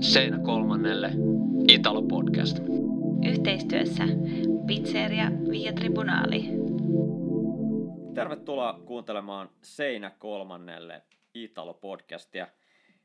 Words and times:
Seinä 0.00 0.38
kolmannelle 0.38 1.10
Italo 1.68 2.02
Podcast. 2.02 2.58
Yhteistyössä 3.28 4.04
Pizzeria 4.66 5.30
Via 5.50 5.72
Tribunali. 5.72 6.44
Tervetuloa 8.14 8.80
kuuntelemaan 8.86 9.50
Seinä 9.62 10.10
kolmannelle 10.10 11.02
Italo 11.34 11.74
Podcastia. 11.74 12.48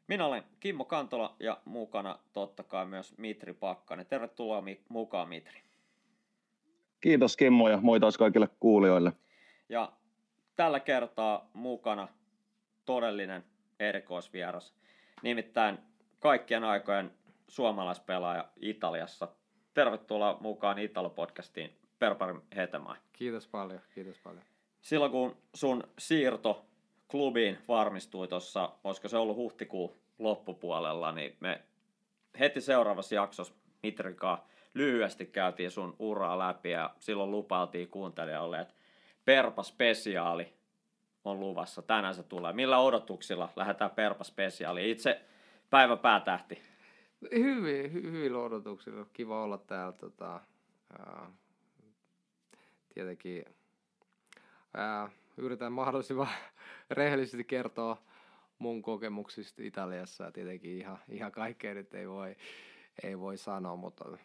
Minä 0.08 0.26
olen 0.26 0.44
Kimmo 0.60 0.86
Kantola 0.86 1.36
ja 1.40 1.62
mukana 1.66 2.20
totta 2.34 2.64
kai 2.64 2.86
myös 2.86 3.18
Mitri 3.18 3.54
Pakkanen. 3.54 4.06
Tervetuloa 4.06 4.62
mi- 4.62 4.82
mukaan 4.90 5.30
Mitri. 5.30 5.62
Kiitos 7.02 7.38
Kimmo 7.38 7.70
ja 7.70 7.78
moi 7.82 8.00
taas 8.00 8.18
kaikille 8.18 8.50
kuulijoille. 8.60 9.14
Ja 9.70 9.92
tällä 10.56 10.80
kertaa 10.80 11.50
mukana 11.54 12.08
todellinen 12.86 13.44
erikoisvieras, 13.80 14.74
nimittäin 15.24 15.78
kaikkien 16.22 16.64
aikojen 16.64 17.12
suomalaispelaaja 17.48 18.50
Italiassa. 18.56 19.28
Tervetuloa 19.74 20.38
mukaan 20.42 20.78
Italo-podcastiin, 20.78 21.70
Perpari 22.00 22.36
Hetemaa. 22.56 22.96
Kiitos 23.14 23.48
paljon, 23.48 23.80
kiitos 23.96 24.20
paljon. 24.20 24.44
Silloin 24.82 25.12
kun 25.12 25.38
sun 25.54 25.84
siirto 26.00 26.66
klubiin 27.08 27.58
varmistui 27.68 28.28
tuossa, 28.28 28.72
olisiko 28.84 29.08
se 29.08 29.18
ollut 29.18 29.36
huhtikuun 29.36 29.92
loppupuolella, 30.20 31.12
niin 31.12 31.38
me 31.40 31.62
heti 32.40 32.62
seuraavassa 32.62 33.16
jaksossa 33.16 33.54
Mitrikaa 33.84 34.48
lyhyesti 34.74 35.26
käytiin 35.26 35.72
sun 35.72 35.96
uraa 36.00 36.40
läpi 36.40 36.72
ja 36.72 36.96
silloin 37.00 37.32
lupailtiin 37.32 37.88
kuuntelijalle, 37.88 38.60
että 38.60 38.74
Perpa 39.26 39.64
Spesiaali 39.64 40.54
on 41.26 41.40
luvassa. 41.40 41.82
Tänään 41.82 42.16
se 42.16 42.24
tulee. 42.24 42.54
Millä 42.54 42.80
odotuksilla 42.80 43.50
lähdetään 43.56 43.92
Perpa 43.92 44.24
Spesiaaliin? 44.24 44.90
Itse 44.90 45.22
päivä 45.72 45.98
päätähti. 45.98 46.62
Hyvin, 47.36 47.92
hy- 47.92 48.12
hyvillä 48.12 48.40
odotuksilla. 48.40 49.06
Kiva 49.14 49.44
olla 49.44 49.58
täällä. 49.58 49.92
Tota, 49.92 50.42
ää, 51.00 51.32
tietenkin 52.94 53.46
ää, 54.74 55.10
yritän 55.38 55.74
mahdollisimman 55.74 56.28
rehellisesti 56.90 57.44
kertoa 57.44 58.02
mun 58.60 58.82
kokemuksista 58.82 59.62
Italiassa. 59.64 60.32
Tietenkin 60.32 60.78
ihan, 60.78 61.00
ihan 61.10 61.32
kaikkea 61.32 61.74
nyt 61.74 61.94
ei 61.94 62.10
voi, 62.10 62.36
ei 63.04 63.20
voi 63.20 63.38
sanoa, 63.38 63.76
mutta 63.76 64.18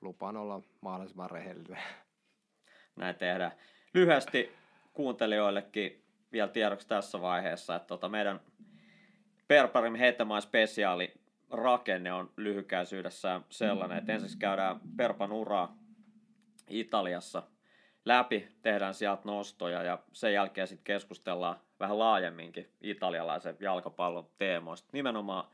lupaan 0.00 0.36
olla 0.36 0.60
mahdollisimman 0.80 1.30
rehellinen. 1.30 1.82
Näin 2.96 3.14
tehdään. 3.14 3.52
Lyhyesti 3.94 4.52
kuuntelijoillekin 4.92 6.04
vielä 6.32 6.48
tiedoksi 6.48 6.88
tässä 6.88 7.20
vaiheessa, 7.20 7.76
että 7.76 7.86
tota 7.86 8.08
meidän 8.08 8.40
Perparim 9.52 9.94
Hetemaan 9.94 10.42
spesiaali 10.42 11.12
rakenne 11.50 12.12
on 12.12 12.30
lyhykäisyydessään 12.36 13.44
sellainen, 13.50 13.98
että 13.98 14.12
ensiksi 14.12 14.38
käydään 14.38 14.80
Perpan 14.96 15.32
uraa 15.32 15.76
Italiassa 16.68 17.42
läpi, 18.04 18.48
tehdään 18.62 18.94
sieltä 18.94 19.22
nostoja 19.24 19.82
ja 19.82 19.98
sen 20.12 20.32
jälkeen 20.32 20.66
sitten 20.66 20.84
keskustellaan 20.84 21.60
vähän 21.80 21.98
laajemminkin 21.98 22.70
italialaisen 22.80 23.56
jalkapallon 23.60 24.30
teemoista, 24.38 24.88
nimenomaan 24.92 25.44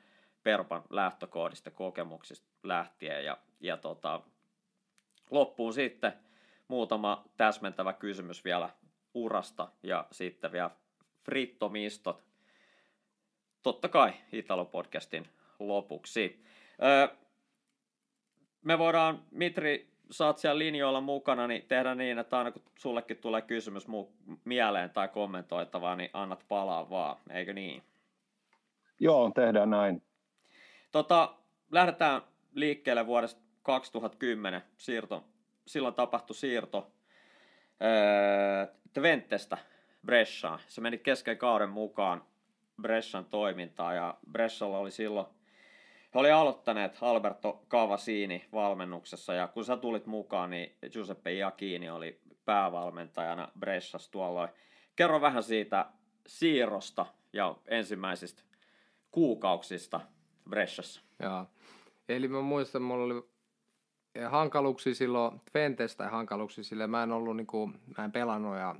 Perpan 0.43 0.83
lähtökohdista 0.91 1.71
kokemuksista 1.71 2.49
lähtien 2.63 3.25
ja, 3.25 3.39
ja 3.61 3.77
tota, 3.77 4.21
loppuun 5.31 5.73
sitten 5.73 6.13
muutama 6.69 7.25
täsmentävä 7.37 7.93
kysymys 7.93 8.45
vielä 8.45 8.71
urasta 9.15 9.69
ja 9.83 10.07
sitten 10.13 10.53
vielä 10.53 10.71
frittomistot. 11.25 12.28
Totta 13.69 13.89
kai 13.89 14.13
Italo-podcastin 14.33 15.27
lopuksi. 15.59 16.45
Öö, 16.83 17.17
me 18.65 18.79
voidaan, 18.79 19.23
Mitri, 19.31 19.89
saat 20.11 20.39
siellä 20.39 20.59
linjoilla 20.59 21.01
mukana, 21.01 21.47
niin 21.47 21.63
tehdä 21.69 21.95
niin, 21.95 22.19
että 22.19 22.39
aina 22.39 22.51
kun 22.51 22.63
sullekin 22.79 23.17
tulee 23.17 23.43
kysymys 23.43 23.87
mu- 23.89 24.37
mieleen 24.45 24.91
tai 24.91 25.09
kommentoitavaa, 25.09 25.97
niin 25.97 26.11
annat 26.13 26.45
palaa 26.49 26.91
vaan, 26.91 27.17
eikö 27.31 27.53
niin? 27.53 27.83
Joo, 29.01 29.31
tehdään 29.35 29.71
näin. 29.71 30.03
Tota, 30.93 31.35
lähdetään 31.71 32.23
liikkeelle 32.55 33.07
vuodesta 33.07 33.41
2010. 33.63 34.63
Siirto, 34.77 35.25
silloin 35.67 35.95
tapahtui 35.95 36.37
siirto 36.37 36.91
öö, 37.83 38.67
Tventestä 38.93 39.59
Bresciaan. 40.07 40.61
Se 40.67 40.81
meni 40.81 40.99
kesken 40.99 41.39
kauden 41.39 41.71
mukaan 41.71 42.23
Brescian 42.83 43.25
toimintaan 43.25 43.97
ja 43.97 44.15
Brescialla 44.33 44.79
oli 44.79 44.91
silloin 44.91 45.27
he 46.15 46.19
oli 46.19 46.31
aloittaneet 46.31 46.99
Alberto 47.01 47.63
Cavasini 47.71 48.49
valmennuksessa 48.53 49.35
ja 49.35 49.49
kun 49.49 49.65
sä 49.65 49.77
tulit 49.77 50.07
mukaan, 50.07 50.51
niin 50.51 50.77
Giuseppe 50.93 51.33
Iacchini 51.33 51.91
oli 51.91 52.21
päävalmentajana 52.45 53.49
Bresciassa 53.59 54.11
tuolloin. 54.11 54.49
Kerro 54.97 55.21
vähän 55.21 55.43
siitä 55.43 55.87
siirrosta 56.27 57.07
ja 57.33 57.57
ensimmäisistä 57.67 58.43
kuukausista 59.11 60.01
Bresciassa. 60.51 61.03
Joo. 61.23 61.47
Eli 62.09 62.29
mä 62.29 62.41
muistan, 62.41 62.83
mulla 62.83 63.05
oli 63.05 63.29
hankaluuksia 64.29 64.95
silloin 64.95 65.41
Twentestä 65.53 66.09
hankaluuksia 66.09 66.65
sille. 66.65 66.87
Mä 66.87 67.03
en 67.03 67.13
ollut 67.13 67.37
niinku, 67.37 67.67
mä 67.67 68.05
en 68.05 68.13
pelannut 68.13 68.57
ja 68.57 68.77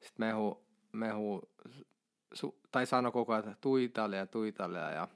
sit 0.00 0.18
mehu, 0.18 0.64
mehu 0.92 1.50
su, 2.34 2.58
tai 2.72 2.86
sano 2.86 3.12
koko 3.12 3.32
ajan, 3.32 3.48
että 3.48 3.60
tuu 3.60 3.76
Italia, 3.76 4.26
tuu 4.26 4.44
Italia 4.44 4.90
ja 4.90 5.08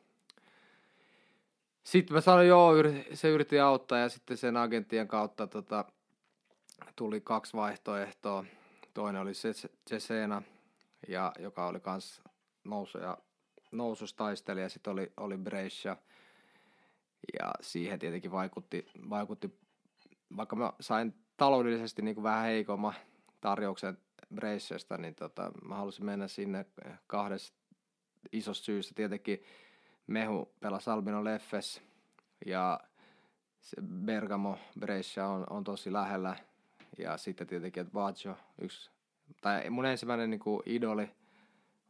sitten 1.84 2.14
mä 2.14 2.20
sanoin, 2.20 2.48
joo, 2.48 2.72
se 3.12 3.28
yritti 3.28 3.60
auttaa 3.60 3.98
ja 3.98 4.08
sitten 4.08 4.36
sen 4.36 4.56
agenttien 4.56 5.08
kautta 5.08 5.46
tota, 5.46 5.84
tuli 6.96 7.20
kaksi 7.20 7.56
vaihtoehtoa. 7.56 8.44
Toinen 8.94 9.22
oli 9.22 9.32
Cesena, 9.90 10.42
ja, 11.08 11.32
joka 11.38 11.66
oli 11.66 11.80
kans 11.80 12.22
nousu 12.64 12.98
ja 12.98 13.18
nousustaistelija, 13.72 14.68
sitten 14.68 14.92
oli, 14.92 15.12
oli 15.16 15.36
Brescia. 15.36 15.96
Ja 17.40 17.52
siihen 17.60 17.98
tietenkin 17.98 18.30
vaikutti, 18.30 18.86
vaikutti 19.10 19.58
vaikka 20.36 20.56
mä 20.56 20.72
sain 20.80 21.14
taloudellisesti 21.36 22.02
niin 22.02 22.14
kuin 22.14 22.22
vähän 22.22 22.44
heikomman 22.44 22.94
tarjouksen 23.40 23.98
Bresciasta, 24.34 24.98
niin 24.98 25.14
tota, 25.14 25.52
mä 25.68 25.74
halusin 25.74 26.04
mennä 26.04 26.28
sinne 26.28 26.66
kahdesta 27.06 27.58
isosta 28.32 28.64
syystä. 28.64 28.94
Tietenkin 28.94 29.42
Mehu 30.06 30.52
pelasi 30.60 30.90
Albino 30.90 31.24
Leffes 31.24 31.82
ja 32.46 32.80
se 33.60 33.76
Bergamo 33.82 34.58
Brescia 34.80 35.26
on, 35.26 35.46
on 35.50 35.64
tosi 35.64 35.92
lähellä. 35.92 36.36
Ja 36.98 37.16
sitten 37.16 37.46
tietenkin, 37.46 37.80
että 37.80 37.92
Baggio, 37.92 38.36
yksi, 38.60 38.90
tai 39.40 39.70
mun 39.70 39.86
ensimmäinen 39.86 40.30
niin 40.30 40.40
kuin 40.40 40.62
idoli 40.66 41.10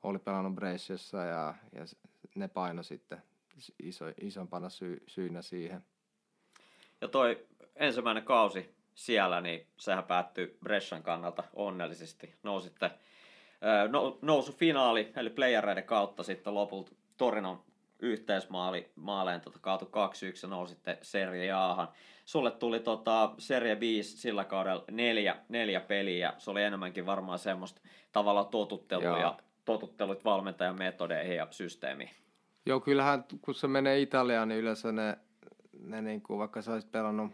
oli 0.03 0.19
pelannut 0.19 0.55
Bresciassa 0.55 1.19
ja, 1.19 1.55
ja 1.73 1.85
ne 2.35 2.49
paino 2.49 2.83
sitten 2.83 3.23
iso, 3.83 4.05
isompana 4.21 4.69
sy, 4.69 5.03
syynä 5.07 5.43
siihen. 5.43 5.85
Ja 7.01 7.09
toi 7.09 7.47
ensimmäinen 7.77 8.25
kausi 8.25 8.75
siellä, 8.95 9.41
niin 9.41 9.67
sehän 9.77 10.05
päättyi 10.05 10.59
Brescian 10.65 11.03
kannalta 11.03 11.45
onnellisesti. 11.55 12.35
Nousitte 12.43 12.91
no, 13.89 14.19
nousu 14.23 14.53
finaali, 14.53 15.13
eli 15.17 15.31
playereiden 15.31 15.85
kautta 15.85 16.23
sitten 16.23 16.55
lopulta 16.55 16.93
Torinon 17.17 17.63
yhteismaali 17.99 18.91
maaleen 18.97 19.41
tota, 19.41 19.59
kaatu 19.59 19.85
2-1 19.85 19.89
ja 20.43 20.49
nousitte 20.49 20.99
Serie 21.03 21.53
Ahan. 21.53 21.89
Sulle 22.25 22.51
tuli 22.51 22.81
tota, 22.81 23.35
Serie 23.39 23.81
5 23.81 24.17
sillä 24.17 24.45
kaudella 24.45 24.85
neljä, 24.91 25.37
neljä 25.49 25.81
peliä. 25.81 26.33
Se 26.39 26.51
oli 26.51 26.63
enemmänkin 26.63 27.07
varmaan 27.07 27.39
semmoista 27.39 27.81
tavalla 28.13 28.45
totuttelua 28.45 29.19
ja 29.19 29.39
totuttelut 29.65 30.25
valmentajan 30.25 30.79
metodeihin 30.79 31.37
ja 31.37 31.47
systeemiin. 31.51 32.11
Joo, 32.67 32.81
kyllähän 32.81 33.25
kun 33.41 33.55
se 33.55 33.67
menee 33.67 34.01
Italiaan, 34.01 34.49
niin 34.49 34.61
yleensä 34.61 34.93
ne, 34.93 35.19
ne 35.81 36.03
niin 36.03 36.23
kuin, 36.23 36.39
vaikka 36.39 36.63
sä 36.63 36.73
olisit 36.73 36.93
pelannut, 36.93 37.33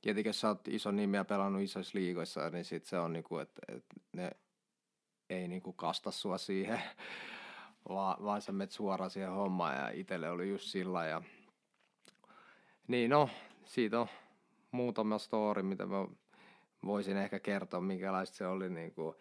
tietenkin 0.00 0.34
sä 0.34 0.48
oot 0.48 0.68
iso 0.68 0.90
nimi 0.90 1.16
ja 1.16 1.24
pelannut 1.24 1.62
isoissa 1.62 1.98
liigoissa, 1.98 2.50
niin 2.50 2.64
sit 2.64 2.84
se 2.84 2.98
on 2.98 3.12
niin 3.12 3.24
kuin, 3.24 3.42
että, 3.42 3.62
että 3.68 3.94
ne 4.12 4.30
ei 5.30 5.48
niin 5.48 5.62
kuin 5.62 5.76
kasta 5.76 6.10
sua 6.10 6.38
siihen, 6.38 6.82
vaan, 7.88 8.24
vaan 8.24 8.42
sä 8.42 8.52
menet 8.52 8.72
suoraan 8.72 9.10
siihen 9.10 9.30
hommaan 9.30 9.76
ja 9.76 9.90
itselle 9.90 10.30
oli 10.30 10.48
just 10.48 10.64
sillä 10.64 11.06
ja 11.06 11.22
niin 12.88 13.10
no, 13.10 13.30
siitä 13.64 14.00
on 14.00 14.06
muutama 14.70 15.18
story, 15.18 15.62
mitä 15.62 15.86
mä 15.86 16.06
voisin 16.84 17.16
ehkä 17.16 17.40
kertoa, 17.40 17.80
minkälaista 17.80 18.36
se 18.36 18.46
oli 18.46 18.70
niin 18.70 18.94
kuin, 18.94 19.16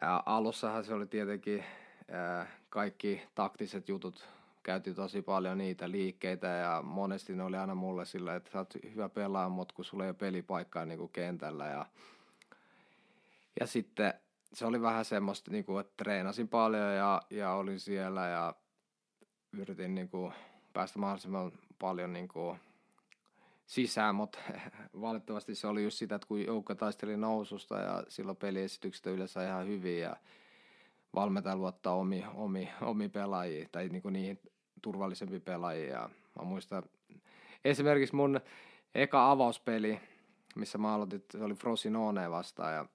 ää, 0.00 0.22
alussahan 0.26 0.84
se 0.84 0.94
oli 0.94 1.06
tietenkin 1.06 1.64
ää, 2.10 2.46
kaikki 2.68 3.22
taktiset 3.34 3.88
jutut 3.88 4.28
käytiin 4.66 4.96
tosi 4.96 5.22
paljon 5.22 5.58
niitä 5.58 5.90
liikkeitä 5.90 6.46
ja 6.46 6.82
monesti 6.82 7.34
ne 7.34 7.42
oli 7.42 7.56
aina 7.56 7.74
mulle 7.74 8.04
sillä, 8.04 8.36
että 8.36 8.50
sä 8.50 8.58
oot 8.58 8.74
hyvä 8.94 9.08
pelaaja, 9.08 9.48
mutta 9.48 9.74
kun 9.74 9.84
sulla 9.84 10.04
ei 10.04 10.10
ole 10.10 10.16
pelipaikkaa 10.18 10.84
niin 10.84 10.98
kuin 10.98 11.12
kentällä 11.12 11.66
ja, 11.66 11.86
ja 13.60 13.66
sitten 13.66 14.14
se 14.52 14.66
oli 14.66 14.82
vähän 14.82 15.04
semmoista, 15.04 15.50
niin 15.50 15.64
kuin, 15.64 15.80
että 15.80 15.92
treenasin 15.96 16.48
paljon 16.48 16.94
ja, 16.94 17.22
ja 17.30 17.52
olin 17.52 17.80
siellä 17.80 18.26
ja 18.26 18.54
yritin 19.52 19.94
niin 19.94 20.08
kuin 20.08 20.32
päästä 20.72 20.98
mahdollisimman 20.98 21.52
paljon 21.78 22.12
niin 22.12 22.28
kuin 22.28 22.58
sisään, 23.66 24.14
mutta 24.14 24.38
valitettavasti 25.00 25.54
se 25.54 25.66
oli 25.66 25.84
just 25.84 25.98
sitä, 25.98 26.14
että 26.14 26.28
kun 26.28 26.46
joukko 26.46 26.74
taisteli 26.74 27.16
noususta 27.16 27.78
ja 27.78 28.02
silloin 28.08 28.36
peliesitykset 28.36 29.06
yleensä 29.06 29.46
ihan 29.46 29.66
hyvin 29.66 30.00
ja 30.00 30.16
valmentaja 31.14 31.56
luottaa 31.56 31.94
omi, 31.94 32.24
omi, 32.34 32.68
omi 32.80 33.08
pelaajia 33.08 33.68
tai 33.72 33.88
niin 33.88 34.02
kuin 34.02 34.12
niihin 34.12 34.40
turvallisempi 34.82 35.40
pelaajia. 35.40 36.10
Mä 36.38 36.44
muistan 36.44 36.82
esimerkiksi 37.64 38.14
mun 38.14 38.40
eka 38.94 39.30
avauspeli, 39.30 40.00
missä 40.54 40.78
mä 40.78 40.94
aloitin, 40.94 41.24
se 41.30 41.44
oli 41.44 41.54
Frosinone 41.54 42.30
vastaan 42.30 42.74
ja 42.74 42.86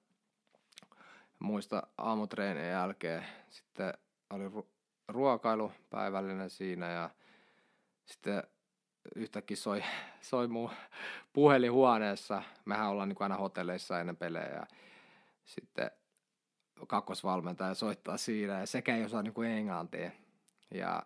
muista 1.38 1.82
aamutreenien 1.98 2.70
jälkeen 2.70 3.24
sitten 3.48 3.94
oli 4.30 4.48
ru- 4.48 4.66
ruokailu 5.08 5.72
päivällinen 5.90 6.50
siinä 6.50 6.90
ja 6.90 7.10
sitten 8.04 8.42
yhtäkkiä 9.16 9.56
soi, 9.56 9.84
soi 10.20 10.48
mun 10.48 10.70
puhelin 11.32 11.72
huoneessa. 11.72 12.42
Mehän 12.64 12.88
ollaan 12.88 13.08
niin 13.08 13.16
aina 13.20 13.36
hotelleissa 13.36 14.00
ennen 14.00 14.16
pelejä 14.16 14.48
ja 14.48 14.66
sitten 15.44 15.90
kakkosvalmentaja 16.86 17.74
soittaa 17.74 18.16
siinä 18.16 18.60
ja 18.60 18.66
sekä 18.66 18.96
ei 18.96 19.04
osaa 19.04 19.22
niin 19.22 19.34
kuin 19.34 19.50
englantia. 19.50 20.10
Ja 20.74 21.02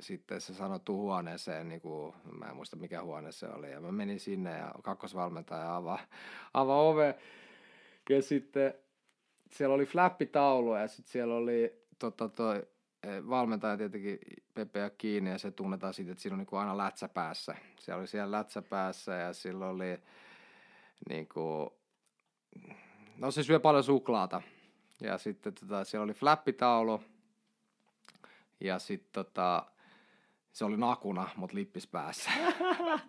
sitten 0.00 0.40
se 0.40 0.54
sanoi 0.54 0.80
tuu 0.80 1.02
huoneeseen, 1.02 1.68
niin 1.68 1.80
kuin, 1.80 2.14
mä 2.38 2.46
en 2.46 2.56
muista 2.56 2.76
mikä 2.76 3.02
huone 3.02 3.32
se 3.32 3.46
oli, 3.46 3.70
ja 3.70 3.80
mä 3.80 3.92
menin 3.92 4.20
sinne 4.20 4.58
ja 4.58 4.74
kakkosvalmentaja 4.82 5.76
avaa, 5.76 5.98
avaa 6.54 6.82
ove. 6.82 7.18
Ja 8.10 8.22
sitten 8.22 8.74
siellä 9.52 9.74
oli 9.74 9.86
flappitaulu 9.86 10.74
ja 10.74 10.88
sitten 10.88 11.12
siellä 11.12 11.34
oli 11.34 11.86
tota, 11.98 12.28
toi, 12.28 12.66
eh, 13.02 13.28
valmentaja 13.28 13.76
tietenkin 13.76 14.18
Pepe 14.54 14.78
ja 14.78 14.90
kiinni 14.90 15.30
ja 15.30 15.38
se 15.38 15.50
tunnetaan 15.50 15.94
siitä, 15.94 16.12
että 16.12 16.22
siinä 16.22 16.34
on 16.34 16.38
niin 16.38 16.60
aina 16.60 16.76
lätsä 16.76 17.08
päässä. 17.08 17.54
Siellä 17.78 17.98
oli 17.98 18.06
siellä 18.06 18.38
lätsä 18.38 18.62
päässä 18.62 19.14
ja 19.14 19.32
sillä 19.32 19.66
oli 19.66 19.98
niin 21.08 21.28
kuin, 21.28 21.70
no 23.16 23.30
se 23.30 23.42
syö 23.42 23.60
paljon 23.60 23.84
suklaata. 23.84 24.42
Ja 25.00 25.18
sitten 25.18 25.54
tota, 25.54 25.84
siellä 25.84 26.04
oli 26.04 26.14
flappitaulu 26.14 27.02
ja 28.60 28.78
sitten 28.78 29.24
tota, 29.24 29.66
se 30.52 30.64
oli 30.64 30.76
nakuna, 30.76 31.28
mutta 31.36 31.56
lippis 31.56 31.86
päässä. 31.86 32.30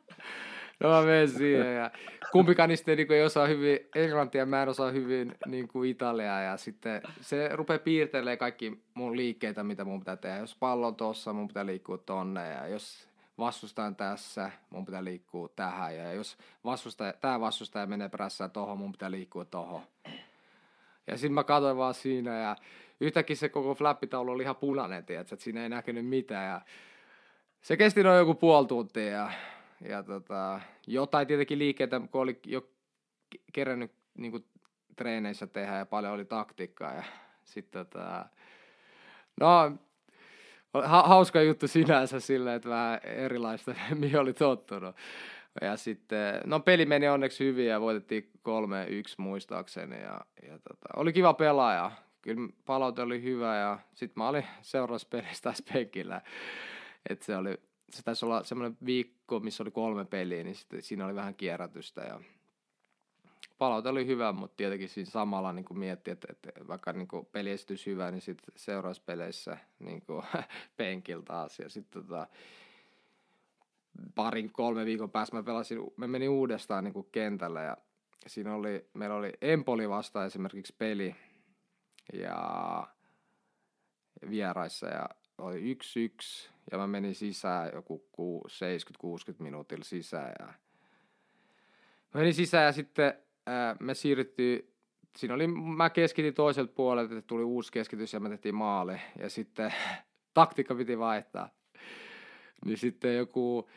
no 0.80 0.90
mä 0.90 1.02
menen 1.02 1.30
siihen 1.30 1.76
ja 1.76 1.92
kumpikaan 2.32 2.70
niistä 2.70 2.96
niin 2.96 3.12
ei 3.12 3.24
osaa 3.24 3.48
hyvin 3.48 3.80
englantia, 3.96 4.46
mä 4.46 4.64
en 4.64 4.70
osaa 4.70 4.92
hyvin 4.92 5.36
niin 5.46 5.68
kuin 5.68 5.90
italiaa 5.90 6.42
ja 6.42 6.58
sitten 6.58 7.02
se 7.22 7.50
rupeaa 7.54 7.80
piirtelemään 7.80 8.38
kaikki 8.38 8.84
mun 8.94 9.18
liikkeitä, 9.18 9.64
mitä 9.64 9.86
mun 9.86 10.00
pitää 10.00 10.18
tehdä. 10.18 10.38
Jos 10.38 10.56
pallo 10.56 10.88
on 10.88 10.96
tossa, 10.96 11.34
mun 11.34 11.48
pitää 11.48 11.66
liikkua 11.66 11.98
tonne 11.98 12.50
ja 12.50 12.68
jos 12.68 13.10
vastustajan 13.40 13.96
tässä, 13.96 14.52
mun 14.70 14.86
pitää 14.86 15.04
liikkua 15.04 15.50
tähän 15.56 15.96
ja 15.96 16.14
jos 16.14 16.38
vastustaja, 16.64 17.14
tää 17.14 17.40
vastustaja 17.40 17.86
menee 17.86 18.10
perässä 18.10 18.50
tohon, 18.50 18.78
mun 18.78 18.92
pitää 18.92 19.12
liikkua 19.12 19.46
tohon. 19.46 19.82
Ja 21.08 21.18
sitten 21.18 21.34
mä 21.34 21.44
katsoin 21.44 21.78
vaan 21.78 21.94
siinä 21.94 22.40
ja 22.40 22.56
yhtäkkiä 23.00 23.36
se 23.36 23.50
koko 23.50 23.76
flappitaulu 23.76 24.32
oli 24.32 24.44
ihan 24.44 24.56
punainen, 24.56 25.06
tiedätkö, 25.06 25.36
että 25.36 25.44
siinä 25.44 25.64
ei 25.64 25.70
näkynyt 25.70 26.06
mitään 26.06 26.48
ja 26.48 26.62
se 27.62 27.78
kesti 27.78 28.04
noin 28.04 28.18
joku 28.18 28.34
puoli 28.34 28.68
tuntia 28.68 29.06
ja, 29.06 29.32
ja 29.90 30.04
tota, 30.04 30.60
jotain 30.88 31.28
tietenkin 31.28 31.60
liikkeitä, 31.60 32.02
kun 32.12 32.22
oli 32.22 32.40
jo 32.46 32.70
kerännyt 33.54 33.92
niin 34.18 34.32
kuin, 34.32 34.46
treeneissä 34.96 35.48
tehdä 35.48 35.78
ja 35.78 35.86
paljon 35.86 36.14
oli 36.14 36.26
taktiikkaa 36.26 36.94
ja 36.94 37.04
sitten 37.44 37.86
tota, 37.86 38.26
no 39.40 39.72
ha, 40.74 41.04
hauska 41.04 41.42
juttu 41.42 41.68
sinänsä 41.68 42.20
silleen, 42.20 42.56
että 42.56 42.70
vähän 42.70 43.00
erilaista, 43.04 43.76
mihin 44.00 44.20
oli 44.20 44.34
tottunut. 44.34 44.96
Ja 45.62 45.78
sitten, 45.78 46.42
no 46.46 46.60
peli 46.60 46.86
meni 46.86 47.08
onneksi 47.08 47.46
hyvin 47.46 47.68
ja 47.68 47.82
voitettiin 47.82 48.30
kolme 48.42 48.86
yksi 48.90 49.22
muistaakseni 49.22 50.02
ja, 50.02 50.22
ja 50.48 50.60
tota, 50.60 50.88
oli 50.96 51.14
kiva 51.14 51.34
pelaaja. 51.34 51.92
Kyllä 52.22 52.50
palaute 52.66 53.02
oli 53.02 53.24
hyvä 53.24 53.58
ja 53.58 53.80
sitten 53.94 54.24
mä 54.24 54.30
olin 54.30 54.46
seuraavassa 54.62 55.08
pelissä 55.12 55.44
taas 55.44 55.64
penkillä 55.74 56.22
että 57.10 57.25
se 57.25 57.38
oli, 57.38 57.57
se 57.92 58.04
taisi 58.04 58.25
olla 58.25 58.44
semmoinen 58.44 58.78
viikko, 58.86 59.40
missä 59.40 59.63
oli 59.63 59.72
kolme 59.72 60.06
peliä, 60.06 60.44
niin 60.44 60.56
sitten 60.56 60.81
siinä 60.81 61.06
oli 61.06 61.16
vähän 61.16 61.36
kierrätystä 61.36 62.01
ja 62.01 62.22
palaute 63.57 63.90
oli 63.90 64.07
hyvä, 64.07 64.31
mutta 64.31 64.57
tietenkin 64.57 64.90
siinä 64.90 65.10
samalla 65.10 65.54
niin 65.54 65.66
mietti, 65.74 66.12
että, 66.12 66.28
että 66.31 66.68
vaikka 66.68 66.94
niin 66.94 67.07
peliesitys 67.31 67.86
hyvä, 67.86 68.12
niin 68.12 68.22
sitten 68.22 68.54
seuraavassa 68.56 69.04
peleissä 69.06 69.57
niin 69.80 70.04
penkiltä 70.78 71.25
taas. 71.25 71.60
Ja 71.60 71.69
sitten 71.69 72.04
tota, 72.04 72.28
parin, 74.16 74.52
kolme 74.52 74.86
viikon 74.86 75.12
päästä 75.12 75.36
mä 75.36 75.44
pelasin, 75.44 75.80
me 75.98 76.07
menin 76.07 76.30
uudestaan 76.30 76.84
niin 76.84 77.07
kentällä 77.12 77.62
ja 77.62 77.78
siinä 78.28 78.56
oli, 78.56 78.90
meillä 78.94 79.16
oli 79.16 79.34
Empoli 79.42 79.90
vasta 79.90 80.25
esimerkiksi 80.25 80.75
peli 80.78 81.16
ja 82.13 82.88
vieraissa 84.30 84.88
ja 84.88 85.10
oli 85.40 85.72
yksi 85.72 86.04
yksi 86.04 86.50
ja 86.72 86.78
mä 86.78 86.88
menin 86.88 87.16
sisään 87.16 87.72
joku 87.74 88.04
70-60 88.48 89.36
minuutilla 89.40 89.84
sisään 89.84 90.34
ja 90.40 90.46
mä 92.14 92.20
menin 92.20 92.34
sisään 92.34 92.66
ja 92.66 92.72
sitten 92.72 93.14
ää, 93.46 93.76
me 93.80 93.94
siirryttiin, 93.94 94.74
siinä 95.18 95.34
oli, 95.34 95.48
mä 95.48 95.90
keskitin 95.90 96.34
toiselta 96.34 96.74
puolelta, 96.76 97.18
että 97.18 97.28
tuli 97.28 97.44
uusi 97.44 97.72
keskitys 97.72 98.14
ja 98.14 98.20
me 98.20 98.30
tehtiin 98.30 98.56
maali 98.56 99.02
ja 99.20 99.30
sitten 99.30 99.74
taktiikka 100.34 100.76
piti 100.76 101.00
vaihtaa. 101.00 101.50
Niin 102.66 102.78
sitten 102.78 103.18
joku, 103.18 103.70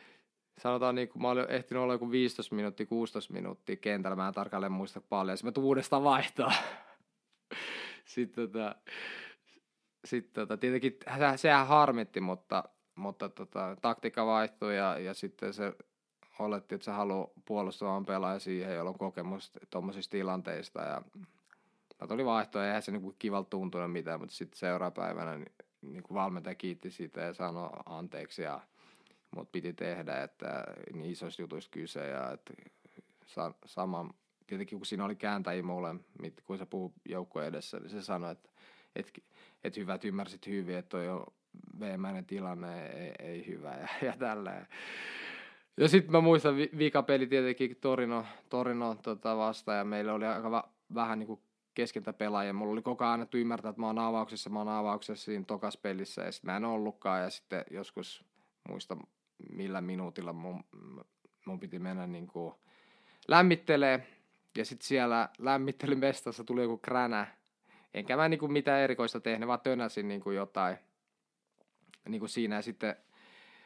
sanotaan 0.57 0.95
niin 0.95 1.09
kuin 1.09 1.21
mä 1.21 1.29
olin 1.29 1.49
ehtinyt 1.49 1.83
olla 1.83 1.93
joku 1.93 2.11
15 2.11 2.55
minuuttia, 2.55 2.85
16 2.85 3.33
minuuttia 3.33 3.75
kentällä, 3.75 4.15
mä 4.15 4.27
en 4.27 4.33
tarkalleen 4.33 4.71
muista 4.71 5.01
paljon, 5.01 5.37
sitten 5.37 5.47
mä 5.47 5.51
tuun 5.51 5.65
uudestaan 5.65 6.03
vaihtaa. 6.03 6.51
sitten 8.05 8.49
tota, 8.49 8.75
sitten 10.05 10.41
tota, 10.41 10.57
tietenkin 10.57 10.99
sehän 11.35 11.67
harmitti, 11.67 12.21
mutta, 12.21 12.63
mutta 12.95 13.29
tota, 13.29 13.77
taktiikka 13.81 14.25
vaihtui 14.25 14.77
ja, 14.77 14.99
ja 14.99 15.13
sitten 15.13 15.53
se 15.53 15.73
oletti, 16.39 16.75
että 16.75 16.85
se 16.85 16.91
haluaa 16.91 17.29
puolustamaan 17.45 18.05
pelaaja 18.05 18.39
siihen, 18.39 18.75
jolla 18.75 18.89
on 18.89 18.97
kokemus 18.97 19.51
tuommoisista 19.69 20.11
tilanteista. 20.11 20.81
Ja 20.81 21.01
mä 22.01 22.07
tuli 22.07 22.25
vaihto 22.25 22.59
ja 22.59 22.65
eihän 22.65 22.81
se 22.81 22.91
niinku 22.91 23.15
kivalta 23.19 23.49
tuntunut 23.49 23.91
mitään, 23.91 24.19
mutta 24.19 24.35
sitten 24.35 24.59
seuraapäivänä 24.59 25.37
niin, 25.37 25.51
niin 25.81 26.03
kuin 26.03 26.15
valmentaja 26.15 26.55
kiitti 26.55 26.91
siitä 26.91 27.21
ja 27.21 27.33
sanoi 27.33 27.69
anteeksi 27.85 28.41
ja 28.41 28.61
mut 29.35 29.51
piti 29.51 29.73
tehdä, 29.73 30.23
että 30.23 30.63
niin 30.93 31.11
isoista 31.11 31.41
jutuista 31.41 31.71
kyse 31.71 32.07
ja 32.07 32.31
että 32.31 32.53
sa, 33.25 33.53
sama, 33.65 34.13
tietenkin 34.47 34.79
kun 34.79 34.85
siinä 34.85 35.05
oli 35.05 35.15
kääntäjiä 35.15 35.63
mulle, 35.63 35.95
kun 36.43 36.57
se 36.57 36.65
puhuu 36.65 36.93
joukkojen 37.09 37.49
edessä, 37.49 37.79
niin 37.79 37.89
se 37.89 38.01
sanoi, 38.01 38.31
että, 38.31 38.49
että 38.95 39.11
että 39.63 39.79
hyvät 39.79 40.05
ymmärsit 40.05 40.47
hyvin, 40.47 40.77
että 40.77 40.89
toi 40.89 41.09
on 41.09 41.25
veemäinen 41.79 42.25
tilanne, 42.25 42.87
ei, 42.87 43.13
ei 43.19 43.47
hyvä 43.47 43.75
ja, 43.75 43.87
ja 44.07 44.17
tälleen. 44.17 44.67
Ja 45.77 45.87
sitten 45.87 46.11
mä 46.11 46.21
muistan 46.21 46.55
vi- 46.55 46.71
vikapeli 46.77 47.27
tietenkin 47.27 47.77
Torino, 47.81 48.25
Torino 48.49 48.95
tota 48.95 49.37
vasta 49.37 49.73
ja 49.73 49.83
meillä 49.83 50.13
oli 50.13 50.25
aika 50.25 50.51
va- 50.51 50.69
vähän 50.93 51.19
niin 51.19 51.39
keskeltä 51.73 52.13
pelaajia. 52.13 52.53
Mulla 52.53 52.73
oli 52.73 52.81
koko 52.81 53.03
ajan 53.03 53.13
annettu 53.13 53.37
ymmärtää, 53.37 53.69
että 53.69 53.81
mä 53.81 53.87
oon 53.87 53.99
avauksessa, 53.99 54.49
mä 54.49 54.59
oon 54.59 54.67
avauksessa 54.67 55.25
siinä 55.25 55.45
tokas 55.47 55.77
pelissä 55.77 56.21
ja 56.21 56.31
sitten 56.31 56.51
mä 56.51 56.57
en 56.57 56.65
ollutkaan 56.65 57.21
ja 57.21 57.29
sitten 57.29 57.63
joskus 57.71 58.25
muista 58.69 58.97
millä 59.51 59.81
minuutilla 59.81 60.33
mun, 60.33 60.63
mun 61.45 61.59
piti 61.59 61.79
mennä 61.79 62.07
niin 62.07 62.27
lämmittelee 63.27 64.07
ja 64.57 64.65
sitten 64.65 64.87
siellä 64.87 65.29
lämmittelymestassa 65.39 66.43
tuli 66.43 66.61
joku 66.61 66.77
kränä 66.77 67.27
enkä 67.93 68.15
mä 68.17 68.29
niinku 68.29 68.47
mitään 68.47 68.81
erikoista 68.81 69.19
tehnyt, 69.19 69.47
vaan 69.47 69.61
tönäsin 69.61 70.07
niinku 70.07 70.31
jotain 70.31 70.77
niinku 72.09 72.27
siinä 72.27 72.55
ja 72.55 72.61
sitten 72.61 72.95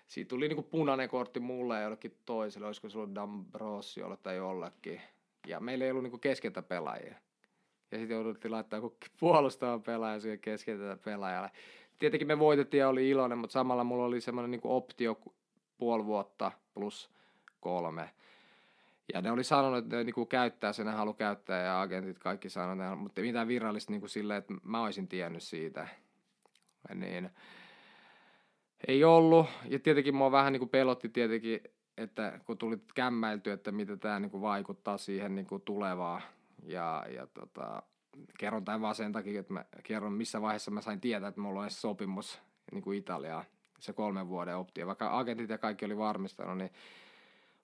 siitä 0.08 0.30
tuli 0.30 0.48
niinku 0.48 0.64
punainen 0.64 1.10
kortti 1.10 1.40
mulle 1.40 1.76
ja 1.76 1.82
jollekin 1.82 2.18
toiselle, 2.26 2.68
olisiko 2.68 2.90
se 2.90 2.98
ollut 2.98 3.18
D'Ambrosiolle 3.18 4.18
tai 4.24 4.36
jollekin. 4.36 5.02
Ja 5.48 5.60
meillä 5.60 5.86
ei 5.86 5.92
ollut 5.92 6.04
niinku 6.04 6.18
keskeltä 6.18 6.62
pelaajia. 6.62 7.16
Ja 7.92 7.98
sitten 7.98 8.16
jouduttiin 8.16 8.52
laittaa 8.52 8.78
joku 8.78 8.98
puolustava 9.20 9.80
pelaaja 9.80 10.20
siihen 10.20 10.40
keskeltä 10.40 10.98
pelaajalle. 11.06 11.52
Tietenkin 12.00 12.28
me 12.28 12.40
voitettiin 12.40 12.80
ja 12.80 12.90
oli 12.90 13.10
iloinen, 13.10 13.38
mutta 13.38 13.54
samalla 13.54 13.84
mulla 13.84 14.06
oli 14.06 14.22
semmoinen 14.22 14.52
niinku 14.52 14.76
optio 14.76 15.20
puoli 15.78 16.06
vuotta 16.06 16.52
plus 16.74 17.10
kolme. 17.60 18.10
Ja 19.14 19.22
ne 19.22 19.32
oli 19.32 19.44
sanonut, 19.44 19.84
että 19.84 19.96
ne 19.96 20.04
niinku 20.04 20.26
käyttää 20.26 20.74
sen, 20.74 20.86
ne 20.86 20.92
halu 20.92 21.14
käyttää 21.14 21.64
ja 21.64 21.82
agentit 21.82 22.20
kaikki 22.20 22.50
sanonut, 22.50 23.00
mutta 23.00 23.22
mitään 23.22 23.48
virallista 23.48 23.92
niinku 23.92 24.08
silleen, 24.08 24.38
että 24.38 24.54
mä 24.64 24.84
olisin 24.84 25.08
tiennyt 25.08 25.44
siitä. 25.44 25.88
Niin 26.94 27.30
ei 28.88 29.04
ollut. 29.04 29.48
Ja 29.66 29.80
tietenkin 29.80 30.16
mua 30.16 30.32
vähän 30.32 30.54
niinku 30.54 30.68
pelotti 30.68 31.10
tietenkin, 31.10 31.60
että 31.98 32.40
kun 32.46 32.58
tuli 32.58 32.78
kämmäilty, 32.96 33.52
että 33.52 33.72
mitä 33.72 33.98
tämä 33.98 34.20
niinku 34.20 34.42
vaikuttaa 34.42 34.98
siihen 34.98 35.36
niinku 35.36 35.60
tulevaan. 35.60 36.22
Ja, 36.64 37.06
ja 37.16 37.28
tota, 37.28 37.84
kerron 38.40 38.66
tämän 38.66 38.82
vaan 38.82 38.96
sen 38.96 39.12
takia, 39.12 39.40
että 39.40 39.54
mä 39.54 39.66
kerron 39.84 40.14
missä 40.14 40.42
vaiheessa 40.42 40.72
mä 40.72 40.82
sain 40.82 41.02
tietää, 41.02 41.28
että 41.28 41.42
mulla 41.42 41.60
on 41.60 41.66
edes 41.66 41.82
sopimus 41.82 42.42
niinku 42.72 42.92
Italiaa. 42.92 43.46
se 43.80 43.94
kolmen 43.94 44.28
vuoden 44.28 44.58
optio. 44.58 44.88
Vaikka 44.88 45.20
agentit 45.20 45.50
ja 45.50 45.58
kaikki 45.58 45.86
oli 45.86 45.98
varmistanut, 45.98 46.58
niin 46.58 46.72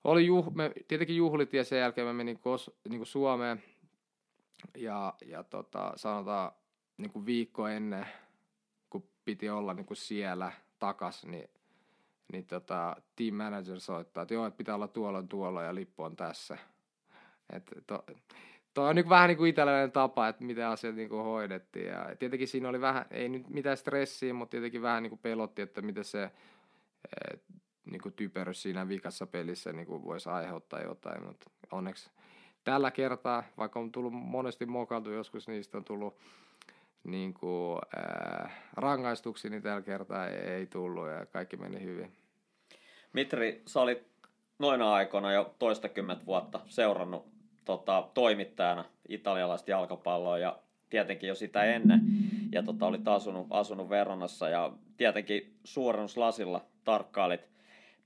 oli 0.04 0.26
juh, 0.26 0.56
me 0.56 0.72
tietenkin 0.88 1.18
juhlit 1.18 1.54
ja 1.54 1.64
sen 1.64 1.80
jälkeen 1.80 2.08
me 2.08 2.14
menin 2.14 2.40
kos, 2.40 2.72
niin 2.90 3.00
kuin 3.00 3.08
Suomeen 3.08 3.64
ja, 4.78 5.14
ja 5.26 5.44
tota, 5.44 5.94
sanotaan 5.96 6.52
niin 6.98 7.12
kuin 7.12 7.26
viikko 7.26 7.68
ennen, 7.68 8.08
kun 8.90 9.08
piti 9.26 9.50
olla 9.50 9.74
niin 9.74 9.86
kuin 9.86 9.98
siellä 9.98 10.52
takas, 10.80 11.26
niin, 11.26 11.50
niin 12.32 12.46
tota, 12.46 12.96
team 13.16 13.36
manager 13.36 13.80
soittaa, 13.80 14.22
että 14.22 14.34
joo, 14.34 14.46
että 14.46 14.58
pitää 14.58 14.76
olla 14.76 14.88
tuolla 14.88 15.24
tuolla 15.24 15.64
ja 15.64 15.76
lippu 15.76 16.04
on 16.04 16.16
tässä. 16.16 16.58
Et 17.50 17.72
to, 17.88 18.04
Tuo 18.74 18.84
on 18.84 18.96
nyt 18.96 19.10
vähän 19.10 19.28
niin 19.28 19.38
kuin 19.38 19.50
italialainen 19.50 19.92
tapa, 19.92 20.28
että 20.28 20.44
miten 20.44 20.68
asiat 20.68 20.96
niin 20.96 21.10
kuin 21.10 21.24
hoidettiin. 21.24 21.88
Ja 21.88 22.16
tietenkin 22.20 22.48
siinä 22.48 22.70
oli 22.70 22.82
vähän, 22.82 23.06
ei 23.12 23.30
nyt 23.30 23.50
mitään 23.50 23.78
stressiä, 23.78 24.34
mutta 24.34 24.52
tietenkin 24.52 24.82
vähän 24.82 25.04
niin 25.04 25.10
kuin 25.10 25.20
pelotti, 25.20 25.62
että 25.62 25.82
miten 25.82 26.04
se 26.04 26.32
eh, 27.86 27.92
niin 27.92 28.02
kuin 28.02 28.14
typerys 28.14 28.62
siinä 28.62 28.88
vikassa 28.88 29.28
pelissä 29.28 29.74
niin 29.74 29.88
kuin 29.88 30.04
voisi 30.04 30.30
aiheuttaa 30.30 30.82
jotain. 30.82 31.24
Mutta 31.26 31.50
onneksi 31.72 32.10
tällä 32.64 32.92
kertaa, 32.92 33.44
vaikka 33.58 33.80
on 33.80 33.92
tullut 33.92 34.14
monesti 34.14 34.66
mokaltu 34.66 35.12
joskus, 35.12 35.48
niistä 35.48 35.78
on 35.78 35.86
tullut 35.86 36.18
niin 37.04 37.34
kuin, 37.34 37.80
ää, 37.96 38.46
eh, 38.46 38.52
rangaistuksia, 38.74 39.52
niin 39.52 39.64
tällä 39.64 39.82
kertaa 39.82 40.28
ei, 40.28 40.36
ei 40.36 40.66
tullut 40.66 41.08
ja 41.08 41.26
kaikki 41.26 41.58
meni 41.58 41.84
hyvin. 41.84 42.12
Mitri, 43.14 43.62
sä 43.68 43.82
olit 43.82 44.08
noina 44.60 44.94
aikoina 44.94 45.32
jo 45.32 45.56
toistakymmentä 45.60 46.26
vuotta 46.26 46.60
seurannut 46.66 47.26
tota, 47.66 48.10
toimittajana 48.14 48.86
italialaista 49.10 49.72
jalkapalloa 49.72 50.38
ja 50.38 50.60
tietenkin 50.90 51.28
jo 51.28 51.36
sitä 51.36 51.64
ennen. 51.64 52.02
Ja 52.52 52.64
tota, 52.64 52.86
olit 52.86 53.08
asunut, 53.08 53.48
asunut 53.50 53.90
Veronassa 53.90 54.50
ja 54.50 54.72
tietenkin 54.98 55.58
suurennuslasilla 55.64 56.66
tarkkailit 56.84 57.53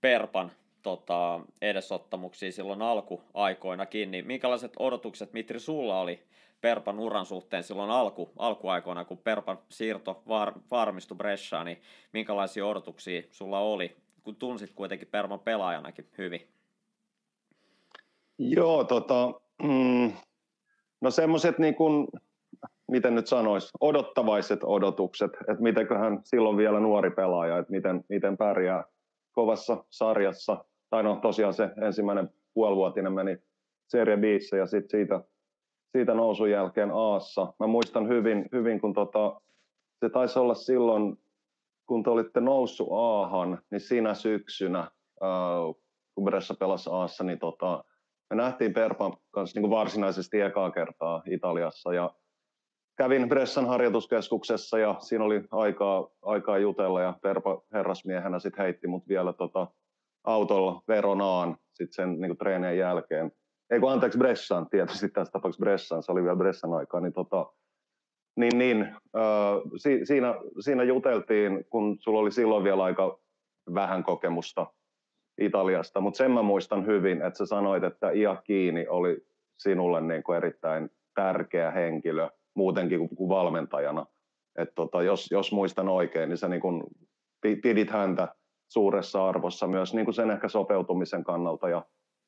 Perpan 0.01 0.51
tota, 0.81 1.39
edesottamuksia 1.61 2.51
silloin 2.51 2.81
alkuaikoinakin. 2.81 4.11
Niin 4.11 4.27
minkälaiset 4.27 4.73
odotukset 4.79 5.33
Mitri 5.33 5.59
sulla 5.59 5.99
oli 5.99 6.23
Perpan 6.61 6.99
uran 6.99 7.25
suhteen 7.25 7.63
silloin 7.63 7.91
alku, 7.91 8.31
alkuaikoina, 8.37 9.05
kun 9.05 9.17
Perpan 9.17 9.59
siirto 9.69 10.23
var, 10.27 10.53
varmistui 10.71 11.17
Bresciaan, 11.17 11.65
niin 11.65 11.81
minkälaisia 12.13 12.65
odotuksia 12.65 13.21
sulla 13.31 13.59
oli, 13.59 13.95
kun 14.23 14.35
tunsit 14.35 14.73
kuitenkin 14.75 15.07
Perpan 15.07 15.39
pelaajanakin 15.39 16.07
hyvin? 16.17 16.47
Joo, 18.39 18.83
tota, 18.83 19.33
Mm, 19.63 20.11
no 21.01 21.11
semmoiset 21.11 21.59
niin 21.59 21.75
kuin, 21.75 22.07
miten 22.91 23.15
nyt 23.15 23.27
sanois, 23.27 23.71
odottavaiset 23.81 24.59
odotukset, 24.63 25.31
että 25.41 25.63
mitenköhän 25.63 26.19
silloin 26.23 26.57
vielä 26.57 26.79
nuori 26.79 27.11
pelaaja, 27.11 27.57
että 27.57 27.71
miten, 27.71 28.03
miten 28.09 28.37
pärjää 28.37 28.83
kovassa 29.38 29.84
sarjassa. 29.89 30.65
Tai 30.89 31.03
no 31.03 31.15
tosiaan 31.22 31.53
se 31.53 31.70
ensimmäinen 31.86 32.29
puolivuotinen 32.53 33.13
meni 33.13 33.38
Serie 33.88 34.17
B 34.17 34.24
ja 34.58 34.65
sitten 34.65 34.89
siitä, 34.89 35.22
siitä 35.91 36.13
nousun 36.13 36.51
jälkeen 36.51 36.91
Aassa. 36.91 37.53
Mä 37.60 37.67
muistan 37.67 38.08
hyvin, 38.08 38.46
hyvin 38.51 38.82
kun 38.82 38.94
tota, 38.94 39.41
se 40.00 40.10
taisi 40.10 40.39
olla 40.39 40.53
silloin, 40.53 41.17
kun 41.88 42.03
te 42.03 42.10
olitte 42.10 42.41
noussut 42.41 42.88
Aahan, 42.91 43.62
niin 43.72 43.82
siinä 43.82 44.13
syksynä, 44.13 44.79
äh, 44.79 45.75
kun 46.15 46.25
Bressa 46.25 46.53
pelasi 46.60 46.89
Aassa, 46.94 47.24
niin 47.24 47.39
tota, 47.39 47.84
me 48.29 48.36
nähtiin 48.36 48.74
Perpan 48.74 49.13
kanssa 49.32 49.58
niin 49.60 49.70
kuin 49.70 49.79
varsinaisesti 49.79 50.41
ekaa 50.41 50.72
kertaa 50.72 51.24
Italiassa 51.25 51.94
ja 51.94 52.12
kävin 52.97 53.29
Bressan 53.29 53.67
harjoituskeskuksessa 53.67 54.79
ja 54.79 54.95
siinä 54.99 55.23
oli 55.23 55.43
aikaa, 55.51 56.07
aikaa 56.21 56.57
jutella 56.57 57.01
ja 57.01 57.13
Perpa 57.21 57.61
herrasmiehenä 57.73 58.39
sitten 58.39 58.63
heitti 58.65 58.87
mut 58.87 59.07
vielä 59.07 59.33
tota 59.33 59.67
autolla 60.23 60.81
Veronaan 60.87 61.57
sit 61.73 61.93
sen 61.93 62.09
niin 62.09 62.29
kuin 62.29 62.37
treenien 62.37 62.77
jälkeen. 62.77 63.31
Ei 63.69 63.79
kun 63.79 63.91
anteeksi 63.91 64.17
Bressaan, 64.17 64.69
tietysti 64.69 65.09
tässä 65.09 65.31
tapauksessa 65.31 65.63
Bressaan, 65.63 66.03
se 66.03 66.11
oli 66.11 66.23
vielä 66.23 66.35
Bressan 66.35 66.73
aikaa, 66.73 67.01
niin, 67.01 67.13
tota, 67.13 67.53
niin, 68.35 68.57
niin 68.57 68.81
äh, 69.15 69.61
si, 69.77 70.05
siinä, 70.05 70.35
siinä 70.59 70.83
juteltiin, 70.83 71.65
kun 71.69 71.97
sulla 71.99 72.19
oli 72.19 72.31
silloin 72.31 72.63
vielä 72.63 72.83
aika 72.83 73.19
vähän 73.73 74.03
kokemusta 74.03 74.67
Italiasta, 75.41 76.01
mutta 76.01 76.17
sen 76.17 76.31
mä 76.31 76.41
muistan 76.41 76.85
hyvin, 76.85 77.21
että 77.21 77.37
sä 77.37 77.45
sanoit, 77.45 77.83
että 77.83 78.11
Iacchini 78.11 78.87
oli 78.87 79.17
sinulle 79.57 80.01
niin 80.01 80.23
erittäin 80.37 80.89
tärkeä 81.15 81.71
henkilö 81.71 82.29
muutenkin 82.57 82.99
kuin, 82.99 83.15
kuin 83.15 83.29
valmentajana. 83.29 84.05
Et 84.55 84.69
tota, 84.75 85.03
jos, 85.03 85.31
jos 85.31 85.51
muistan 85.51 85.89
oikein, 85.89 86.29
niin 86.29 86.37
sä 86.37 86.47
niin 86.47 86.61
kuin 86.61 86.83
pidit 87.41 87.89
häntä 87.89 88.35
suuressa 88.67 89.27
arvossa 89.27 89.67
myös 89.67 89.93
niin 89.93 90.05
kuin 90.05 90.15
sen 90.15 90.31
ehkä 90.31 90.47
sopeutumisen 90.47 91.23
kannalta 91.23 91.69
ja 91.69 91.85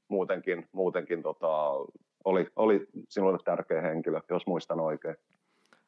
muutenkin, 0.07 0.67
muutenkin 0.71 1.23
tota, 1.23 1.47
oli, 2.25 2.47
oli 2.55 2.87
sinulle 3.09 3.37
tärkeä 3.45 3.81
henkilö, 3.81 4.21
jos 4.29 4.47
muistan 4.47 4.79
oikein. 4.79 5.15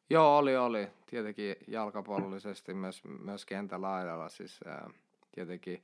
Joo, 0.10 0.38
oli, 0.38 0.58
oli. 0.58 0.88
Tietenkin 1.06 1.56
jalkapallollisesti 1.68 2.74
myös, 2.74 3.02
myös 3.24 3.46
kentällä 3.46 3.94
aidalla. 3.94 4.30
Siis, 4.30 4.60
ää, 4.66 4.90
tietenkin 5.32 5.84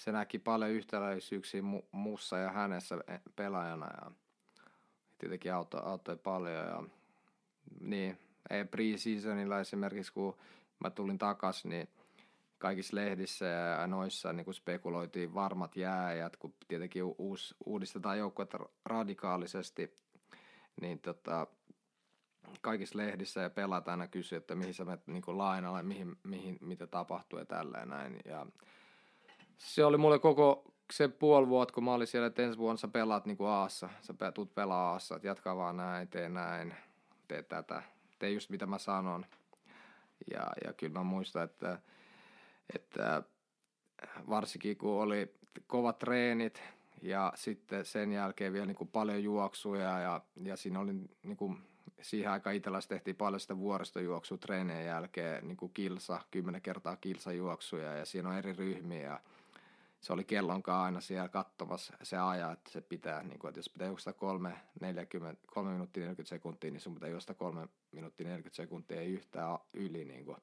se 0.00 0.12
näki 0.12 0.38
paljon 0.38 0.70
yhtäläisyyksiä 0.70 1.60
mu- 1.60 1.86
muussa 1.92 2.38
ja 2.38 2.50
hänessä 2.50 2.96
e, 3.06 3.18
pelaajana 3.36 3.86
ja 3.86 4.10
tietenkin 5.18 5.54
auttoi, 5.54 5.80
auttoi 5.84 6.16
paljon 6.16 6.54
ja 6.54 6.82
niin, 7.80 8.18
pre-seasonilla 8.50 9.60
esimerkiksi 9.60 10.12
kun 10.12 10.36
mä 10.80 10.90
tulin 10.90 11.18
takas, 11.18 11.64
niin 11.64 11.88
kaikissa 12.58 12.96
lehdissä 12.96 13.46
ja 13.46 13.86
noissa 13.86 14.32
niin 14.32 14.44
kun 14.44 14.54
spekuloitiin 14.54 15.34
varmat 15.34 15.76
jääjät, 15.76 16.36
kun 16.36 16.54
tietenkin 16.68 17.04
uus, 17.18 17.54
uudistetaan 17.66 18.18
joukkuetta 18.18 18.58
radikaalisesti, 18.84 19.94
niin 20.80 20.98
tota, 20.98 21.46
kaikissa 22.60 22.98
lehdissä 22.98 23.40
ja 23.40 23.50
pelaat 23.50 23.88
aina 23.88 24.08
kysyy, 24.08 24.38
että 24.38 24.54
mihin 24.54 24.74
sä 24.74 24.84
menet 24.84 25.06
niin 25.06 25.22
lainalle, 25.26 25.82
mihin, 25.82 26.16
mihin, 26.22 26.58
mitä 26.60 26.86
tapahtuu 26.86 27.38
ja 27.38 27.44
tälleen 27.44 27.88
näin. 27.88 28.20
Ja 28.24 28.46
se 29.58 29.84
oli 29.84 29.96
mulle 29.96 30.18
koko 30.18 30.74
se 30.92 31.08
puoli 31.08 31.48
vuotta, 31.48 31.74
kun 31.74 31.84
mä 31.84 31.94
olin 31.94 32.06
siellä, 32.06 32.26
että 32.26 32.42
ensi 32.42 32.58
vuonna 32.58 32.76
sä 32.76 32.88
pelaat 32.88 33.26
niin 33.26 33.36
kuin 33.36 33.50
Aassa. 33.50 33.88
Sä 34.00 34.32
tuut 34.32 34.54
pelaa 34.54 34.92
Aassa, 34.92 35.16
että 35.16 35.28
jatkaa 35.28 35.56
vaan 35.56 35.76
näin, 35.76 36.08
tee 36.08 36.28
näin, 36.28 36.74
tee 37.28 37.42
tätä, 37.42 37.82
tee 38.18 38.30
just 38.30 38.50
mitä 38.50 38.66
mä 38.66 38.78
sanon. 38.78 39.26
Ja, 40.30 40.46
ja 40.64 40.72
kyllä 40.72 40.92
mä 40.92 41.02
muistan, 41.02 41.44
että, 41.44 41.78
että 42.74 43.22
varsinkin 44.28 44.76
kun 44.76 45.02
oli 45.02 45.34
kovat 45.66 45.98
treenit 45.98 46.62
ja 47.02 47.32
sitten 47.36 47.84
sen 47.84 48.12
jälkeen 48.12 48.52
vielä 48.52 48.66
niin 48.66 48.76
kuin 48.76 48.90
paljon 48.90 49.22
juoksuja 49.22 49.98
ja, 50.00 50.20
ja 50.42 50.56
siinä 50.56 50.80
oli 50.80 50.92
niin 51.22 51.36
kuin, 51.36 51.58
siihen 52.02 52.30
aikaan 52.30 52.56
Itelassa 52.56 52.88
tehtiin 52.88 53.16
paljon 53.16 53.40
sitä 53.40 53.58
vuoristojuoksua 53.58 54.38
treenien 54.38 54.86
jälkeen, 54.86 55.48
niin 55.48 55.56
kuin 55.56 55.72
kilsa, 55.72 56.20
kymmenen 56.30 56.62
kertaa 56.62 56.96
kilsajuoksuja 56.96 57.96
ja 57.96 58.04
siinä 58.04 58.28
on 58.28 58.38
eri 58.38 58.52
ryhmiä 58.52 59.02
ja 59.02 59.20
se 60.04 60.12
oli 60.12 60.24
kellonkaan 60.24 60.84
aina 60.84 61.00
siellä 61.00 61.28
katsomassa 61.28 61.96
se 62.02 62.16
aja, 62.16 62.52
että 62.52 62.70
se 62.70 62.80
pitää, 62.80 63.22
niin 63.22 63.38
kuin, 63.38 63.48
että 63.48 63.58
jos 63.58 63.68
pitää 63.68 63.88
juosta 63.88 64.12
3, 64.12 64.56
40, 64.80 65.42
3 65.46 65.70
minuuttia 65.70 66.00
40 66.00 66.28
sekuntia, 66.28 66.70
niin 66.70 66.80
sun 66.80 66.94
pitää 66.94 67.08
juosta 67.08 67.34
3 67.34 67.68
minuuttia 67.92 68.26
40 68.26 68.56
sekuntia, 68.56 69.00
ei 69.00 69.12
yhtään 69.12 69.58
yli. 69.72 70.04
Niin 70.04 70.24
kuin. 70.24 70.36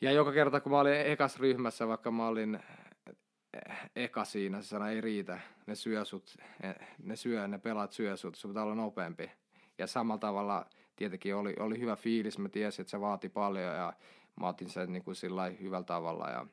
Ja 0.00 0.12
joka 0.12 0.32
kerta, 0.32 0.60
kun 0.60 0.72
mä 0.72 0.80
olin 0.80 1.00
ekas 1.00 1.38
ryhmässä, 1.38 1.88
vaikka 1.88 2.10
mä 2.10 2.26
olin 2.26 2.60
eh, 3.54 3.90
eka 3.96 4.24
siinä, 4.24 4.62
se 4.62 4.68
sana 4.68 4.90
ei 4.90 5.00
riitä, 5.00 5.40
ne 5.66 5.74
syö 5.74 6.04
sut, 6.04 6.36
eh, 6.62 6.74
ne 7.02 7.16
syö, 7.16 7.48
ne 7.48 7.58
pelaat 7.58 7.92
syö 7.92 8.16
sut, 8.16 8.34
sun 8.34 8.50
pitää 8.50 8.62
olla 8.62 8.74
nopeampi. 8.74 9.30
Ja 9.78 9.86
samalla 9.86 10.18
tavalla 10.18 10.66
tietenkin 10.96 11.34
oli, 11.34 11.54
oli 11.58 11.80
hyvä 11.80 11.96
fiilis, 11.96 12.38
mä 12.38 12.48
tiesin, 12.48 12.82
että 12.82 12.90
se 12.90 13.00
vaati 13.00 13.28
paljon 13.28 13.74
ja 13.74 13.92
mä 14.40 14.48
otin 14.48 14.70
sen 14.70 14.92
niin 14.92 15.04
kuin 15.04 15.14
sillä 15.14 15.46
hyvällä 15.46 15.84
tavalla 15.84 16.30
ja 16.30 16.46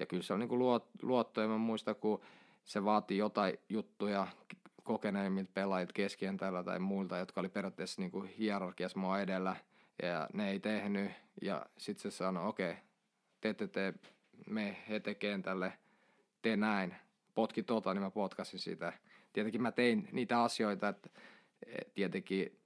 ja 0.00 0.06
kyllä 0.06 0.22
se 0.22 0.32
on 0.32 0.40
niin 0.40 0.48
kuin 0.48 0.82
luotto, 1.02 1.40
ja 1.40 1.48
mä 1.48 1.58
muistan, 1.58 1.96
kun 1.96 2.20
se 2.64 2.84
vaati 2.84 3.16
jotain 3.16 3.58
juttuja 3.68 4.26
kokeneimmilta 4.82 5.50
pelaajilta 5.54 5.92
keskientällä 5.92 6.62
tai 6.62 6.78
muilta, 6.78 7.18
jotka 7.18 7.40
oli 7.40 7.48
periaatteessa 7.48 8.02
niin 8.02 8.10
kuin 8.10 8.28
hierarkiassa 8.28 8.98
mua 8.98 9.20
edellä, 9.20 9.56
ja 10.02 10.28
ne 10.32 10.50
ei 10.50 10.60
tehnyt, 10.60 11.10
ja 11.42 11.66
sitten 11.78 12.12
se 12.12 12.16
sanoi, 12.16 12.48
okei, 12.48 12.70
okay, 12.70 12.82
te 13.40 13.48
ette 13.48 13.68
te, 13.68 13.94
me 14.46 14.76
hete 14.88 15.14
kentälle, 15.14 15.72
tee 16.42 16.56
näin, 16.56 16.94
potki 17.34 17.62
tota, 17.62 17.94
niin 17.94 18.02
mä 18.02 18.10
potkasin 18.10 18.58
sitä. 18.58 18.92
Tietenkin 19.32 19.62
mä 19.62 19.72
tein 19.72 20.08
niitä 20.12 20.42
asioita, 20.42 20.88
että 20.88 21.10
tietenkin, 21.94 22.58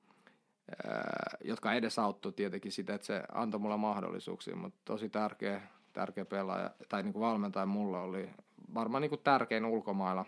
ää, 0.86 1.36
jotka 1.44 1.72
edesauttoi 1.72 2.32
tietenkin 2.32 2.72
sitä, 2.72 2.94
että 2.94 3.06
se 3.06 3.22
antoi 3.32 3.60
mulle 3.60 3.76
mahdollisuuksia, 3.76 4.56
mutta 4.56 4.80
tosi 4.84 5.08
tärkeä 5.08 5.62
tärkeä 5.94 6.24
pelaaja, 6.24 6.70
tai 6.88 7.02
niin 7.02 7.12
kuin 7.12 7.22
valmentaja 7.22 7.66
mulla 7.66 8.00
oli 8.00 8.30
varmaan 8.74 9.00
niin 9.00 9.10
kuin 9.10 9.20
tärkein 9.24 9.64
ulkomailla. 9.64 10.24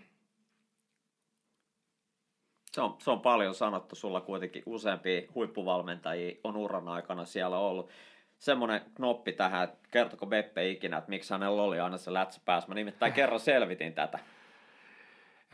Se 2.73 2.81
on, 2.81 2.97
se 2.99 3.11
on 3.11 3.21
paljon 3.21 3.55
sanottu, 3.55 3.95
sulla 3.95 4.21
kuitenkin 4.21 4.63
useampia 4.67 5.23
huippuvalmentajia 5.35 6.37
on 6.45 6.57
uran 6.57 6.89
aikana 6.89 7.25
siellä 7.25 7.59
ollut. 7.59 7.91
semmoinen 8.39 8.81
knoppi 8.95 9.33
tähän, 9.33 9.65
että 9.65 9.89
kertoko 9.91 10.27
Beppe 10.27 10.71
ikinä, 10.71 10.99
että 10.99 11.11
miksi 11.11 11.35
hänellä 11.35 11.63
oli 11.63 11.81
aina 11.81 11.97
se 11.97 12.13
lätsä 12.13 12.41
päässä. 12.45 12.69
Mä 12.69 12.75
nimittäin 12.75 13.13
kerran 13.19 13.41
selvitin 13.41 13.93
tätä. 13.93 14.19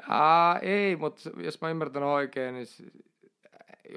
Aa, 0.09 0.59
ei, 0.59 0.97
mutta 0.97 1.31
jos 1.37 1.61
mä 1.61 1.71
ymmärtän 1.71 2.02
oikein, 2.02 2.54
niin 2.54 2.66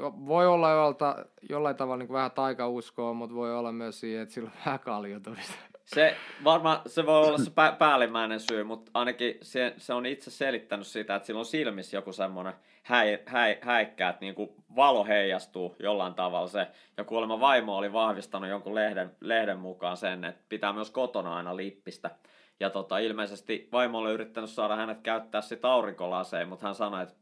voi 0.01 0.47
olla 0.47 0.71
jolta, 0.71 1.25
jollain 1.49 1.75
tavalla 1.75 1.97
niin 2.03 2.13
vähän 2.13 2.31
taikauskoa, 2.31 3.13
mutta 3.13 3.35
voi 3.35 3.57
olla 3.57 3.71
myös 3.71 3.99
siihen, 3.99 4.21
että 4.21 4.33
sillä 4.33 4.47
on 4.47 4.59
vähän 4.65 4.79
kaljotumista. 4.79 5.74
Se, 5.85 6.17
varmaan 6.43 6.81
se 6.85 7.05
voi 7.05 7.27
olla 7.27 7.37
se 7.37 7.49
pä- 7.49 7.75
päällimmäinen 7.77 8.39
syy, 8.39 8.63
mutta 8.63 8.91
ainakin 8.93 9.37
se, 9.41 9.73
se 9.77 9.93
on 9.93 10.05
itse 10.05 10.31
selittänyt 10.31 10.87
sitä, 10.87 11.15
että 11.15 11.25
sillä 11.25 11.39
on 11.39 11.45
silmissä 11.45 11.97
joku 11.97 12.13
semmoinen 12.13 12.53
häi, 12.83 13.19
häi, 13.25 13.57
häikkä, 13.61 14.09
että 14.09 14.21
niinku 14.21 14.55
valo 14.75 15.05
heijastuu 15.05 15.75
jollain 15.79 16.13
tavalla 16.13 16.47
se. 16.47 16.67
Ja 16.97 17.03
kuulemma 17.03 17.39
vaimo 17.39 17.77
oli 17.77 17.93
vahvistanut 17.93 18.49
jonkun 18.49 18.75
lehden, 18.75 19.11
lehden 19.21 19.59
mukaan 19.59 19.97
sen, 19.97 20.25
että 20.25 20.43
pitää 20.49 20.73
myös 20.73 20.91
kotona 20.91 21.35
aina 21.35 21.55
lippistä. 21.55 22.11
Ja 22.59 22.69
tota, 22.69 22.97
ilmeisesti 22.97 23.69
vaimo 23.71 23.97
oli 23.97 24.11
yrittänyt 24.11 24.49
saada 24.49 24.75
hänet 24.75 25.01
käyttää 25.01 25.41
sitä 25.41 25.71
aurinkolaseen, 25.71 26.49
mutta 26.49 26.65
hän 26.65 26.75
sanoi, 26.75 27.03
että 27.03 27.15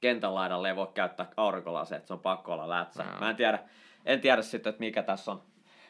kentän 0.00 0.34
laidalle 0.34 0.68
ei 0.68 0.76
voi 0.76 0.88
käyttää 0.94 1.30
aurinkolaseen, 1.36 1.96
että 1.96 2.06
se 2.06 2.12
on 2.12 2.20
pakko 2.20 2.52
olla 2.52 2.68
lätsä. 2.68 3.04
Mä 3.20 3.30
en 3.30 3.36
tiedä, 3.36 3.58
en 4.04 4.20
tiedä 4.20 4.42
sitten, 4.42 4.70
että 4.70 4.80
mikä 4.80 5.02
tässä 5.02 5.30
on 5.30 5.42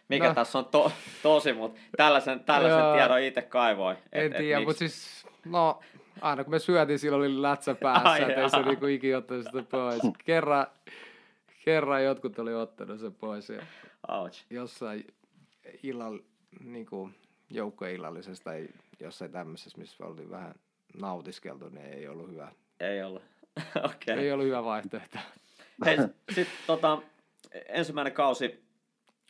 mikä 0.08 0.28
no. 0.28 0.34
tässä 0.34 0.58
on 0.58 0.64
to, 0.64 0.92
tosi, 1.22 1.52
mutta 1.52 1.80
tällaisen, 1.96 2.40
tällaisen 2.40 2.92
tiedon 2.94 3.20
itse 3.20 3.42
kaivoi. 3.42 3.96
En 4.12 4.26
et, 4.26 4.36
tiedä, 4.36 4.60
mutta 4.60 4.78
siis, 4.78 5.26
no, 5.44 5.80
aina 6.20 6.44
kun 6.44 6.50
me 6.50 6.58
syötiin, 6.58 6.98
silloin 6.98 7.20
oli 7.20 7.42
lätsä 7.42 7.74
päässä, 7.74 8.08
Ai 8.08 8.22
että 8.22 8.42
ei 8.42 8.50
se 8.50 8.62
niinku 8.62 8.86
ikin 8.86 9.16
ottanut 9.16 9.44
sitä 9.44 9.62
pois. 9.62 10.00
Kerran, 10.24 10.66
kerran 11.64 12.04
jotkut 12.04 12.38
oli 12.38 12.54
ottanut 12.54 13.00
sen 13.00 13.14
pois 13.14 13.48
ja 13.48 13.62
Ouch. 14.08 14.44
jossain 14.50 15.06
illall, 15.82 16.18
niinku, 16.64 17.10
joukkoillallisessa 17.50 18.44
tai 18.44 18.68
jossain 19.00 19.32
tämmöisessä, 19.32 19.78
missä 19.78 20.04
oltiin 20.06 20.30
vähän 20.30 20.54
nautiskeltu, 21.00 21.68
niin 21.68 21.86
ei 21.86 22.08
ollut 22.08 22.30
hyvä. 22.30 22.52
Ei 22.80 23.02
ollut. 23.02 23.22
okay. 23.76 24.18
Ei 24.18 24.32
ollut 24.32 24.46
hyvä 24.46 24.64
vaihtoehto. 24.64 25.18
Hei, 25.86 25.98
sitten 26.34 26.56
tota, 26.66 27.02
ensimmäinen 27.68 28.12
kausi 28.12 28.67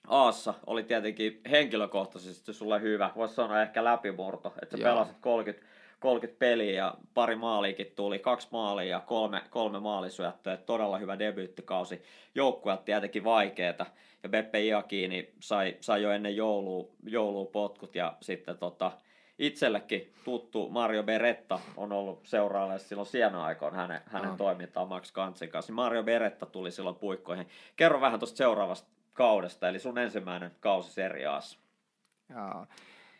Aassa 0.08 0.54
oli 0.66 0.82
tietenkin 0.82 1.40
henkilökohtaisesti 1.50 2.52
sulle 2.52 2.80
hyvä. 2.80 3.10
Voisi 3.16 3.34
sanoa 3.34 3.62
ehkä 3.62 3.84
läpimurto, 3.84 4.52
että 4.62 4.76
sä 4.76 4.82
Joo. 4.82 4.92
pelasit 4.92 5.16
30, 5.20 5.66
30 6.00 6.38
peliä 6.38 6.72
ja 6.72 6.94
pari 7.14 7.36
maaliikin 7.36 7.92
tuli, 7.96 8.18
kaksi 8.18 8.48
maalia 8.52 8.90
ja 8.90 9.00
kolme, 9.00 9.42
kolme 9.50 9.80
maalisyöttöä. 9.80 10.56
Todella 10.56 10.98
hyvä 10.98 11.18
debyyttikausi. 11.18 12.02
Joukkueet 12.34 12.84
tietenkin 12.84 13.24
vaikeeta. 13.24 13.86
Ja 14.22 14.28
Beppe 14.28 14.64
Iakini 14.64 15.32
sai, 15.40 15.76
sai 15.80 16.02
jo 16.02 16.10
ennen 16.10 16.36
joulua, 16.36 16.88
joulua 17.06 17.44
potkut 17.44 17.94
ja 17.94 18.16
sitten 18.20 18.58
tota, 18.58 18.92
itsellekin 19.38 20.12
tuttu 20.24 20.68
Mario 20.68 21.02
Beretta 21.02 21.58
on 21.76 21.92
ollut 21.92 22.26
seuraajalla 22.26 22.78
silloin 22.78 23.06
siena 23.06 23.44
aikoina 23.44 23.76
hänen, 23.76 24.00
hänen 24.06 24.30
oh. 24.30 24.36
toimintaan 24.36 24.88
Max 24.88 25.12
Kantsin 25.12 25.48
kanssa. 25.48 25.72
Mario 25.72 26.02
Beretta 26.02 26.46
tuli 26.46 26.70
silloin 26.70 26.96
puikkoihin. 26.96 27.46
Kerro 27.76 28.00
vähän 28.00 28.20
tuosta 28.20 28.36
seuraavasta 28.36 28.97
kaudesta, 29.18 29.68
eli 29.68 29.78
sun 29.78 29.98
ensimmäinen 29.98 30.50
kausi 30.60 30.92
seriaassa. 30.92 31.58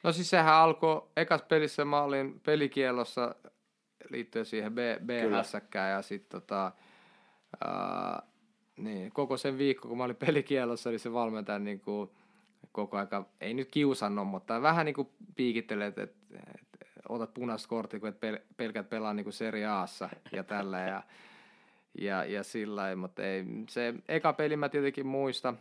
No 0.03 0.13
siis 0.13 0.31
sehän 0.31 0.55
alkoi, 0.55 1.09
ekas 1.17 1.43
pelissä 1.43 1.85
mä 1.85 2.03
olin 2.03 2.41
pelikielossa 2.41 3.35
liittyen 4.11 4.45
siihen 4.45 4.75
B, 4.75 4.79
B-hässäkkään 5.07 5.93
ja 5.93 6.03
sitten 6.03 6.41
tota, 6.41 6.73
niin, 8.77 9.13
koko 9.13 9.37
sen 9.37 9.59
viikko, 9.59 9.89
kun 9.89 9.99
mä 9.99 10.05
olin 10.05 10.17
pelikielossa, 10.17 10.91
niin 10.91 11.01
se 11.01 11.13
valmentaja 11.13 11.59
niin 11.59 11.81
kuin, 11.81 12.11
koko 12.73 12.97
aika, 12.97 13.27
ei 13.41 13.55
nyt 13.55 13.69
kiusannut, 13.71 14.29
mutta 14.29 14.63
vähän 14.63 14.87
niin 14.87 14.95
kuin 14.95 15.09
piikittelee, 15.37 15.87
että, 15.87 16.03
että, 16.03 16.39
että 16.73 16.87
otat 17.09 17.35
punaista 17.35 17.69
korttia, 17.69 18.01
kun 18.01 18.09
et 18.09 18.21
pel, 18.21 18.39
pelkät 18.57 18.89
pelaa 18.89 19.15
niin 19.15 19.25
kuin 19.25 19.33
Serie 19.33 19.67
Aassa 19.67 20.09
ja 20.33 20.45
tällä 20.45 20.79
ja, 20.79 21.03
ja, 22.01 22.25
ja 22.25 22.43
sillä 22.43 22.97
mutta 22.97 23.23
ei, 23.23 23.45
se 23.69 23.95
eka 24.09 24.33
peli 24.33 24.57
mä 24.57 24.69
tietenkin 24.69 25.07
muista, 25.07 25.55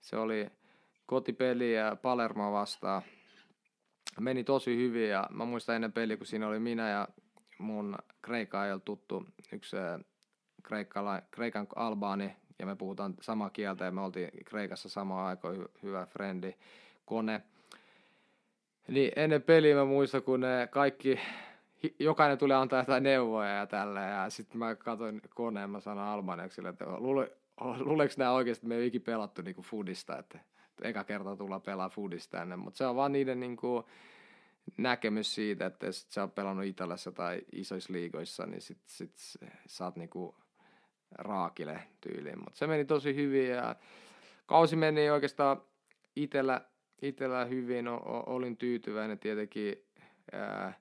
se 0.00 0.16
oli 0.16 0.50
kotipeli 1.06 1.74
ja 1.74 1.96
Palermo 2.02 2.52
vastaan. 2.52 3.02
Meni 4.20 4.44
tosi 4.44 4.76
hyvin 4.76 5.08
ja 5.08 5.26
mä 5.30 5.44
muistan 5.44 5.74
ennen 5.74 5.92
peliä, 5.92 6.16
kun 6.16 6.26
siinä 6.26 6.48
oli 6.48 6.58
minä 6.58 6.90
ja 6.90 7.08
mun 7.58 7.98
Kreikka 8.22 8.66
ei 8.66 8.80
tuttu 8.84 9.26
yksi 9.52 9.76
Kreikkala, 10.62 11.22
Kreikan 11.30 11.66
albaani 11.76 12.36
ja 12.58 12.66
me 12.66 12.76
puhutaan 12.76 13.14
samaa 13.20 13.50
kieltä 13.50 13.84
ja 13.84 13.90
me 13.90 14.00
oltiin 14.00 14.30
Kreikassa 14.44 14.88
samaan 14.88 15.26
aikaan 15.26 15.56
hy- 15.56 15.70
hyvä 15.82 16.06
frendi, 16.06 16.54
kone. 17.04 17.42
Niin 18.88 19.12
ennen 19.16 19.42
peliä 19.42 19.74
mä 19.74 19.84
muistan, 19.84 20.22
kun 20.22 20.40
ne 20.40 20.68
kaikki, 20.70 21.20
jokainen 21.98 22.38
tuli 22.38 22.52
antaa 22.52 22.80
jotain 22.80 23.02
neuvoja 23.02 23.50
ja 23.50 23.66
tällä 23.66 24.00
ja 24.00 24.30
sitten 24.30 24.58
mä 24.58 24.74
katsoin 24.74 25.22
koneen, 25.34 25.70
mä 25.70 25.80
sanoin 25.80 26.08
albaneksille, 26.08 26.68
että 26.68 26.84
luule, 26.86 27.32
luuleeko 27.86 28.14
nämä 28.16 28.32
oikeasti, 28.32 28.66
että 28.66 28.68
me 28.68 28.74
ei 28.76 28.86
ikinä 28.86 29.04
pelattu 29.04 29.42
niinku 29.42 29.62
foodista, 29.62 30.18
että, 30.18 30.38
eka 30.82 31.04
kerta 31.04 31.36
tulla 31.36 31.60
pelaa 31.60 31.88
foodista 31.88 32.38
tänne, 32.38 32.56
mutta 32.56 32.78
se 32.78 32.86
on 32.86 32.96
vaan 32.96 33.12
niiden 33.12 33.40
niinku 33.40 33.84
näkemys 34.76 35.34
siitä, 35.34 35.66
että 35.66 35.86
jos 35.86 36.06
sä 36.10 36.22
oot 36.22 36.34
pelannut 36.34 36.66
Italiassa 36.66 37.12
tai 37.12 37.40
isoissa 37.52 37.92
liigoissa, 37.92 38.46
niin 38.46 38.60
sit, 38.60 38.78
sit 38.86 39.12
sä 39.66 39.84
oot 39.84 39.96
niinku 39.96 40.34
raakile 41.18 41.82
tyyliin, 42.00 42.38
mutta 42.38 42.58
se 42.58 42.66
meni 42.66 42.84
tosi 42.84 43.14
hyvin 43.14 43.48
ja 43.48 43.76
kausi 44.46 44.76
meni 44.76 45.10
oikeastaan 45.10 45.62
itellä, 46.16 46.60
itellä 47.02 47.44
hyvin, 47.44 47.88
o, 47.88 47.94
o, 47.94 48.34
olin 48.34 48.56
tyytyväinen 48.56 49.18
tietenkin 49.18 49.74
ää, 50.32 50.72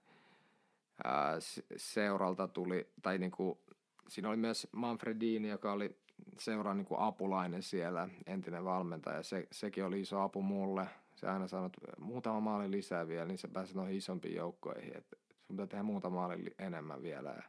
ää, 1.04 1.38
seuralta 1.78 2.48
tuli, 2.48 2.89
tai 3.02 3.18
niinku, 3.18 3.62
siinä 4.08 4.30
oli 4.30 4.38
myös 4.38 4.68
Manfredini, 4.72 5.50
joka 5.50 5.72
oli 5.72 5.98
seuraa 6.40 6.74
niin 6.74 6.88
apulainen 6.98 7.64
siellä, 7.64 8.10
entinen 8.26 8.66
valmentaja. 8.66 9.24
Se, 9.24 9.48
sekin 9.52 9.86
oli 9.86 10.02
iso 10.02 10.22
apu 10.22 10.42
mulle. 10.42 10.88
Se 11.16 11.28
aina 11.28 11.48
sanoi, 11.48 11.66
että 11.66 12.02
muutama 12.02 12.40
maali 12.40 12.72
lisää 12.72 13.08
vielä, 13.08 13.26
niin 13.26 13.38
se 13.38 13.48
pääsi 13.48 13.76
noihin 13.76 13.98
isompiin 13.98 14.36
joukkoihin. 14.36 14.98
Että 14.98 15.18
sun 15.48 15.56
pitää 15.56 15.68
tehdä 15.68 15.84
muutama 15.84 16.16
maali 16.16 16.54
enemmän 16.60 17.02
vielä. 17.02 17.44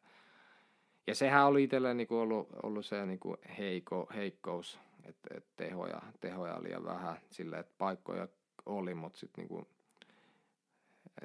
Ja, 1.06 1.14
sehän 1.14 1.46
oli 1.46 1.64
itselle 1.64 1.94
niin 1.94 2.08
kuin 2.08 2.18
ollut, 2.18 2.48
ollut 2.62 2.86
se 2.86 3.06
niin 3.06 3.18
kuin 3.18 3.36
heiko, 3.58 4.06
heikkous, 4.14 4.80
että, 5.04 5.28
että 5.34 5.50
tehoja, 5.56 6.02
tehoja 6.20 6.54
oli 6.54 6.64
liian 6.64 6.84
vähän 6.84 7.16
sille, 7.30 7.58
että 7.58 7.74
paikkoja 7.78 8.28
oli, 8.66 8.94
mutta 8.94 9.18
sitten 9.18 9.42
niin 9.42 9.48
kuin, 9.48 9.66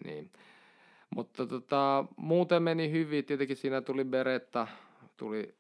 niin. 0.06 0.32
Mutta 1.16 1.48
tota, 1.48 2.06
muuten 2.18 2.64
meni 2.64 2.92
hyvin, 2.92 3.26
tietenkin 3.26 3.58
siinä 3.58 3.82
tuli 3.82 4.04
Beretta, 4.04 4.68
tuli 5.18 5.56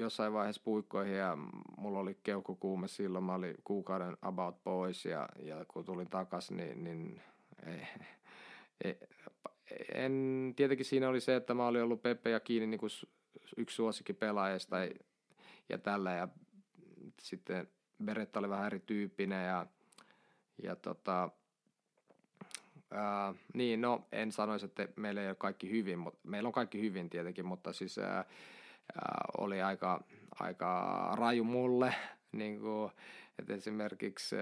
jossain 0.00 0.32
vaiheessa 0.32 0.62
puikkoihin 0.64 1.14
ja 1.14 1.38
mulla 1.78 1.98
oli 1.98 2.18
keuhkokuume 2.22 2.88
silloin, 2.88 3.24
mä 3.24 3.34
olin 3.34 3.54
kuukauden 3.64 4.16
about 4.22 4.64
pois 4.64 5.04
ja, 5.04 5.28
ja 5.42 5.64
kun 5.68 5.84
tulin 5.84 6.10
takas, 6.10 6.50
niin, 6.50 6.84
niin 6.84 7.22
ei, 7.66 7.86
ei, 8.84 8.98
en, 9.94 10.52
tietenkin 10.56 10.86
siinä 10.86 11.08
oli 11.08 11.20
se, 11.20 11.36
että 11.36 11.54
mä 11.54 11.66
olin 11.66 11.82
ollut 11.82 12.02
Peppe 12.02 12.30
ja 12.30 12.40
kiinni 12.40 12.66
niin 12.66 12.80
kuin 12.80 12.90
yksi 13.56 13.76
suosikki 13.76 14.12
pelaajista 14.12 14.78
ja, 14.78 14.90
ja 15.68 15.78
tällä. 15.78 16.12
Ja 16.12 16.28
sitten 17.22 17.68
Beretta 18.04 18.38
oli 18.38 18.48
vähän 18.48 18.66
erityyppinen 18.66 19.46
ja, 19.46 19.66
ja 20.62 20.76
tota, 20.76 21.30
ää, 22.90 23.34
niin 23.54 23.80
no 23.80 24.06
en 24.12 24.32
sanoisi, 24.32 24.66
että 24.66 24.88
meillä 24.96 25.22
ei 25.22 25.28
ole 25.28 25.34
kaikki 25.34 25.70
hyvin, 25.70 25.98
mutta 25.98 26.20
meillä 26.22 26.46
on 26.46 26.52
kaikki 26.52 26.80
hyvin 26.80 27.10
tietenkin, 27.10 27.46
mutta 27.46 27.72
siis 27.72 27.98
ää, 27.98 28.24
oli 29.38 29.62
aika, 29.62 30.04
aika 30.40 31.10
raju 31.14 31.44
mulle, 31.44 31.94
niin 32.32 32.60
kuin, 32.60 32.90
että 33.38 33.54
esimerkiksi 33.54 34.36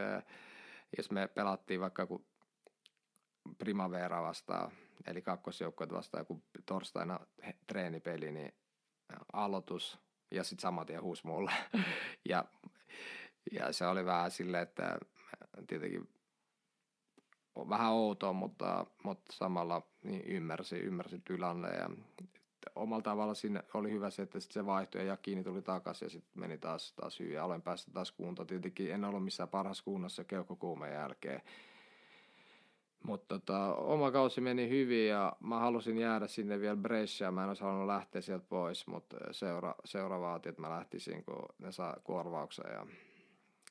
jos 0.97 1.11
me 1.11 1.29
pelattiin 1.29 1.81
vaikka 1.81 2.03
joku 2.03 2.27
Primavera 3.59 4.23
vastaan, 4.23 4.73
eli 5.07 5.23
kakkosjoukkueet 5.23 5.93
vastaan 5.93 6.21
joku 6.21 6.43
torstaina 6.67 7.21
treenipeli, 7.67 8.33
niin 8.33 8.53
aloitus 9.33 9.99
ja 10.31 10.45
sitten 10.45 10.63
saman 10.63 10.87
tien 10.87 11.03
huus 11.03 11.25
mulle. 11.25 11.53
ja, 12.29 12.45
ja 13.53 13.73
se 13.73 13.87
oli 13.87 14.05
vähän 14.05 14.31
silleen, 14.31 14.63
että 14.63 14.99
tietenkin 15.67 16.09
vähän 17.69 17.93
outoa, 17.93 18.33
mutta, 18.33 18.87
mutta 19.05 19.33
samalla 19.33 19.83
niin 20.03 20.23
ymmärsi, 20.25 20.77
ymmärsi 20.77 21.19
tilanne 21.19 21.69
ja 21.69 21.91
omalla 22.77 23.03
tavalla 23.03 23.35
siinä 23.35 23.63
oli 23.75 23.91
hyvä 23.91 24.11
se, 24.11 24.23
että 24.23 24.41
sit 24.41 24.53
se 24.53 24.67
vaihtui 24.67 25.07
ja 25.07 25.17
kiinni 25.17 25.45
tuli 25.45 25.63
takaisin 25.63 26.07
ja 26.07 26.11
sitten 26.11 26.41
meni 26.41 26.59
taas, 26.59 26.93
taas 26.93 27.21
hyvin 27.21 27.35
ja 27.35 27.45
olen 27.45 27.63
päässyt 27.63 27.95
taas 27.95 28.13
kuntoon. 28.13 28.47
Tietenkin 28.47 28.93
en 28.93 29.05
ollut 29.05 29.25
missään 29.25 29.49
parhaassa 29.49 29.85
kunnossa 29.85 30.25
keuhkokuumeen 30.25 30.95
jälkeen. 30.95 31.43
Mutta 33.03 33.39
tota, 33.39 33.75
oma 33.75 34.11
kausi 34.11 34.41
meni 34.41 34.69
hyvin 34.69 35.09
ja 35.09 35.33
mä 35.41 35.59
halusin 35.59 35.99
jäädä 35.99 36.27
sinne 36.27 36.61
vielä 36.61 36.77
Bresciaan. 36.77 37.35
Mä 37.35 37.43
en 37.43 37.49
olisi 37.49 37.63
halunnut 37.63 37.87
lähteä 37.87 38.21
sieltä 38.21 38.45
pois, 38.49 38.87
mutta 38.87 39.17
seura, 39.31 39.75
seura 39.85 40.21
vaati, 40.21 40.49
että 40.49 40.61
mä 40.61 40.71
lähtisin, 40.71 41.25
kun 41.25 41.49
ne 41.59 41.73
saa 41.73 41.97
korvauksen. 42.03 42.73
Ja 42.73 42.87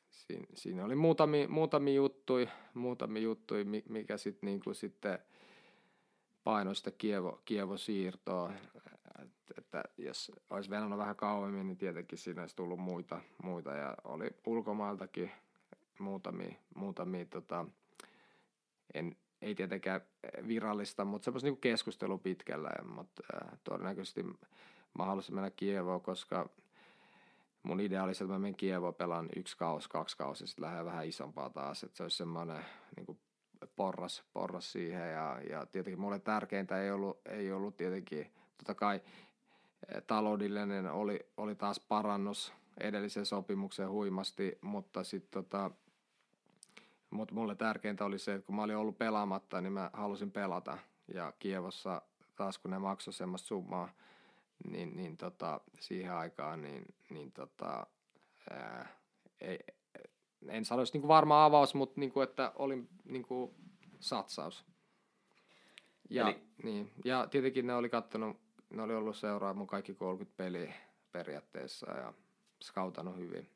siinä, 0.10 0.46
siinä 0.54 0.86
oli 0.86 0.96
muutamia, 0.96 1.48
muutamia 1.48 1.94
juttuja, 1.94 2.48
muutamia 2.74 3.24
juttuja 3.24 3.66
mikä 3.90 4.18
sit, 4.18 4.42
niinku 4.42 4.74
sitten 4.74 5.20
painoi 6.44 6.76
sitä 6.76 6.92
Kievo, 6.92 7.42
Kievo-siirtoa. 7.46 8.52
Että, 9.24 9.54
että 9.58 9.84
jos 9.98 10.32
olisi 10.50 10.70
venannut 10.70 11.00
vähän 11.00 11.16
kauemmin, 11.16 11.68
niin 11.68 11.78
tietenkin 11.78 12.18
siinä 12.18 12.42
olisi 12.42 12.56
tullut 12.56 12.80
muita, 12.80 13.22
muita. 13.44 13.76
Ja 13.76 13.96
oli 14.04 14.30
ulkomailtakin 14.46 15.32
muutamia, 16.00 16.56
muutamia 16.76 17.26
tota, 17.26 17.66
en, 18.94 19.16
ei 19.42 19.56
tietenkään 19.56 20.02
virallista, 20.48 21.06
mutta 21.06 21.26
semmoista 21.26 21.48
niinku 21.48 21.62
keskustelu 21.62 22.18
pitkällä, 22.18 22.70
mutta 22.86 23.24
äh, 23.34 23.60
todennäköisesti 23.64 24.24
mä 24.98 25.06
haluaisin 25.06 25.36
mennä 25.36 25.50
Kievoon, 25.50 26.02
koska 26.02 26.50
mun 27.64 27.80
idea 27.80 28.04
oli, 28.04 28.12
että 28.12 28.26
mä 28.26 28.40
menen 28.40 28.56
Kievoon, 28.56 28.96
pelaan 28.96 29.30
yksi 29.36 29.58
kaus, 29.58 29.88
kaksi 29.88 30.18
kausi 30.18 30.44
ja 30.44 30.48
sitten 30.48 30.66
lähden 30.66 30.86
vähän 30.86 31.08
isompaa 31.08 31.50
taas, 31.50 31.84
että 31.84 31.98
se 31.98 32.04
olisi 32.04 32.18
semmoinen 32.18 32.66
niin 32.96 33.20
porras, 33.76 34.24
porras 34.34 34.72
siihen. 34.72 35.12
Ja, 35.12 35.42
ja 35.50 35.66
tietenkin 35.66 36.02
mulle 36.02 36.20
tärkeintä 36.20 36.82
ei 36.82 36.92
ollut, 36.92 37.22
ei 37.26 37.52
ollut 37.52 37.78
tietenkin 37.78 38.32
totta 38.58 38.76
kai 38.76 38.96
eh, 38.96 40.04
taloudellinen 40.08 40.92
oli, 40.92 41.20
oli 41.38 41.56
taas 41.56 41.80
parannus 41.80 42.54
edellisen 42.80 43.26
sopimuksen 43.26 43.90
huimasti, 43.90 44.58
mutta 44.62 45.04
sitten 45.04 45.44
tota, 45.44 45.72
mut 47.10 47.32
mulle 47.32 47.56
tärkeintä 47.56 48.06
oli 48.06 48.20
se, 48.20 48.34
että 48.34 48.46
kun 48.46 48.56
mä 48.56 48.64
olin 48.64 48.78
ollut 48.78 48.98
pelaamatta, 48.98 49.62
niin 49.62 49.74
mä 49.74 49.90
halusin 49.94 50.32
pelata 50.32 50.78
ja 51.14 51.34
Kievossa 51.40 52.02
taas 52.36 52.58
kun 52.58 52.72
ne 52.72 52.80
maksoi 52.80 53.14
semmoista 53.14 53.48
summaa, 53.48 53.90
niin, 54.70 54.96
niin 54.96 55.18
tota, 55.18 55.62
siihen 55.80 56.14
aikaan, 56.14 56.62
niin, 56.62 56.86
niin 57.10 57.32
tota, 57.32 57.88
ää, 58.50 58.88
ei, 59.42 59.60
en 60.48 60.66
sanoisi 60.66 60.98
niin 60.98 61.08
varma 61.08 61.46
avaus, 61.46 61.76
mutta 61.76 62.00
niin 62.00 62.12
kuin, 62.12 62.24
että 62.24 62.52
oli 62.56 62.84
niin 63.06 63.24
kuin 63.24 63.52
satsaus. 64.00 64.66
Ja, 66.10 66.30
Eli... 66.30 66.42
niin, 66.64 66.92
ja 67.06 67.28
tietenkin 67.28 67.68
ne 67.68 67.76
oli 67.76 67.90
kattonut, 67.90 68.38
ne 68.70 68.84
oli 68.84 68.96
ollut 68.96 69.16
seuraa 69.16 69.54
mun 69.54 69.68
kaikki 69.68 69.94
30 69.94 70.38
peliä 70.38 70.74
periaatteessa 71.12 71.92
ja 71.92 72.14
skautannut 72.64 73.18
hyvin. 73.18 73.50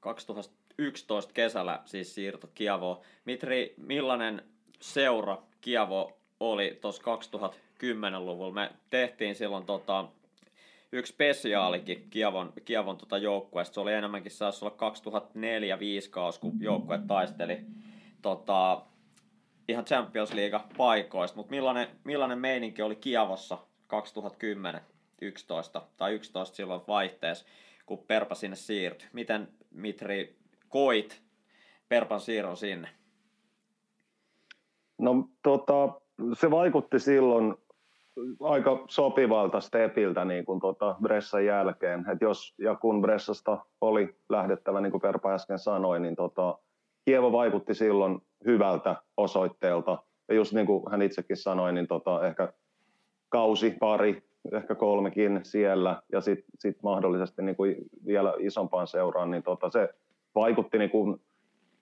2011 0.00 1.32
kesällä 1.32 1.82
siis 1.84 2.14
siirto 2.14 2.48
Kiavo. 2.54 3.02
Mitri, 3.24 3.74
millainen 3.76 4.42
seura 4.80 5.42
Kiavo 5.60 6.18
oli 6.40 6.78
tuossa 6.80 7.02
2010-luvulla? 7.02 8.54
Me 8.54 8.72
tehtiin 8.90 9.34
silloin 9.34 9.66
tota, 9.66 10.08
yksi 10.92 11.12
spesiaalikin 11.12 12.06
Kiavon, 12.10 12.52
Kiavon 12.64 12.96
tota 12.96 13.18
joukkueesta. 13.18 13.74
Se 13.74 13.80
oli 13.80 13.92
enemmänkin 13.92 14.32
saisi 14.32 14.64
olla 14.64 14.76
2004-2005 16.06 16.10
kausi, 16.10 16.40
kun 16.40 16.52
joukkue 16.60 17.00
taisteli 17.06 17.60
tota, 18.22 18.82
ihan 19.68 19.84
Champions 19.84 20.32
League 20.32 20.60
paikoista. 20.76 21.36
Mutta 21.36 21.50
millainen, 21.50 21.88
millainen 22.04 22.38
meininki 22.38 22.82
oli 22.82 22.96
Kiavossa 22.96 23.58
2010 23.86 24.80
11 25.22 25.82
tai 25.96 26.14
11 26.14 26.56
silloin 26.56 26.80
vaihteessa, 26.88 27.46
kun 27.86 27.98
Perpa 27.98 28.34
sinne 28.34 28.56
siirtyi. 28.56 29.08
Miten 29.12 29.48
Mitri 29.70 30.36
koit 30.68 31.22
Perpan 31.88 32.20
siirron 32.20 32.56
sinne? 32.56 32.88
No 34.98 35.28
tota, 35.42 36.00
se 36.32 36.50
vaikutti 36.50 36.98
silloin 36.98 37.54
aika 38.40 38.84
sopivalta 38.88 39.60
stepiltä 39.60 40.24
niin 40.24 40.44
kuin 40.44 40.60
tota 40.60 40.96
Bressan 41.02 41.46
jälkeen. 41.46 42.10
Et 42.10 42.20
jos 42.20 42.54
ja 42.58 42.74
kun 42.74 43.02
Bressasta 43.02 43.58
oli 43.80 44.16
lähdettävä, 44.28 44.80
niin 44.80 44.90
kuin 44.90 45.00
Perpa 45.00 45.34
äsken 45.34 45.58
sanoi, 45.58 46.00
niin 46.00 46.16
tota, 46.16 46.58
Kievo 47.04 47.32
vaikutti 47.32 47.74
silloin 47.74 48.18
hyvältä 48.46 48.96
osoitteelta. 49.16 49.98
Ja 50.28 50.34
just 50.34 50.52
niin 50.52 50.66
kuin 50.66 50.90
hän 50.90 51.02
itsekin 51.02 51.36
sanoi, 51.36 51.72
niin 51.72 51.86
tota, 51.86 52.26
ehkä 52.26 52.52
kausi, 53.34 53.76
pari, 53.80 54.22
ehkä 54.52 54.74
kolmekin 54.74 55.40
siellä 55.42 56.02
ja 56.12 56.20
sitten 56.20 56.50
sit 56.58 56.82
mahdollisesti 56.82 57.42
niin 57.42 57.56
kuin 57.56 57.76
vielä 58.06 58.34
isompaan 58.38 58.86
seuraan, 58.86 59.30
niin 59.30 59.42
tota, 59.42 59.70
se 59.70 59.88
vaikutti 60.34 60.78
niin 60.78 60.90
kuin 60.90 61.20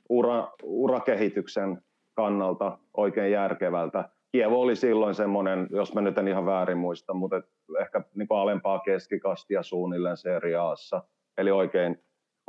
ura, 0.09 0.53
urakehityksen 0.63 1.83
kannalta 2.15 2.79
oikein 2.97 3.33
järkevältä. 3.33 4.09
Kievo 4.33 4.61
oli 4.61 4.77
silloin 4.77 5.15
semmoinen, 5.15 5.67
jos 5.71 5.95
mä 5.95 6.01
nyt 6.01 6.19
en 6.19 6.29
ihan 6.29 6.47
väärin 6.47 6.79
muista, 6.79 7.15
mutta 7.15 7.43
ehkä 7.81 8.01
niin 8.15 8.29
kuin 8.29 8.39
alempaa 8.39 8.79
keskikastia 8.79 9.63
suunnilleen 9.63 10.17
seriaassa. 10.17 11.03
Eli 11.39 11.51
oikein, 11.51 11.99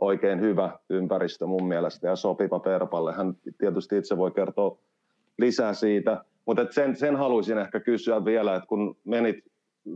oikein 0.02 0.42
hyvä 0.42 0.80
ympäristö 0.90 1.46
mun 1.46 1.68
mielestä 1.68 2.08
ja 2.08 2.16
sopiva 2.16 2.60
Perpalle. 2.60 3.14
Hän 3.14 3.34
tietysti 3.58 3.98
itse 3.98 4.18
voi 4.18 4.32
kertoa 4.32 4.78
lisää 5.38 5.74
siitä, 5.74 6.26
mutta 6.46 6.66
sen, 6.70 6.96
sen 6.96 7.16
haluaisin 7.16 7.58
ehkä 7.58 7.80
kysyä 7.80 8.26
vielä, 8.26 8.56
että 8.56 8.68
kun 8.68 8.98
menit, 9.04 9.36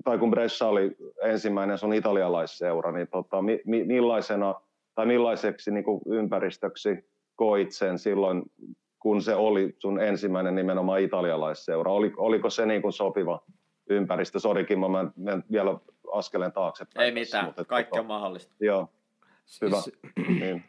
tai 0.03 0.17
kun 0.17 0.31
Brescia 0.31 0.67
oli 0.67 0.95
ensimmäinen 1.23 1.77
sun 1.77 1.93
italialaisseura, 1.93 2.91
niin 2.91 3.07
tota, 3.07 3.41
mi, 3.41 3.59
mi, 3.65 3.83
millaisena 3.83 4.55
tai 4.95 5.05
millaiseksi 5.05 5.71
niin 5.71 5.83
kuin 5.83 6.01
ympäristöksi 6.07 7.09
koit 7.35 7.71
sen 7.71 7.99
silloin, 7.99 8.43
kun 8.99 9.21
se 9.21 9.35
oli 9.35 9.75
sun 9.79 9.99
ensimmäinen 9.99 10.55
nimenomaan 10.55 11.01
italialaisseura? 11.01 11.91
Oli, 11.91 12.13
oliko 12.17 12.49
se 12.49 12.65
niin 12.65 12.81
kuin 12.81 12.93
sopiva 12.93 13.41
ympäristö? 13.89 14.39
Sorikin, 14.39 14.79
mä 14.79 14.87
menen 15.15 15.43
vielä 15.51 15.79
askeleen 16.13 16.51
taaksepäin. 16.51 17.05
Ei 17.05 17.11
mitään, 17.11 17.45
mutta, 17.45 17.65
kaikki 17.65 17.89
tota, 17.89 18.01
on 18.01 18.07
mahdollista. 18.07 18.53
Joo, 18.59 18.89
hyvä. 19.61 19.81
Siis, 19.81 19.99
niin. 20.39 20.63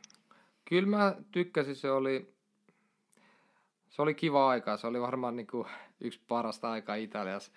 Kyllä 0.69 0.89
mä 0.89 1.15
tykkäsin, 1.33 1.77
se 1.77 1.91
oli, 1.91 2.35
se 3.99 4.03
oli 4.03 4.15
kiva 4.15 4.49
aika. 4.49 4.77
Se 4.77 4.87
oli 4.87 5.01
varmaan 5.01 5.37
niin 5.37 5.47
kuin 5.47 5.67
yksi 6.01 6.21
parasta 6.29 6.71
aikaa 6.71 6.95
Italiassa. 6.95 7.53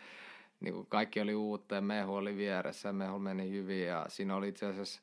Niin 0.60 0.74
kuin 0.74 0.88
kaikki 0.88 1.22
oli 1.22 1.36
uutta 1.36 1.76
ja 1.76 1.82
mehu 1.82 2.16
oli 2.16 2.38
vieressä 2.38 2.90
ja 2.90 2.94
mehu 2.94 3.20
meni 3.20 3.50
hyvin 3.50 3.86
ja 3.86 4.06
siinä 4.10 4.36
oli 4.36 4.48
itse 4.48 4.66
asiassa 4.66 5.02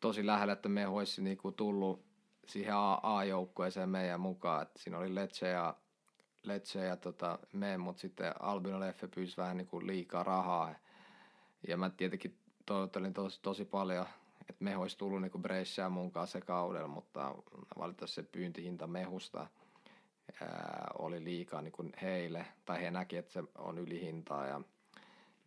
tosi 0.00 0.26
lähellä, 0.26 0.52
että 0.52 0.68
mehu 0.68 0.96
olisi 0.96 1.22
niin 1.22 1.36
kuin 1.36 1.54
tullut 1.54 2.04
siihen 2.46 2.74
A-joukkueeseen 3.02 3.88
meidän 3.88 4.20
mukaan. 4.20 4.62
Et 4.62 4.70
siinä 4.76 4.98
oli 4.98 5.14
Lecce 5.14 5.48
ja, 5.48 5.74
Lecce 6.42 6.84
ja 6.84 6.96
tota, 6.96 7.38
me, 7.52 7.78
mutta 7.78 8.00
sitten 8.00 8.42
Albino 8.42 8.80
Leffe 8.80 9.08
pyysi 9.08 9.36
vähän 9.36 9.56
niin 9.56 9.66
kuin 9.66 9.86
liikaa 9.86 10.22
rahaa. 10.22 10.74
Ja 11.68 11.76
mä 11.76 11.90
tietenkin 11.90 12.38
toivottelin 12.66 13.14
tosi, 13.14 13.40
tosi 13.42 13.64
paljon, 13.64 14.06
että 14.40 14.64
me 14.64 14.76
olisi 14.76 14.98
tullut 14.98 15.22
niin 15.22 15.42
Brescia 15.42 15.88
mukaan 15.88 16.26
se 16.26 16.40
kaudella, 16.40 16.88
mutta 16.88 17.34
valitettavasti 17.78 18.14
se 18.14 18.22
pyyntihinta 18.22 18.86
mehusta 18.86 19.46
ää, 20.40 20.90
oli 20.98 21.24
liikaa 21.24 21.62
niin 21.62 21.72
kuin 21.72 21.92
heille, 22.02 22.46
tai 22.64 22.82
he 22.82 22.90
näki, 22.90 23.16
että 23.16 23.32
se 23.32 23.42
on 23.58 23.78
ylihintaa 23.78 24.46
ja, 24.46 24.60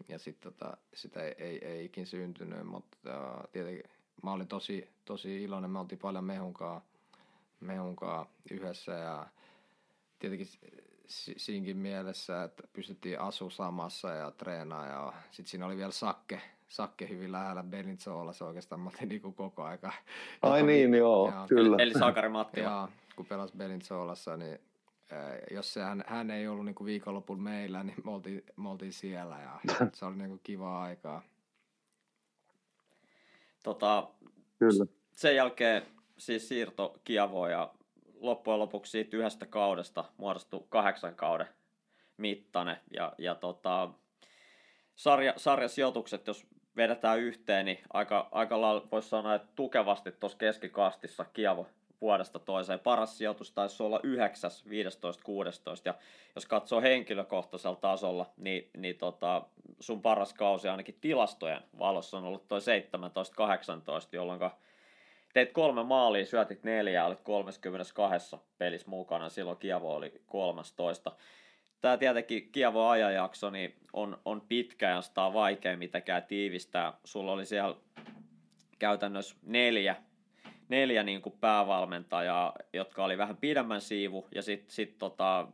ja 0.07 0.19
sitten 0.19 0.53
tota, 0.53 0.77
sitä 0.93 1.23
ei, 1.23 1.35
ei, 1.37 1.65
ei 1.65 1.85
ikin 1.85 2.05
syntynyt, 2.05 2.67
mutta 2.67 2.97
ää, 3.07 3.47
tietenkin 3.51 3.83
mä 4.23 4.31
olin 4.31 4.47
tosi, 4.47 4.89
tosi 5.05 5.43
iloinen, 5.43 5.71
me 5.71 5.79
oltiin 5.79 5.99
paljon 5.99 6.23
mehunkaa, 6.23 6.85
mehunkaa 7.59 8.31
yhdessä 8.51 8.91
ja 8.91 9.27
tietenkin 10.19 10.47
siinkin 11.37 11.77
mielessä, 11.77 12.43
että 12.43 12.63
pystyttiin 12.73 13.19
asu 13.19 13.49
samassa 13.49 14.09
ja 14.09 14.31
treenaa 14.31 14.87
ja 14.87 15.13
sitten 15.31 15.51
siinä 15.51 15.65
oli 15.65 15.77
vielä 15.77 15.91
Sakke, 15.91 16.41
Sakke 16.67 17.09
hyvin 17.09 17.31
lähellä 17.31 17.63
Belintzolla, 17.63 18.33
se 18.33 18.43
oikeastaan 18.43 18.81
mä 18.81 18.89
oltiin 18.89 19.09
niinku 19.09 19.31
koko 19.31 19.63
aika. 19.63 19.93
Ai 20.41 20.63
niin, 20.63 20.93
joo, 20.93 21.27
ja, 21.27 21.45
kyllä. 21.49 21.77
Eli 21.79 21.93
Sakari 21.93 22.29
Mattila. 22.29 22.69
Ja 22.69 22.87
kun 23.15 23.25
pelasi 23.25 23.57
Belintzolassa, 23.57 24.37
niin 24.37 24.59
jos 25.51 25.73
se, 25.73 25.81
hän, 25.81 26.03
hän 26.07 26.31
ei 26.31 26.47
ollut 26.47 26.65
niinku 26.65 26.85
viikonlopulla 26.85 27.41
meillä, 27.41 27.83
niin 27.83 27.97
me 28.03 28.11
oltiin, 28.11 28.43
me 28.57 28.69
oltiin 28.69 28.93
siellä 28.93 29.39
ja 29.39 29.59
se 29.93 30.05
oli 30.05 30.15
niinku 30.15 30.39
kivaa 30.43 30.83
aikaa. 30.83 31.21
Tota, 33.63 34.07
Kyllä. 34.59 34.85
Sen 35.11 35.35
jälkeen 35.35 35.83
siis 36.17 36.47
siirto 36.47 36.99
Kiavoon 37.03 37.51
ja 37.51 37.73
loppujen 38.19 38.59
lopuksi 38.59 38.91
siitä 38.91 39.17
yhdestä 39.17 39.45
kaudesta 39.45 40.05
muodostui 40.17 40.65
kahdeksan 40.69 41.15
kauden 41.15 41.47
mittainen. 42.17 42.77
Ja, 42.91 43.13
ja 43.17 43.35
tota, 43.35 43.89
sarja, 44.95 45.33
sarjasijoitukset, 45.37 46.27
jos 46.27 46.47
vedetään 46.75 47.19
yhteen, 47.19 47.65
niin 47.65 47.79
aika, 47.93 48.29
aika 48.31 48.61
lailla 48.61 48.87
voisi 48.91 49.09
sanoa, 49.09 49.35
että 49.35 49.47
tukevasti 49.55 50.11
tuossa 50.11 50.37
keskikastissa 50.37 51.25
Kiavo 51.25 51.67
vuodesta 52.01 52.39
toiseen. 52.39 52.79
Paras 52.79 53.17
sijoitus 53.17 53.51
taisi 53.51 53.83
olla 53.83 53.99
9, 54.03 54.51
15, 54.69 55.23
16. 55.23 55.89
Ja 55.89 55.93
jos 56.35 56.45
katsoo 56.45 56.81
henkilökohtaisella 56.81 57.75
tasolla, 57.75 58.25
niin, 58.37 58.69
niin 58.77 58.97
tota, 58.97 59.45
sun 59.79 60.01
paras 60.01 60.33
kausi 60.33 60.67
ainakin 60.67 60.97
tilastojen 61.01 61.61
valossa 61.79 62.17
on 62.17 62.23
ollut 62.23 62.47
toi 62.47 62.59
17-18, 62.59 62.63
jolloin 64.11 64.39
teit 65.33 65.51
kolme 65.51 65.83
maalia, 65.83 66.25
syötit 66.25 66.63
neljä, 66.63 67.05
olit 67.05 67.21
32 67.21 68.37
pelissä 68.57 68.89
mukana, 68.89 69.29
silloin 69.29 69.57
Kievo 69.57 69.95
oli 69.95 70.21
13. 70.25 71.11
Tämä 71.81 71.97
tietenkin 71.97 72.51
Kievo 72.51 72.87
ajanjakso 72.87 73.49
niin 73.49 73.75
on, 73.93 74.17
on 74.25 74.41
pitkä 74.41 74.89
ja 74.89 75.01
sitä 75.01 75.23
on 75.23 75.33
vaikea 75.33 75.77
mitenkään 75.77 76.23
tiivistää. 76.23 76.93
Sulla 77.03 77.31
oli 77.31 77.45
siellä 77.45 77.75
käytännössä 78.79 79.35
neljä 79.43 79.95
neljä 80.69 81.03
niin 81.03 81.21
kuin 81.21 81.35
päävalmentajaa, 81.41 82.53
jotka 82.73 83.03
oli 83.03 83.17
vähän 83.17 83.37
pidemmän 83.37 83.81
siivu 83.81 84.27
ja 84.35 84.41
sitten 84.41 84.71
sit 84.71 84.97
tota, 84.97 85.47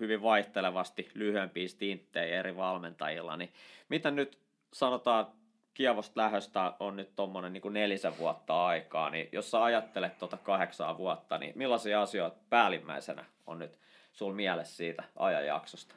hyvin 0.00 0.22
vaihtelevasti 0.22 1.08
lyhyempiä 1.14 1.68
stinttejä 1.68 2.38
eri 2.38 2.56
valmentajilla, 2.56 3.36
niin 3.36 3.52
mitä 3.88 4.10
nyt 4.10 4.38
sanotaan, 4.72 5.26
Kievosta 5.74 6.20
lähöstä 6.20 6.72
on 6.80 6.96
nyt 6.96 7.16
tuommoinen 7.16 7.52
niin 7.52 7.72
nelisen 7.72 8.18
vuotta 8.18 8.66
aikaa, 8.66 9.10
niin 9.10 9.28
jos 9.32 9.50
sä 9.50 9.64
ajattelet 9.64 10.18
tuota 10.18 10.36
kahdeksaa 10.36 10.98
vuotta, 10.98 11.38
niin 11.38 11.52
millaisia 11.56 12.02
asioita 12.02 12.36
päällimmäisenä 12.50 13.24
on 13.46 13.58
nyt 13.58 13.78
sul 14.12 14.32
mielessä 14.32 14.76
siitä 14.76 15.04
ajanjaksosta? 15.16 15.94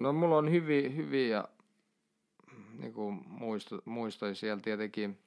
No 0.00 0.12
mulla 0.12 0.36
on 0.36 0.50
hyviä, 0.50 0.88
hyviä 0.88 1.44
niin 2.78 2.92
kuin 2.92 3.22
muisto, 3.26 3.78
muistoja 3.84 4.34
siellä 4.34 4.60
tietenkin. 4.62 5.18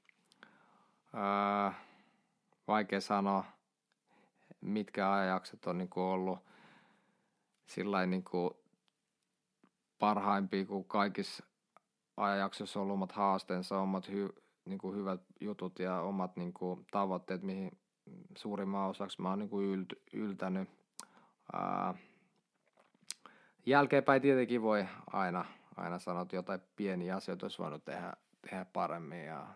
Ää, 1.13 1.73
vaikea 2.67 3.01
sanoa, 3.01 3.45
mitkä 4.61 5.13
ajajaksot 5.13 5.65
on 5.65 5.77
niin 5.77 5.89
ollut 5.95 6.39
sillä 7.65 8.05
niin 8.05 8.23
kuin 8.23 8.53
parhaimpia 9.99 10.65
kuin 10.65 10.85
kaikissa 10.85 11.43
ajanjaksoissa 12.17 12.79
on 12.79 12.83
ollut 12.83 12.93
omat 12.93 13.11
haasteensa, 13.11 13.79
omat 13.79 14.09
hy, 14.09 14.29
niin 14.65 14.79
kuin 14.79 14.95
hyvät 14.95 15.21
jutut 15.41 15.79
ja 15.79 16.01
omat 16.01 16.35
niin 16.35 16.53
tavoitteet, 16.91 17.43
mihin 17.43 17.71
suurimman 18.37 18.89
osaksi 18.89 19.21
mä 19.21 19.29
oon 19.29 19.39
niin 19.39 19.63
ylt, 19.63 19.93
yltänyt. 20.13 20.69
Ää, 21.53 21.93
jälkeenpäin 23.65 24.21
tietenkin 24.21 24.61
voi 24.61 24.85
aina, 25.07 25.45
aina 25.75 25.99
sanoa, 25.99 26.21
että 26.21 26.35
jotain 26.35 26.61
pieniä 26.75 27.15
asioita 27.15 27.45
olisi 27.45 27.59
voinut 27.59 27.85
tehdä, 27.85 28.13
tehdä 28.41 28.65
paremmin 28.65 29.25
ja 29.25 29.47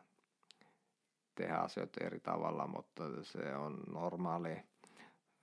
tehdä 1.37 1.55
asioita 1.55 2.05
eri 2.05 2.19
tavalla, 2.19 2.67
mutta 2.67 3.03
se 3.23 3.55
on 3.55 3.79
normaali 3.91 4.57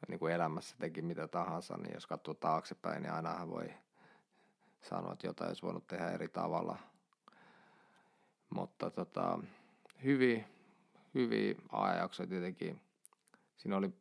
niin 0.08 0.18
kuin 0.18 0.32
elämässä 0.34 0.76
teki 0.78 1.02
mitä 1.02 1.28
tahansa, 1.28 1.76
niin 1.76 1.94
jos 1.94 2.06
katsoo 2.06 2.34
taaksepäin, 2.34 3.02
niin 3.02 3.12
ainahan 3.12 3.50
voi 3.50 3.74
sanoa, 4.82 5.12
että 5.12 5.26
jotain 5.26 5.48
olisi 5.48 5.62
voinut 5.62 5.86
tehdä 5.86 6.10
eri 6.10 6.28
tavalla. 6.28 6.78
Mutta 8.50 8.90
tota, 8.90 9.38
hyviä, 10.04 10.44
hyviä 11.14 11.54
ajanjaksoja 11.72 12.28
tietenkin. 12.28 12.80
Siinä 13.56 13.76
oli 13.76 13.92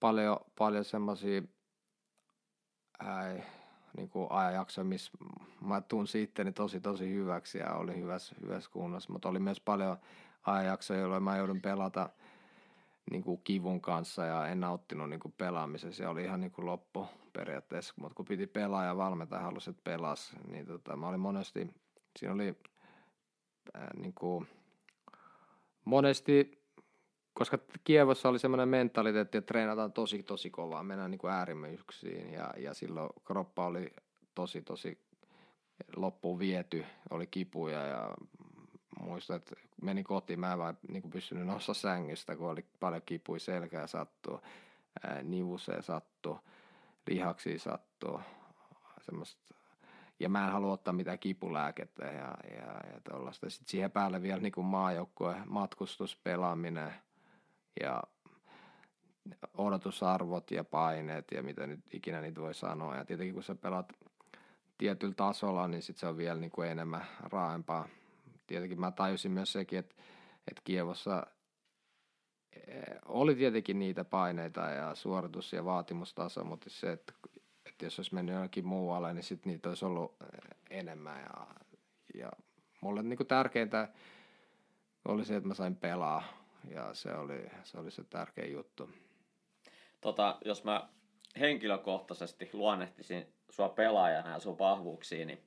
paljon, 0.00 0.36
paljon 0.58 0.84
semmoisia 0.84 1.42
niin 3.96 4.10
ajanjaksoja, 4.30 4.84
missä 4.84 5.12
mä 5.60 5.80
tunsin 5.80 6.22
itteni 6.22 6.52
tosi 6.52 6.80
tosi 6.80 7.10
hyväksi 7.10 7.58
ja 7.58 7.74
oli 7.74 7.96
hyvässä, 7.96 8.36
hyvässä 8.42 8.70
kunnossa, 8.70 9.12
mutta 9.12 9.28
oli 9.28 9.38
myös 9.38 9.60
paljon 9.60 9.96
ajanjaksoja, 10.42 11.00
jolloin 11.00 11.22
mä 11.22 11.36
joudun 11.36 11.60
pelata– 11.60 12.08
niin 13.10 13.22
kuin 13.22 13.40
kivun 13.44 13.80
kanssa 13.80 14.24
ja 14.24 14.46
en 14.46 14.60
nauttinut 14.60 15.10
niin 15.10 15.20
kuin 15.20 15.34
pelaamisessa. 15.38 15.96
Se 15.96 16.08
oli 16.08 16.24
ihan 16.24 16.40
niin 16.40 16.50
kuin 16.50 16.66
loppu 16.66 17.06
periaatteessa, 17.32 17.94
mutta 17.96 18.14
kun 18.14 18.24
piti 18.24 18.46
pelaa 18.46 18.84
ja 18.84 18.96
valmentaja 18.96 19.42
halusi, 19.42 19.70
että 19.70 19.82
pelas, 19.84 20.36
niin 20.48 20.66
tota, 20.66 20.96
mä 20.96 21.08
olin 21.08 21.20
monesti, 21.20 21.74
siinä 22.18 22.34
oli 22.34 22.56
äh, 23.76 23.88
niin 23.96 24.14
kuin, 24.14 24.46
monesti, 25.84 26.62
koska 27.32 27.58
Kievossa 27.84 28.28
oli 28.28 28.38
semmoinen 28.38 28.68
mentaliteetti, 28.68 29.38
että 29.38 29.48
treenataan 29.48 29.92
tosi 29.92 30.22
tosi 30.22 30.50
kovaa, 30.50 30.82
mennään 30.82 31.10
niin 31.10 31.30
äärimmäisyyksiin 31.30 32.32
ja, 32.32 32.54
ja 32.56 32.74
silloin 32.74 33.10
kroppa 33.24 33.66
oli 33.66 33.92
tosi 34.34 34.62
tosi 34.62 34.98
loppuun 35.96 36.38
viety, 36.38 36.84
oli 37.10 37.26
kipuja 37.26 37.86
ja 37.86 38.14
muistan, 39.00 39.36
että 39.36 39.56
meni 39.82 40.02
kotiin, 40.02 40.40
mä 40.40 40.52
en 40.52 40.58
vaan 40.58 40.78
niin 40.88 41.10
pystynyt 41.10 41.46
noussa 41.46 41.74
sängystä, 41.74 42.36
kun 42.36 42.50
oli 42.50 42.64
paljon 42.80 43.02
kipui 43.06 43.40
selkää 43.40 43.86
sattuu, 43.86 44.40
nivuseen 45.22 45.82
sattuu, 45.82 46.38
lihaksiin 47.06 47.60
sattuu, 47.60 48.20
semmoista 49.00 49.54
ja 50.22 50.28
mä 50.28 50.46
en 50.46 50.52
halua 50.52 50.72
ottaa 50.72 50.94
mitään 50.94 51.18
kipulääkettä 51.18 52.04
ja, 52.04 52.34
ja, 52.56 52.92
ja 52.92 53.00
tuollaista. 53.10 53.50
Sitten 53.50 53.70
siihen 53.70 53.90
päälle 53.90 54.22
vielä 54.22 54.40
niin 54.40 54.52
maajoukkue, 54.64 55.36
matkustus, 55.46 56.16
pelaaminen 56.16 56.92
ja 57.80 58.02
odotusarvot 59.58 60.50
ja 60.50 60.64
paineet 60.64 61.24
ja 61.34 61.42
mitä 61.42 61.66
nyt 61.66 61.80
ikinä 61.92 62.20
niitä 62.20 62.40
voi 62.40 62.54
sanoa. 62.54 62.96
Ja 62.96 63.04
tietenkin 63.04 63.34
kun 63.34 63.42
sä 63.42 63.54
pelaat 63.54 63.92
tietyllä 64.78 65.14
tasolla, 65.14 65.68
niin 65.68 65.82
sit 65.82 65.96
se 65.96 66.06
on 66.06 66.16
vielä 66.16 66.40
niin 66.40 66.50
kuin 66.50 66.68
enemmän 66.68 67.06
raaempaa 67.20 67.88
tietenkin 68.52 68.80
mä 68.80 68.90
tajusin 68.90 69.32
myös 69.32 69.52
sekin, 69.52 69.78
että, 69.78 69.94
että 70.48 70.62
Kievossa 70.64 71.26
eh, 72.66 72.98
oli 73.04 73.34
tietenkin 73.34 73.78
niitä 73.78 74.04
paineita 74.04 74.60
ja 74.60 74.94
suoritus- 74.94 75.52
ja 75.52 75.64
vaatimustaso, 75.64 76.44
mutta 76.44 76.70
se, 76.70 76.92
että, 76.92 77.12
että 77.66 77.84
jos 77.86 77.98
olisi 77.98 78.14
mennyt 78.14 78.32
jonnekin 78.32 78.66
muualle, 78.66 79.14
niin 79.14 79.22
sitten 79.22 79.52
niitä 79.52 79.68
olisi 79.68 79.84
ollut 79.84 80.16
eh, 80.22 80.78
enemmän. 80.78 81.20
Ja, 81.20 81.46
ja 82.14 82.32
mulle 82.80 83.02
niin 83.02 83.16
kuin 83.16 83.26
tärkeintä 83.26 83.88
oli 85.04 85.24
se, 85.24 85.36
että 85.36 85.48
mä 85.48 85.54
sain 85.54 85.76
pelaa 85.76 86.22
ja 86.68 86.94
se 86.94 87.14
oli 87.14 87.46
se, 87.64 87.78
oli 87.78 87.90
se 87.90 88.04
tärkein 88.04 88.52
juttu. 88.52 88.90
Tota, 90.00 90.38
jos 90.44 90.64
mä 90.64 90.88
henkilökohtaisesti 91.40 92.50
luonnehtisin 92.52 93.34
sua 93.50 93.68
pelaajana 93.68 94.30
ja 94.30 94.40
sun 94.40 94.58
vahvuuksiin, 94.58 95.26
niin 95.26 95.42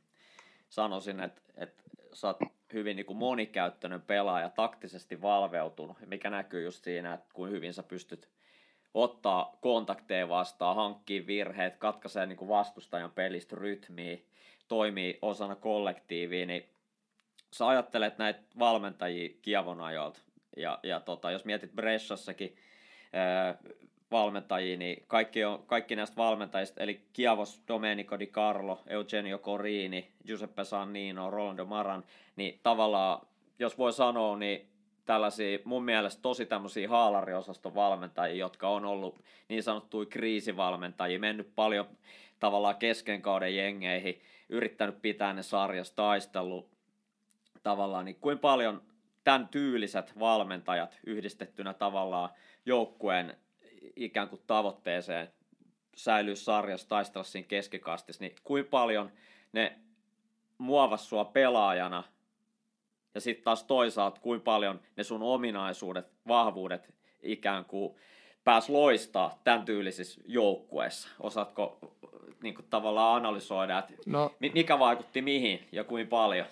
sanoisin, 0.69 1.19
että, 1.19 1.41
että 1.55 1.83
sä 2.13 2.27
oot 2.27 2.54
hyvin 2.75 2.95
niin 2.95 3.05
kuin 3.05 3.17
monikäyttöinen 3.17 4.01
pelaaja, 4.01 4.49
taktisesti 4.49 5.21
valveutunut, 5.21 5.97
mikä 6.05 6.29
näkyy 6.29 6.63
just 6.63 6.83
siinä, 6.83 7.13
että 7.13 7.33
kuin 7.33 7.51
hyvin 7.51 7.73
sä 7.73 7.83
pystyt 7.83 8.29
ottaa 8.93 9.57
kontakteja 9.61 10.29
vastaan, 10.29 10.75
hankkii 10.75 11.27
virheet, 11.27 11.77
katkaisee 11.77 12.25
niin 12.25 12.37
kuin 12.37 12.49
vastustajan 12.49 13.11
pelistä 13.11 13.55
rytmiä, 13.55 14.17
toimii 14.67 15.19
osana 15.21 15.55
kollektiiviä, 15.55 16.45
niin 16.45 16.69
sä 17.53 17.67
ajattelet 17.67 18.17
näitä 18.17 18.39
valmentajia 18.59 19.29
kiavon 19.41 19.81
ajoilta. 19.81 20.19
Ja, 20.57 20.79
ja 20.83 20.99
tota, 20.99 21.31
jos 21.31 21.45
mietit 21.45 21.71
Bressassakin 21.71 22.55
valmentajia, 24.11 24.77
niin 24.77 25.03
kaikki, 25.07 25.43
on, 25.43 25.63
kaikki 25.65 25.95
näistä 25.95 26.17
valmentajista, 26.17 26.83
eli 26.83 27.01
Kiavos, 27.13 27.61
Domenico 27.67 28.19
Di 28.19 28.27
Carlo, 28.27 28.81
Eugenio 28.87 29.37
Corini, 29.37 30.11
Giuseppe 30.27 30.63
Sannino, 30.63 31.31
Rolando 31.31 31.65
Maran, 31.65 32.03
niin 32.35 32.59
tavallaan, 32.63 33.27
jos 33.59 33.77
voi 33.77 33.93
sanoa, 33.93 34.37
niin 34.37 34.69
tällaisia 35.05 35.59
mun 35.63 35.83
mielestä 35.83 36.21
tosi 36.21 36.45
tämmöisiä 36.45 36.89
haalariosaston 36.89 37.75
valmentajia, 37.75 38.35
jotka 38.35 38.69
on 38.69 38.85
ollut 38.85 39.23
niin 39.49 39.63
sanottuja 39.63 40.05
kriisivalmentajia, 40.05 41.19
mennyt 41.19 41.55
paljon 41.55 41.87
tavallaan 42.39 42.75
kesken 42.75 43.21
kauden 43.21 43.55
jengeihin, 43.55 44.21
yrittänyt 44.49 45.01
pitää 45.01 45.33
ne 45.33 45.43
sarjassa, 45.43 45.95
taistellut 45.95 46.69
tavallaan, 47.63 48.05
niin 48.05 48.17
kuin 48.21 48.39
paljon 48.39 48.81
tämän 49.23 49.47
tyyliset 49.47 50.19
valmentajat 50.19 50.99
yhdistettynä 51.05 51.73
tavallaan 51.73 52.29
joukkueen 52.65 53.37
ikään 53.95 54.29
kuin 54.29 54.41
tavoitteeseen 54.47 55.29
säilyä 55.95 56.35
sarjassa, 56.35 56.89
taistella 56.89 57.23
siinä 57.23 57.47
keskikastissa, 57.47 58.23
niin 58.23 58.35
kuinka 58.43 58.69
paljon 58.69 59.11
ne 59.53 59.79
muovas 60.57 61.09
sua 61.09 61.25
pelaajana 61.25 62.03
ja 63.15 63.21
sitten 63.21 63.43
taas 63.43 63.63
toisaalta 63.63 64.21
kuinka 64.21 64.43
paljon 64.43 64.79
ne 64.97 65.03
sun 65.03 65.23
ominaisuudet, 65.23 66.05
vahvuudet 66.27 66.93
ikään 67.23 67.65
kuin 67.65 67.95
pääs 68.43 68.69
loistaa 68.69 69.39
tämän 69.43 69.65
tyylisissä 69.65 70.21
joukkueissa. 70.25 71.09
Osaatko 71.19 71.79
niin 72.43 72.55
kuin 72.55 72.65
tavallaan 72.69 73.15
analysoida, 73.15 73.79
että 73.79 73.93
no, 74.05 74.31
mikä 74.53 74.79
vaikutti 74.79 75.21
mihin 75.21 75.67
ja 75.71 75.83
kuinka 75.83 76.09
paljon? 76.09 76.47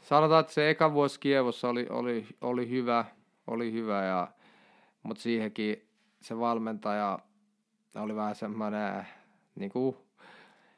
Sanotaan, 0.00 0.40
että 0.40 0.52
se 0.52 0.70
eka 0.70 0.92
vuosi 0.92 1.20
Kievossa 1.20 1.68
oli, 1.68 1.86
oli, 1.90 2.26
oli 2.40 2.68
hyvä, 2.68 3.04
oli 3.46 3.72
hyvä 3.72 4.04
ja, 4.04 4.28
mutta 5.02 5.22
siihenkin 5.22 5.91
se 6.22 6.38
valmentaja 6.38 7.18
oli 7.94 8.16
vähän 8.16 8.34
semmoinen 8.34 9.06
niin 9.54 9.70
kuin, 9.70 9.96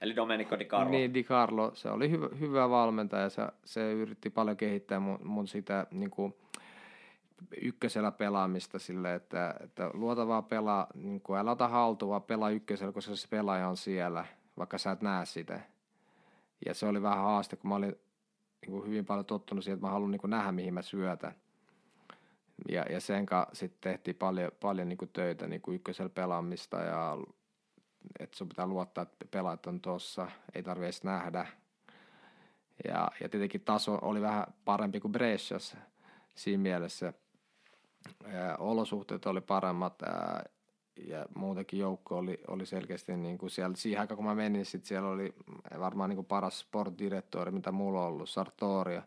Eli 0.00 0.16
Domenico 0.16 0.58
Di 0.58 0.64
Carlo. 0.64 0.90
Niin, 0.90 1.14
Di 1.14 1.24
Carlo, 1.24 1.70
se 1.74 1.90
oli 1.90 2.10
hyvä, 2.10 2.28
hyvä 2.40 2.70
valmentaja, 2.70 3.28
se, 3.28 3.42
se 3.64 3.92
yritti 3.92 4.30
paljon 4.30 4.56
kehittää 4.56 5.00
mun, 5.00 5.18
mun 5.22 5.46
sitä 5.46 5.86
niin 5.90 6.10
kuin, 6.10 6.34
ykkösellä 7.62 8.10
pelaamista 8.10 8.78
sille, 8.78 9.14
että, 9.14 9.54
että 9.60 9.90
luotavaa 9.94 10.42
pelaa, 10.42 10.86
niin 10.94 11.20
kuin, 11.20 11.38
älä 11.38 11.50
ota 11.50 11.68
haltuun, 11.68 12.10
vaan 12.10 12.22
pelaa 12.22 12.50
ykkösellä, 12.50 12.92
koska 12.92 13.16
se 13.16 13.28
pelaaja 13.28 13.68
on 13.68 13.76
siellä, 13.76 14.24
vaikka 14.56 14.78
sä 14.78 14.90
et 14.90 15.02
näe 15.02 15.24
sitä. 15.24 15.60
Ja 16.66 16.74
se 16.74 16.86
oli 16.86 17.02
vähän 17.02 17.18
haaste, 17.18 17.56
kun 17.56 17.68
mä 17.68 17.74
olin 17.74 17.96
niin 18.60 18.72
kuin, 18.72 18.86
hyvin 18.86 19.04
paljon 19.04 19.26
tottunut 19.26 19.64
siihen, 19.64 19.76
että 19.76 19.86
mä 19.86 19.92
haluan 19.92 20.10
niin 20.10 20.20
kuin, 20.20 20.30
nähdä, 20.30 20.52
mihin 20.52 20.74
mä 20.74 20.82
syötän 20.82 21.34
ja, 22.68 22.82
ja 22.90 23.00
sen 23.00 23.26
kanssa 23.26 23.54
sitten 23.54 23.92
tehtiin 23.92 24.16
paljon, 24.16 24.52
paljon 24.60 24.88
niin 24.88 24.98
kuin 24.98 25.10
töitä 25.12 25.46
niin 25.46 25.62
kuin 25.62 25.74
ykkösellä 25.74 26.10
pelaamista 26.10 26.76
ja 26.76 27.16
että 28.18 28.36
sun 28.36 28.48
pitää 28.48 28.66
luottaa, 28.66 29.02
että 29.02 29.26
pelaajat 29.30 29.66
on 29.66 29.80
tuossa, 29.80 30.30
ei 30.54 30.62
tarvitse 30.62 30.86
edes 30.86 31.04
nähdä. 31.04 31.46
Ja, 32.88 33.10
ja 33.20 33.28
tietenkin 33.28 33.60
taso 33.60 33.98
oli 34.02 34.20
vähän 34.20 34.46
parempi 34.64 35.00
kuin 35.00 35.12
Bresciassa 35.12 35.76
siinä 36.34 36.62
mielessä. 36.62 37.12
ää, 38.24 38.56
olosuhteet 38.56 39.26
oli 39.26 39.40
paremmat 39.40 40.02
ää, 40.02 40.44
ja 41.06 41.26
muutenkin 41.34 41.78
joukko 41.78 42.16
oli, 42.16 42.40
oli 42.48 42.66
selkeästi 42.66 43.16
niin 43.16 43.38
kuin 43.38 43.50
siellä, 43.50 43.76
siihen 43.76 44.00
aikaan 44.00 44.16
kun 44.16 44.26
mä 44.26 44.34
menin, 44.34 44.66
sit 44.66 44.84
siellä 44.84 45.08
oli 45.08 45.34
varmaan 45.78 46.10
niin 46.10 46.16
kuin 46.16 46.26
paras 46.26 46.60
sportdirektori, 46.60 47.50
mitä 47.50 47.72
mulla 47.72 48.00
on 48.00 48.06
ollut, 48.06 48.28
Sartoria. 48.28 49.02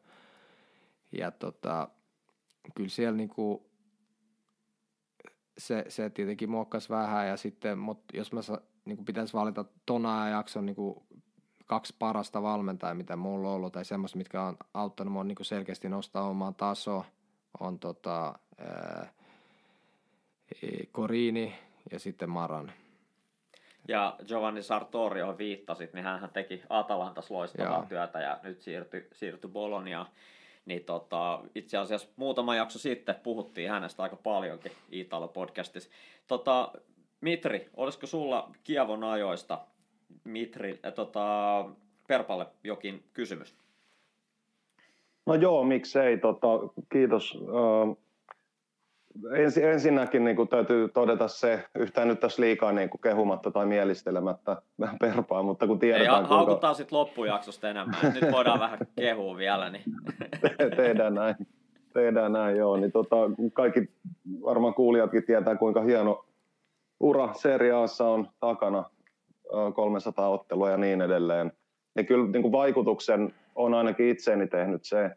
Ja 1.12 1.32
tota, 1.32 1.90
kyllä 2.76 2.90
siellä 2.90 3.18
niin 3.18 3.30
kuin, 3.30 3.62
se, 5.58 5.86
se 5.88 6.10
tietenkin 6.10 6.50
muokkasi 6.50 6.90
vähän 6.90 7.28
ja 7.28 7.38
sitten, 7.38 7.78
mutta 7.78 8.18
jos 8.18 8.34
mä 8.34 8.40
niin 8.86 8.98
kuin 8.98 9.06
pitäisi 9.06 9.34
valita 9.34 9.66
tona 9.86 10.24
ajakson 10.24 10.66
niin 10.66 10.76
kuin 10.76 11.04
kaksi 11.66 11.96
parasta 12.00 12.42
valmentajaa, 12.42 12.94
mitä 12.94 13.16
mulla 13.16 13.50
on 13.50 13.56
ollut, 13.56 13.74
tai 13.74 13.86
semmoista, 13.86 14.18
mitkä 14.18 14.44
on 14.44 14.58
auttanut 14.74 15.14
mua 15.14 15.24
niin 15.24 15.38
selkeästi 15.42 15.90
nostaa 15.90 16.30
omaa 16.30 16.52
tasoa, 16.52 17.06
on 17.60 17.80
tota, 17.80 18.40
ää, 18.58 19.12
Korini 20.92 21.56
ja 21.92 22.00
sitten 22.00 22.30
Maran. 22.30 22.72
Ja 23.88 24.16
Giovanni 24.28 24.64
Sartori, 24.64 25.20
johon 25.20 25.38
viittasit, 25.38 25.94
niin 25.94 26.04
hän 26.04 26.30
teki 26.34 26.64
Atalantas 26.70 27.32
loistavaa 27.32 27.74
Joo. 27.74 27.86
työtä 27.86 28.20
ja 28.20 28.40
nyt 28.44 28.62
siirtyi, 28.62 29.08
siirtyi 29.14 29.50
Boloniaan. 29.50 30.08
Niin 30.68 30.84
tota, 30.84 31.42
itse 31.56 31.78
asiassa 31.78 32.08
muutama 32.16 32.56
jakso 32.56 32.80
sitten 32.80 33.16
puhuttiin 33.24 33.70
hänestä 33.70 34.04
aika 34.04 34.16
paljonkin 34.16 34.72
Italo-podcastissa. 34.92 35.90
Tota, 36.28 36.72
Mitri, 37.22 37.70
olisiko 37.78 38.08
sulla 38.08 38.52
Kievon 38.64 39.04
ajoista 39.04 39.60
Mitri, 40.24 40.80
äh, 40.86 40.94
tota, 40.94 41.66
Perpalle 42.08 42.46
jokin 42.64 43.04
kysymys? 43.14 43.56
No 45.26 45.36
joo, 45.36 45.64
miksei. 45.64 46.18
Tota, 46.18 46.48
kiitos. 46.92 47.38
Äh, 47.42 47.98
ensi, 49.36 49.64
ensinnäkin 49.64 50.24
niin 50.24 50.36
kuin 50.36 50.48
täytyy 50.48 50.90
todeta 50.90 51.28
se, 51.28 51.64
yhtään 51.76 52.08
nyt 52.08 52.20
tässä 52.20 52.42
liikaa 52.42 52.72
niin 52.72 52.90
kuin 52.90 53.02
kehumatta 53.02 53.52
tai 53.52 53.66
mielistelemättä 53.66 54.62
perpaa, 55.00 55.44
mutta 55.44 55.68
kun 55.68 55.80
tiedetään... 55.80 56.16
Ei, 56.16 56.20
kuinka... 56.20 56.36
haukutaan 56.36 56.76
sitten 56.76 56.98
loppujaksosta 57.00 57.70
enemmän. 57.70 58.00
Nyt 58.04 58.32
voidaan 58.32 58.60
vähän 58.60 58.80
kehua 58.96 59.38
vielä. 59.38 59.70
Niin... 59.70 59.84
Tehdään 60.76 61.14
näin. 61.14 61.36
Tehdään 61.94 62.32
näin, 62.32 62.58
joo. 62.58 62.78
Niin 62.78 62.92
tota, 62.92 63.16
kaikki 63.54 63.90
varmaan 64.42 64.74
kuulijatkin 64.74 65.24
tietää, 65.24 65.56
kuinka 65.56 65.82
hieno 65.82 66.26
ura 67.00 67.34
seriaassa 67.34 68.10
on 68.10 68.28
takana 68.40 68.84
300 69.76 70.30
ottelua 70.30 70.70
ja 70.70 70.78
niin 70.78 71.02
edelleen, 71.02 71.52
niin 71.96 72.06
kyllä 72.06 72.32
niin 72.32 72.42
kuin 72.42 72.52
vaikutuksen 72.52 73.34
on 73.56 73.74
ainakin 73.74 74.10
itseeni 74.10 74.48
tehnyt 74.48 74.84
se, 74.84 75.12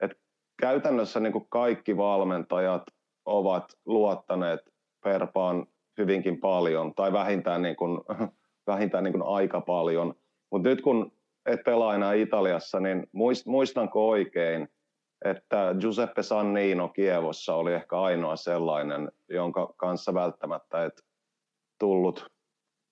että 0.00 0.16
käytännössä 0.60 1.20
niin 1.20 1.32
kuin 1.32 1.46
kaikki 1.48 1.96
valmentajat 1.96 2.82
ovat 3.26 3.64
luottaneet 3.84 4.60
Perpaan 5.04 5.66
hyvinkin 5.98 6.40
paljon, 6.40 6.94
tai 6.94 7.12
vähintään, 7.12 7.62
niin 7.62 7.76
kuin, 7.76 8.00
vähintään 8.66 9.04
niin 9.04 9.12
kuin 9.12 9.26
aika 9.26 9.60
paljon. 9.60 10.14
Mutta 10.50 10.68
nyt 10.68 10.80
kun 10.82 11.12
et 11.46 11.64
pelaa 11.64 11.94
enää 11.94 12.12
Italiassa, 12.12 12.80
niin 12.80 13.06
muistanko 13.46 14.08
oikein, 14.08 14.68
että 15.24 15.74
Giuseppe 15.80 16.22
Sannino 16.22 16.88
Kievossa 16.88 17.54
oli 17.54 17.74
ehkä 17.74 18.00
ainoa 18.00 18.36
sellainen, 18.36 19.12
jonka 19.28 19.74
kanssa 19.76 20.14
välttämättä 20.14 20.84
et 20.84 21.02
tullut 21.78 22.26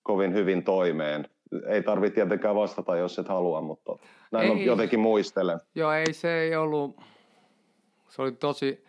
kovin 0.03 0.33
hyvin 0.33 0.63
toimeen. 0.63 1.29
Ei 1.67 1.83
tarvitse 1.83 2.15
tietenkään 2.15 2.55
vastata, 2.55 2.97
jos 2.97 3.19
et 3.19 3.27
halua, 3.27 3.61
mutta 3.61 3.97
näin 4.31 4.45
ei, 4.45 4.51
on 4.51 4.61
jotenkin 4.61 4.99
muistelen. 4.99 5.59
Joo, 5.75 5.91
ei 5.91 6.13
se 6.13 6.39
ei 6.39 6.55
ollut, 6.55 6.95
se 8.09 8.21
oli 8.21 8.31
tosi, 8.31 8.84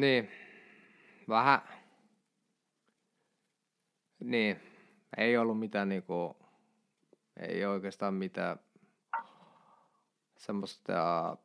niin, 0.00 0.30
vähän, 1.28 1.60
niin, 4.24 4.56
ei 5.16 5.36
ollut 5.36 5.58
mitään 5.58 5.88
niinku, 5.88 6.36
ei 7.40 7.64
oikeastaan 7.64 8.14
mitään 8.14 8.58
semmoista 10.36 11.36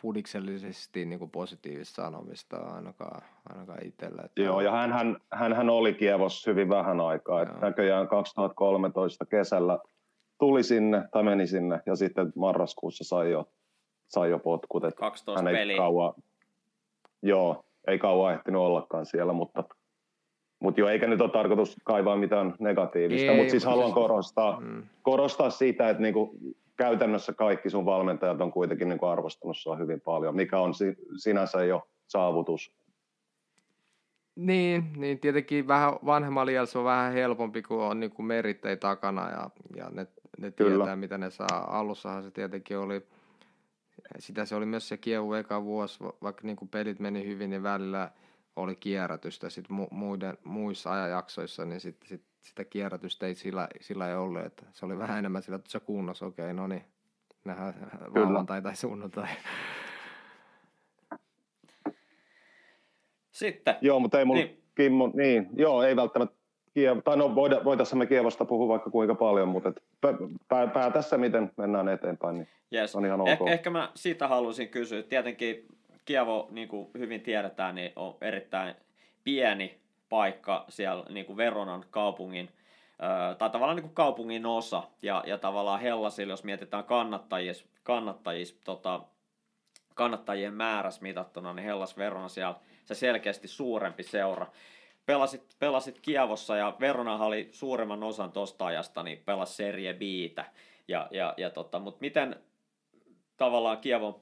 fudiksellisesti 0.00 1.04
niin 1.04 1.18
kuin 1.18 1.30
positiivista 1.30 2.02
sanomista 2.02 2.56
ainakaan, 2.56 3.22
ainakaan 3.48 3.86
itsellä. 3.86 4.22
Että 4.24 4.42
Joo, 4.42 4.60
ja 4.60 4.70
hän, 4.70 4.92
hän, 4.92 5.16
hän, 5.32 5.52
hän 5.52 5.70
oli 5.70 5.94
Kievos 5.94 6.46
hyvin 6.46 6.68
vähän 6.68 7.00
aikaa. 7.00 7.42
Että 7.42 7.58
näköjään 7.60 8.08
2013 8.08 9.26
kesällä 9.26 9.78
tuli 10.38 10.62
sinne 10.62 11.08
tai 11.12 11.22
meni 11.22 11.46
sinne 11.46 11.80
ja 11.86 11.96
sitten 11.96 12.32
marraskuussa 12.36 13.04
sai 13.04 13.30
jo, 13.30 13.48
sai 14.08 14.30
jo 14.30 14.38
potkut. 14.38 14.82
12 14.96 15.42
hän 15.42 15.48
ei 15.48 15.54
peliä. 15.54 15.76
Kauan, 15.76 16.14
joo, 17.22 17.64
ei 17.86 17.98
kauan 17.98 18.34
ehtinyt 18.34 18.60
ollakaan 18.60 19.06
siellä, 19.06 19.32
mutta, 19.32 19.64
mutta 20.60 20.80
joo, 20.80 20.88
eikä 20.88 21.06
nyt 21.06 21.20
ole 21.20 21.30
tarkoitus 21.30 21.76
kaivaa 21.84 22.16
mitään 22.16 22.54
negatiivista, 22.58 23.30
ei, 23.30 23.36
mutta 23.36 23.50
siis 23.50 23.64
haluan 23.64 23.86
siis, 23.86 23.94
korostaa, 23.94 24.60
mm. 24.60 24.82
korostaa 25.02 25.50
sitä, 25.50 25.90
että 25.90 26.02
niinku 26.02 26.38
käytännössä 26.76 27.32
kaikki 27.32 27.70
sun 27.70 27.84
valmentajat 27.84 28.40
on 28.40 28.52
kuitenkin 28.52 28.88
niin 28.88 28.98
kuin 28.98 29.10
arvostanut 29.10 29.56
sua 29.56 29.76
hyvin 29.76 30.00
paljon, 30.00 30.36
mikä 30.36 30.58
on 30.58 30.74
si- 30.74 30.96
sinänsä 31.16 31.64
jo 31.64 31.88
saavutus. 32.06 32.72
Niin, 34.36 34.84
niin 34.96 35.18
tietenkin 35.18 35.68
vähän 35.68 35.92
vanhemmalla 36.06 36.52
iällä 36.52 36.66
se 36.66 36.78
on 36.78 36.84
vähän 36.84 37.12
helpompi, 37.12 37.62
kun 37.62 37.82
on 37.82 38.00
niin 38.00 38.10
kuin 38.10 38.26
merittei 38.26 38.76
takana 38.76 39.30
ja, 39.30 39.50
ja 39.76 39.90
ne, 39.90 40.06
ne 40.38 40.50
tietää, 40.50 40.96
mitä 40.96 41.18
ne 41.18 41.30
saa. 41.30 41.78
Alussahan 41.78 42.22
se 42.22 42.30
tietenkin 42.30 42.78
oli, 42.78 43.02
sitä 44.18 44.44
se 44.44 44.54
oli 44.54 44.66
myös 44.66 44.88
se 44.88 44.96
kievu 44.96 45.32
eka 45.32 45.64
vuosi, 45.64 46.04
vaikka 46.22 46.42
niin 46.46 46.56
kuin 46.56 46.68
pelit 46.68 47.00
meni 47.00 47.26
hyvin, 47.26 47.50
niin 47.50 47.62
välillä 47.62 48.10
oli 48.56 48.76
kierrätystä 48.76 49.50
sit 49.50 49.68
mu- 49.68 49.88
muiden, 49.90 50.38
muissa 50.44 50.92
ajanjaksoissa, 50.92 51.64
niin 51.64 51.80
sit, 51.80 51.96
sit 52.04 52.22
sitä 52.42 52.64
kierrätystä 52.64 53.26
ei 53.26 53.34
sillä, 53.34 53.68
sillä 53.80 54.08
ei 54.08 54.14
ollut, 54.14 54.44
että 54.44 54.66
se 54.72 54.86
oli 54.86 54.98
vähän 54.98 55.18
enemmän 55.18 55.42
sillä, 55.42 55.56
että 55.56 55.70
se 55.70 55.80
kunnossa, 55.80 56.26
okei, 56.26 56.44
okay, 56.44 56.52
no 56.52 56.66
niin, 56.66 56.84
nähdään 57.44 57.74
lauantai 58.14 58.62
tai 58.62 58.76
sunnuntai. 58.76 59.28
Sitten. 63.30 63.76
Joo, 63.80 64.00
mutta 64.00 64.18
ei 64.18 64.24
mulla 64.24 64.40
niin. 64.40 64.62
Kimmo, 64.74 65.12
niin, 65.14 65.48
joo, 65.54 65.82
ei 65.82 65.96
välttämättä 65.96 66.36
Kiev, 66.76 66.98
tai 67.04 67.16
no 67.16 67.34
voida, 67.34 67.64
voitaisiin 67.64 67.98
me 67.98 68.06
Kievosta 68.06 68.44
puhua 68.44 68.68
vaikka 68.68 68.90
kuinka 68.90 69.14
paljon, 69.14 69.48
mutta 69.48 69.68
et 69.68 69.82
pää, 70.48 70.66
pää, 70.66 70.90
tässä 70.90 71.18
miten 71.18 71.52
mennään 71.56 71.88
eteenpäin, 71.88 72.36
niin 72.36 72.48
yes. 72.74 72.96
on 72.96 73.06
ihan 73.06 73.20
ok. 73.20 73.28
Eh, 73.28 73.52
ehkä 73.52 73.70
mä 73.70 73.90
siitä 73.94 74.28
haluaisin 74.28 74.68
kysyä. 74.68 75.02
Tietenkin 75.02 75.66
Kievo, 76.04 76.48
niin 76.50 76.68
kuin 76.68 76.88
hyvin 76.98 77.20
tiedetään, 77.20 77.74
niin 77.74 77.92
on 77.96 78.16
erittäin 78.20 78.74
pieni 79.24 79.80
paikka 80.08 80.64
siellä 80.68 81.04
niin 81.08 81.26
kuin 81.26 81.36
Veronan 81.36 81.84
kaupungin, 81.90 82.48
tai 83.38 83.50
tavallaan 83.50 83.76
niin 83.76 83.84
kuin 83.84 83.94
kaupungin 83.94 84.46
osa, 84.46 84.82
ja, 85.02 85.24
ja 85.26 85.38
tavallaan 85.38 85.80
Hellasilla, 85.80 86.32
jos 86.32 86.44
mietitään 86.44 86.84
kannattajis, 86.84 87.66
kannattajis, 87.82 88.60
tota, 88.64 89.00
kannattajien 89.94 90.54
määrässä 90.54 91.02
mitattuna, 91.02 91.54
niin 91.54 91.64
Hellas 91.64 91.98
Verona 91.98 92.28
siellä 92.28 92.54
se 92.84 92.94
selkeästi 92.94 93.48
suurempi 93.48 94.02
seura. 94.02 94.46
Pelasit, 95.06 95.56
pelasit 95.58 96.00
Kievossa 96.00 96.56
ja 96.56 96.76
Veronahan 96.80 97.26
oli 97.26 97.48
suuremman 97.52 98.02
osan 98.02 98.32
tosta 98.32 98.66
ajasta, 98.66 99.02
niin 99.02 99.22
pelasi 99.24 99.54
Serie 99.54 99.94
Bitä. 99.94 100.44
Ja, 100.88 101.08
ja, 101.10 101.34
ja 101.36 101.50
tota, 101.50 101.78
mutta 101.78 102.00
miten 102.00 102.36
tavallaan 103.36 103.78
Kievon 103.78 104.20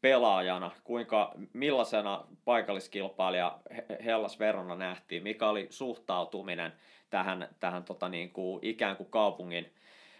pelaajana, 0.00 0.70
kuinka, 0.84 1.34
millaisena 1.52 2.24
paikalliskilpailija 2.44 3.58
Hellas 4.04 4.38
Verona 4.38 4.76
nähtiin, 4.76 5.22
mikä 5.22 5.48
oli 5.48 5.66
suhtautuminen 5.70 6.72
tähän, 7.10 7.48
tähän 7.60 7.84
tota 7.84 8.08
niin 8.08 8.30
kuin, 8.30 8.58
ikään 8.62 8.96
kuin 8.96 9.10
kaupungin, 9.10 9.74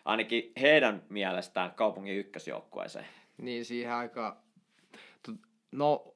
ainakin 0.05 0.53
heidän 0.61 1.03
mielestään 1.09 1.71
kaupungin 1.71 2.17
ykkösjoukkueeseen? 2.17 3.07
Niin 3.39 3.65
siihen 3.65 3.93
aika, 3.93 4.37
no 5.73 6.15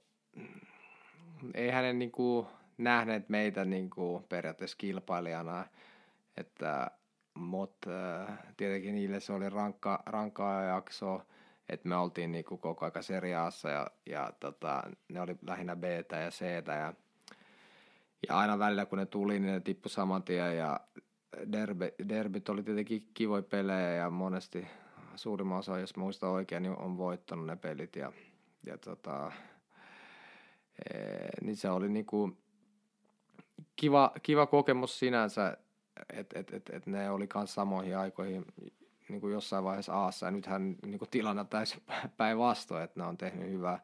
ei 1.54 1.70
hänen 1.70 1.98
niin 1.98 2.12
kuin, 2.12 2.46
nähneet 2.78 3.28
meitä 3.28 3.64
niin 3.64 3.90
kuin, 3.90 4.24
periaatteessa 4.28 4.76
kilpailijana, 4.76 5.66
että 6.36 6.90
mutta 7.34 7.90
äh, 8.22 8.38
tietenkin 8.56 8.94
niille 8.94 9.20
se 9.20 9.32
oli 9.32 9.50
rankka, 9.50 10.02
rankkaa 10.06 10.62
jaksoa, 10.62 11.26
että 11.68 11.88
me 11.88 11.96
oltiin 11.96 12.32
niinku 12.32 12.56
koko 12.56 12.84
aika 12.84 13.02
seriaassa 13.02 13.68
ja, 13.68 13.86
ja 14.06 14.32
tota, 14.40 14.82
ne 15.08 15.20
oli 15.20 15.36
lähinnä 15.42 15.76
b 15.76 15.84
ja 15.84 16.30
c 16.30 16.40
ja, 16.66 16.94
ja 18.28 18.38
aina 18.38 18.58
välillä 18.58 18.86
kun 18.86 18.98
ne 18.98 19.06
tuli, 19.06 19.40
niin 19.40 19.52
ne 19.52 19.60
tippui 19.60 19.90
saman 19.90 20.22
tien 20.22 20.56
ja 20.56 20.80
derby, 21.52 21.94
derbyt 22.08 22.48
oli 22.48 22.62
tietenkin 22.62 23.10
kivoja 23.14 23.42
pelejä 23.42 23.90
ja 23.92 24.10
monesti 24.10 24.66
suurimman 25.16 25.58
osa, 25.58 25.78
jos 25.78 25.96
muista 25.96 26.28
oikein, 26.28 26.62
niin 26.62 26.78
on 26.78 26.98
voittanut 26.98 27.46
ne 27.46 27.56
pelit 27.56 27.96
ja, 27.96 28.12
ja 28.66 28.78
tota, 28.78 29.32
e, 30.90 30.98
niin 31.42 31.56
se 31.56 31.70
oli 31.70 31.88
niinku 31.88 32.36
kiva, 33.76 34.12
kiva 34.22 34.46
kokemus 34.46 34.98
sinänsä, 34.98 35.56
että 36.12 36.38
et, 36.38 36.52
et, 36.52 36.70
et 36.70 36.86
ne 36.86 37.10
oli 37.10 37.28
myös 37.34 37.54
samoihin 37.54 37.98
aikoihin 37.98 38.44
niin 39.08 39.20
kuin 39.20 39.32
jossain 39.32 39.64
vaiheessa 39.64 39.94
Aassa, 39.94 40.26
ja 40.26 40.30
nythän 40.30 40.76
niin 40.86 40.98
kuin 40.98 41.10
tilanne 41.10 41.44
täysin 41.44 41.82
päinvastoin, 42.16 42.84
että 42.84 43.00
ne 43.00 43.06
on 43.06 43.16
tehnyt 43.16 43.50
hyvää, 43.50 43.80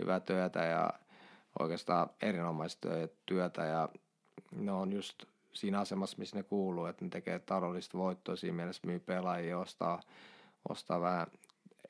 hyvää 0.00 0.20
työtä 0.20 0.64
ja 0.64 0.90
oikeastaan 1.58 2.10
erinomaista 2.22 2.88
työtä. 3.26 3.64
Ja 3.64 3.88
ne 4.56 4.72
on 4.72 4.92
just 4.92 5.24
siinä 5.52 5.80
asemassa, 5.80 6.18
missä 6.18 6.36
ne 6.36 6.42
kuuluu, 6.42 6.86
että 6.86 7.04
ne 7.04 7.10
tekee 7.10 7.38
taloudellista 7.38 7.98
voittoa 7.98 8.36
siinä 8.36 8.56
mielessä, 8.56 8.86
myy 8.86 9.00
pelaajia, 9.00 9.58
ostaa, 9.58 10.00
ostaa 10.68 11.00
vähän 11.00 11.26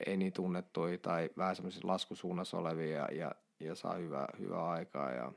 ei 0.07 0.17
niin 0.17 0.33
tunnettuja 0.33 0.99
tai 0.99 1.31
vähän 1.37 1.57
semmoisissa 1.57 1.89
laskusuunnassa 1.89 2.59
olevia 2.59 2.99
ja, 2.99 3.09
ja, 3.13 3.33
ja 3.61 3.75
saa 3.75 3.95
hyvää, 3.95 4.29
hyvää 4.39 4.69
aikaa. 4.69 5.11
Ja 5.11 5.33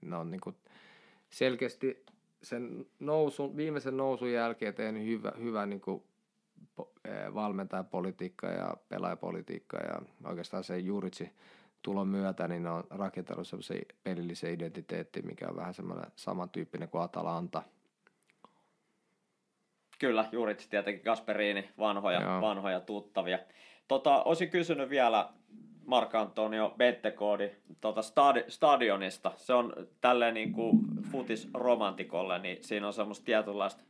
ne 0.00 0.16
on 0.16 0.30
niin 0.30 0.40
kuin 0.40 0.56
selkeästi 1.34 2.04
sen 2.42 2.86
nousun, 3.00 3.56
viimeisen 3.56 3.96
nousun 3.96 4.32
jälkeen 4.32 4.74
tehnyt 4.74 5.06
hyvä, 5.06 5.32
hyvä 5.38 5.66
niin 5.66 5.80
kuin 5.80 6.02
valmentajapolitiikka 7.34 8.46
ja 8.46 8.76
pelaajapolitiikka 8.88 9.76
ja 9.76 10.02
oikeastaan 10.24 10.64
se 10.64 10.78
Juritsi 10.78 11.30
tulon 11.82 12.08
myötä, 12.08 12.48
niin 12.48 12.62
ne 12.62 12.70
on 12.70 12.84
rakentanut 12.90 13.48
semmoisen 13.48 13.82
pelillisen 14.02 14.54
identiteetti, 14.54 15.22
mikä 15.22 15.48
on 15.48 15.56
vähän 15.56 15.74
semmoinen 15.74 16.12
samantyyppinen 16.16 16.88
kuin 16.88 17.02
Atalanta. 17.02 17.62
Kyllä, 19.98 20.28
Juritsi 20.32 20.70
tietenkin 20.70 21.04
Gasperini, 21.04 21.70
vanhoja, 21.78 22.40
vanhoja 22.40 22.80
tuttavia. 22.80 23.38
Tota, 23.88 24.22
olisin 24.22 24.50
kysynyt 24.50 24.90
vielä 24.90 25.28
Mark-Antonio 25.86 26.74
Bettekoodi 26.78 27.50
tota 27.80 28.00
stadi- 28.00 28.50
stadionista. 28.50 29.32
Se 29.36 29.52
on 29.52 29.72
tälleen 30.00 30.34
niin 30.34 30.52
kuin 30.52 30.78
futisromantikolle, 31.12 32.38
niin 32.38 32.58
siinä 32.60 32.86
on 32.86 32.92
semmoista 32.92 33.24
tietynlaista 33.24 33.84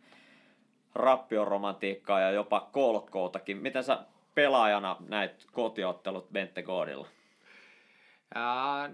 rappioromantiikkaa 0.94 2.20
ja 2.20 2.30
jopa 2.30 2.68
kolkkoutakin. 2.72 3.56
Miten 3.56 3.84
sä 3.84 4.04
pelaajana 4.34 4.96
näit 5.08 5.46
kotiottelut 5.52 6.32
Bentegoodilla? 6.32 7.08
Ää, 8.34 8.90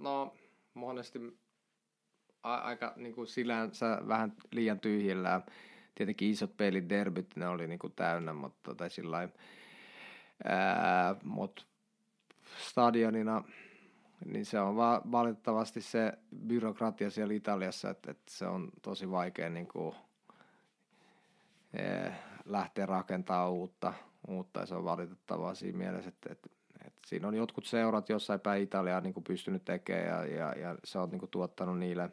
no, 0.00 0.34
monesti 0.74 1.18
a- 2.42 2.54
aika 2.54 2.92
niin 2.96 3.14
kuin 3.14 3.26
sillänsä 3.26 3.98
vähän 4.08 4.32
liian 4.52 4.80
tyhjillä. 4.80 5.40
Tietenkin 5.94 6.30
isot 6.30 6.56
pelit, 6.56 6.88
derbyt, 6.88 7.36
ne 7.36 7.48
oli 7.48 7.66
niin 7.66 7.78
kuin 7.78 7.92
täynnä, 7.96 8.32
mutta 8.32 8.58
tota, 8.62 8.88
sillä 8.88 9.28
mutta 11.22 11.62
stadionina, 12.58 13.44
niin 14.24 14.46
se 14.46 14.60
on 14.60 14.76
vaan 14.76 15.12
valitettavasti 15.12 15.80
se 15.80 16.12
byrokratia 16.46 17.10
siellä 17.10 17.34
Italiassa, 17.34 17.90
että, 17.90 18.10
että 18.10 18.32
se 18.32 18.46
on 18.46 18.70
tosi 18.82 19.10
vaikea 19.10 19.50
niin 19.50 19.68
kuin, 19.68 19.94
ee, 21.78 22.12
lähteä 22.44 22.86
rakentamaan 22.86 23.52
uutta, 23.52 23.92
uutta. 24.28 24.60
Ja 24.60 24.66
se 24.66 24.74
on 24.74 24.84
valitettavaa 24.84 25.54
siinä 25.54 25.78
mielessä, 25.78 26.08
että, 26.08 26.32
että, 26.32 26.48
että 26.86 27.00
siinä 27.06 27.28
on 27.28 27.34
jotkut 27.34 27.66
seurat 27.66 28.08
jossain 28.08 28.40
päin 28.40 28.62
Italiaa 28.62 29.00
niin 29.00 29.14
kuin 29.14 29.24
pystynyt 29.24 29.64
tekemään 29.64 30.06
ja, 30.06 30.36
ja, 30.36 30.52
ja 30.58 30.78
se 30.84 30.98
on 30.98 31.10
niin 31.10 31.20
kuin, 31.20 31.30
tuottanut 31.30 31.78
niille 31.78 32.10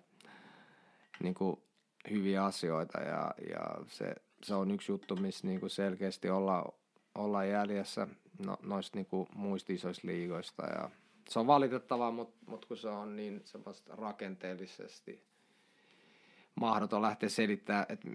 niin 1.23 1.33
kuin, 1.33 1.61
hyviä 2.09 2.45
asioita. 2.45 2.99
Ja, 2.99 3.33
ja 3.49 3.85
se, 3.87 4.15
se 4.43 4.55
on 4.55 4.71
yksi 4.71 4.91
juttu, 4.91 5.15
missä 5.15 5.47
niin 5.47 5.59
kuin 5.59 5.69
selkeästi 5.69 6.29
ollaan, 6.29 6.71
ollaan 7.15 7.49
jäljessä 7.49 8.07
no, 8.45 8.57
noista 8.61 8.97
niin 8.97 9.05
kuin, 9.05 9.27
muista 9.35 9.73
isoista 9.73 10.07
liigoista 10.07 10.65
ja 10.65 10.89
se 11.29 11.39
on 11.39 11.47
valitettavaa, 11.47 12.11
mutta, 12.11 12.37
mutta 12.45 12.67
kun 12.67 12.77
se 12.77 12.89
on 12.89 13.15
niin 13.15 13.41
semmoista 13.45 13.95
rakenteellisesti 13.95 15.23
mahdoton 16.55 17.01
lähteä 17.01 17.29
selittämään, 17.29 17.85
että 17.89 18.07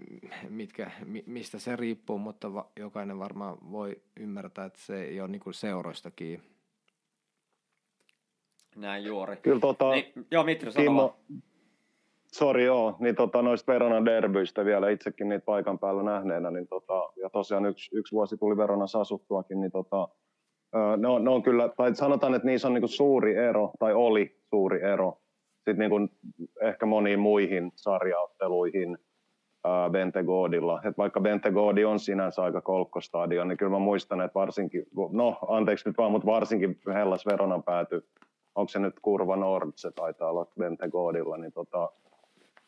mitkä, 0.49 0.91
mistä 1.25 1.59
se 1.59 1.75
riippuu, 1.75 2.19
mutta 2.19 2.53
va, 2.53 2.71
jokainen 2.79 3.19
varmaan 3.19 3.57
voi 3.71 4.01
ymmärtää, 4.19 4.65
että 4.65 4.79
se 4.79 5.03
ei 5.03 5.21
ole 5.21 5.27
niin 5.27 5.39
kuin 5.39 5.53
seuroista 5.53 6.11
kiinni. 6.11 6.45
Näin 8.75 9.03
juuri. 9.03 9.37
Kyllä 9.37 9.59
tota, 9.59 9.91
niin, 9.91 10.13
joo, 10.31 10.43
Mitri, 10.43 10.71
Kimmo, 10.71 11.17
Sori 12.37 12.65
joo, 12.65 12.95
niin 12.99 13.15
tota, 13.15 13.41
noista 13.41 13.73
Veronan 13.73 14.05
derbyistä 14.05 14.65
vielä 14.65 14.89
itsekin 14.89 15.29
niitä 15.29 15.45
paikan 15.45 15.79
päällä 15.79 16.03
nähneenä, 16.03 16.51
niin 16.51 16.67
tota, 16.67 17.09
ja 17.21 17.29
tosiaan 17.29 17.65
yksi, 17.65 17.97
yksi 17.97 18.15
vuosi 18.15 18.37
tuli 18.37 18.57
Veronassa 18.57 19.01
asuttuakin, 19.01 19.61
niin 19.61 19.71
tota, 19.71 20.07
ne, 20.97 21.07
on, 21.07 21.23
ne 21.23 21.29
on 21.29 21.43
kyllä, 21.43 21.69
tai 21.77 21.95
sanotaan, 21.95 22.35
että 22.35 22.45
niissä 22.45 22.67
on 22.67 22.73
niinku 22.73 22.87
suuri 22.87 23.35
ero, 23.35 23.71
tai 23.79 23.93
oli 23.93 24.37
suuri 24.49 24.81
ero, 24.81 25.17
sitten 25.55 25.77
niinku 25.77 25.97
ehkä 26.61 26.85
moniin 26.85 27.19
muihin 27.19 27.71
sarjaotteluihin 27.75 28.97
ää, 29.63 29.89
Bentegodilla. 29.89 30.81
Et 30.83 30.97
vaikka 30.97 31.21
Bentegodi 31.21 31.85
on 31.85 31.99
sinänsä 31.99 32.43
aika 32.43 32.61
kolkkostadion, 32.61 33.47
niin 33.47 33.57
kyllä 33.57 33.71
mä 33.71 33.79
muistan, 33.79 34.21
että 34.21 34.39
varsinkin, 34.39 34.85
no 35.11 35.37
anteeksi 35.47 35.89
nyt 35.89 35.97
vaan, 35.97 36.11
mutta 36.11 36.27
varsinkin 36.27 36.79
Hellas 36.93 37.25
Veronan 37.25 37.63
pääty, 37.63 38.07
onko 38.55 38.69
se 38.69 38.79
nyt 38.79 38.99
Kurva 39.01 39.35
Nord, 39.35 39.71
se 39.75 39.91
taitaa 39.91 40.29
olla 40.29 40.45
Bentegodilla, 40.59 41.37
niin 41.37 41.51
tota, 41.51 41.89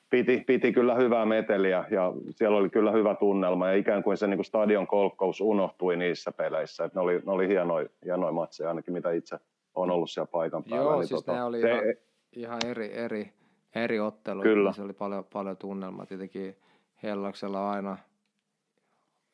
piti, 0.10 0.43
piti 0.47 0.74
kyllä 0.74 0.95
hyvää 0.95 1.26
meteliä 1.26 1.86
ja 1.91 2.14
siellä 2.32 2.57
oli 2.57 2.70
kyllä 2.70 2.91
hyvä 2.91 3.16
tunnelma 3.16 3.68
ja 3.68 3.76
ikään 3.76 4.03
kuin 4.03 4.18
se 4.18 4.28
niin 4.28 4.38
kuin 4.38 4.45
stadion 4.45 4.88
kolkkous 4.88 5.41
unohtui 5.41 5.97
niissä 5.97 6.32
peleissä. 6.32 6.86
Että 6.86 6.99
ne 6.99 7.03
oli, 7.03 7.14
ne 7.26 7.32
oli 7.32 7.47
hienoja, 7.47 7.89
hienoja 8.05 8.32
matseja 8.32 8.70
ainakin, 8.70 8.93
mitä 8.93 9.12
itse 9.12 9.38
on 9.76 9.91
ollut 9.91 10.12
siellä 10.12 10.30
paikan 10.32 10.64
päällä. 10.64 10.84
Joo, 10.84 10.99
niin 10.99 11.07
siis 11.07 11.24
tota, 11.24 11.34
ne 11.34 11.43
oli 11.43 11.62
se, 11.62 11.72
ihan, 11.72 11.93
ihan 12.36 12.60
eri, 12.66 12.93
eri, 12.93 13.34
eri 13.76 13.99
ottelu. 13.99 14.41
Kyllä. 14.41 14.74
Se 14.74 14.82
oli 14.82 14.93
paljon, 14.93 15.26
paljon 15.34 15.57
tunnelmaa. 15.57 16.05
Tietenkin 16.05 16.55
Hellaksella 17.03 17.72
aina 17.72 17.97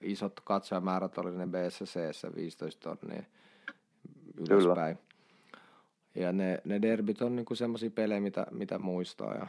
isot 0.01 0.39
katsojamäärät 0.43 1.17
oli 1.17 1.31
ne 1.31 1.47
BSC 1.47 1.99
15 2.35 2.89
tonnia 2.89 3.23
ylöspäin. 4.49 4.95
Kyllä. 4.95 5.05
Ja 6.15 6.31
ne, 6.31 6.61
ne 6.65 6.81
derbit 6.81 7.21
on 7.21 7.35
niinku 7.35 7.55
semmoisia 7.55 7.89
pelejä, 7.89 8.21
mitä, 8.21 8.47
mitä 8.51 8.79
muistaa. 8.79 9.33
Ja 9.33 9.47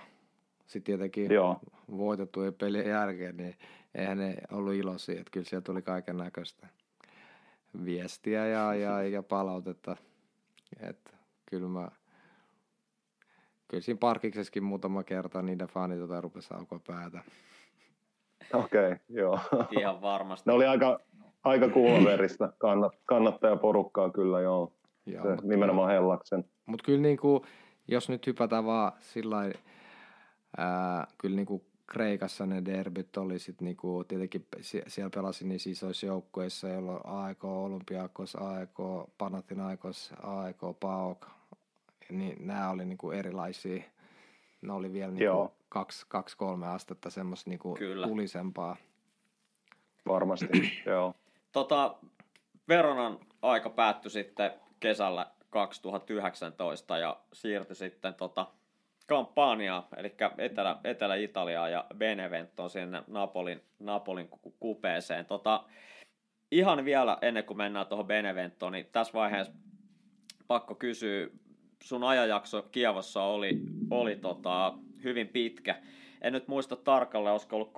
sitten 0.67 0.83
tietenkin 0.83 1.33
Joo. 1.33 1.61
voitettujen 1.97 2.55
pelien 2.55 2.89
jälkeen, 2.89 3.37
niin 3.37 3.55
eihän 3.95 4.19
ne 4.19 4.35
ollut 4.53 4.75
iloisia, 4.75 5.21
että 5.21 5.31
kyllä 5.31 5.47
siellä 5.47 5.65
tuli 5.65 5.83
kaiken 5.83 6.17
näköistä 6.17 6.67
viestiä 7.85 8.47
ja, 8.47 8.75
ja, 8.75 9.03
ja 9.03 9.23
palautetta. 9.23 9.97
Että 10.81 11.11
kyllä 11.47 11.69
mä, 11.69 11.89
kyllä 13.69 13.83
siinä 13.83 13.99
parkiksessakin 13.99 14.65
muutama 14.65 15.03
kerta 15.03 15.43
niiden 15.43 15.69
fanit 15.69 15.99
tota 15.99 16.21
rupesi 16.21 16.55
aukoa 16.55 16.81
päätä. 16.87 17.21
Okei, 18.53 18.87
okay, 18.87 18.99
joo. 19.09 19.39
Ihan 19.79 20.01
varmasti. 20.01 20.51
Ne 20.51 20.55
oli 20.55 20.67
aika, 20.67 21.01
aika 21.45 21.69
kuumaveristä 21.69 22.53
kannat, 22.59 22.93
kannattajaporukkaa 23.07 24.11
kyllä, 24.11 24.41
joo. 24.41 24.73
joo 25.07 25.23
Se, 25.23 25.29
mutta, 25.29 25.47
nimenomaan 25.47 25.91
Hellaksen. 25.91 26.45
Mutta 26.67 26.85
kyllä 26.85 27.01
niin 27.01 27.19
kuin, 27.19 27.43
jos 27.89 28.09
nyt 28.09 28.27
hypätään 28.27 28.65
vaan 28.65 28.93
sillä 29.01 29.37
Ää, 30.57 31.07
kyllä 31.19 31.37
niin 31.37 31.47
kuin 31.47 31.63
Kreikassa 31.87 32.47
ne 32.47 32.65
derbyt 32.65 33.17
oli 33.17 33.39
sit 33.39 33.61
niinku, 33.61 34.05
tietenkin 34.09 34.47
siellä 34.61 35.11
pelasi 35.15 35.47
niissä 35.47 35.71
isoissa 35.71 36.07
joukkueissa, 36.07 36.69
jolloin 36.69 37.01
AEK, 37.05 37.45
Olympiakos, 37.45 38.37
AEK, 38.37 38.79
Panathinaikos, 39.19 40.13
AEK, 40.23 40.61
PAOK, 40.81 41.27
niin 42.11 42.47
nämä 42.47 42.71
oli 42.71 42.85
niinku 42.85 43.11
erilaisia. 43.11 43.83
Ne 44.63 44.73
oli 44.73 44.93
vielä 44.93 45.13
niinku 45.13 45.55
kaksi, 45.69 46.07
kaksi, 46.09 46.37
kolme 46.37 46.67
astetta 46.67 47.11
semmoista 47.11 47.51
niinku 47.51 47.75
Kyllä. 47.75 48.07
tulisempaa. 48.07 48.77
Varmasti, 50.09 50.73
joo. 50.87 51.15
Tota, 51.53 51.95
Veronan 52.69 53.19
aika 53.43 53.71
päättyi 53.71 54.11
sitten 54.11 54.51
kesällä 54.81 55.27
2019 55.51 56.99
ja 56.99 57.21
siirtyi 57.33 57.77
sitten 57.77 58.15
tota, 58.15 58.47
Kampanjaa, 59.07 59.89
eli 59.97 60.15
Etelä, 60.39 60.77
Etelä-Italiaa 60.85 61.69
ja 61.69 61.85
Beneventoon 61.97 62.71
sinne 62.71 63.03
Napolin, 63.07 63.63
Napolin 63.79 64.29
kupeeseen. 64.61 65.27
Tota, 65.27 65.65
ihan 66.51 66.85
vielä 66.85 67.19
ennen 67.23 67.45
kuin 67.45 67.57
mennään 67.57 67.87
tuohon 67.87 68.07
Beneventoon, 68.07 68.73
niin 68.73 68.87
tässä 68.93 69.13
vaiheessa 69.13 69.53
pakko 70.47 70.75
kysyä, 70.75 71.29
sun 71.83 72.05
ajanjakso 72.05 72.63
Kievossa 72.63 73.23
oli, 73.23 73.61
oli 73.91 74.17
tota, 74.17 74.75
hyvin 75.05 75.29
pitkä. 75.29 75.83
En 76.23 76.33
nyt 76.33 76.49
muista 76.49 76.77
tarkalleen, 76.77 77.33
olisiko 77.33 77.57
ollut 77.57 77.73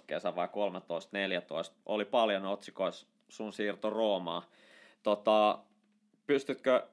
2012-13 0.00 0.04
kesä 0.06 0.36
vai 0.36 0.46
13-14. 0.46 0.50
Oli 1.86 2.04
paljon 2.04 2.46
otsikoissa 2.46 3.06
sun 3.28 3.52
siirto 3.52 3.90
Roomaan. 3.90 4.42
Tota, 5.02 5.58
pystytkö 6.26 6.86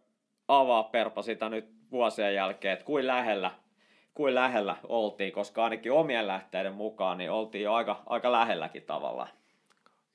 avaa 0.47 0.83
Perpa 0.83 1.21
sitä 1.21 1.49
nyt 1.49 1.74
vuosien 1.91 2.35
jälkeen, 2.35 2.73
että 2.73 2.85
kuin 2.85 3.07
lähellä, 3.07 3.51
kuin 4.13 4.35
lähellä 4.35 4.75
oltiin, 4.83 5.33
koska 5.33 5.63
ainakin 5.63 5.91
omien 5.91 6.27
lähteiden 6.27 6.73
mukaan 6.73 7.17
niin 7.17 7.31
oltiin 7.31 7.63
jo 7.63 7.73
aika, 7.73 8.03
aika 8.05 8.31
lähelläkin 8.31 8.83
tavallaan. 8.83 9.29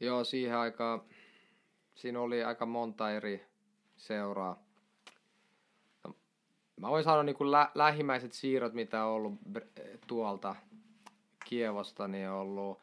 Joo, 0.01 0.25
siihen 0.25 0.57
aikaan 0.57 1.03
siinä 1.95 2.21
oli 2.21 2.45
aika 2.45 2.67
monta 2.67 3.11
eri 3.11 3.47
seuraa. 3.97 4.63
No, 6.05 6.15
mä 6.77 6.89
voin 6.89 7.05
sanoa 7.05 7.23
niin 7.23 7.37
kuin 7.37 7.51
lä- 7.51 7.71
lähimmäiset 7.75 8.33
siirrot, 8.33 8.73
mitä 8.73 9.05
on 9.05 9.13
ollut 9.13 9.35
tuolta 10.07 10.57
Kievosta, 11.45 12.09
niin 12.09 12.29
on 12.29 12.37
ollut 12.39 12.79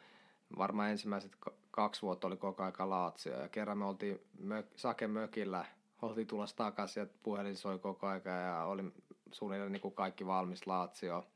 varmaan 0.57 0.89
ensimmäiset 0.89 1.31
kaksi 1.71 2.01
vuotta 2.01 2.27
oli 2.27 2.37
koko 2.37 2.63
aika 2.63 2.89
Laatsio. 2.89 3.41
Ja 3.41 3.49
kerran 3.49 3.77
me 3.77 3.85
oltiin 3.85 4.21
mö- 4.41 4.65
Sake 4.75 5.07
mökillä 5.07 5.65
oltiin 6.01 6.27
tulossa 6.27 6.55
takaisin 6.55 7.01
ja 7.01 7.07
puhelin 7.23 7.57
soi 7.57 7.79
koko 7.79 8.07
aika 8.07 8.29
ja 8.29 8.63
oli 8.63 8.83
suunnilleen 9.31 9.71
niin 9.71 9.81
kuin 9.81 9.93
kaikki 9.93 10.25
valmis 10.25 10.67
Laatsio. 10.67 11.27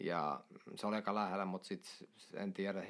Ja 0.00 0.40
se 0.76 0.86
oli 0.86 0.96
aika 0.96 1.14
lähellä, 1.14 1.44
mutta 1.44 1.68
sitten 1.68 2.08
en 2.34 2.52
tiedä 2.52 2.82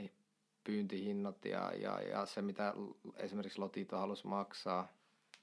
pyyntihinnat 0.64 1.44
ja, 1.44 1.72
ja, 1.74 2.00
ja 2.00 2.26
se, 2.26 2.42
mitä 2.42 2.74
esimerkiksi 3.16 3.58
Lotito 3.58 3.98
halusi 3.98 4.26
maksaa. 4.26 4.88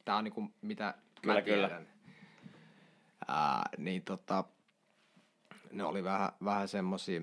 Tämä 0.06 0.18
on 0.18 0.24
niin 0.24 0.34
kuin, 0.34 0.54
mitä 0.62 0.94
Kyllä, 1.22 1.34
mä 1.34 1.42
kyllä. 1.42 1.68
tiedän. 1.68 1.88
Ää, 3.28 3.64
niin 3.78 4.02
tota, 4.02 4.44
ne 5.72 5.84
oli 5.84 6.04
vähän, 6.04 6.30
vähän 6.46 6.68
semmosia 6.68 7.22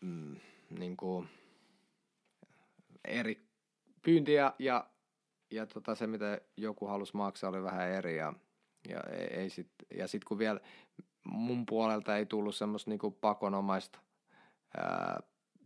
mm, 0.00 0.36
niin 0.78 0.96
kuin 0.96 1.28
eri 3.04 3.46
pyyntiä 4.02 4.52
ja, 4.58 4.86
ja 5.54 5.66
tota, 5.66 5.94
se, 5.94 6.06
mitä 6.06 6.40
joku 6.56 6.86
halusi 6.86 7.16
maksaa, 7.16 7.50
oli 7.50 7.62
vähän 7.62 7.88
eri. 7.88 8.16
Ja, 8.16 8.32
ja, 8.88 9.00
ei, 9.00 9.26
ei 9.26 9.50
sit, 9.50 9.70
ja 9.96 10.08
sitten 10.08 10.28
kun 10.28 10.38
vielä 10.38 10.60
mun 11.24 11.66
puolelta 11.66 12.16
ei 12.16 12.26
tullut 12.26 12.54
semmoista 12.54 12.90
niinku 12.90 13.10
pakonomaista 13.10 13.98
ää, 14.76 15.22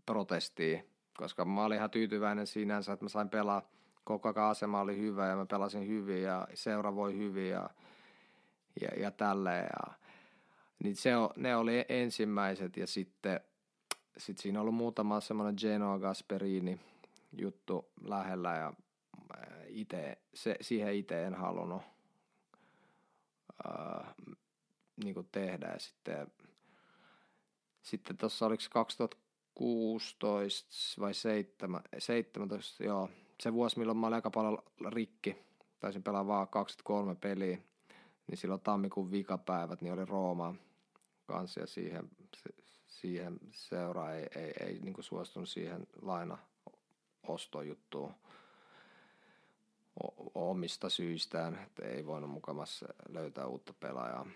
protestia, 0.06 0.82
koska 1.16 1.44
mä 1.44 1.64
olin 1.64 1.76
ihan 1.76 1.90
tyytyväinen 1.90 2.46
sinänsä, 2.46 2.92
että 2.92 3.04
mä 3.04 3.08
sain 3.08 3.28
pelaa, 3.28 3.70
koko 4.04 4.28
ajan 4.28 4.50
asema 4.50 4.80
oli 4.80 4.98
hyvä 4.98 5.26
ja 5.26 5.36
mä 5.36 5.46
pelasin 5.46 5.88
hyvin 5.88 6.22
ja 6.22 6.48
seura 6.54 6.94
voi 6.94 7.16
hyvin 7.16 7.50
ja, 7.50 7.70
ja, 8.80 8.88
ja 9.00 9.10
tälleen. 9.10 9.66
Ja, 9.76 9.94
niin 10.84 10.96
se, 10.96 11.10
ne 11.36 11.56
oli 11.56 11.84
ensimmäiset 11.88 12.76
ja 12.76 12.86
sitten 12.86 13.40
sit 14.16 14.38
siinä 14.38 14.60
ollut 14.60 14.74
muutama 14.74 15.20
semmoinen 15.20 15.54
Genoa 15.60 15.98
Gasperini 15.98 16.80
juttu 17.32 17.90
lähellä 18.04 18.54
ja 18.54 18.72
ite, 19.68 20.18
se, 20.34 20.56
siihen 20.60 20.94
itse 20.94 21.24
en 21.24 21.34
halunnut 21.34 21.82
ää, 23.64 24.14
niin 25.04 25.14
kuin 25.14 25.28
tehdä. 25.32 25.66
Ja 25.66 25.78
sitten 25.78 26.26
sitten 27.82 28.16
tuossa 28.16 28.46
oliko 28.46 28.60
se 28.60 28.70
2016 28.70 31.00
vai 31.00 31.14
7, 31.14 31.82
17, 31.98 32.84
joo, 32.84 33.10
se 33.40 33.52
vuosi 33.52 33.78
milloin 33.78 33.98
mä 33.98 34.06
olin 34.06 34.14
aika 34.14 34.30
paljon 34.30 34.58
rikki, 34.88 35.36
taisin 35.80 36.02
pelaa 36.02 36.26
vaan 36.26 36.48
23 36.48 37.14
peliä, 37.14 37.58
niin 38.26 38.38
silloin 38.38 38.60
tammikuun 38.60 39.10
vikapäivät 39.10 39.80
niin 39.80 39.92
oli 39.92 40.04
Rooma 40.04 40.54
kanssa 41.26 41.60
ja 41.60 41.66
siihen, 41.66 42.10
siihen 42.86 43.38
seura 43.50 44.12
ei, 44.12 44.26
ei, 44.34 44.52
ei 44.60 44.78
niin 44.80 44.94
suostunut 45.00 45.48
siihen 45.48 45.86
laina 46.02 46.38
ostojuttuun 47.22 48.14
omista 50.34 50.88
syistään, 50.88 51.58
että 51.62 51.86
ei 51.86 52.06
voinut 52.06 52.30
mukamassa 52.30 52.86
löytää 53.08 53.46
uutta 53.46 53.74
pelaajaa. 53.80 54.26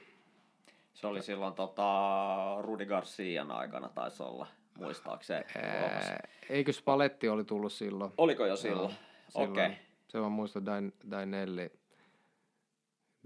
Se 0.95 1.07
oli 1.07 1.23
silloin 1.23 1.55
tota, 1.55 2.57
Rudi 2.61 2.87
Garcian 2.87 3.51
aikana 3.51 3.89
taisi 3.89 4.23
olla, 4.23 4.47
muistaakseni. 4.79 5.45
Ää, 5.57 6.29
Eikö 6.49 6.73
Spalletti 6.73 7.29
oli 7.29 7.45
tullut 7.45 7.73
silloin? 7.73 8.13
Oliko 8.19 8.47
jo 8.47 8.57
silloin? 8.57 8.95
silloin. 9.29 9.51
Okei. 9.51 9.67
Okay. 9.67 9.79
Se 10.09 10.19
mä 10.19 10.29
muistan 10.29 10.67
Dain, 10.67 10.93
Dainelli, 11.11 11.73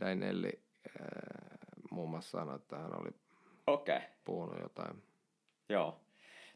Dainelli 0.00 0.60
ää, 1.00 1.58
muun 1.90 2.10
muassa 2.10 2.30
sanoi, 2.38 2.56
että 2.56 2.78
hän 2.78 3.00
oli. 3.00 3.10
Okay. 3.66 4.00
puhunut 4.24 4.60
jotain. 4.62 5.02
Joo. 5.68 6.00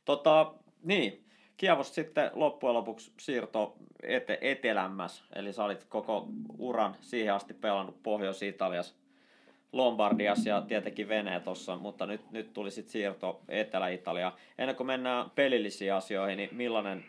Tota, 0.05 0.55
niin, 0.83 1.30
Kievosta 1.61 1.95
sitten 1.95 2.31
loppujen 2.35 2.75
lopuksi 2.75 3.13
siirto 3.19 3.77
ete, 4.03 4.39
etelämmäs, 4.41 5.25
eli 5.35 5.53
sä 5.53 5.65
olit 5.65 5.85
koko 5.85 6.29
uran 6.59 6.97
siihen 7.01 7.35
asti 7.35 7.55
pelannut 7.55 8.03
Pohjois-Italiassa, 8.03 8.95
Lombardiassa 9.73 10.49
ja 10.49 10.61
tietenkin 10.61 11.09
Venetossa, 11.09 11.77
mutta 11.77 12.07
nyt, 12.07 12.31
nyt 12.31 12.53
tuli 12.53 12.71
sitten 12.71 12.93
siirto 12.93 13.41
Etelä-Italia. 13.49 14.33
Ennen 14.59 14.77
kuin 14.77 14.87
mennään 14.87 15.31
pelillisiin 15.31 15.95
asioihin, 15.95 16.37
niin 16.37 16.49
millainen 16.53 17.05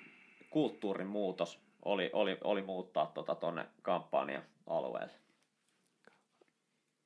kulttuurin 0.49 1.07
muutos 1.07 1.59
oli, 1.85 2.09
oli, 2.13 2.37
oli 2.43 2.61
muuttaa 2.61 3.11
tuonne 3.39 3.61
tota 3.61 3.75
kampanjan 3.81 4.43
alueelle? 4.67 5.13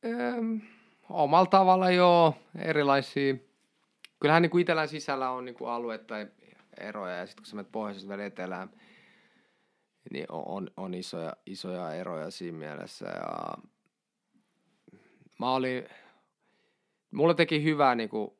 Öm, 0.05 0.61
omalla 1.09 1.45
tavalla 1.45 1.91
joo, 1.91 2.33
erilaisia. 2.59 3.35
Kyllähän 4.19 4.41
niin 4.41 4.49
kuin 4.49 4.61
Itelän 4.61 4.87
sisällä 4.87 5.29
on 5.29 5.45
niin 5.45 5.55
kuin 5.55 5.71
aluetta 5.71 6.17
ja 6.17 6.25
eroja 6.79 7.15
ja 7.15 7.25
sitten 7.25 7.43
kun 7.43 7.49
sä 7.49 7.55
menet 7.55 7.71
pohjoisesta 7.71 8.09
vielä 8.09 8.25
etelään, 8.25 8.69
niin 10.11 10.25
on, 10.29 10.43
on, 10.45 10.69
on 10.77 10.93
isoja, 10.93 11.33
isoja 11.45 11.93
eroja 11.93 12.31
siinä 12.31 12.57
mielessä. 12.57 13.05
Ja 13.05 13.57
mä 15.39 15.51
olin, 15.51 15.87
mulle 17.11 17.33
teki 17.33 17.63
hyvää 17.63 17.95
niin 17.95 18.09
kuin 18.09 18.31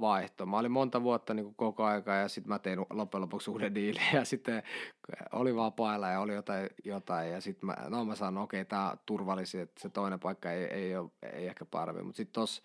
vaihto. 0.00 0.46
Mä 0.46 0.58
olin 0.58 0.72
monta 0.72 1.02
vuotta 1.02 1.34
niin 1.34 1.44
kuin 1.44 1.54
koko 1.54 1.84
aika 1.84 2.14
ja 2.14 2.28
sitten 2.28 2.48
mä 2.48 2.58
tein 2.58 2.78
loppujen 2.90 3.22
lopuksi 3.22 3.50
uuden 3.50 3.74
diilin 3.74 4.02
ja 4.12 4.24
sitten 4.24 4.62
oli 5.32 5.56
vaan 5.56 5.72
pailla 5.72 6.08
ja 6.08 6.20
oli 6.20 6.34
jotain, 6.34 6.70
jotain 6.84 7.30
ja 7.30 7.40
sitten 7.40 7.66
mä, 7.66 7.76
no 7.88 8.04
mä 8.04 8.14
sanoin, 8.14 8.44
okei, 8.44 8.60
okay, 8.60 8.68
tää 8.68 8.90
on 8.90 8.98
turvallisin, 9.06 9.60
että 9.60 9.80
se 9.80 9.88
toinen 9.88 10.20
paikka 10.20 10.52
ei, 10.52 10.64
ei, 10.64 10.96
ole, 10.96 11.10
ei 11.32 11.46
ehkä 11.46 11.64
parempi, 11.64 12.02
mutta 12.02 12.16
sitten 12.16 12.32
tos, 12.32 12.62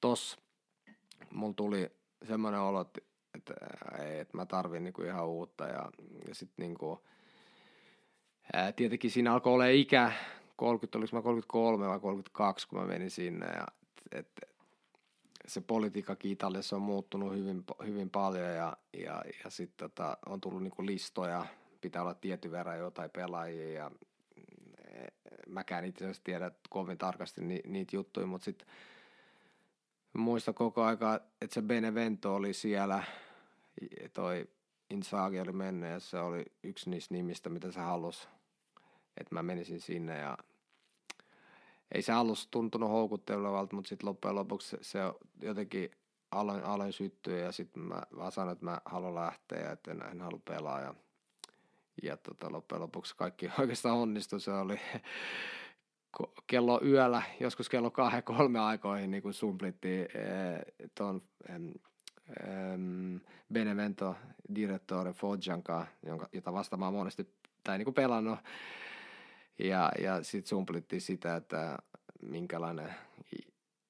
tos 0.00 0.38
mulla 1.30 1.54
tuli 1.54 1.90
semmoinen 2.24 2.60
olo, 2.60 2.80
että, 2.80 3.00
että, 3.50 3.54
että 4.20 4.36
mä 4.36 4.46
tarvin 4.46 4.84
niinku 4.84 5.02
ihan 5.02 5.26
uutta 5.26 5.64
ja, 5.64 5.90
ja 6.28 6.34
sitten 6.34 6.66
niinku, 6.66 7.04
ää, 8.52 8.72
tietenkin 8.72 9.10
siinä 9.10 9.32
alkoi 9.32 9.52
olla 9.52 9.66
ikä, 9.66 10.12
30, 10.56 10.98
oliko 10.98 11.16
mä 11.16 11.22
33 11.22 11.88
vai 11.88 12.00
32, 12.00 12.68
kun 12.68 12.78
mä 12.78 12.86
menin 12.86 13.10
sinne 13.10 13.46
ja 13.46 13.66
et, 14.12 14.28
se 15.46 15.60
politiikkakin 15.60 16.30
Italiassa 16.30 16.76
on 16.76 16.82
muuttunut 16.82 17.34
hyvin, 17.34 17.64
hyvin 17.86 18.10
paljon 18.10 18.48
ja, 18.48 18.76
ja, 18.92 19.22
ja 19.44 19.50
sitten 19.50 19.90
tota, 19.90 20.18
on 20.26 20.40
tullut 20.40 20.62
niinku 20.62 20.86
listoja, 20.86 21.46
pitää 21.80 22.02
olla 22.02 22.14
tietty 22.14 22.50
verran 22.50 22.78
jotain 22.78 23.10
pelaajia 23.10 23.72
ja 23.72 23.90
mäkään 25.48 25.84
itse 25.84 26.04
asiassa 26.04 26.24
tiedä 26.24 26.50
kovin 26.70 26.98
tarkasti 26.98 27.40
ni, 27.40 27.60
niitä 27.66 27.96
juttuja, 27.96 28.26
mutta 28.26 28.44
sitten 28.44 28.68
muista 30.12 30.52
koko 30.52 30.82
aika, 30.82 31.20
että 31.40 31.54
se 31.54 31.62
Benevento 31.62 32.34
oli 32.34 32.52
siellä, 32.52 33.02
toi 34.12 34.48
Insaagi 34.90 35.40
oli 35.40 35.52
mennyt 35.52 35.90
ja 35.90 36.00
se 36.00 36.18
oli 36.18 36.44
yksi 36.62 36.90
niistä 36.90 37.14
nimistä, 37.14 37.50
mitä 37.50 37.72
se 37.72 37.80
halusi, 37.80 38.28
että 39.16 39.34
mä 39.34 39.42
menisin 39.42 39.80
sinne 39.80 40.18
ja 40.18 40.38
ei 41.94 42.02
se 42.02 42.12
alussa 42.12 42.50
tuntunut 42.50 42.90
houkuttelevalta, 42.90 43.76
mutta 43.76 43.88
sitten 43.88 44.08
loppujen 44.08 44.34
lopuksi 44.34 44.76
se, 44.80 44.98
jotenkin 45.42 45.90
aloin, 46.30 46.64
aloin 46.64 46.92
syttyä 46.92 47.38
ja 47.38 47.52
sitten 47.52 47.82
mä 47.82 48.02
vaan 48.16 48.32
sanoin, 48.32 48.52
että 48.52 48.64
mä 48.64 48.80
haluan 48.84 49.14
lähteä 49.14 49.60
ja 49.60 49.72
että 49.72 49.90
en, 49.90 50.02
en 50.02 50.20
halua 50.20 50.40
pelaa 50.44 50.80
ja, 50.80 50.94
ja 52.02 52.16
tota, 52.16 52.52
loppujen 52.52 52.82
lopuksi 52.82 53.16
kaikki 53.16 53.50
oikeastaan 53.58 53.96
onnistui. 53.96 54.40
Se 54.40 54.52
oli 54.52 54.80
kello 56.46 56.80
yöllä, 56.84 57.22
joskus 57.40 57.68
kello 57.68 57.90
kahden 57.90 58.22
kolme 58.22 58.58
aikoihin 58.58 59.10
niin 59.10 59.22
kuin 59.22 59.34
sumplittiin 59.34 60.08
tuon 60.94 61.22
Benevento 63.52 64.16
direttore 64.54 65.12
Foggian 65.12 65.62
kanssa, 65.62 65.94
jonka, 66.06 66.28
jota 66.32 66.52
vasta 66.52 66.76
mä 66.76 66.84
oon 66.84 66.94
monesti 66.94 67.34
tai 67.64 67.78
niin 67.78 67.84
kuin 67.84 67.94
pelannut. 67.94 68.38
Ja, 69.58 69.92
ja 70.02 70.22
sitten 70.22 70.48
sumplittiin 70.48 71.00
sitä, 71.00 71.36
että 71.36 71.78
minkälainen 72.22 72.94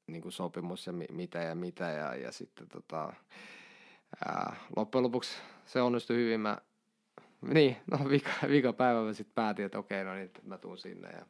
niin 0.06 0.22
kuin 0.22 0.32
sopimus 0.32 0.86
ja 0.86 0.92
mi, 0.92 1.06
mitä 1.12 1.38
ja 1.38 1.54
mitä. 1.54 1.90
Ja, 1.90 2.14
ja 2.14 2.32
sitten 2.32 2.68
tota, 2.68 3.12
ää, 4.24 4.56
loppujen 4.76 5.02
lopuksi 5.02 5.38
se 5.66 5.82
onnistui 5.82 6.16
hyvin. 6.16 6.40
Mä, 6.40 6.58
niin, 7.40 7.76
no 7.90 7.98
vika, 8.10 8.30
vika 8.48 8.72
päivä 8.72 9.02
mä 9.02 9.12
sitten 9.12 9.34
päätin, 9.34 9.64
että 9.64 9.78
okei, 9.78 10.04
no 10.04 10.14
niin, 10.14 10.30
mä 10.42 10.58
tuun 10.58 10.78
sinne. 10.78 11.08
Ja, 11.10 11.26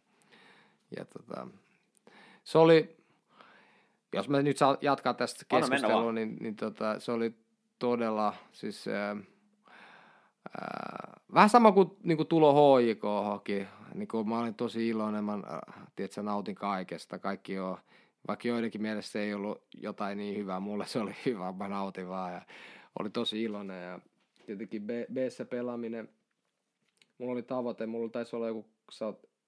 ja 0.97 1.05
tota, 1.05 1.47
se 2.45 2.59
oli, 2.59 2.97
jos 4.13 4.29
mä 4.29 4.43
nyt 4.43 4.57
saan 4.57 4.79
jatkaa 4.81 5.15
tästä 5.15 5.45
keskustelua, 5.49 6.13
niin, 6.13 6.37
niin 6.41 6.57
tota, 6.57 7.01
se 7.01 7.13
oli 7.13 7.35
todella, 7.79 8.35
siis 8.53 8.89
ää, 8.89 9.17
ää, 10.61 11.21
vähän 11.35 11.49
sama 11.49 11.73
kuin, 11.73 11.91
niin 12.03 12.17
kuin 12.17 12.27
tulo 12.27 12.79
HJK-hoki. 12.79 13.67
Niin 13.95 14.09
kuin 14.09 14.29
mä 14.29 14.39
olin 14.39 14.55
tosi 14.55 14.89
iloinen, 14.89 15.25
mä 15.25 15.39
tiedätkö, 15.97 16.23
nautin 16.23 16.55
kaikesta. 16.55 17.19
Kaikki 17.19 17.59
on, 17.59 17.79
vaikka 18.29 18.49
joidenkin 18.49 18.83
mielestä 18.83 19.13
se 19.13 19.21
ei 19.21 19.35
ollut 19.35 19.63
jotain 19.75 20.19
niin 20.19 20.37
hyvää, 20.37 20.61
mulle 20.61 20.87
se 20.87 20.99
oli 20.99 21.15
hyvä, 21.27 21.53
mä 21.53 21.69
nautin 21.69 22.09
vaan 22.09 22.33
ja 22.33 22.43
oli 22.99 23.11
tosi 23.11 23.43
iloinen. 23.43 23.83
Ja 23.83 24.01
tietenkin 24.47 24.83
B, 24.83 24.91
B-ssä 25.13 25.45
pelaaminen, 25.45 26.09
mulla 27.19 27.33
oli 27.33 27.43
tavoite, 27.43 27.87
mulla 27.87 28.09
taisi 28.09 28.37
olla 28.37 28.49
joku 28.49 28.67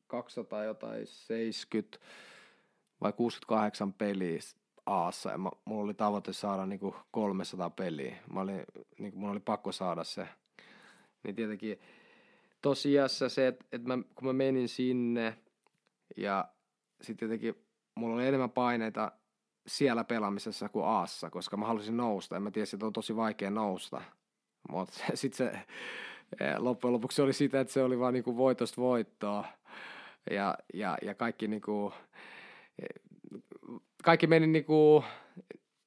200 0.07 0.65
jotain 0.65 1.07
70 1.07 1.99
vai 3.05 3.13
68 3.13 3.93
peliä 3.93 4.39
Aassa 4.87 5.31
ja 5.31 5.39
mä, 5.39 5.51
mulla 5.65 5.85
oli 5.85 5.95
tavoite 5.95 6.33
saada 6.33 6.67
niinku 6.67 6.97
300 7.11 7.71
peliä. 7.71 8.17
Mä 8.33 8.41
olin, 8.41 8.63
niinku, 8.99 9.19
mun 9.19 9.31
oli 9.31 9.41
pakko 9.41 9.73
saada 9.73 10.05
se. 10.05 10.29
Niin 11.23 11.35
tietenkin 11.35 11.81
tosiassa 12.63 13.29
se, 13.29 13.47
että 13.47 13.65
et 13.73 13.85
mä, 13.85 13.99
kun 14.15 14.27
mä 14.27 14.33
menin 14.33 14.69
sinne 14.69 15.39
Ja 16.17 16.49
sitten 17.03 17.27
jotenkin 17.27 17.55
mulla 17.95 18.15
oli 18.15 18.27
enemmän 18.27 18.51
paineita 18.51 19.13
siellä 19.67 20.05
pelaamisessa 20.05 20.69
kuin 20.69 20.87
Aassa, 20.87 21.31
koska 21.31 21.57
mä 21.57 21.67
halusin 21.67 21.97
nousta. 21.97 22.35
Ja 22.35 22.41
mä 22.41 22.51
tiesin, 22.51 22.77
että 22.77 22.87
on 22.87 22.93
tosi 22.93 23.17
vaikea 23.17 23.51
nousta. 23.51 24.03
Mutta 24.69 24.93
sitten 25.15 25.37
se 25.37 25.59
eh, 26.41 26.57
loppujen 26.59 26.93
lopuksi 26.93 27.23
oli 27.23 27.33
sitä, 27.33 27.61
että 27.61 27.73
se 27.73 27.83
oli 27.83 27.99
vaan 27.99 28.15
niinku 28.15 28.37
voitosta 28.37 28.83
voittoa. 28.83 29.45
Ja, 30.31 30.59
ja, 30.75 30.99
ja 31.03 31.15
kaikki, 31.15 31.49
niinku, 31.49 31.93
kaikki 34.03 34.27
meni 34.27 34.47
niinku 34.47 35.05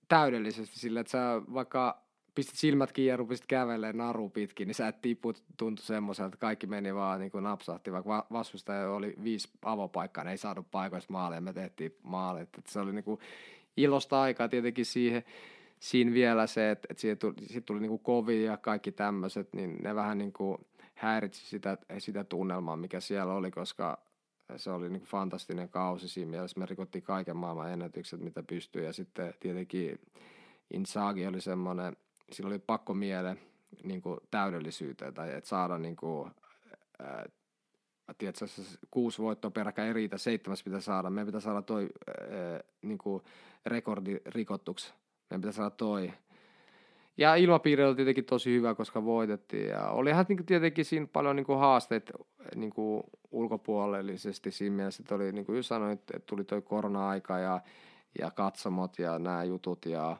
täydellisesti 0.08 0.80
sillä, 0.80 1.00
että 1.00 1.12
sä 1.12 1.42
vaikka 1.54 2.08
pistit 2.36 2.56
silmät 2.56 2.92
kiinni 2.92 3.10
ja 3.10 3.18
rupesit 3.18 3.46
kävelemään 3.48 3.98
naru 3.98 4.30
pitkin, 4.30 4.68
niin 4.68 4.76
sä 4.76 4.88
et 4.88 5.02
tipu 5.02 5.34
tuntui 5.58 5.86
semmoiselta, 5.86 6.28
että 6.28 6.38
kaikki 6.38 6.68
meni 6.68 6.96
vaan 6.96 7.20
niin 7.20 7.32
kuin 7.32 7.44
napsahti, 7.44 7.92
vaikka 7.92 8.28
vastustaja 8.32 8.92
oli 8.92 9.16
viisi 9.24 9.50
avopaikkaa, 9.62 10.24
ne 10.24 10.32
ei 10.32 10.38
saanut 10.38 10.72
paikoista 10.72 11.14
maaleja, 11.14 11.42
me 11.42 11.54
tehtiin 11.54 11.96
maaleja. 12.04 12.44
Että 12.44 12.62
se 12.68 12.80
oli 12.80 12.94
niin 12.94 13.04
kuin 13.04 13.20
ilosta 13.78 14.22
aikaa 14.22 14.50
tietenkin 14.50 14.86
siihen, 14.86 15.24
siinä 15.80 16.14
vielä 16.14 16.48
se, 16.48 16.72
että, 16.72 16.88
että 16.92 17.02
siitä 17.02 17.20
tuli, 17.20 17.34
siitä 17.46 17.66
tuli 17.66 17.80
niin 17.80 17.90
kuin 17.90 18.04
kovia 18.04 18.52
ja 18.52 18.58
kaikki 18.58 18.92
tämmöiset, 18.92 19.54
niin 19.54 19.78
ne 19.84 19.96
vähän 19.96 20.18
niin 20.18 20.34
kuin 20.34 20.58
häiritsi 20.96 21.46
sitä, 21.46 21.78
sitä 21.98 22.24
tunnelmaa, 22.24 22.76
mikä 22.76 23.00
siellä 23.00 23.34
oli, 23.34 23.52
koska 23.52 24.07
se 24.56 24.72
oli 24.72 24.90
niin 24.90 25.00
kuin 25.00 25.10
fantastinen 25.10 25.70
kausi 25.70 26.08
siinä 26.08 26.32
mielessä. 26.32 26.60
Me 26.60 26.66
rikottiin 26.66 27.04
kaiken 27.04 27.38
maailman 27.38 27.72
ennätykset, 27.72 28.20
mitä 28.20 28.44
pystyy. 28.44 28.84
Ja 28.84 28.94
sitten 28.94 29.34
tietenkin 29.40 30.00
Insaagi 30.74 31.28
oli 31.28 31.42
semmoinen, 31.42 31.96
sillä 32.32 32.48
oli 32.48 32.60
pakko 32.60 32.94
miele 32.94 33.38
niin 33.84 34.02
kuin 34.02 34.20
täydellisyyteen 34.32 35.14
tai 35.14 35.34
että 35.34 35.50
saada 35.50 35.78
niin 35.78 35.96
kuin, 35.96 36.32
ää, 37.00 37.26
tiedätkö, 38.18 38.46
kuusi 38.92 39.22
voittoa 39.22 39.52
peräkkäin 39.52 39.88
ei 39.88 39.94
riitä, 39.94 40.18
seitsemäs 40.18 40.64
pitää 40.64 40.80
saada. 40.80 41.10
Meidän 41.10 41.26
pitää 41.28 41.42
saada 41.42 41.62
toi 41.62 41.90
ää, 42.08 42.60
niin 42.82 42.98
kuin 42.98 43.24
rekordi 43.66 44.18
rikottuksi. 44.26 44.94
Meidän 45.30 45.42
pitää 45.42 45.52
saada 45.52 45.70
toi. 45.70 46.14
Ja 47.18 47.36
ilmapiiri 47.36 47.84
oli 47.84 47.96
tietenkin 47.96 48.26
tosi 48.26 48.54
hyvä, 48.56 48.76
koska 48.76 49.06
voitettiin. 49.06 49.68
Ja 49.68 49.90
olihan 49.90 50.26
niin 50.30 50.38
kuin, 50.38 50.46
tietenkin 50.46 50.86
siinä 50.86 51.08
paljon 51.14 51.36
niin 51.36 51.46
kuin 51.46 51.60
haasteet 51.60 52.12
niin 52.56 52.70
kuin 52.70 53.04
ulkopuolellisesti 53.32 54.52
siinä 54.52 54.76
mielessä, 54.76 55.04
että 55.04 55.16
oli, 55.16 55.32
niin 55.32 55.46
kuin 55.46 55.64
sanoin, 55.64 55.92
että 55.92 56.20
tuli 56.20 56.44
toi 56.44 56.62
korona-aika 56.62 57.40
ja, 57.40 57.62
ja 58.20 58.32
katsomot 58.32 59.00
ja 59.00 59.20
nämä 59.20 59.44
jutut 59.44 59.86
ja 59.86 60.18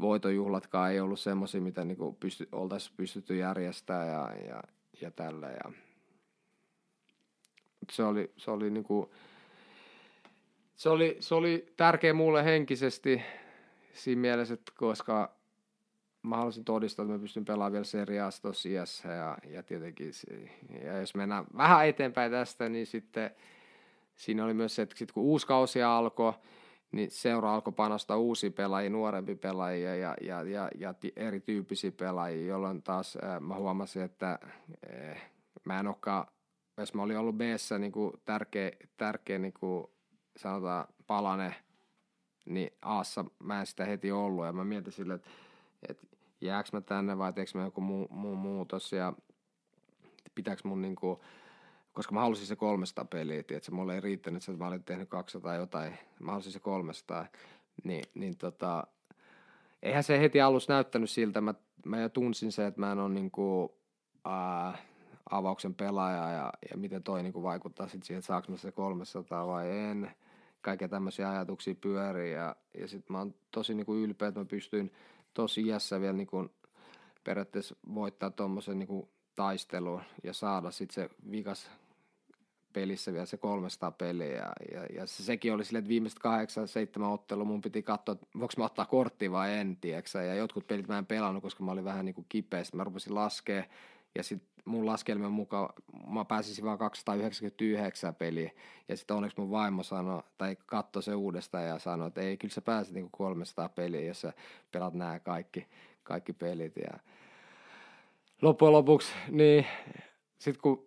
voitojuhlatkaan 0.00 0.92
ei 0.92 1.00
ollut 1.00 1.20
semmoisia, 1.20 1.60
mitä 1.60 1.84
niin 1.84 1.96
kuin 1.96 2.16
pysty, 2.16 2.48
oltaisiin 2.52 2.96
pystytty 2.96 3.36
järjestämään 3.36 4.08
ja, 4.08 4.32
ja, 4.48 4.62
ja 5.00 5.10
tällä. 5.10 5.50
Ja. 5.50 5.72
Se 7.90 8.04
oli, 8.04 8.32
se 8.36 8.50
oli 8.50 8.70
niin 8.70 8.84
kuin, 8.84 9.10
se 10.76 10.88
oli, 10.88 11.16
se 11.20 11.34
oli 11.34 11.72
tärkeä 11.76 12.14
mulle 12.14 12.44
henkisesti 12.44 13.22
siinä 13.92 14.20
mielessä, 14.20 14.54
että 14.54 14.72
koska 14.76 15.43
mä 16.24 16.36
halusin 16.36 16.64
todistaa, 16.64 17.02
että 17.02 17.12
mä 17.12 17.18
pystyn 17.18 17.44
pelaamaan 17.44 17.72
vielä 17.72 17.84
seriaassa 17.84 18.42
tuossa 18.42 18.68
iässä 18.68 19.08
ja, 19.08 19.38
ja 19.50 19.62
tietenkin, 19.62 20.12
ja 20.84 20.98
jos 21.00 21.14
mennään 21.14 21.44
vähän 21.56 21.86
eteenpäin 21.86 22.32
tästä, 22.32 22.68
niin 22.68 22.86
sitten 22.86 23.30
siinä 24.16 24.44
oli 24.44 24.54
myös 24.54 24.74
se, 24.74 24.82
että 24.82 24.96
sit 24.96 25.12
kun 25.12 25.22
uusi 25.22 25.46
kausi 25.46 25.82
alkoi, 25.82 26.32
niin 26.92 27.10
seura 27.10 27.54
alkoi 27.54 27.72
panostaa 27.72 28.16
uusia 28.16 28.50
pelaajia, 28.50 28.90
nuorempi 28.90 29.34
pelaajia 29.34 29.96
ja, 29.96 30.14
ja, 30.20 30.42
ja, 30.42 30.68
ja 30.78 30.94
erityyppisiä 31.16 31.92
pelaajia, 31.92 32.46
jolloin 32.46 32.82
taas 32.82 33.18
äh, 33.24 33.40
mä 33.40 33.54
huomasin, 33.54 34.02
että 34.02 34.38
äh, 34.92 35.30
mä 35.64 35.80
en 35.80 35.86
olekaan, 35.86 36.26
jos 36.76 36.94
mä 36.94 37.02
olin 37.02 37.18
ollut 37.18 37.36
b 37.36 37.40
niin 37.78 37.92
kuin 37.92 38.12
tärkeä, 38.24 38.70
tärkeä 38.96 39.38
niin 39.38 39.54
kuin 39.60 39.86
sanotaan 40.36 40.86
palane, 41.06 41.54
niin 42.44 42.70
Aassa 42.82 43.24
mä 43.42 43.60
en 43.60 43.66
sitä 43.66 43.84
heti 43.84 44.12
ollut 44.12 44.44
ja 44.44 44.52
mä 44.52 44.64
mietin 44.64 44.92
sille, 44.92 45.14
että, 45.14 45.30
että 45.88 46.06
jääkö 46.46 46.68
mä 46.72 46.80
tänne 46.80 47.18
vai 47.18 47.32
teekö 47.32 47.50
mä 47.54 47.64
joku 47.64 47.80
muu, 47.80 48.08
muu 48.10 48.36
muutos 48.36 48.92
ja 48.92 49.12
pitääkö 50.34 50.62
mun 50.64 50.82
niinku, 50.82 51.20
koska 51.92 52.14
mä 52.14 52.20
halusin 52.20 52.46
se 52.46 52.56
300 52.56 53.04
peliä, 53.04 53.40
että 53.40 53.72
mulle 53.72 53.94
ei 53.94 54.00
riittänyt, 54.00 54.48
että 54.48 54.64
mä 54.64 54.68
olin 54.68 54.84
tehnyt 54.84 55.08
200 55.08 55.54
jotain, 55.54 55.98
mä 56.20 56.30
halusin 56.30 56.52
se 56.52 56.60
300, 56.60 57.26
niin, 57.84 58.04
niin 58.14 58.36
tota, 58.36 58.86
eihän 59.82 60.04
se 60.04 60.20
heti 60.20 60.40
alussa 60.40 60.72
näyttänyt 60.72 61.10
siltä, 61.10 61.40
mä, 61.40 61.54
mä 61.86 62.00
jo 62.00 62.08
tunsin 62.08 62.52
se, 62.52 62.66
että 62.66 62.80
mä 62.80 62.92
en 62.92 62.98
ole 62.98 63.14
niinku, 63.14 63.74
ää, 64.24 64.78
avauksen 65.30 65.74
pelaaja 65.74 66.30
ja, 66.30 66.52
ja 66.70 66.76
miten 66.76 67.02
toi 67.02 67.22
niinku 67.22 67.42
vaikuttaa 67.42 67.88
sitten 67.88 68.06
siihen, 68.06 68.18
että 68.18 68.26
saanko 68.26 68.52
mä 68.52 68.58
se 68.58 68.72
300 68.72 69.46
vai 69.46 69.78
en. 69.78 70.10
Kaikkia 70.60 70.88
tämmöisiä 70.88 71.30
ajatuksia 71.30 71.74
pyörii 71.80 72.32
ja, 72.32 72.56
ja 72.78 72.88
sitten 72.88 73.14
mä 73.14 73.18
oon 73.18 73.34
tosi 73.50 73.74
niinku 73.74 73.94
ylpeä, 73.94 74.28
että 74.28 74.40
mä 74.40 74.44
pystyin 74.44 74.92
tosi 75.34 75.62
iässä 75.62 76.00
vielä 76.00 76.12
niin 76.12 76.26
kuin 76.26 76.50
periaatteessa 77.24 77.76
voittaa 77.94 78.30
tuommoisen 78.30 78.78
niin 78.78 79.08
taistelun 79.36 80.00
ja 80.22 80.32
saada 80.32 80.70
sitten 80.70 80.94
se 80.94 81.16
vikas 81.30 81.70
pelissä 82.72 83.12
vielä 83.12 83.26
se 83.26 83.36
300 83.36 83.90
peliä 83.90 84.36
ja, 84.36 84.52
ja, 84.72 84.86
ja 84.94 85.06
sekin 85.06 85.52
oli 85.52 85.64
silleen, 85.64 85.80
että 85.80 85.88
viimeiset 85.88 86.18
kahdeksan, 86.18 86.68
seitsemän 86.68 87.10
ottelua 87.10 87.44
mun 87.44 87.60
piti 87.60 87.82
katsoa, 87.82 88.16
voiko 88.38 88.54
mä 88.56 88.64
ottaa 88.64 88.86
korttia 88.86 89.32
vai 89.32 89.58
en, 89.58 89.76
tiedäksä? 89.76 90.22
ja 90.22 90.34
jotkut 90.34 90.66
pelit 90.66 90.88
mä 90.88 90.98
en 90.98 91.06
pelannut, 91.06 91.42
koska 91.42 91.64
mä 91.64 91.72
olin 91.72 91.84
vähän 91.84 92.04
niin 92.04 92.14
kuin 92.14 92.26
kipeä, 92.28 92.62
mä 92.74 92.84
rupesin 92.84 93.14
laskea 93.14 93.64
ja 94.14 94.22
sitten 94.22 94.53
mun 94.64 94.86
laskelmien 94.86 95.32
mukaan 95.32 95.68
mä 96.06 96.24
pääsisin 96.24 96.64
vaan 96.64 96.78
299 96.78 98.14
peliä. 98.14 98.50
Ja 98.88 98.96
sitten 98.96 99.16
onneksi 99.16 99.40
mun 99.40 99.50
vaimo 99.50 99.82
sanoi, 99.82 100.22
tai 100.38 100.56
katsoi 100.66 101.02
se 101.02 101.14
uudestaan 101.14 101.66
ja 101.66 101.78
sanoi, 101.78 102.08
että 102.08 102.20
ei, 102.20 102.36
kyllä 102.36 102.54
sä 102.54 102.60
pääset 102.60 102.94
niinku 102.94 103.10
300 103.16 103.68
peliä, 103.68 104.00
jos 104.00 104.20
sä 104.20 104.32
pelat 104.72 104.94
nämä 104.94 105.20
kaikki, 105.20 105.66
kaikki 106.02 106.32
pelit. 106.32 106.76
Ja 106.76 106.98
loppujen 108.42 108.72
lopuksi, 108.72 109.12
niin 109.28 109.66
sitten 110.38 110.62
kun 110.62 110.86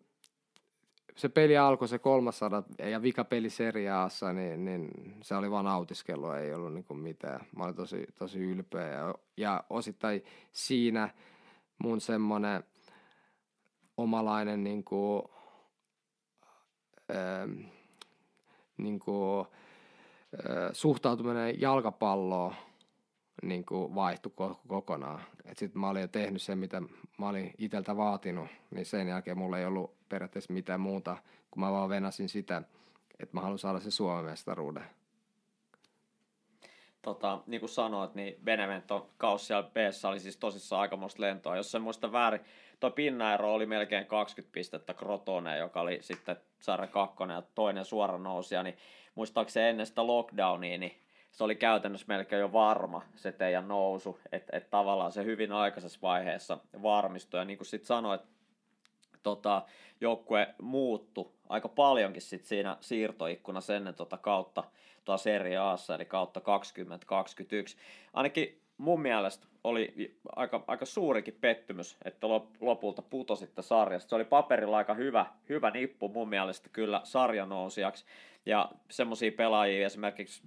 se 1.16 1.30
peli 1.30 1.58
alkoi 1.58 1.88
se 1.88 2.00
300 2.00 2.64
ja 2.80 3.02
vika 3.02 3.24
peli 3.24 3.50
seriaassa, 3.50 4.34
niin, 4.34 4.66
niin 4.66 4.90
se 5.22 5.36
oli 5.36 5.52
vaan 5.52 5.66
nautiskelua, 5.66 6.40
ei 6.40 6.54
ollut 6.54 6.74
niinku 6.74 6.94
mitään. 6.94 7.46
Mä 7.56 7.64
olin 7.64 7.76
tosi, 7.76 8.08
tosi 8.20 8.40
ylpeä 8.40 8.88
ja, 8.88 9.16
ja 9.38 9.64
osittain 9.70 10.24
siinä 10.52 11.10
mun 11.84 12.02
semmonen– 12.02 12.64
omalainen 13.98 14.64
niin 14.64 14.84
kuin, 14.84 15.24
ähm, 17.16 17.62
niin 18.78 19.00
kuin, 19.00 19.48
äh, 20.34 20.70
suhtautuminen 20.74 21.62
jalkapalloon 21.62 22.56
niin 23.44 23.66
kuin 23.66 23.96
vaihtui 23.96 24.32
kokonaan. 24.68 25.22
Sitten 25.54 25.82
mä 25.82 25.90
olin 25.90 26.02
jo 26.02 26.08
tehnyt 26.08 26.42
sen, 26.42 26.58
mitä 26.58 26.82
mä 27.18 27.30
olin 27.30 27.54
itseltä 27.58 27.98
vaatinut, 27.98 28.48
niin 28.72 28.86
sen 28.86 29.08
jälkeen 29.08 29.38
mulla 29.38 29.60
ei 29.60 29.66
ollut 29.66 29.94
periaatteessa 30.10 30.54
mitään 30.54 30.80
muuta, 30.80 31.18
kun 31.52 31.60
mä 31.60 31.72
vaan 31.72 31.90
venasin 31.90 32.30
sitä, 32.30 32.62
että 33.20 33.38
mä 33.38 33.42
haluan 33.42 33.60
saada 33.60 33.80
se 33.80 33.92
Suomen 33.92 34.26
mestaruuden. 34.26 34.86
Tota, 37.02 37.42
niin 37.48 37.60
kuin 37.60 37.70
sanoit, 37.70 38.16
niin 38.16 38.36
Benevento 38.44 39.10
kausi 39.18 39.46
siellä 39.46 39.70
b 39.70 39.78
oli 40.10 40.20
siis 40.20 40.38
tosissaan 40.38 40.82
aikamoista 40.82 41.22
lentoa. 41.22 41.58
Jos 41.58 41.72
se 41.72 41.80
muista 41.80 42.12
väärin, 42.12 42.42
tuo 42.80 42.92
pinnaero 42.92 43.54
oli 43.54 43.66
melkein 43.66 44.06
20 44.06 44.54
pistettä 44.54 44.94
Crotone, 44.94 45.58
joka 45.58 45.82
oli 45.82 45.98
sitten 46.02 46.36
sarja 46.60 46.88
kakkonen 46.88 47.36
ja 47.36 47.44
toinen 47.56 47.86
suora 47.86 48.18
nousija, 48.18 48.64
niin 48.64 48.78
muistaakseni 49.16 49.68
ennen 49.68 49.86
sitä 49.86 50.08
lockdownia, 50.08 50.78
niin 50.78 51.02
se 51.32 51.44
oli 51.44 51.56
käytännössä 51.56 52.06
melkein 52.08 52.40
jo 52.40 52.54
varma 52.54 53.02
se 53.16 53.32
teidän 53.32 53.68
nousu, 53.68 54.20
että 54.32 54.58
et 54.58 54.70
tavallaan 54.70 55.12
se 55.12 55.24
hyvin 55.24 55.52
aikaisessa 55.52 56.00
vaiheessa 56.02 56.58
varmistui. 56.82 57.40
Ja 57.40 57.46
niin 57.46 57.58
kuin 57.58 57.68
sitten 57.68 57.88
sanoit, 57.88 58.22
tota, 59.24 59.62
joukkue 60.02 60.56
muuttu 60.62 61.36
aika 61.50 61.70
paljonkin 61.70 62.22
sit 62.22 62.46
siinä 62.46 62.78
siirtoikkunassa 62.82 63.76
ennen 63.76 63.94
tota 63.94 64.18
kautta 64.18 64.64
tuo 65.06 65.18
Serie 65.18 65.58
Aassa, 65.58 65.96
eli 65.96 66.06
kautta 66.06 66.42
2021. 66.42 67.78
Ainakin 68.14 68.62
mun 68.78 69.02
mielestä 69.02 69.48
oli 69.68 70.18
aika, 70.36 70.64
aika 70.68 70.86
suurikin 70.86 71.38
pettymys, 71.42 71.98
että 72.06 72.28
lopulta 72.62 73.02
putositte 73.02 73.62
sarjasta. 73.62 74.10
Se 74.10 74.16
oli 74.16 74.26
paperilla 74.26 74.78
aika 74.78 74.94
hyvä, 74.94 75.26
hyvä 75.50 75.72
nippu 75.72 76.10
mun 76.10 76.30
mielestä 76.30 76.70
kyllä 76.74 77.02
sarjanousijaksi. 77.04 78.06
Ja 78.46 78.70
semmoisia 78.90 79.32
pelaajia 79.32 79.86
esimerkiksi 79.86 80.44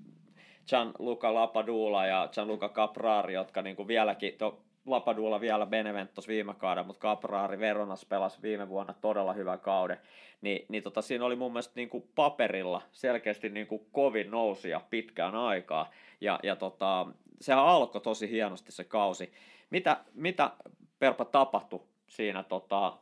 Gianluca 0.68 1.34
Lapadula 1.34 2.06
ja 2.06 2.28
Gianluca 2.32 2.68
Caprari, 2.68 3.34
jotka 3.34 3.62
niin 3.62 3.76
kuin 3.76 3.88
vieläkin, 3.88 4.34
to, 4.38 4.62
Lapadula 4.86 5.40
vielä 5.40 5.66
Beneventos 5.66 6.28
viime 6.28 6.54
kauden, 6.54 6.86
mutta 6.86 7.00
Caprari 7.08 7.58
Veronas 7.58 8.04
pelasi 8.04 8.42
viime 8.42 8.68
vuonna 8.68 8.94
todella 9.00 9.32
hyvän 9.32 9.60
kauden. 9.60 9.98
Ni, 10.40 10.66
niin 10.68 10.82
tota, 10.82 11.02
siinä 11.02 11.24
oli 11.24 11.36
mun 11.36 11.52
mielestä 11.52 11.72
niin 11.76 11.88
kuin 11.88 12.04
paperilla 12.14 12.82
selkeästi 12.92 13.48
niin 13.48 13.66
kuin 13.66 13.86
kovin 13.92 14.30
nousia 14.30 14.80
pitkään 14.90 15.34
aikaa. 15.34 15.90
Ja, 16.20 16.40
ja 16.42 16.56
tota, 16.56 17.06
sehän 17.40 17.64
alkoi 17.64 18.00
tosi 18.00 18.30
hienosti 18.30 18.72
se 18.72 18.84
kausi. 18.84 19.32
Mitä, 19.70 20.04
mitä 20.14 20.50
Perpa 20.98 21.24
tapahtui 21.24 21.82
siinä 22.06 22.42
tota, 22.42 22.98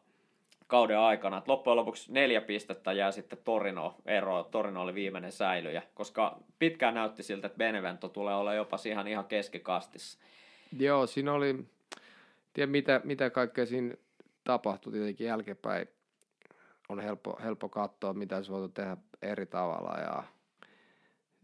kauden 0.68 0.98
aikana. 0.98 1.38
Et 1.38 1.48
loppujen 1.48 1.76
lopuksi 1.76 2.12
neljä 2.12 2.40
pistettä 2.40 2.92
jää 2.92 3.12
sitten 3.12 3.38
Torino 3.44 3.94
ero. 4.06 4.44
Torino 4.44 4.82
oli 4.82 4.94
viimeinen 4.94 5.32
säilyjä, 5.32 5.82
koska 5.94 6.38
pitkään 6.58 6.94
näytti 6.94 7.22
siltä, 7.22 7.46
että 7.46 7.58
Benevento 7.58 8.08
tulee 8.08 8.34
olla 8.34 8.54
jopa 8.54 8.76
siihen 8.76 9.08
ihan 9.08 9.24
keskikastissa. 9.24 10.18
Joo, 10.78 11.06
siinä 11.06 11.32
oli, 11.32 11.64
tiedä 12.52 12.70
mitä, 12.70 13.00
mitä 13.04 13.30
kaikkea 13.30 13.66
siinä 13.66 13.94
tapahtui 14.44 14.92
tietenkin 14.92 15.26
jälkeenpäin. 15.26 15.88
On 16.88 17.00
helppo, 17.00 17.38
helppo 17.42 17.68
katsoa, 17.68 18.12
mitä 18.12 18.42
se 18.42 18.52
voitu 18.52 18.68
tehdä 18.68 18.96
eri 19.22 19.46
tavalla 19.46 19.98
ja 20.00 20.22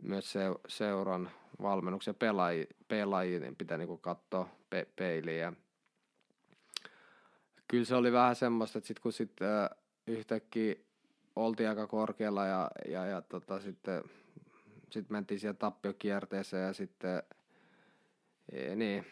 myös 0.02 0.32
se, 0.32 0.40
seuran 0.68 1.30
valmennuksen 1.62 2.14
pelaajia, 2.14 2.66
pelaajia 2.88 3.40
niin 3.40 3.56
pitää 3.56 3.78
niinku 3.78 3.96
katsoa 3.96 4.48
pe, 4.70 4.86
peiliin. 4.96 5.38
Ja 5.38 5.52
kyllä 7.68 7.84
se 7.84 7.94
oli 7.94 8.12
vähän 8.12 8.36
semmoista, 8.36 8.78
että 8.78 8.88
sitten 8.88 9.02
kun 9.02 9.12
sit, 9.12 9.42
äh, 9.42 9.70
yhtäkkiä 10.06 10.74
oltiin 11.36 11.68
aika 11.68 11.86
korkealla 11.86 12.46
ja, 12.46 12.70
ja, 12.88 13.06
ja 13.06 13.22
tota, 13.22 13.60
sitten 13.60 14.02
sit 14.90 15.10
mentiin 15.10 15.40
siihen 15.40 15.56
tappiokierteeseen 15.56 16.66
ja 16.66 16.72
sitten 16.72 17.22
e, 18.52 18.74
niin, 18.74 19.06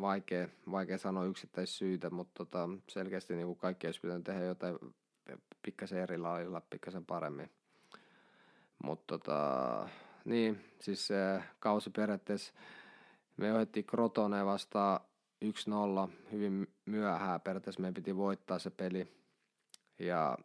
vaikea, 0.00 0.48
vaikea 0.70 0.98
sanoa 0.98 1.24
yksittäissyytä, 1.24 2.10
mutta 2.10 2.32
tota, 2.44 2.68
selkeästi 2.88 3.36
niin 3.36 3.46
kuin 3.46 3.58
kaikki 3.58 3.86
olisi 3.86 4.00
pitänyt 4.00 4.24
tehdä 4.24 4.44
jotain 4.44 4.78
pikkasen 5.62 5.98
eri 5.98 6.18
lailla, 6.18 6.62
pikkasen 6.70 7.06
paremmin. 7.06 7.50
Mutta 8.84 9.18
tota, 9.18 9.88
niin, 10.28 10.64
siis 10.80 11.06
se 11.06 11.42
kausi 11.58 11.90
periaatteessa 11.90 12.54
me 13.36 13.48
johdettiin 13.48 13.86
Crotone 13.86 14.44
vastaan 14.44 15.00
1-0 15.44 16.10
hyvin 16.32 16.66
myöhään. 16.86 17.40
Periaatteessa 17.40 17.80
meidän 17.80 17.94
piti 17.94 18.16
voittaa 18.16 18.58
se 18.58 18.70
peli. 18.70 19.08
Ja 19.98 20.38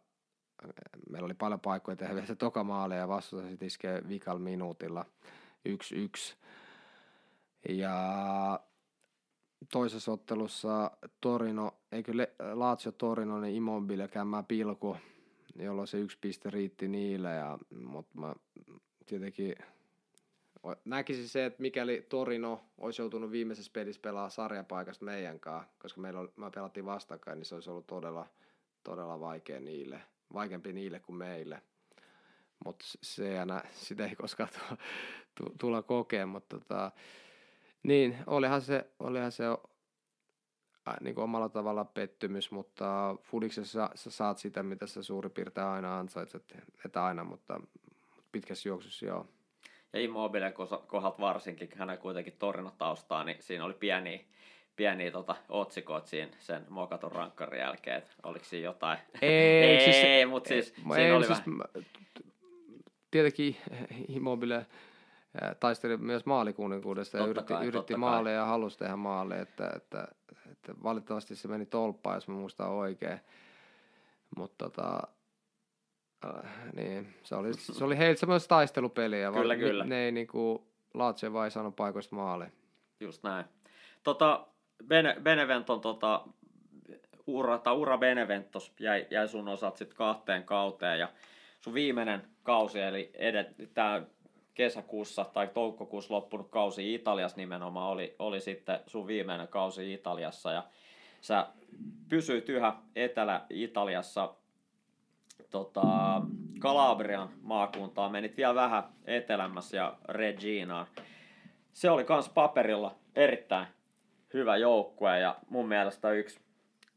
meillä 1.10 1.26
oli 1.26 1.34
paljon 1.34 1.60
paikkoja 1.60 1.96
tehdä 1.96 2.14
vielä 2.14 2.26
se 2.26 2.36
toka 2.36 2.64
maali 2.64 2.96
ja 2.96 3.08
vastuuta 3.08 3.48
sitten 3.48 3.66
iskee 3.66 4.02
vikal 4.08 4.38
minuutilla 4.38 5.04
1-1. 5.68 6.34
Ja 7.68 8.60
toisessa 9.72 10.12
ottelussa 10.12 10.90
Torino, 11.20 11.74
eikö 11.92 12.12
Lazio 12.52 12.92
Torino, 12.92 13.40
niin 13.40 13.54
Immobile 13.54 14.08
käymää 14.08 14.42
pilku, 14.42 14.96
jolloin 15.56 15.88
se 15.88 15.98
yksi 15.98 16.18
piste 16.20 16.50
riitti 16.50 16.88
niille, 16.88 17.34
ja, 17.34 17.58
mutta 17.84 18.20
mä 18.20 18.34
tietenkin 19.06 19.54
näkisin 20.84 21.28
se, 21.28 21.44
että 21.44 21.62
mikäli 21.62 22.06
Torino 22.08 22.64
olisi 22.78 23.02
joutunut 23.02 23.30
viimeisessä 23.30 23.72
pelissä 23.74 24.02
pelaa 24.02 24.30
sarjapaikasta 24.30 25.04
meidän 25.04 25.40
kanssa, 25.40 25.72
koska 25.78 26.00
meillä 26.00 26.20
oli, 26.20 26.32
me 26.36 26.50
pelattiin 26.50 26.86
vastakkain, 26.86 27.38
niin 27.38 27.46
se 27.46 27.54
olisi 27.54 27.70
ollut 27.70 27.86
todella, 27.86 28.26
todella 28.82 29.20
vaikea 29.20 29.60
niille, 29.60 30.00
vaikeampi 30.34 30.72
niille 30.72 31.00
kuin 31.00 31.16
meille. 31.16 31.62
Mutta 32.64 32.84
se 33.02 33.44
nä, 33.44 33.62
sitä 33.72 34.06
ei 34.06 34.16
koskaan 34.16 34.48
tulla 35.60 35.82
kokeen, 35.82 36.28
mutta 36.28 36.58
tota, 36.58 36.92
niin, 37.82 38.16
olihan 38.26 38.62
se, 38.62 38.90
olihan 38.98 39.32
se 39.32 39.44
niin 41.00 41.14
kuin 41.14 41.24
omalla 41.24 41.48
tavalla 41.48 41.84
pettymys, 41.84 42.50
mutta 42.50 43.16
Fudiksessa 43.22 43.90
sä 43.94 44.10
saat 44.10 44.38
sitä, 44.38 44.62
mitä 44.62 44.86
sä 44.86 45.02
suurin 45.02 45.32
piirtein 45.32 45.66
aina 45.66 45.98
ansaitset, 45.98 46.54
että 46.84 47.04
aina, 47.04 47.24
mutta 47.24 47.60
pitkässä 48.34 48.68
juoksussa 48.68 49.06
joo. 49.06 49.26
Ja 49.92 50.00
Immobilen 50.00 50.52
kohdalta 50.86 51.20
varsinkin, 51.20 51.68
hänen 51.76 51.98
kuitenkin 51.98 52.36
taustaa, 52.78 53.24
niin 53.24 53.36
siinä 53.40 53.64
oli 53.64 53.74
pieni, 53.74 54.26
pieni 54.76 55.10
tota, 55.10 55.36
otsikot 55.48 56.06
siinä 56.06 56.32
sen 56.38 56.66
mokatun 56.68 57.12
rankkarin 57.12 57.60
jälkeen, 57.60 57.98
että 57.98 58.10
oliko 58.22 58.44
siinä 58.44 58.64
jotain? 58.64 58.98
Ei, 59.22 59.30
ei 59.64 59.80
siis, 59.80 60.28
mutta 60.30 60.48
siis 60.48 60.70
ei, 60.70 60.82
siinä 60.82 60.96
ei, 60.96 61.12
oli 61.12 61.26
siis, 61.26 61.38
vähän... 61.38 61.84
Tietenkin 63.10 63.56
Immobile 64.08 64.66
taisteli 65.60 65.96
myös 65.96 66.26
maalikuninkuudesta 66.26 67.18
ja 67.18 67.26
yritti, 67.26 67.52
kai, 67.52 67.66
yritti 67.66 67.96
maaleja 67.96 68.36
ja 68.36 68.44
halusi 68.44 68.78
tehdä 68.78 68.96
maaleja, 68.96 69.42
että, 69.42 69.72
että, 69.76 70.08
että, 70.52 70.74
valitettavasti 70.82 71.36
se 71.36 71.48
meni 71.48 71.66
tolppaan, 71.66 72.16
jos 72.16 72.28
mä 72.28 72.34
muistan 72.34 72.70
oikein. 72.70 73.20
Mutta 74.36 74.64
tota, 74.64 75.02
äh, 76.24 76.72
niin, 76.76 77.14
se 77.22 77.34
oli, 77.34 77.54
se 77.78 77.84
oli 77.84 77.98
heiltä 77.98 78.20
semmoista 78.20 78.48
taistelupeliä. 78.48 79.32
Kyllä, 79.32 79.56
kyllä. 79.56 79.84
Ne 79.84 80.04
ei 80.04 80.12
niinku, 80.12 80.66
Lazio 80.94 81.32
vai 81.32 81.50
saanut 81.50 81.76
paikoista 81.76 82.16
maaleja. 82.16 82.50
Just 83.00 83.22
näin. 83.22 83.44
Tota, 84.02 84.46
Bene, 84.86 85.16
Beneventon 85.22 85.80
tota, 85.80 86.24
ura, 87.26 87.58
tai 87.58 87.74
ura 87.74 87.98
Beneventos 87.98 88.72
jäi, 88.80 89.06
jäi 89.10 89.28
sun 89.28 89.48
osat 89.48 89.76
sitten 89.76 89.96
kahteen 89.96 90.44
kauteen 90.44 90.98
ja 90.98 91.08
sun 91.60 91.74
viimeinen 91.74 92.22
kausi, 92.42 92.80
eli 92.80 93.12
tämä 93.74 94.02
kesäkuussa 94.54 95.24
tai 95.24 95.48
toukokuussa 95.54 96.14
loppunut 96.14 96.50
kausi 96.50 96.94
Italiassa 96.94 97.36
nimenomaan 97.36 97.90
oli, 97.90 98.16
oli 98.18 98.40
sitten 98.40 98.80
sun 98.86 99.06
viimeinen 99.06 99.48
kausi 99.48 99.92
Italiassa 99.92 100.52
ja 100.52 100.64
sä 101.20 101.46
pysyit 102.08 102.48
yhä 102.48 102.76
Etelä-Italiassa 102.96 104.34
tota, 105.50 105.82
Kalabrian 106.58 107.28
maakuntaan, 107.42 108.12
menit 108.12 108.36
vielä 108.36 108.54
vähän 108.54 108.82
etelämässä 109.04 109.76
ja 109.76 109.96
Reginaan. 110.08 110.86
Se 111.72 111.90
oli 111.90 112.04
kans 112.04 112.28
paperilla 112.28 112.94
erittäin 113.16 113.66
hyvä 114.34 114.56
joukkue 114.56 115.18
ja 115.18 115.36
mun 115.48 115.68
mielestä 115.68 116.10
yksi 116.10 116.40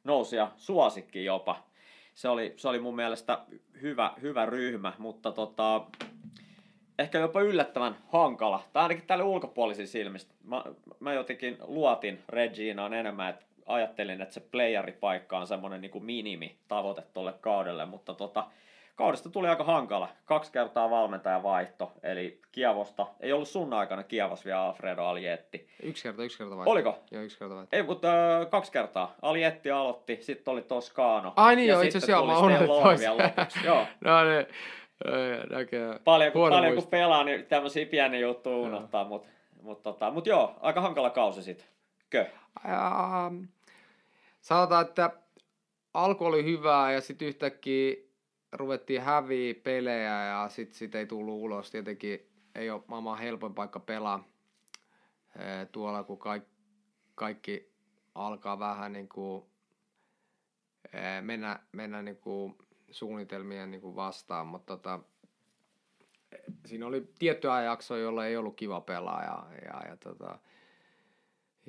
nousia 0.04 0.52
suosikki 0.56 1.26
jopa. 1.26 1.64
Se 2.14 2.30
oli, 2.30 2.54
se 2.58 2.68
oli 2.68 2.80
mun 2.80 2.96
mielestä 2.96 3.40
hyvä, 3.82 4.14
hyvä 4.22 4.46
ryhmä, 4.46 4.94
mutta 4.98 5.32
tota, 5.32 5.86
ehkä 7.00 7.20
jopa 7.20 7.42
yllättävän 7.42 7.98
hankala, 8.08 8.64
tai 8.74 8.84
ainakin 8.84 9.08
tälle 9.08 9.24
ulkopuolisin 9.24 9.88
silmistä. 9.88 10.34
Mä, 10.44 10.64
mä 11.00 11.14
jotenkin 11.14 11.58
luotin 11.62 12.24
Reginaan 12.30 12.94
enemmän, 12.94 13.30
että 13.30 13.46
ajattelin, 13.68 14.22
että 14.22 14.34
se 14.34 14.40
playeripaikka 14.40 15.38
on 15.38 15.48
semmoinen 15.48 15.82
niin 15.82 16.06
minimi 16.06 16.58
tavoite 16.68 17.02
tuolle 17.14 17.34
kaudelle, 17.42 17.86
mutta 17.86 18.14
tota, 18.14 18.48
kaudesta 18.96 19.30
tuli 19.30 19.48
aika 19.48 19.64
hankala. 19.64 20.10
Kaksi 20.26 20.52
kertaa 20.52 20.90
valmentaja 20.90 21.44
vaihto, 21.44 21.92
eli 22.04 22.42
Kiavosta, 22.52 23.08
ei 23.20 23.34
ollut 23.34 23.48
sun 23.48 23.74
aikana 23.74 24.04
Kiavos 24.04 24.46
vielä 24.46 24.64
Alfredo 24.64 25.04
Alietti. 25.04 25.70
Yksi 25.84 26.04
kerta, 26.04 26.24
yksi 26.24 26.38
kerta 26.38 26.58
vaihto. 26.58 26.72
Oliko? 26.72 27.00
Joo, 27.12 27.24
yksi 27.24 27.40
kerta 27.40 27.56
vaihto. 27.56 27.76
Ei, 27.76 27.84
mutta 27.84 28.42
äh, 28.42 28.50
kaksi 28.50 28.72
kertaa. 28.72 29.16
Alietti 29.22 29.72
aloitti, 29.72 30.18
sitten 30.22 30.52
oli 30.52 30.62
Toscano. 30.62 31.34
Ai 31.36 31.56
niin 31.56 31.68
joo, 31.68 31.82
itse 31.82 31.98
asiassa 31.98 32.12
joo, 32.12 32.26
mä 32.26 32.40
unohdin 32.40 33.00
vielä 33.00 33.18
lopuksi. 33.18 33.66
joo. 33.66 33.86
no 34.06 34.24
niin, 34.24 34.46
Näkee. 35.50 36.00
Paljon, 36.04 36.32
kun, 36.32 36.50
paljon 36.50 36.76
kun 36.76 36.88
pelaa, 36.88 37.24
niin 37.24 37.46
tämmöisiä 37.46 37.86
pieniä 37.86 38.20
juttuja 38.20 38.58
unohtaa, 38.58 39.04
mutta 39.04 39.28
mut, 39.62 39.84
tota, 39.84 40.12
mut 40.12 40.28
joo, 40.28 40.56
aika 40.62 40.82
hankala 40.82 41.10
kausi 41.10 41.44
sitten. 41.44 41.68
Kö? 42.10 42.26
Ja, 42.68 43.32
sanotaan, 44.48 44.86
että 44.86 45.12
alku 45.94 46.26
oli 46.26 46.44
hyvää 46.44 46.92
ja 46.92 47.02
sitten 47.02 47.28
yhtäkkiä 47.28 47.96
ruvettiin 48.52 49.02
häviä 49.02 49.54
pelejä 49.64 50.26
ja 50.26 50.50
sitten 50.50 50.78
sit 50.78 50.96
ei 50.96 51.06
tullut 51.06 51.36
ulos. 51.36 51.72
Tietenkin 51.72 52.30
ei 52.56 52.70
ole 52.70 52.84
maailman 52.88 53.20
helpoin 53.20 53.54
paikka 53.54 53.80
pelaa 53.80 54.28
tuolla, 55.72 56.04
kun 56.04 56.20
kaikki, 56.20 56.52
kaikki 57.16 57.72
alkaa 58.16 58.60
vähän 58.60 58.94
niin 58.94 59.10
kuin 59.10 59.46
mennä, 61.22 61.60
mennä 61.72 62.02
niin 62.02 62.18
kuin 62.18 62.56
suunnitelmia 62.92 63.66
niin 63.66 63.82
kuin 63.82 63.96
vastaan, 63.96 64.48
mutta 64.48 64.78
tota, 64.78 65.00
siinä 66.66 66.88
oli 66.88 67.08
tietty 67.20 67.52
ajanjakso, 67.52 67.98
jolla 67.98 68.26
ei 68.26 68.38
ollut 68.38 68.56
kiva 68.56 68.82
pelaa 68.82 69.24
ja, 69.24 69.48
ja, 69.66 69.90
ja, 69.90 69.98
tota, 69.98 70.40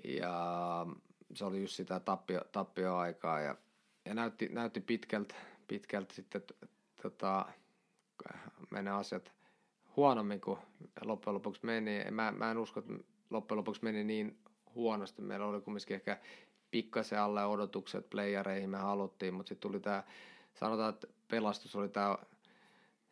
ja 0.05 0.87
se 1.35 1.45
oli 1.45 1.61
just 1.61 1.75
sitä 1.75 2.01
tappio, 2.01 2.41
tappioaikaa 2.53 3.41
ja, 3.41 3.57
ja 4.05 4.15
näytti, 4.15 4.49
näytti 4.49 4.81
pitkältä, 4.81 5.35
pitkältä 5.69 6.15
sitten 6.15 6.43
tota, 7.03 7.47
mennä 8.71 8.97
asiat 8.97 9.33
huonommin 9.97 10.41
kuin 10.41 10.59
loppujen 11.05 11.35
lopuksi 11.35 11.67
meni. 11.67 12.05
Mä, 12.11 12.33
mä 12.33 12.51
en 12.51 12.59
usko, 12.59 12.81
että 12.81 12.93
loppujen 13.31 13.59
lopuksi 13.59 13.85
meni 13.85 14.05
niin 14.05 14.39
huonosti. 14.75 15.23
Meillä 15.23 15.47
oli 15.47 15.61
kumminkin 15.61 15.95
ehkä 15.95 16.19
pikkasen 16.71 17.21
alle 17.21 17.47
odotukset 17.47 18.11
playereihin 18.11 18.71
me 18.71 18.79
haluttiin, 18.79 19.35
mutta 19.35 19.49
sitten 19.49 19.71
tuli 19.71 19.81
tämä 19.81 20.05
sanotaan, 20.55 20.95
että 20.95 21.07
pelastus 21.29 21.77
oli 21.77 21.89
tämä 21.89 22.19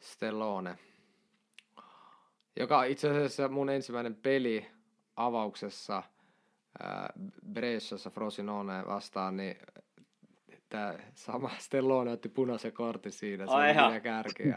Stellone, 0.01 0.79
joka 2.57 2.85
itse 2.85 3.11
asiassa 3.11 3.49
mun 3.49 3.71
ensimmäinen 3.71 4.15
peli 4.15 4.67
avauksessa 5.17 6.03
Bresciassa 7.53 8.11
Frosinone 8.11 8.87
vastaan, 8.87 9.37
niin 9.37 9.57
tämä 10.69 10.95
sama 11.15 11.51
Stellone 11.59 12.13
otti 12.13 12.29
punaisen 12.29 12.73
kortin 12.73 13.13
siinä, 13.13 13.47
se 13.47 13.53
Ai 13.53 13.71
oli 13.71 13.73
ihan 13.73 14.03
kärki. 14.03 14.49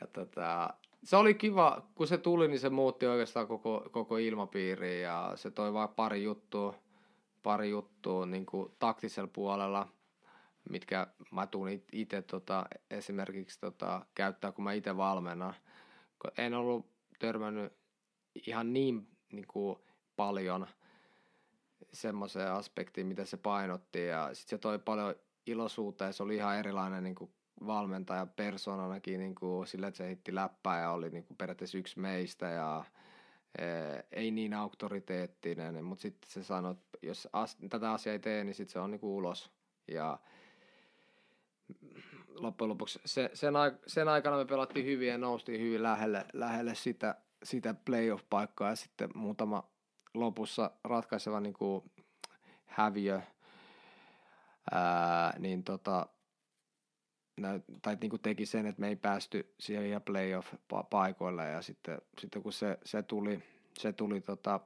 Ja, 0.00 0.06
tota, 0.12 0.74
se 1.04 1.16
oli 1.16 1.34
kiva, 1.34 1.82
kun 1.94 2.06
se 2.06 2.18
tuli, 2.18 2.48
niin 2.48 2.60
se 2.60 2.70
muutti 2.70 3.06
oikeastaan 3.06 3.46
koko, 3.46 3.88
koko 3.90 4.16
ilmapiiri 4.16 5.02
ja 5.02 5.32
se 5.34 5.50
toi 5.50 5.72
vain 5.72 5.88
pari 5.88 6.22
juttua, 6.22 6.74
pari 7.42 7.70
juttua 7.70 8.26
niin 8.26 8.46
kuin 8.46 8.72
taktisella 8.78 9.30
puolella– 9.32 9.88
mitkä 10.70 11.06
mä 11.30 11.46
tuun 11.46 11.68
itse 11.92 12.22
tota, 12.22 12.66
esimerkiksi 12.90 13.60
tota, 13.60 14.06
käyttää, 14.14 14.52
kun 14.52 14.64
mä 14.64 14.72
itse 14.72 14.96
valmennan. 14.96 15.54
En 16.38 16.54
ollut 16.54 16.86
törmännyt 17.18 17.72
ihan 18.46 18.72
niin, 18.72 19.08
niin 19.32 19.46
kuin, 19.46 19.78
paljon 20.16 20.66
semmoiseen 21.92 22.52
aspektiin, 22.52 23.06
mitä 23.06 23.24
se 23.24 23.36
painotti. 23.36 24.06
Ja 24.06 24.34
sitten 24.34 24.58
se 24.58 24.58
toi 24.58 24.78
paljon 24.78 25.14
iloisuutta 25.46 26.04
ja 26.04 26.12
se 26.12 26.22
oli 26.22 26.36
ihan 26.36 26.56
erilainen 26.56 27.04
niin 27.04 27.14
kuin 27.14 27.30
valmentaja 27.66 28.26
persoonanakin 28.26 29.20
niin 29.20 29.34
kuin 29.34 29.66
sillä, 29.66 29.86
että 29.86 29.98
se 29.98 30.06
heitti 30.06 30.34
läppää 30.34 30.80
ja 30.80 30.90
oli 30.90 31.10
niin 31.10 31.24
kuin 31.24 31.36
periaatteessa 31.36 31.78
yksi 31.78 31.98
meistä 31.98 32.46
ja 32.46 32.84
e, 33.58 33.64
ei 34.12 34.30
niin 34.30 34.54
auktoriteettinen, 34.54 35.84
mutta 35.84 36.02
sitten 36.02 36.30
se 36.30 36.42
sanoi, 36.42 36.72
että 36.72 36.98
jos 37.02 37.28
as, 37.32 37.56
tätä 37.70 37.92
asiaa 37.92 38.12
ei 38.12 38.18
tee, 38.18 38.44
niin 38.44 38.54
sitten 38.54 38.72
se 38.72 38.78
on 38.78 38.90
niin 38.90 39.00
kuin 39.00 39.10
ulos. 39.10 39.50
Ja 39.88 40.18
loppujen 42.28 42.68
lopuksi 42.68 43.00
se, 43.04 43.30
sen, 43.34 43.54
sen 43.86 44.08
aikana 44.08 44.36
me 44.36 44.44
pelattiin 44.44 44.86
hyvin 44.86 45.08
ja 45.08 45.18
noustiin 45.18 45.60
hyvin 45.60 45.82
lähelle, 45.82 46.24
lähelle 46.32 46.74
sitä, 46.74 47.14
sitä 47.42 47.74
playoff-paikkaa. 47.74 48.70
Ja 48.70 48.76
sitten 48.76 49.10
muutama 49.14 49.70
lopussa 50.20 50.70
ratkaiseva 50.84 51.40
niin 51.40 51.54
kuin 51.54 51.90
häviö, 52.66 53.20
ää, 54.70 55.34
niin 55.38 55.64
tota, 55.64 56.06
tai 57.82 57.96
niin 58.00 58.10
kuin 58.10 58.22
teki 58.22 58.46
sen, 58.46 58.66
että 58.66 58.80
me 58.80 58.88
ei 58.88 58.96
päästy 58.96 59.54
siihen 59.60 60.02
playoff-paikoille 60.02 61.50
ja 61.50 61.62
sitten, 61.62 61.98
sitten 62.18 62.42
kun 62.42 62.52
se, 62.52 62.78
se 62.84 63.02
tuli, 63.02 63.42
se 63.78 63.92
tuli 63.92 64.20
tota, 64.20 64.60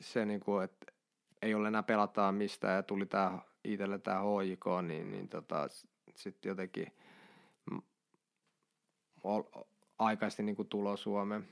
se 0.00 0.24
niin 0.24 0.40
kuin, 0.40 0.64
että 0.64 0.92
ei 1.42 1.54
ole 1.54 1.68
enää 1.68 1.82
pelataan 1.82 2.34
mistään 2.34 2.76
ja 2.76 2.82
tuli 2.82 3.06
tämä 3.06 3.38
itselle 3.64 3.98
tämä 3.98 4.20
HJK, 4.20 4.64
niin, 4.86 5.10
niin 5.10 5.28
tota, 5.28 5.68
sitten 6.14 6.48
jotenkin 6.48 6.92
aikaisesti 9.98 10.42
niin 10.42 10.68
tulo 10.68 10.96
Suomeen. 10.96 11.48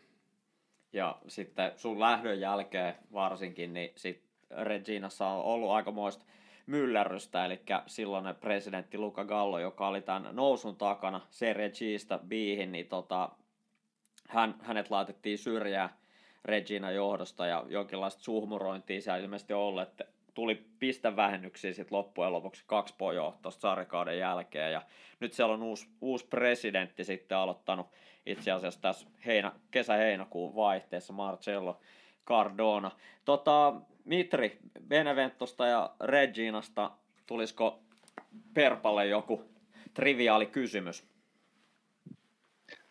Ja 0.93 1.19
sitten 1.29 1.73
sun 1.77 2.01
lähdön 2.01 2.41
jälkeen 2.41 2.95
varsinkin, 3.13 3.75
niin 3.75 3.93
sit 3.97 4.23
Reginassa 4.51 5.27
on 5.27 5.45
ollut 5.45 5.71
aikamoista 5.71 6.25
myllerrystä, 6.67 7.45
eli 7.45 7.61
silloinen 7.87 8.35
presidentti 8.35 8.99
Luca 8.99 9.25
Gallo, 9.25 9.59
joka 9.59 9.89
oli 9.89 10.03
tämän 10.03 10.37
nousun 10.37 10.77
takana 10.77 11.21
Serie 11.31 11.71
Gistä 11.71 12.19
Biihin, 12.29 12.73
niin 12.73 12.87
tota, 12.87 13.31
hän, 14.29 14.55
hänet 14.63 14.91
laitettiin 14.91 15.39
syrjään 15.39 15.91
Regina 16.45 16.91
johdosta 16.91 17.47
ja 17.47 17.65
jonkinlaista 17.69 18.23
suhmurointia 18.23 19.01
siellä 19.01 19.19
ilmeisesti 19.19 19.53
ollut, 19.53 19.83
että 19.83 20.05
tuli 20.35 20.67
pistevähennyksiä 20.79 21.73
sitten 21.73 21.97
loppujen 21.97 22.33
lopuksi 22.33 22.65
kaksi 22.67 22.95
pojoa 22.99 23.39
tuosta 23.43 23.61
sarjakauden 23.61 24.19
jälkeen. 24.19 24.73
Ja 24.73 24.83
nyt 25.21 25.33
siellä 25.33 25.55
on 25.55 25.63
uusi, 25.63 25.89
uusi 26.01 26.27
presidentti 26.27 27.05
sitten 27.05 27.39
aloittanut 27.39 27.87
itse 28.27 28.51
asiassa 28.51 28.81
tässä 28.81 29.09
heinä, 29.27 29.53
kesä-heinäkuun 29.71 30.55
vaihteessa 30.55 31.13
Marcello 31.13 31.81
Cardona. 32.27 32.91
Tota, 33.25 33.75
Mitri, 34.05 34.59
Beneventosta 34.89 35.67
ja 35.67 35.91
Reginasta, 36.01 36.91
tulisiko 37.27 37.79
Perpalle 38.55 39.07
joku 39.07 39.43
triviaali 39.95 40.47
kysymys? 40.47 41.09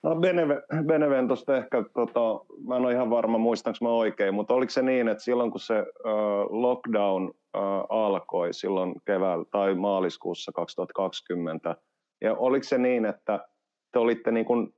No 0.03 0.15
Beneve- 0.15 0.83
Beneventosta 0.85 1.57
ehkä, 1.57 1.83
tota, 1.93 2.45
mä 2.67 2.75
en 2.75 2.85
ole 2.85 2.93
ihan 2.93 3.09
varma 3.09 3.37
muistanko 3.37 3.77
mä 3.81 3.89
oikein, 3.89 4.33
mutta 4.33 4.53
oliko 4.53 4.69
se 4.69 4.81
niin, 4.81 5.07
että 5.07 5.23
silloin 5.23 5.51
kun 5.51 5.59
se 5.59 5.79
uh, 5.79 6.61
lockdown 6.61 7.23
uh, 7.27 7.31
alkoi 7.89 8.53
silloin 8.53 8.95
keväällä 9.05 9.45
tai 9.51 9.75
maaliskuussa 9.75 10.51
2020, 10.51 11.75
ja 12.21 12.35
oliko 12.35 12.63
se 12.63 12.77
niin, 12.77 13.05
että 13.05 13.47
te 13.91 13.99
olitte 13.99 14.31
niin 14.31 14.45
kuin 14.45 14.73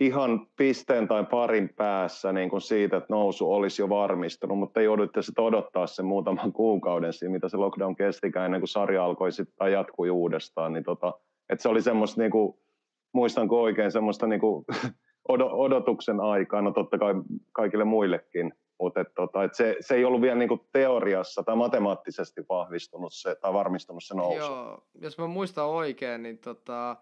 ihan 0.00 0.46
pisteen 0.56 1.08
tai 1.08 1.24
parin 1.24 1.68
päässä 1.76 2.32
niin 2.32 2.50
kuin 2.50 2.60
siitä, 2.60 2.96
että 2.96 3.14
nousu 3.14 3.52
olisi 3.52 3.82
jo 3.82 3.88
varmistunut, 3.88 4.58
mutta 4.58 4.80
jouduitte 4.80 5.22
sitten 5.22 5.44
odottaa 5.44 5.86
sen 5.86 6.06
muutaman 6.06 6.52
kuukauden 6.62 7.12
siinä, 7.12 7.32
mitä 7.32 7.48
se 7.48 7.56
lockdown 7.56 7.96
kestikään 7.96 8.44
ennen 8.44 8.60
kuin 8.60 8.68
sarja 8.68 9.04
alkoi 9.04 9.32
sitten 9.32 9.56
tai 9.56 9.72
jatkui 9.72 10.10
uudestaan. 10.10 10.72
Niin 10.72 10.84
tota, 10.84 11.12
että 11.48 11.62
se 11.62 11.68
oli 11.68 11.82
semmoista, 11.82 12.20
niin 12.20 12.30
kuin, 12.30 12.58
muistanko 13.12 13.62
oikein, 13.62 13.92
semmoista 13.92 14.26
niin 14.26 14.40
kuin, 14.40 14.64
odotuksen 15.64 16.20
aikaa, 16.20 16.62
no 16.62 16.70
totta 16.70 16.98
kai 16.98 17.14
kaikille 17.52 17.84
muillekin, 17.84 18.52
mutta 18.80 19.00
et, 19.00 19.14
tota, 19.14 19.44
et 19.44 19.54
se, 19.54 19.76
se 19.80 19.94
ei 19.94 20.04
ollut 20.04 20.20
vielä 20.20 20.38
niinku 20.38 20.68
teoriassa 20.72 21.42
tai 21.42 21.56
matemaattisesti 21.56 22.42
vahvistunut 22.48 23.12
se, 23.12 23.36
tai 23.40 23.52
varmistunut 23.52 24.04
se 24.04 24.14
nousu. 24.14 24.38
Joo, 24.38 24.84
jos 25.00 25.18
mä 25.18 25.26
muistan 25.26 25.66
oikein, 25.66 26.22
niin 26.22 26.38
tota, 26.38 26.96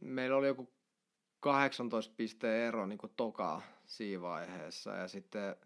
meillä 0.00 0.36
oli 0.36 0.46
joku 0.46 0.68
18 1.40 2.14
pisteen 2.16 2.66
ero 2.68 2.86
niin 2.86 2.98
kuin 2.98 3.12
toka 3.16 3.62
siinä 3.86 4.22
vaiheessa. 4.22 4.90
Ja 4.90 5.08
sitten 5.08 5.56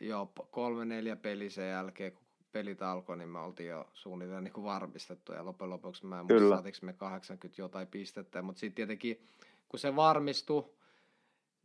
jo 0.00 0.32
kolme 0.50 0.84
neljä 0.84 1.16
peli 1.16 1.50
sen 1.50 1.70
jälkeen, 1.70 2.12
kun 2.12 2.24
pelit 2.52 2.82
alkoi, 2.82 3.16
niin 3.16 3.28
me 3.28 3.38
oltiin 3.38 3.68
jo 3.68 3.88
suunnilleen 3.94 4.44
niin 4.44 4.52
kuin 4.52 4.64
varmistettu. 4.64 5.32
Ja 5.32 5.44
loppujen 5.44 5.70
lopuksi 5.70 6.06
mä 6.06 6.20
en 6.20 6.26
muista, 6.26 6.86
me 6.86 6.92
80 6.92 7.62
jotain 7.62 7.88
pistettä. 7.88 8.42
Mutta 8.42 8.60
sitten 8.60 8.74
tietenkin, 8.74 9.26
kun 9.68 9.80
se 9.80 9.96
varmistui, 9.96 10.70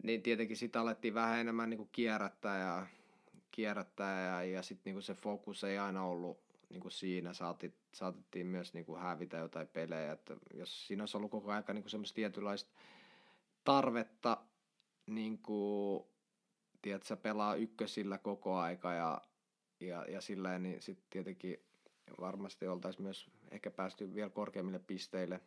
niin 0.03 0.21
tietenkin 0.21 0.57
sitä 0.57 0.81
alettiin 0.81 1.13
vähän 1.13 1.39
enemmän 1.39 1.69
niin 1.69 1.77
kuin 1.77 1.89
kierrättää 1.91 2.59
ja, 2.59 2.87
kierrättää 3.51 4.27
ja, 4.27 4.43
ja 4.43 4.61
sitten 4.61 4.93
niin 4.93 5.03
se 5.03 5.13
fokus 5.13 5.63
ei 5.63 5.77
aina 5.77 6.05
ollut 6.05 6.39
niin 6.69 6.81
kuin 6.81 6.91
siinä 6.91 7.33
saatit, 7.33 7.75
saatettiin 7.93 8.47
myös 8.47 8.73
niin 8.73 8.85
kuin 8.85 9.01
hävitä 9.01 9.37
jotain 9.37 9.67
pelejä, 9.67 10.11
että 10.11 10.35
jos 10.53 10.87
siinä 10.87 11.03
olisi 11.03 11.17
ollut 11.17 11.31
koko 11.31 11.51
ajan 11.51 11.63
niin 11.73 11.89
semmoista 11.89 12.15
tietynlaista 12.15 12.71
tarvetta 13.65 14.37
niin 15.05 15.37
kuin, 15.37 16.03
tiedätkö, 16.81 17.15
pelaa 17.15 17.55
ykkösillä 17.55 18.17
koko 18.17 18.55
aika 18.57 18.93
ja, 18.93 19.21
ja, 19.79 20.05
ja 20.05 20.21
sillä 20.21 20.59
niin 20.59 20.81
sitten 20.81 21.07
tietenkin 21.09 21.65
varmasti 22.19 22.67
oltaisiin 22.67 23.03
myös 23.03 23.31
ehkä 23.51 23.71
päästy 23.71 24.15
vielä 24.15 24.29
korkeammille 24.29 24.79
pisteille, 24.79 25.41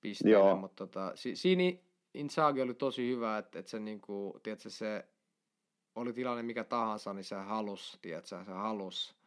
pisteille 0.00 0.38
Joo. 0.38 0.56
mutta 0.56 0.86
tota, 0.86 1.12
si, 1.14 1.36
siinä 1.36 1.78
Inzaghi 2.14 2.62
oli 2.62 2.74
tosi 2.74 3.10
hyvä, 3.10 3.38
että, 3.38 3.58
että 3.58 3.70
se, 3.70 3.80
niin 3.80 4.00
kuin, 4.00 4.40
tiedätkö, 4.42 4.70
se 4.70 5.08
oli 5.94 6.12
tilanne 6.12 6.42
mikä 6.42 6.64
tahansa, 6.64 7.12
niin 7.12 7.24
se 7.24 7.36
halus, 7.36 7.98
tiedätkö, 8.02 8.28
se 8.28 8.52
halus 8.52 9.20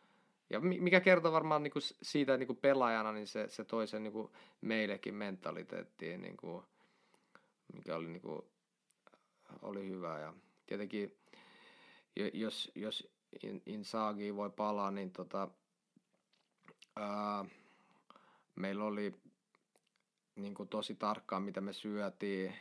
ja 0.50 0.60
mikä 0.60 1.00
kertoo 1.00 1.32
varmaan 1.32 1.64
niin 1.64 1.72
kuin 1.72 1.84
siitä 2.02 2.38
niin 2.38 2.48
kuin 2.48 2.58
pelaajana, 2.58 3.12
niin 3.12 3.28
se, 3.28 3.50
se 3.50 3.64
toi 3.64 3.88
sen 3.88 4.04
niin 4.04 4.14
kuin 4.14 4.32
meillekin 4.62 5.16
mentaliteettiin, 5.16 6.22
niin 6.22 6.38
kuin, 6.38 6.64
mikä 7.74 7.96
oli, 7.96 8.08
niin 8.08 8.22
kuin, 8.22 8.42
oli 9.62 9.90
hyvä. 9.90 10.20
Ja 10.20 10.34
tietenkin, 10.66 11.18
jos, 12.34 12.72
jos 12.76 13.14
Insagi 13.66 14.36
voi 14.36 14.50
palaa, 14.50 14.92
niin 14.92 15.12
tota, 15.12 15.48
ää, 16.96 17.46
meillä 18.56 18.84
oli 18.84 19.16
niin 20.36 20.54
kuin 20.54 20.70
tosi 20.70 20.96
tarkkaan, 20.96 21.44
mitä 21.44 21.62
me 21.62 21.74
syötiin, 21.74 22.56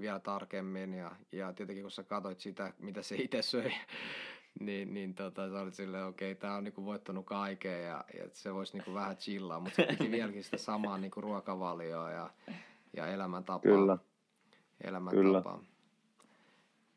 vielä 0.00 0.20
tarkemmin 0.20 0.94
ja, 0.94 1.16
ja 1.32 1.52
tietenkin 1.52 1.84
kun 1.84 1.90
sä 1.90 2.02
katsoit 2.02 2.40
sitä, 2.40 2.72
mitä 2.78 3.02
se 3.02 3.16
itse 3.16 3.42
söi, 3.42 3.72
niin, 4.60 4.94
niin 4.94 5.14
tota, 5.14 5.50
sä 5.50 5.60
olit 5.60 5.74
silleen, 5.74 6.04
okei, 6.04 6.32
okay, 6.32 6.40
tää 6.40 6.56
on 6.56 6.64
niinku 6.64 6.84
voittanut 6.84 7.26
kaiken 7.26 7.84
ja, 7.84 8.04
ja 8.18 8.28
se 8.32 8.54
voisi 8.54 8.72
niinku 8.72 8.94
vähän 8.94 9.16
chillaa, 9.16 9.60
mutta 9.60 9.76
se 9.76 9.86
piti 9.86 10.10
vieläkin 10.10 10.44
sitä 10.44 10.58
samaa 10.58 10.98
niinku 10.98 11.20
ruokavalioa 11.20 12.10
ja, 12.10 12.30
ja 12.98 13.06
elämäntapaa. 13.06 13.58
Kyllä. 13.58 13.98
Elämäntapaa. 14.84 15.56
Kyllä. 15.58 15.68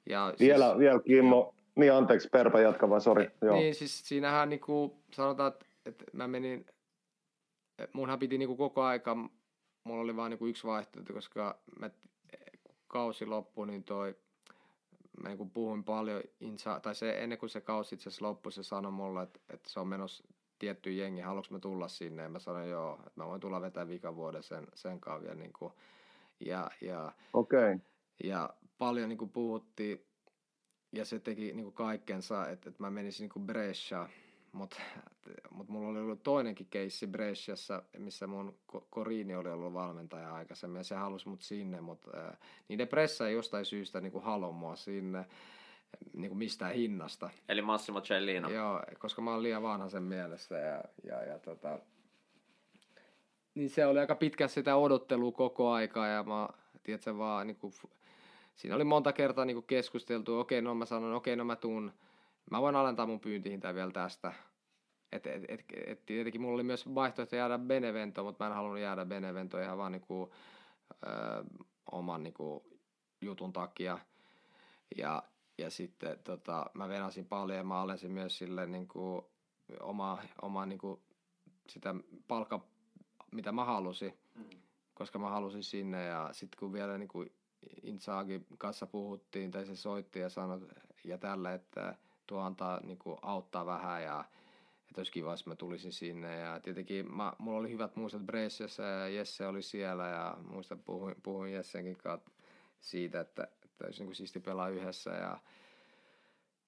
Ja 0.09 0.33
vielä, 0.39 0.67
siis, 0.67 0.79
vielä 0.79 0.99
Kimmo, 0.99 1.53
ja, 1.55 1.61
niin 1.75 1.93
anteeksi, 1.93 2.29
Perpa 2.31 2.59
jatka 2.59 2.89
vaan, 2.89 3.01
sori. 3.01 3.31
Joo. 3.41 3.55
Niin, 3.55 3.75
siis 3.75 4.07
siinähän 4.07 4.49
niinku, 4.49 4.97
sanotaan, 5.11 5.51
että, 5.51 5.65
että 5.85 6.05
mä 6.13 6.27
menin, 6.27 6.65
munhan 7.93 8.19
piti 8.19 8.37
niinku 8.37 8.55
koko 8.55 8.83
aika, 8.83 9.15
mulla 9.83 10.01
oli 10.01 10.15
vain 10.15 10.29
niinku 10.29 10.45
yksi 10.45 10.67
vaihtoehto, 10.67 11.13
koska 11.13 11.59
mä, 11.79 11.89
kun 12.63 12.75
kausi 12.87 13.25
loppui, 13.25 13.67
niin 13.67 13.83
toi 13.83 14.15
mä 15.23 15.29
niin 15.29 15.49
puhuin 15.49 15.83
paljon, 15.83 16.21
insa, 16.39 16.79
tai 16.79 16.95
se, 16.95 17.23
ennen 17.23 17.37
kuin 17.37 17.49
se 17.49 17.61
kausi 17.61 17.95
itse 17.95 18.09
asiassa 18.09 18.25
loppui, 18.25 18.51
se 18.51 18.63
sanoi 18.63 18.91
mulle, 18.91 19.23
että, 19.23 19.39
että 19.49 19.69
se 19.69 19.79
on 19.79 19.87
menossa 19.87 20.23
tietty 20.61 20.91
jengi, 20.91 21.21
haluanko 21.21 21.47
mä 21.51 21.59
tulla 21.59 21.87
sinne, 21.87 22.23
ja 22.23 22.29
mä 22.29 22.39
sanoin 22.39 22.69
joo, 22.69 22.95
että 23.07 23.11
mä 23.15 23.27
voin 23.27 23.41
tulla 23.41 23.61
vetää 23.61 23.87
vikavuoden 23.87 24.43
sen, 24.43 24.67
sen 24.73 25.01
vielä, 25.21 25.35
niin 25.35 25.53
kuin, 25.53 25.73
ja, 26.39 26.71
ja, 26.81 27.11
okay. 27.33 27.79
ja 28.23 28.49
paljon 28.77 29.09
niin 29.09 29.17
kuin 29.17 29.31
puhuttiin, 29.31 30.05
ja 30.91 31.05
se 31.05 31.19
teki 31.19 31.41
niin 31.41 31.63
kuin 31.63 31.73
kaikkensa, 31.73 32.47
että, 32.49 32.69
että 32.69 32.83
mä 32.83 32.89
menisin 32.89 33.23
niin 33.23 33.29
kuin 33.29 33.47
Brescia, 33.47 34.09
mutta 34.51 34.75
mut 35.51 35.67
mulla 35.69 35.89
oli 35.89 35.99
ollut 35.99 36.23
toinenkin 36.23 36.67
keissi 36.69 37.07
Bresciassa, 37.07 37.83
missä 37.97 38.27
mun 38.27 38.59
Korini 38.89 39.35
oli 39.35 39.49
ollut 39.49 39.73
valmentaja 39.73 40.33
aikaisemmin 40.33 40.79
ja 40.79 40.83
se 40.83 40.95
halusi 40.95 41.29
mut 41.29 41.41
sinne, 41.41 41.81
mutta 41.81 42.11
äh, 42.17 42.37
niiden 42.67 42.87
pressa 42.87 43.27
ei 43.27 43.33
jostain 43.33 43.65
syystä 43.65 44.01
niin 44.01 44.11
kuin 44.11 44.23
halua 44.23 44.51
mua 44.51 44.75
sinne. 44.75 45.25
Niin 46.13 46.29
kuin 46.29 46.37
mistään 46.37 46.73
hinnasta. 46.73 47.29
Eli 47.49 47.61
Massimo 47.61 48.01
Cellino. 48.01 48.49
Joo, 48.49 48.83
koska 48.99 49.21
mä 49.21 49.31
oon 49.31 49.43
liian 49.43 49.63
vanha 49.63 49.89
sen 49.89 50.03
mielessä 50.03 50.57
ja, 50.57 50.83
ja, 51.03 51.23
ja 51.23 51.39
tota, 51.39 51.79
niin 53.55 53.69
se 53.69 53.85
oli 53.85 53.99
aika 53.99 54.15
pitkä 54.15 54.47
sitä 54.47 54.75
odottelua 54.75 55.31
koko 55.31 55.71
aikaa 55.71 56.07
ja 56.07 56.23
mä, 56.23 56.49
tiedätkö, 56.83 57.17
vaan 57.17 57.47
niin 57.47 57.57
kuin, 57.57 57.73
siinä 58.55 58.75
oli 58.75 58.83
monta 58.83 59.13
kertaa 59.13 59.45
niin 59.45 59.55
kuin 59.55 59.67
keskusteltu, 59.67 60.39
okei, 60.39 60.61
no 60.61 60.75
mä 60.75 60.85
sanon, 60.85 61.13
okei, 61.13 61.35
no 61.35 61.45
mä 61.45 61.55
tuun, 61.55 61.91
mä 62.51 62.61
voin 62.61 62.75
alentaa 62.75 63.05
mun 63.05 63.19
pyyntihintaa 63.19 63.73
vielä 63.73 63.91
tästä. 63.91 64.33
Et, 65.11 65.27
et, 65.27 65.43
et, 65.47 65.65
et, 65.87 66.05
tietenkin 66.05 66.41
mulla 66.41 66.55
oli 66.55 66.63
myös 66.63 66.95
vaihtoehto 66.95 67.35
jäädä 67.35 67.57
Benevento, 67.57 68.23
mutta 68.23 68.43
mä 68.43 68.47
en 68.47 68.55
halunnut 68.55 68.79
jäädä 68.79 69.05
Benevento 69.05 69.59
ihan 69.59 69.77
vaan 69.77 69.91
niin 69.91 70.01
kuin, 70.01 70.31
ö, 71.03 71.43
oman 71.91 72.23
niin 72.23 72.33
kuin, 72.33 72.63
jutun 73.21 73.53
takia. 73.53 73.99
Ja, 74.97 75.23
ja 75.61 75.69
sitten 75.69 76.19
tota, 76.23 76.65
mä 76.73 76.89
venasin 76.89 77.25
paljon 77.25 77.57
ja 77.57 77.63
mä 77.63 77.81
alensin 77.81 78.11
myös 78.11 78.37
sille 78.37 78.65
niin 78.65 78.87
kuin, 78.87 79.21
oma, 79.79 80.17
oma 80.41 80.65
niin 80.65 80.79
kuin, 80.79 80.99
sitä 81.67 81.95
palkka, 82.27 82.65
mitä 83.31 83.51
mä 83.51 83.65
halusin, 83.65 84.17
mm. 84.35 84.43
koska 84.93 85.19
mä 85.19 85.29
halusin 85.29 85.63
sinne. 85.63 86.05
Ja 86.05 86.29
sitten 86.31 86.59
kun 86.59 86.73
vielä 86.73 86.97
niin 86.97 87.09
kuin 87.09 87.31
Insaagi 87.83 88.45
kanssa 88.57 88.87
puhuttiin, 88.87 89.51
tai 89.51 89.65
se 89.65 89.75
soitti 89.75 90.19
ja 90.19 90.29
sanoi 90.29 90.67
ja 91.03 91.17
tällä, 91.17 91.53
että 91.53 91.95
tuo 92.27 92.39
antaa 92.39 92.79
niin 92.83 92.97
kuin, 92.97 93.17
auttaa 93.21 93.65
vähän 93.65 94.03
ja 94.03 94.25
että 94.91 94.99
olisi 94.99 95.11
kiva, 95.11 95.31
jos 95.31 95.45
mä 95.45 95.55
tulisin 95.55 95.93
sinne. 95.93 96.37
Ja 96.37 96.59
tietenkin 96.59 97.15
mä, 97.15 97.33
mulla 97.37 97.59
oli 97.59 97.71
hyvät 97.71 97.95
muistot 97.95 98.21
Bresciassa 98.21 98.83
ja 98.83 99.07
Jesse 99.07 99.47
oli 99.47 99.61
siellä 99.61 100.07
ja 100.07 100.37
muistan 100.49 100.79
puhuin, 100.79 101.15
puhuin 101.23 101.53
Jessenkin 101.53 101.97
kanssa 101.97 102.29
siitä, 102.79 103.19
että, 103.19 103.47
että 103.81 103.87
olisi 103.87 103.99
niin 103.99 104.07
kuin 104.07 104.15
siisti 104.15 104.39
pelaa 104.39 104.69
yhdessä 104.69 105.09
ja, 105.09 105.37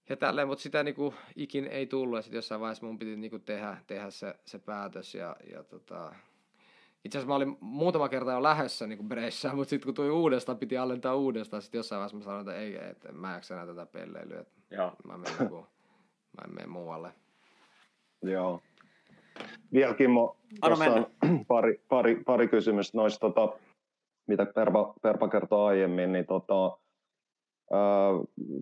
ja 0.09 0.17
tälleen, 0.17 0.47
mutta 0.47 0.61
sitä 0.61 0.83
niin 0.83 0.95
kuin 0.95 1.15
ikin 1.35 1.67
ei 1.67 1.87
tullut 1.87 2.17
ja 2.17 2.21
sitten 2.21 2.37
jossain 2.37 2.61
vaiheessa 2.61 2.85
mun 2.85 2.99
piti 2.99 3.15
niin 3.15 3.31
kuin 3.31 3.43
tehdä, 3.43 3.77
tehdä 3.87 4.09
se, 4.09 4.35
se 4.45 4.59
päätös 4.59 5.15
ja, 5.15 5.35
ja 5.51 5.63
tota, 5.63 6.15
itse 7.05 7.17
asiassa 7.17 7.27
mä 7.27 7.35
olin 7.35 7.57
muutama 7.59 8.09
kerta 8.09 8.31
jo 8.31 8.43
lähdössä 8.43 8.87
niin 8.87 9.07
Breissä, 9.07 9.53
mutta 9.53 9.69
sitten 9.69 9.85
kun 9.85 9.93
tuli 9.93 10.09
uudestaan, 10.09 10.57
piti 10.57 10.77
alentaa 10.77 11.15
uudestaan. 11.15 11.61
Sitten 11.61 11.79
jossain 11.79 11.97
vaiheessa 11.97 12.17
mä 12.17 12.23
sanoin, 12.23 12.49
että 12.49 12.55
ei, 12.55 12.89
että 12.89 13.11
mä 13.11 13.29
en 13.29 13.33
jaksa 13.33 13.53
enää 13.53 13.65
tätä 13.65 13.85
pelleilyä. 13.85 14.39
Että 14.39 14.53
Joo. 14.71 14.91
Mä 15.07 15.17
menen, 15.17 15.37
niin 15.39 15.49
kuin, 15.49 15.65
mä 16.37 16.47
en 16.47 16.55
mene 16.55 16.67
muualle. 16.67 17.11
Joo. 18.21 18.61
Vielä 19.73 19.93
Kimmo, 19.93 20.37
Anna 20.61 20.75
tuossa 20.75 20.93
on 20.93 21.45
pari, 21.47 21.81
pari, 21.89 22.15
pari 22.15 22.47
kysymystä 22.47 22.97
noista, 22.97 23.19
tota, 23.19 23.57
mitä 24.27 24.45
Perpa, 24.45 24.93
Perpa 25.01 25.27
kertoi 25.27 25.67
aiemmin, 25.67 26.11
niin 26.11 26.25
tota, 26.25 26.77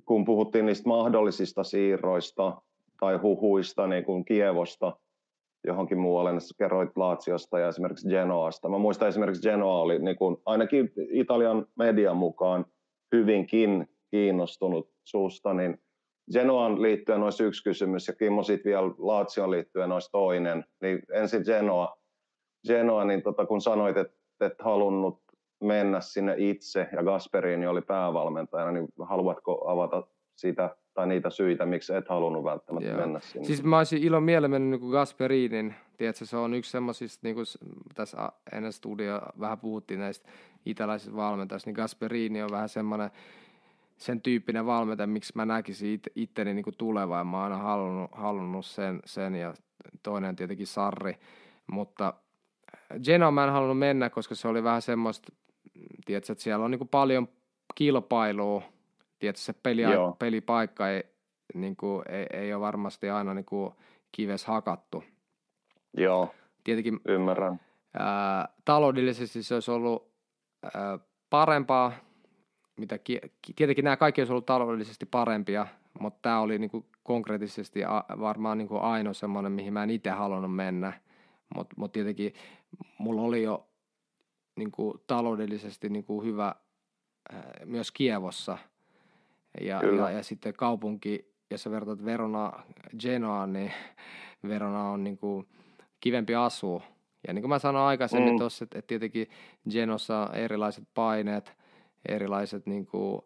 kun 0.05 0.25
puhuttiin 0.25 0.65
niistä 0.65 0.89
mahdollisista 0.89 1.63
siirroista 1.63 2.61
tai 2.99 3.17
huhuista 3.17 3.87
niin 3.87 4.05
kuin 4.05 4.25
Kievosta 4.25 4.97
johonkin 5.67 5.97
muualle, 5.97 6.31
niin 6.31 6.41
kerroit 6.57 6.89
Laatsiosta 6.95 7.59
ja 7.59 7.67
esimerkiksi 7.67 8.09
Genoasta. 8.09 8.69
Mä 8.69 8.77
muistan 8.77 9.07
esimerkiksi 9.07 9.49
Genoa 9.49 9.81
oli 9.81 9.99
niin 9.99 10.15
kuin, 10.15 10.37
ainakin 10.45 10.91
Italian 11.11 11.65
median 11.75 12.17
mukaan 12.17 12.65
hyvinkin 13.11 13.89
kiinnostunut 14.11 14.89
susta, 15.03 15.53
niin 15.53 15.77
Genoan 16.33 16.81
liittyen 16.81 17.23
olisi 17.23 17.43
yksi 17.43 17.63
kysymys 17.63 18.07
ja 18.07 18.13
Kimmo 18.13 18.43
sitten 18.43 18.69
vielä 18.69 18.91
Laatioon 18.97 19.51
liittyen 19.51 19.91
olisi 19.91 20.11
toinen. 20.11 20.65
Niin 20.81 20.99
ensin 21.13 21.43
Genoa, 21.45 21.97
Genoa 22.67 23.05
niin 23.05 23.21
tota, 23.21 23.45
kun 23.45 23.61
sanoit, 23.61 23.97
että 23.97 24.21
et 24.41 24.53
halunnut 24.59 25.19
mennä 25.61 26.01
sinne 26.01 26.35
itse 26.37 26.89
ja 26.91 27.03
Gasperini 27.03 27.67
oli 27.67 27.81
päävalmentajana, 27.81 28.71
niin 28.71 28.87
haluatko 28.99 29.69
avata 29.69 30.03
sitä 30.35 30.75
tai 30.93 31.07
niitä 31.07 31.29
syitä, 31.29 31.65
miksi 31.65 31.93
et 31.93 32.09
halunnut 32.09 32.43
välttämättä 32.43 32.89
Joo. 32.89 32.99
mennä 32.99 33.19
sinne? 33.19 33.47
Siis 33.47 33.63
mä 33.63 33.77
olisin 33.77 34.03
ilo 34.03 34.21
mielellä 34.21 34.47
mennyt 34.47 34.81
niin 34.81 34.91
Gasperinin, 34.91 35.75
tiedätkö, 35.97 36.25
se 36.25 36.37
on 36.37 36.53
yksi 36.53 36.71
semmoisista, 36.71 37.27
niin 37.27 37.35
kuin 37.35 37.45
tässä 37.95 38.31
ennen 38.51 38.73
studio 38.73 39.21
vähän 39.39 39.59
puhuttiin 39.59 39.99
näistä 39.99 40.29
italaisista 40.65 41.15
valmentajista, 41.15 41.67
niin 41.67 41.75
Gasperini 41.75 42.43
on 42.43 42.51
vähän 42.51 42.69
semmoinen 42.69 43.11
sen 43.97 44.21
tyyppinen 44.21 44.65
valmentaja, 44.65 45.07
miksi 45.07 45.33
mä 45.35 45.45
näkisin 45.45 45.93
it, 45.93 46.07
itteni 46.15 46.53
niin 46.53 46.65
tulevaa, 46.77 47.17
ja 47.19 47.23
mä 47.23 47.37
oon 47.37 47.43
aina 47.43 47.63
halunnut, 47.63 48.09
halunnut 48.13 48.65
sen, 48.65 48.99
sen, 49.05 49.35
ja 49.35 49.53
toinen 50.03 50.35
tietenkin 50.35 50.67
Sarri, 50.67 51.17
mutta 51.67 52.13
Genoa 53.03 53.31
mä 53.31 53.43
en 53.43 53.51
halunnut 53.51 53.79
mennä, 53.79 54.09
koska 54.09 54.35
se 54.35 54.47
oli 54.47 54.63
vähän 54.63 54.81
semmoista, 54.81 55.33
tiedätkö, 56.05 56.31
että 56.31 56.43
siellä 56.43 56.65
on 56.65 56.71
niin 56.71 56.87
paljon 56.87 57.27
kilpailua, 57.75 58.61
tiedätkö, 59.19 59.41
se 59.41 59.53
peli, 59.53 59.81
Joo. 59.81 60.15
pelipaikka 60.19 60.89
ei, 60.89 61.03
niin 61.53 61.75
kuin, 61.75 62.03
ei, 62.09 62.27
ei 62.33 62.53
ole 62.53 62.61
varmasti 62.61 63.09
aina 63.09 63.33
niin 63.33 63.45
kuin 63.45 63.73
kives 64.11 64.45
hakattu. 64.45 65.03
Joo, 65.97 66.33
Tietenkin 66.63 66.99
ymmärrän. 67.07 67.59
ää, 67.99 68.49
taloudellisesti 68.65 69.43
se 69.43 69.53
olisi 69.53 69.71
ollut 69.71 70.11
ää, 70.75 70.99
parempaa, 71.29 71.91
mitä 72.77 72.97
ki- 72.97 73.21
tietenkin 73.55 73.83
nämä 73.83 73.97
kaikki 73.97 74.21
olisi 74.21 74.33
ollut 74.33 74.45
taloudellisesti 74.45 75.05
parempia, 75.05 75.67
mutta 75.99 76.19
tämä 76.21 76.39
oli 76.39 76.59
niin 76.59 76.71
kuin 76.71 76.85
konkreettisesti 77.03 77.83
a- 77.85 78.03
varmaan 78.19 78.57
niin 78.57 78.67
kuin 78.67 78.81
ainoa 78.81 79.13
semmoinen, 79.13 79.51
mihin 79.51 79.73
mä 79.73 79.83
en 79.83 79.89
itse 79.89 80.09
halunnut 80.09 80.55
mennä, 80.55 80.93
mutta 81.55 81.75
mut 81.77 81.91
tietenkin 81.91 82.33
mulla 82.97 83.21
oli 83.21 83.43
jo 83.43 83.67
niin 84.61 84.71
kuin 84.71 85.01
taloudellisesti 85.07 85.89
niin 85.89 86.03
kuin 86.03 86.25
hyvä 86.25 86.55
ää, 87.31 87.53
myös 87.65 87.91
Kievossa 87.91 88.57
ja, 89.61 89.79
Kyllä. 89.79 90.01
ja, 90.01 90.17
ja 90.17 90.23
sitten 90.23 90.53
kaupunki, 90.53 91.31
jos 91.49 91.63
sä 91.63 91.71
vertaat 91.71 92.05
Verona 92.05 92.51
Genoaan, 92.99 93.53
niin 93.53 93.71
Verona 94.47 94.89
on 94.89 95.03
niin 95.03 95.17
kuin 95.17 95.47
kivempi 95.99 96.35
asua. 96.35 96.81
Ja 97.27 97.33
niin 97.33 97.41
kuin 97.41 97.49
mä 97.49 97.59
sanoin 97.59 97.85
aikaisemmin 97.85 98.29
Mm. 98.29 98.33
mm. 98.33 98.39
tuossa, 98.39 98.63
että, 98.63 98.79
että 98.79 98.87
tietenkin 98.87 99.27
Genossa 99.69 100.17
on 100.17 100.35
erilaiset 100.35 100.83
paineet, 100.93 101.53
erilaiset 102.09 102.65
niin 102.65 102.85
kuin, 102.85 103.21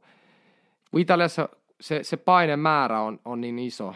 kun 0.92 1.02
Italiassa 1.02 1.50
se, 1.82 2.04
se 2.04 2.18
painemäärä 2.18 3.02
on, 3.02 3.20
on 3.26 3.42
niin 3.42 3.60
iso, 3.60 3.94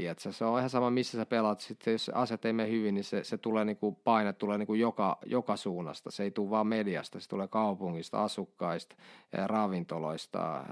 tiedätkö? 0.00 0.32
Se 0.32 0.44
on 0.44 0.58
ihan 0.58 0.70
sama, 0.70 0.90
missä 0.90 1.18
sä 1.18 1.26
pelaat. 1.26 1.60
Sitten 1.60 1.92
jos 1.92 2.10
asiat 2.14 2.44
ei 2.44 2.52
mene 2.52 2.70
hyvin, 2.70 2.94
niin 2.94 3.04
se, 3.04 3.24
se 3.24 3.38
tulee 3.38 3.64
niin 3.64 3.76
kuin, 3.76 3.96
paine 3.96 4.32
tulee 4.32 4.58
niin 4.58 4.66
kuin 4.66 4.80
joka, 4.80 5.18
joka 5.26 5.56
suunnasta. 5.56 6.10
Se 6.10 6.22
ei 6.22 6.30
tule 6.30 6.50
vaan 6.50 6.66
mediasta, 6.66 7.20
se 7.20 7.28
tulee 7.28 7.48
kaupungista, 7.48 8.24
asukkaista, 8.24 8.96
ravintoloista, 9.46 10.64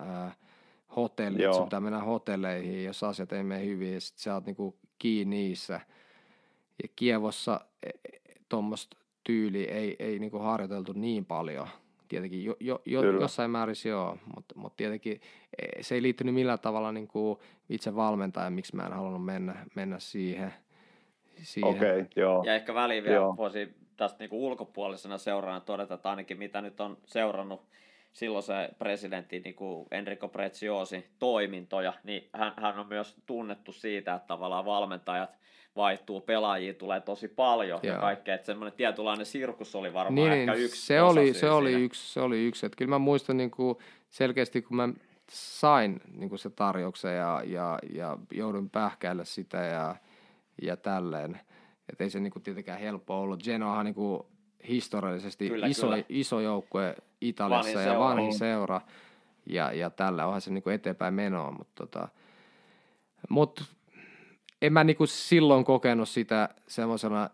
hotellit, 0.96 1.42
Joo. 1.42 1.54
sun 1.54 1.64
pitää 1.64 1.80
mennä 1.80 2.00
hotelleihin, 2.00 2.84
jos 2.84 3.02
asiat 3.02 3.32
ei 3.32 3.42
mene 3.42 3.64
hyvin, 3.64 3.94
ja 3.94 4.00
sit 4.00 4.18
sä 4.18 4.34
oot 4.34 4.46
niin 4.46 4.56
kuin 4.56 4.74
kiinni 4.98 5.36
niissä. 5.36 5.80
Ja 6.82 6.88
Kievossa 6.96 7.60
tuommoista 8.48 8.96
tyyli 9.24 9.64
ei, 9.64 9.96
ei 9.98 10.18
niin 10.18 10.30
kuin 10.30 10.42
harjoiteltu 10.42 10.92
niin 10.92 11.24
paljon. 11.24 11.68
Tietenkin 12.08 12.44
jo, 12.44 12.56
jo, 12.60 12.82
jo, 12.86 13.00
Kyllä. 13.00 13.20
jossain 13.20 13.50
määrin 13.50 13.76
se 13.76 13.88
joo, 13.88 14.18
mutta, 14.36 14.54
mutta 14.58 14.76
tietenkin 14.76 15.20
eh, 15.62 15.68
se 15.80 15.94
ei 15.94 16.02
liittynyt 16.02 16.34
millään 16.34 16.58
tavalla 16.58 16.92
niin 16.92 17.08
kuin 17.08 17.38
itse 17.68 17.96
valmentajan, 17.96 18.52
miksi 18.52 18.76
mä 18.76 18.82
en 18.82 18.92
halunnut 18.92 19.24
mennä, 19.24 19.66
mennä 19.74 19.98
siihen. 19.98 20.54
siihen. 21.42 21.70
Okei, 21.70 22.00
okay, 22.00 22.06
joo. 22.16 22.42
Ja 22.46 22.54
ehkä 22.54 22.74
väliin 22.74 23.04
vielä 23.04 23.16
Joo. 23.16 23.36
voisi 23.36 23.74
tästä 23.96 24.18
niinku 24.18 24.46
ulkopuolisena 24.46 25.18
seuraajana 25.18 25.64
todeta, 25.64 25.94
että 25.94 26.10
ainakin 26.10 26.38
mitä 26.38 26.60
nyt 26.60 26.80
on 26.80 26.98
seurannut 27.06 27.68
silloin 28.12 28.42
se 28.42 28.68
presidentti 28.78 29.40
niinku 29.40 29.86
Enrico 29.90 30.28
Preziosi 30.28 31.06
toimintoja, 31.18 31.92
niin 32.04 32.28
hän, 32.32 32.52
hän 32.56 32.78
on 32.78 32.86
myös 32.88 33.16
tunnettu 33.26 33.72
siitä, 33.72 34.14
että 34.14 34.26
tavallaan 34.26 34.64
valmentajat 34.64 35.38
vaihtuu, 35.78 36.20
pelaajia 36.20 36.74
tulee 36.74 37.00
tosi 37.00 37.28
paljon 37.28 37.80
ja 37.82 37.92
Joo. 37.92 38.00
kaikkea, 38.00 38.34
että 38.34 38.46
semmoinen 38.46 38.76
tietynlainen 38.76 39.26
sirkus 39.26 39.74
oli 39.74 39.92
varmaan 39.94 40.14
Niin, 40.14 40.32
ehkä 40.32 40.52
niin 40.52 40.64
yksi 40.64 40.86
se, 40.86 41.02
oli, 41.02 41.34
se, 41.34 41.50
oli 41.50 41.68
siinä. 41.70 41.84
yksi, 41.84 42.12
se 42.12 42.20
oli 42.20 42.44
yksi. 42.46 42.66
Että 42.66 42.76
kyllä 42.76 42.88
mä 42.88 42.98
muistan 42.98 43.36
niin 43.36 43.50
kuin 43.50 43.78
selkeästi, 44.10 44.62
kun 44.62 44.76
mä 44.76 44.88
sain 45.30 46.00
niin 46.16 46.28
kuin 46.28 46.38
se 46.38 46.50
tarjouksen 46.50 47.16
ja, 47.16 47.42
ja, 47.46 47.78
ja 47.94 48.18
joudun 48.32 48.70
pähkäillä 48.70 49.24
sitä 49.24 49.58
ja, 49.58 49.96
ja 50.62 50.76
tälleen. 50.76 51.40
Että 51.88 52.04
ei 52.04 52.10
se 52.10 52.20
niin 52.20 52.30
kuin 52.32 52.42
tietenkään 52.42 52.80
helppo 52.80 53.20
ollut. 53.20 53.42
Genoahan 53.44 53.84
niin 53.84 53.94
kuin 53.94 54.22
historiallisesti 54.68 55.48
Kyllä, 55.48 55.66
iso, 55.66 55.86
kyllä. 55.86 56.04
iso 56.08 56.40
joukkue 56.40 56.94
Italiassa 57.20 57.68
Vanhin 57.78 57.86
ja 57.86 57.92
seura. 57.92 58.08
vanhin 58.08 58.30
Mm. 58.32 58.38
seura. 58.38 58.80
Ja, 59.46 59.72
ja 59.72 59.90
tällä 59.90 60.26
onhan 60.26 60.40
se 60.40 60.50
niin 60.50 60.62
kuin 60.62 60.74
eteenpäin 60.74 61.14
menoa, 61.14 61.50
mutta 61.50 61.86
tota, 61.86 62.08
mut 63.28 63.64
en 64.62 64.72
mä 64.72 64.84
niinku 64.84 65.06
silloin 65.06 65.64
kokenut 65.64 66.08
sitä 66.08 66.48
semmoisena, 66.66 67.30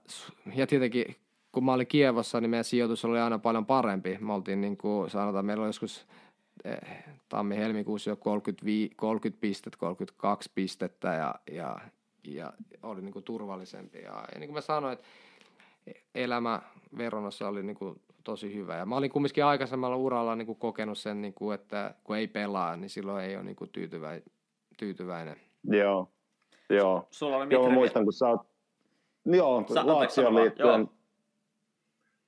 ja 0.55 0.66
tietenkin 0.66 1.16
kun 1.53 1.64
mä 1.64 1.72
olin 1.72 1.87
Kievossa, 1.87 2.41
niin 2.41 2.51
meidän 2.51 2.64
sijoitus 2.64 3.05
oli 3.05 3.20
aina 3.20 3.39
paljon 3.39 3.66
parempi. 3.66 4.18
Me 4.20 4.33
oltiin 4.33 4.61
niinku, 4.61 5.07
sanotaan, 5.09 5.45
meillä 5.45 5.61
oli 5.62 5.68
joskus 5.68 6.07
eh, 6.64 7.05
tammi-helmikuussa 7.29 8.11
jo 8.11 8.16
35, 8.16 8.95
30 8.97 9.41
pistettä, 9.41 9.79
32 9.79 10.51
pistettä 10.55 11.09
ja, 11.09 11.35
ja, 11.51 11.79
ja 12.25 12.53
oli 12.83 13.03
niinku 13.03 13.22
turvallisempi. 13.22 13.99
Ja, 13.99 14.25
ja 14.33 14.39
niin 14.39 14.49
kuin 14.49 14.55
mä 14.55 14.61
sanoin, 14.61 14.93
että 14.93 15.07
elämä 16.14 16.62
Veronassa 16.99 17.49
oli 17.49 17.62
niinku 17.62 18.01
tosi 18.25 18.55
hyvä. 18.55 18.77
Ja 18.77 18.87
mä 18.87 18.97
olin 18.97 19.11
kumminkin 19.11 19.45
aikaisemmalla 19.45 19.97
uralla 19.97 20.37
niinku 20.37 20.55
kokenut 20.55 20.99
sen, 20.99 21.22
niinku, 21.22 21.51
että 21.51 21.95
kun 22.05 22.16
ei 22.16 22.29
pelaa, 22.29 22.77
niin 22.77 22.91
silloin 22.91 23.25
ei 23.25 23.37
ole 23.37 23.45
niinku 23.45 23.66
tyytyvä, 23.66 24.20
tyytyväinen. 24.77 25.37
Joo, 25.64 26.14
joo. 26.71 27.07
Sulla 27.11 27.37
oli 27.37 27.55
Joo, 27.55 27.71
muistan, 27.71 28.05
kun 28.05 28.12
sä 28.12 28.29
oot... 28.29 28.41
Joo, 29.25 29.65
Sä- 29.75 29.87
Laatsioon 29.87 30.35
liittyen, 30.35 30.81
Joo. 30.81 30.89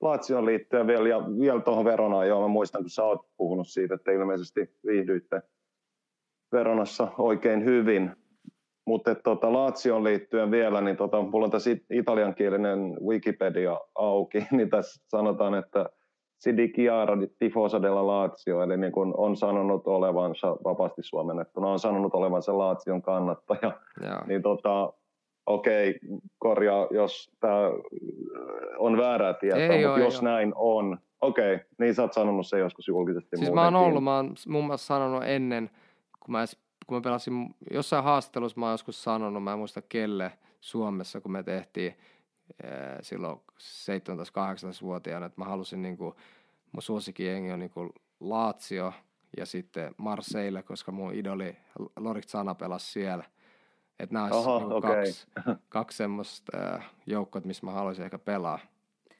Laatsioon 0.01 0.45
liittyen 0.45 0.87
vielä, 0.87 1.09
ja 1.09 1.19
vielä 1.39 1.61
tuohon 1.61 1.85
Veronaan, 1.85 2.27
joo, 2.27 2.41
mä 2.41 2.47
muistan, 2.47 2.81
kun 2.81 2.89
sä 2.89 3.03
oot 3.03 3.21
puhunut 3.37 3.67
siitä, 3.67 3.95
että 3.95 4.11
ilmeisesti 4.11 4.77
viihdyitte 4.85 5.41
Veronassa 6.51 7.07
oikein 7.17 7.65
hyvin. 7.65 8.15
Mutta 8.85 9.15
tota, 9.15 9.53
Laatsioon 9.53 10.03
liittyen 10.03 10.51
vielä, 10.51 10.81
niin 10.81 10.97
tota, 10.97 11.21
mulla 11.21 11.45
on 11.45 11.51
tässä 11.51 11.71
it- 11.71 11.85
italiankielinen 11.91 12.97
Wikipedia 13.05 13.79
auki, 13.95 14.47
niin 14.51 14.69
tässä 14.69 15.03
sanotaan, 15.07 15.55
että 15.55 15.89
si 16.37 16.57
dichiara 16.57 17.19
di 17.21 17.27
tifosa 17.39 17.81
della 17.81 18.07
Lazio, 18.07 18.61
eli 18.63 18.77
niin 18.77 18.91
kun 18.91 19.13
on 19.17 19.37
sanonut 19.37 19.87
olevansa, 19.87 20.47
vapaasti 20.63 21.03
suomennettuna, 21.03 21.67
on 21.67 21.79
sanonut 21.79 22.13
olevansa 22.15 22.57
Laatsion 22.57 23.01
kannattaja. 23.01 23.71
Joo. 24.01 24.21
Niin 24.27 24.41
tota, 24.41 24.93
okei, 25.45 25.99
korjaa, 26.39 26.87
jos 26.91 27.31
tämä 27.39 27.71
on 28.77 28.97
väärää 28.97 29.33
tietoa, 29.33 29.61
Ei 29.61 29.69
mutta 29.69 29.91
oo, 29.91 29.97
ei 29.97 30.03
jos 30.03 30.17
oo. 30.17 30.23
näin 30.23 30.53
on, 30.55 30.97
okei, 31.21 31.59
niin 31.79 31.95
sä 31.95 32.01
oot 32.01 32.13
sanonut 32.13 32.47
se 32.47 32.59
joskus 32.59 32.87
julkisesti 32.87 33.37
Siis 33.37 33.51
mä 33.53 33.63
oon 33.63 33.73
muutenkin. 33.73 33.89
ollut, 33.91 34.03
mä 34.03 34.15
oon 34.15 34.33
muun 34.47 34.65
muassa 34.65 34.87
sanonut 34.87 35.23
ennen, 35.25 35.69
kun 36.19 36.31
mä, 36.31 36.45
kun 36.87 36.97
mä 36.97 37.01
pelasin, 37.01 37.55
jossain 37.71 38.03
haastattelussa 38.03 38.59
mä 38.59 38.65
oon 38.65 38.73
joskus 38.73 39.03
sanonut, 39.03 39.43
mä 39.43 39.51
en 39.53 39.59
muista 39.59 39.81
kelle 39.81 40.31
Suomessa, 40.61 41.21
kun 41.21 41.31
me 41.31 41.43
tehtiin 41.43 41.93
silloin 43.01 43.39
17-18-vuotiaana, 43.59 45.25
että 45.25 45.41
mä 45.41 45.45
halusin 45.45 45.81
niinku, 45.81 46.15
mun 46.71 46.81
suosikkijengi 46.81 47.51
on 47.51 47.59
niinku 47.59 47.89
Lazio 48.19 48.93
ja 49.37 49.45
sitten 49.45 49.95
Marseille, 49.97 50.63
koska 50.63 50.91
mun 50.91 51.13
idoli 51.13 51.57
Lorik 51.99 52.23
Sana 52.29 52.55
pelasi 52.55 52.91
siellä. 52.91 53.23
Että 53.99 54.13
nämä 54.13 54.25
olisi 54.31 54.49
niinku 54.49 54.75
okei. 54.75 54.91
kaksi, 54.91 55.27
kaksi 55.69 55.97
semmoista 55.97 56.57
äh, 56.75 56.89
joukkoa, 57.05 57.41
missä 57.45 57.65
mä 57.65 57.71
haluaisin 57.71 58.05
ehkä 58.05 58.17
pelaa. 58.19 58.59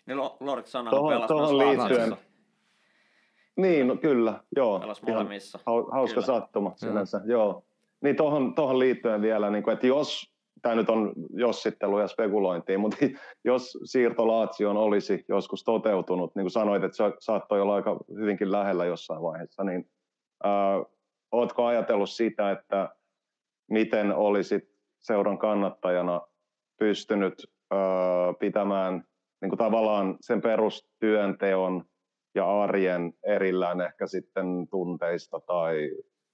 Niin 0.06 0.18
Lo- 0.18 0.38
Lorik 0.40 0.68
sanoi, 0.68 0.94
Tohon- 0.94 1.10
pelasi 1.14 1.28
tohon 1.28 1.56
myös 1.56 1.78
liittyen. 1.78 2.18
Niin, 3.56 3.88
no, 3.88 3.96
kyllä, 3.96 4.44
joo. 4.56 4.80
Pelasi 4.80 5.06
molemmissa. 5.06 5.58
hau- 5.60 5.92
hauska 5.92 6.14
Kyllä. 6.22 6.26
sattuma 6.26 6.74
sinänsä, 6.76 7.22
joo. 7.26 7.64
Niin 8.02 8.16
tohon, 8.16 8.56
tohon 8.56 8.80
liittyen 8.80 9.22
vielä, 9.22 9.50
niin 9.50 9.64
kuin, 9.64 9.74
että 9.74 9.88
jos, 9.88 10.34
tämä 10.62 10.76
nyt 10.76 10.90
on 10.90 11.14
jossittelu 11.30 12.00
ja 12.00 12.08
spekulointia, 12.08 12.80
mutta 12.80 12.98
jos 13.46 13.78
siirto 13.84 14.28
Laatsioon 14.28 14.78
olisi 14.78 15.26
joskus 15.30 15.64
toteutunut, 15.64 16.36
niin 16.36 16.44
kuin 16.44 16.52
sanoit, 16.52 16.84
että 16.84 16.98
se 16.98 17.04
saattoi 17.20 17.62
olla 17.62 17.76
aika 17.76 17.98
hyvinkin 18.16 18.52
lähellä 18.52 18.86
jossain 18.86 19.22
vaiheessa, 19.22 19.64
niin 19.64 19.90
ää, 20.44 20.84
ootko 21.32 21.66
ajatellut 21.66 22.10
sitä, 22.10 22.52
että 22.52 22.90
miten 23.70 24.16
olisit 24.16 24.64
seuran 25.00 25.38
kannattajana 25.38 26.22
pystynyt 26.80 27.34
ää, 27.72 27.80
pitämään 28.40 29.04
niin 29.42 29.50
kuin 29.50 29.60
tavallaan 29.60 30.18
sen 30.22 30.42
perustyönteon 30.42 31.86
ja 32.36 32.62
arjen 32.62 33.14
erillään 33.24 33.82
ehkä 33.82 34.08
sitten 34.08 34.68
tunteista 34.72 35.40
tai 35.40 35.92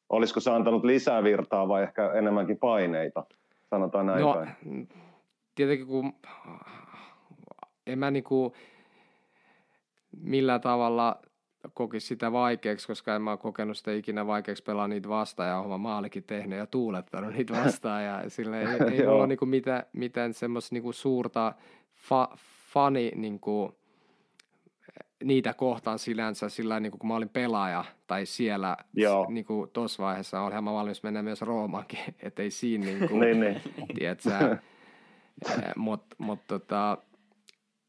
olisiko 0.10 0.40
se 0.40 0.52
antanut 0.52 0.84
lisää 0.84 1.24
virtaa 1.24 1.68
vai 1.68 1.84
ehkä 1.84 2.12
enemmänkin 2.12 2.58
paineita, 2.58 3.26
sanotaan 3.74 4.06
näin 4.06 4.22
No, 4.22 4.34
päin. 4.34 4.90
tietenkin 5.56 5.88
kun 5.88 6.14
en 7.88 8.00
mä 8.00 8.12
niinku 8.12 8.54
millään 10.22 10.62
tavalla 10.62 11.22
kokisi 11.74 12.08
sitä 12.08 12.32
vaikeaksi, 12.32 12.88
koska 12.88 13.16
en 13.16 13.22
mä 13.22 13.32
ole 13.32 13.38
kokenut 13.38 13.78
sitä 13.78 13.92
ikinä 13.92 14.28
vaikeaksi 14.28 14.64
pelaa 14.64 14.88
niitä 14.88 15.10
vastaan. 15.10 15.50
Ja 15.50 15.60
oma 15.60 15.78
maalikin 15.78 16.24
tehnyt 16.24 16.60
ja 16.60 16.68
tuulettanut 16.68 17.34
niitä 17.34 17.54
vastaan. 17.54 18.06
Ja 18.06 18.24
sille 18.30 18.62
ei, 18.62 18.68
ei 18.68 19.00
mulla 19.06 19.18
ole 19.20 19.28
niinku 19.28 19.46
mitään, 19.46 19.84
mitään 19.94 20.34
semmoista 20.34 20.76
niinku 20.76 20.94
suurta 20.94 21.54
fa, 21.96 22.30
fani 22.74 23.12
niinku, 23.16 23.76
niitä 25.24 25.54
kohtaan 25.54 26.00
sillänsä 26.00 26.50
sillä 26.50 26.80
niin 26.80 26.92
kun 26.92 27.08
mä 27.08 27.16
olin 27.16 27.30
pelaaja 27.30 27.86
tai 28.08 28.26
siellä 28.26 28.78
Joo. 28.94 29.28
niin 29.30 29.46
kuin 29.46 29.70
tuossa 29.70 30.04
vaiheessa 30.04 30.42
olinhan 30.42 30.64
mä 30.64 30.74
valmis 30.74 31.04
mennä 31.04 31.24
myös 31.24 31.42
Roomaankin, 31.42 32.00
ettei 32.24 32.52
siinä 32.52 32.86
niin 32.86 33.10
kuin, 33.10 33.20
Niin, 33.20 33.40
niin. 33.40 33.62
tiedätkö, 33.96 34.58
mutta 35.76 36.16
mut, 36.18 36.48
tota, 36.48 36.98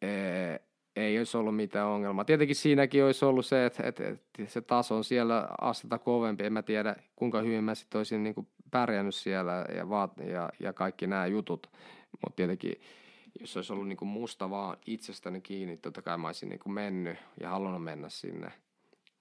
ee, 0.03 0.61
ei 0.97 1.19
olisi 1.19 1.37
ollut 1.37 1.57
mitään 1.57 1.89
ongelmaa. 1.89 2.25
Tietenkin 2.25 2.57
siinäkin 2.57 3.05
olisi 3.05 3.25
ollut 3.25 3.47
se, 3.47 3.67
että, 3.67 3.83
että, 3.83 4.09
että 4.09 4.45
se 4.47 4.61
taso 4.61 4.97
on 4.97 5.05
siellä 5.05 5.49
astetta 5.61 5.99
kovempi. 5.99 6.45
En 6.45 6.53
mä 6.53 6.63
tiedä, 6.63 6.97
kuinka 7.17 7.41
hyvin 7.41 7.65
mä 7.65 7.75
sitten 7.75 7.99
olisin 7.99 8.23
niin 8.23 8.35
kuin 8.35 8.49
pärjännyt 8.71 9.15
siellä 9.15 9.65
ja, 9.77 9.89
vaat, 9.89 10.13
ja, 10.27 10.51
ja 10.61 10.73
kaikki 10.73 11.07
nämä 11.07 11.27
jutut. 11.27 11.67
Mutta 12.13 12.37
tietenkin, 12.37 12.81
jos 13.41 13.57
olisi 13.57 13.73
ollut 13.73 13.89
niin 13.89 13.97
kuin 13.97 14.09
musta 14.09 14.51
vaan 14.51 14.77
itsestäni 14.87 15.41
kiinni, 15.41 15.77
totta 15.77 16.03
kai 16.03 16.19
mä 16.19 16.29
olisin 16.29 16.49
niin 16.49 16.59
kuin 16.59 16.73
mennyt 16.73 17.19
ja 17.41 17.49
halunnut 17.51 17.85
mennä 17.85 18.09
sinne. 18.09 18.53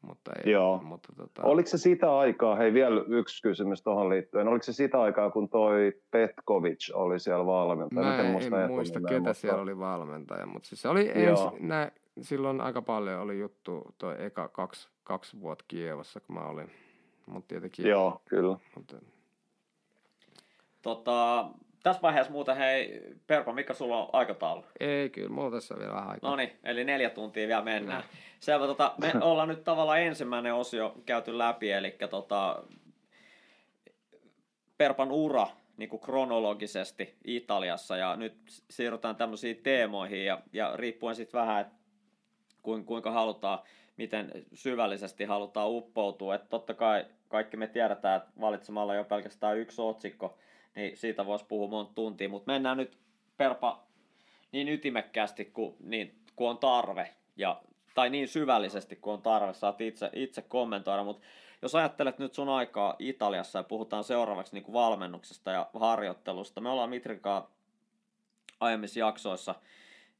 Mutta 0.01 0.31
ei, 0.45 0.51
Joo. 0.51 0.81
Mutta 0.83 1.13
tota, 1.17 1.41
Oliko 1.43 1.69
se 1.69 1.77
sitä 1.77 2.17
aikaa, 2.17 2.55
hei 2.55 2.73
vielä 2.73 3.03
yksi 3.07 3.41
kysymys 3.41 3.81
tuohon 3.83 4.09
liittyen, 4.09 4.47
oliko 4.47 4.63
se 4.63 4.73
sitä 4.73 5.01
aikaa, 5.01 5.29
kun 5.31 5.49
toi 5.49 6.01
Petkovic 6.11 6.89
oli 6.93 7.19
siellä 7.19 7.45
valmentaja? 7.45 8.05
Mä 8.07 8.19
en, 8.19 8.31
muista 8.31 8.63
en 8.63 8.71
muista, 8.71 8.99
ketä 8.99 9.19
mutta- 9.19 9.33
siellä 9.33 9.61
oli 9.61 9.79
valmentaja, 9.79 10.45
mutta 10.45 10.67
siis 10.69 10.81
se 10.81 10.87
oli 10.89 11.11
ensi, 11.15 11.43
nä, 11.59 11.91
silloin 12.21 12.61
aika 12.61 12.81
paljon 12.81 13.21
oli 13.21 13.39
juttu 13.39 13.81
toi 13.97 14.15
eka 14.25 14.47
kaksi, 14.47 14.89
kaksi 15.03 15.39
vuotta 15.41 15.65
Kievassa, 15.67 16.19
kun 16.19 16.35
mä 16.35 16.41
olin. 16.41 16.71
Mutta 17.25 17.47
tietenkin, 17.47 17.87
Joo, 17.87 18.21
kyllä. 18.25 18.57
mutta, 18.75 18.97
Tota, 20.81 21.45
tässä 21.83 22.01
vaiheessa 22.01 22.31
muuten 22.31 22.57
hei, 22.57 23.01
Perpa, 23.27 23.53
mikä 23.53 23.73
sulla 23.73 24.03
on 24.03 24.09
aikataulu? 24.13 24.65
ei 24.79 25.09
kyllä, 25.09 25.29
mulla 25.29 25.45
on 25.47 25.53
tässä 25.53 25.75
vielä 25.79 25.93
vähän 25.93 26.09
aikaa. 26.09 26.29
No 26.29 26.35
niin, 26.35 26.51
eli 26.63 26.83
neljä 26.83 27.09
tuntia 27.09 27.47
vielä 27.47 27.61
mennään. 27.61 28.03
Selvä, 28.39 28.67
tota, 28.67 28.93
me 28.97 29.11
ollaan 29.21 29.47
nyt 29.47 29.63
tavallaan 29.63 30.01
ensimmäinen 30.01 30.53
osio 30.53 30.95
käyty 31.05 31.37
läpi, 31.37 31.71
eli 31.71 31.95
tota, 32.09 32.63
Perpan 34.77 35.11
ura 35.11 35.47
niin 35.77 35.89
kuin 35.89 36.01
kronologisesti 36.01 37.17
Italiassa, 37.25 37.97
ja 37.97 38.15
nyt 38.15 38.37
siirrytään 38.69 39.15
tämmöisiin 39.15 39.57
teemoihin, 39.57 40.25
ja, 40.25 40.41
ja 40.53 40.71
riippuen 40.75 41.15
sitten 41.15 41.39
vähän, 41.41 41.61
että 41.61 41.73
kuinka, 42.61 42.87
kuinka 42.87 43.11
halutaan, 43.11 43.59
miten 43.97 44.31
syvällisesti 44.53 45.23
halutaan 45.23 45.69
uppoutua, 45.69 46.35
että 46.35 46.47
totta 46.47 46.73
kai 46.73 47.05
kaikki 47.27 47.57
me 47.57 47.67
tiedetään, 47.67 48.17
että 48.17 48.31
valitsemalla 48.41 48.95
jo 48.95 49.03
pelkästään 49.03 49.57
yksi 49.57 49.81
otsikko, 49.81 50.37
niin 50.75 50.97
siitä 50.97 51.25
voisi 51.25 51.45
puhua 51.45 51.67
monta 51.67 51.93
tuntia, 51.93 52.29
mutta 52.29 52.51
mennään 52.51 52.77
nyt 52.77 52.97
Perpa 53.37 53.83
niin 54.51 54.69
ytimekkäästi 54.69 55.45
kuin, 55.45 55.75
niin, 55.79 56.15
kuin 56.35 56.49
on 56.49 56.57
tarve, 56.57 57.15
ja, 57.35 57.61
tai 57.95 58.09
niin 58.09 58.27
syvällisesti 58.27 58.95
kuin 58.95 59.13
on 59.13 59.21
tarve, 59.21 59.53
saat 59.53 59.81
itse, 59.81 60.09
itse 60.13 60.41
kommentoida, 60.41 61.03
mutta 61.03 61.27
jos 61.61 61.75
ajattelet 61.75 62.19
nyt 62.19 62.33
sun 62.33 62.49
aikaa 62.49 62.95
Italiassa 62.99 63.59
ja 63.59 63.63
puhutaan 63.63 64.03
seuraavaksi 64.03 64.53
niin 64.53 64.63
kuin 64.63 64.73
valmennuksesta 64.73 65.51
ja 65.51 65.69
harjoittelusta, 65.73 66.61
me 66.61 66.69
ollaan 66.69 66.89
Mitrikaa 66.89 67.51
aiemmissa 68.59 68.99
jaksoissa 68.99 69.55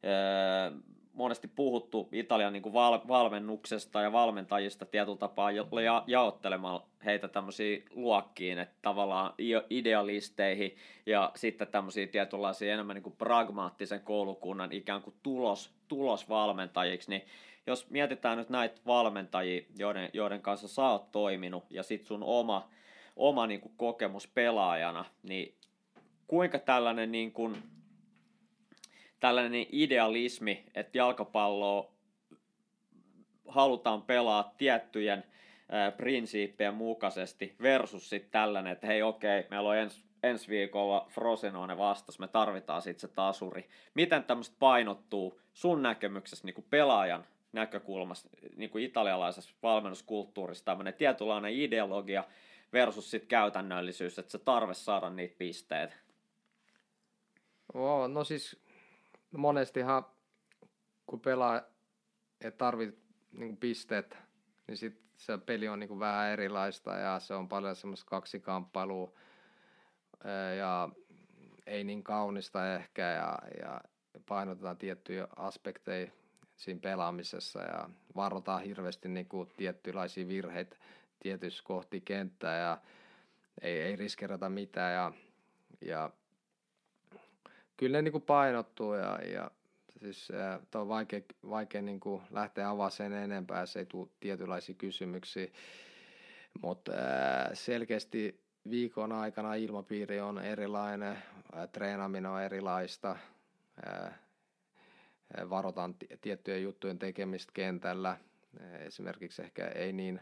öö, 0.06 0.72
monesti 1.14 1.48
puhuttu 1.48 2.10
Italian 2.11 2.53
niin 2.53 2.64
kuin 2.64 2.73
val, 2.73 2.99
valmennuksesta 3.07 4.02
ja 4.02 4.11
valmentajista 4.11 4.85
tietyllä 4.85 5.18
tapaa 5.18 5.52
ja, 5.52 5.65
ja, 5.84 6.03
jaottelemalla 6.07 6.85
heitä 7.06 7.27
tämmöisiin 7.27 7.85
luokkiin, 7.91 8.60
että 8.60 8.76
tavallaan 8.81 9.34
idealisteihin 9.69 10.76
ja 11.06 11.31
sitten 11.35 11.68
tämmöisiä 11.68 12.07
tietynlaisia 12.07 12.73
enemmän 12.73 12.94
niin 12.94 13.03
kuin 13.03 13.15
pragmaattisen 13.15 14.02
koulukunnan 14.02 14.72
ikään 14.72 15.02
kuin 15.02 15.15
tulos, 15.23 15.72
tulosvalmentajiksi, 15.88 17.10
niin 17.10 17.26
jos 17.68 17.90
mietitään 17.90 18.38
nyt 18.38 18.49
näitä 18.49 18.81
valmentajia, 18.85 19.61
joiden, 19.77 20.10
joiden 20.14 20.41
kanssa 20.41 20.68
sä 20.68 20.90
oot 20.90 21.11
toiminut 21.11 21.64
ja 21.69 21.84
sitten 21.84 22.07
sun 22.07 22.23
oma, 22.23 22.69
oma 23.15 23.48
niin 23.48 23.61
kuin 23.61 23.73
kokemus 23.77 24.27
pelaajana, 24.27 25.06
niin 25.23 25.56
kuinka 26.27 26.60
tällainen 26.60 27.11
niin 27.11 27.31
kuin, 27.31 27.64
tällainen 29.24 29.66
idealismi, 29.72 30.64
että 30.76 30.98
jalkapalloa 30.98 31.91
halutaan 33.48 34.02
pelaa 34.02 34.54
tiettyjen 34.58 35.24
prinsiippien 35.98 36.74
mukaisesti 36.74 37.56
versus 37.62 38.10
sitten 38.10 38.32
tällainen, 38.32 38.74
että 38.74 38.88
hei 38.88 39.02
okei, 39.02 39.45
meillä 39.50 39.70
on 39.70 39.78
ens, 39.78 40.06
ensi 40.24 40.48
viikolla 40.48 41.08
Frosinone 41.10 41.78
vastas, 41.78 42.20
me 42.20 42.28
tarvitaan 42.28 42.82
sitten 42.82 43.10
se 43.10 43.16
tasuri. 43.16 43.70
Miten 43.94 44.24
tämmöistä 44.24 44.56
painottuu 44.60 45.40
sun 45.54 45.82
näkemyksessä 45.82 46.45
niin 46.45 46.56
kuin 46.56 46.68
pelaajan 46.70 47.26
näkökulmasta, 47.54 48.30
niin 48.56 48.70
kuin 48.70 48.84
italialaisessa 48.84 49.56
valmennuskulttuurissa 49.64 50.66
tämmöinen 50.66 50.94
tietynlainen 50.94 51.54
ideologia 51.54 52.24
versus 52.74 53.12
sitten 53.12 53.30
käytännöllisyys, 53.30 54.20
että 54.20 54.32
se 54.32 54.38
tarve 54.38 54.74
saada 54.74 55.10
niitä 55.10 55.36
pisteitä. 55.38 55.95
Oo, 57.74 58.08
no 58.08 58.24
siis 58.24 58.64
monestihan 59.38 60.05
kun 61.05 61.19
pelaa 61.19 61.61
ja 62.43 62.51
tarvit 62.51 62.99
niin 63.31 63.57
pisteet, 63.57 64.18
niin 64.68 64.77
sit 64.77 65.01
se 65.18 65.38
peli 65.38 65.68
on 65.68 65.80
niin 65.80 65.99
vähän 65.99 66.30
erilaista 66.30 66.91
ja 66.91 67.19
se 67.19 67.34
on 67.34 67.49
paljon 67.49 67.76
semmoista 67.76 68.10
kaksikamppailua 68.10 69.14
ja 70.57 70.89
ei 71.65 71.84
niin 71.84 72.03
kaunista 72.03 72.76
ehkä 72.76 73.01
ja, 73.01 73.39
ja 73.61 73.81
painotetaan 74.26 74.77
tiettyjä 74.77 75.27
aspekteja 75.35 76.11
siinä 76.55 76.80
pelaamisessa 76.80 77.61
ja 77.61 77.89
varotaan 78.15 78.64
hirveästi 78.64 79.10
niin 79.10 79.26
kuin 79.26 79.49
tiettylaisia 79.57 80.27
virheitä 80.27 80.76
tietyissä 81.19 81.64
kohti 81.64 82.01
kenttää 82.01 82.57
ja 82.57 82.77
ei, 83.61 83.81
ei 83.81 83.95
riskerata 83.95 84.49
mitään 84.49 84.93
ja, 84.93 85.11
ja 85.81 86.11
kyllä 87.78 87.98
ne 87.98 88.02
niin 88.02 88.12
kuin 88.12 88.22
painottuu 88.22 88.94
ja, 88.94 89.20
ja 89.26 89.52
siis 90.00 90.32
äh, 90.32 90.60
on 90.76 90.88
vaikea, 90.88 91.22
vaikea 91.50 91.82
niin 91.82 92.00
kuin 92.00 92.22
lähteä 92.32 92.70
avaamaan 92.70 92.91
sen 92.91 93.14
enempää, 93.14 93.66
se 93.66 93.80
ei 93.80 93.86
tule 93.86 94.08
tietynlaisia 94.20 94.76
kysymyksiä, 94.76 95.48
mutta 96.62 96.91
äh, 96.91 97.50
selkeästi 97.54 98.44
viikon 98.70 99.12
aikana 99.12 99.56
ilmapiiri 99.56 100.22
on 100.22 100.40
erilainen, 100.40 101.18
äh, 101.58 101.70
treenaminen 101.72 102.32
on 102.32 102.41
erilaista, 102.41 103.18
äh, 103.88 104.14
varotaan 105.50 105.94
t- 105.94 106.22
tiettyjen 106.22 106.64
juttujen 106.64 107.00
tekemistä 107.00 107.52
kentällä, 107.54 108.18
esimerkiksi 108.80 109.41
ehkä 109.41 109.68
ei 109.68 109.94
niin 109.94 110.22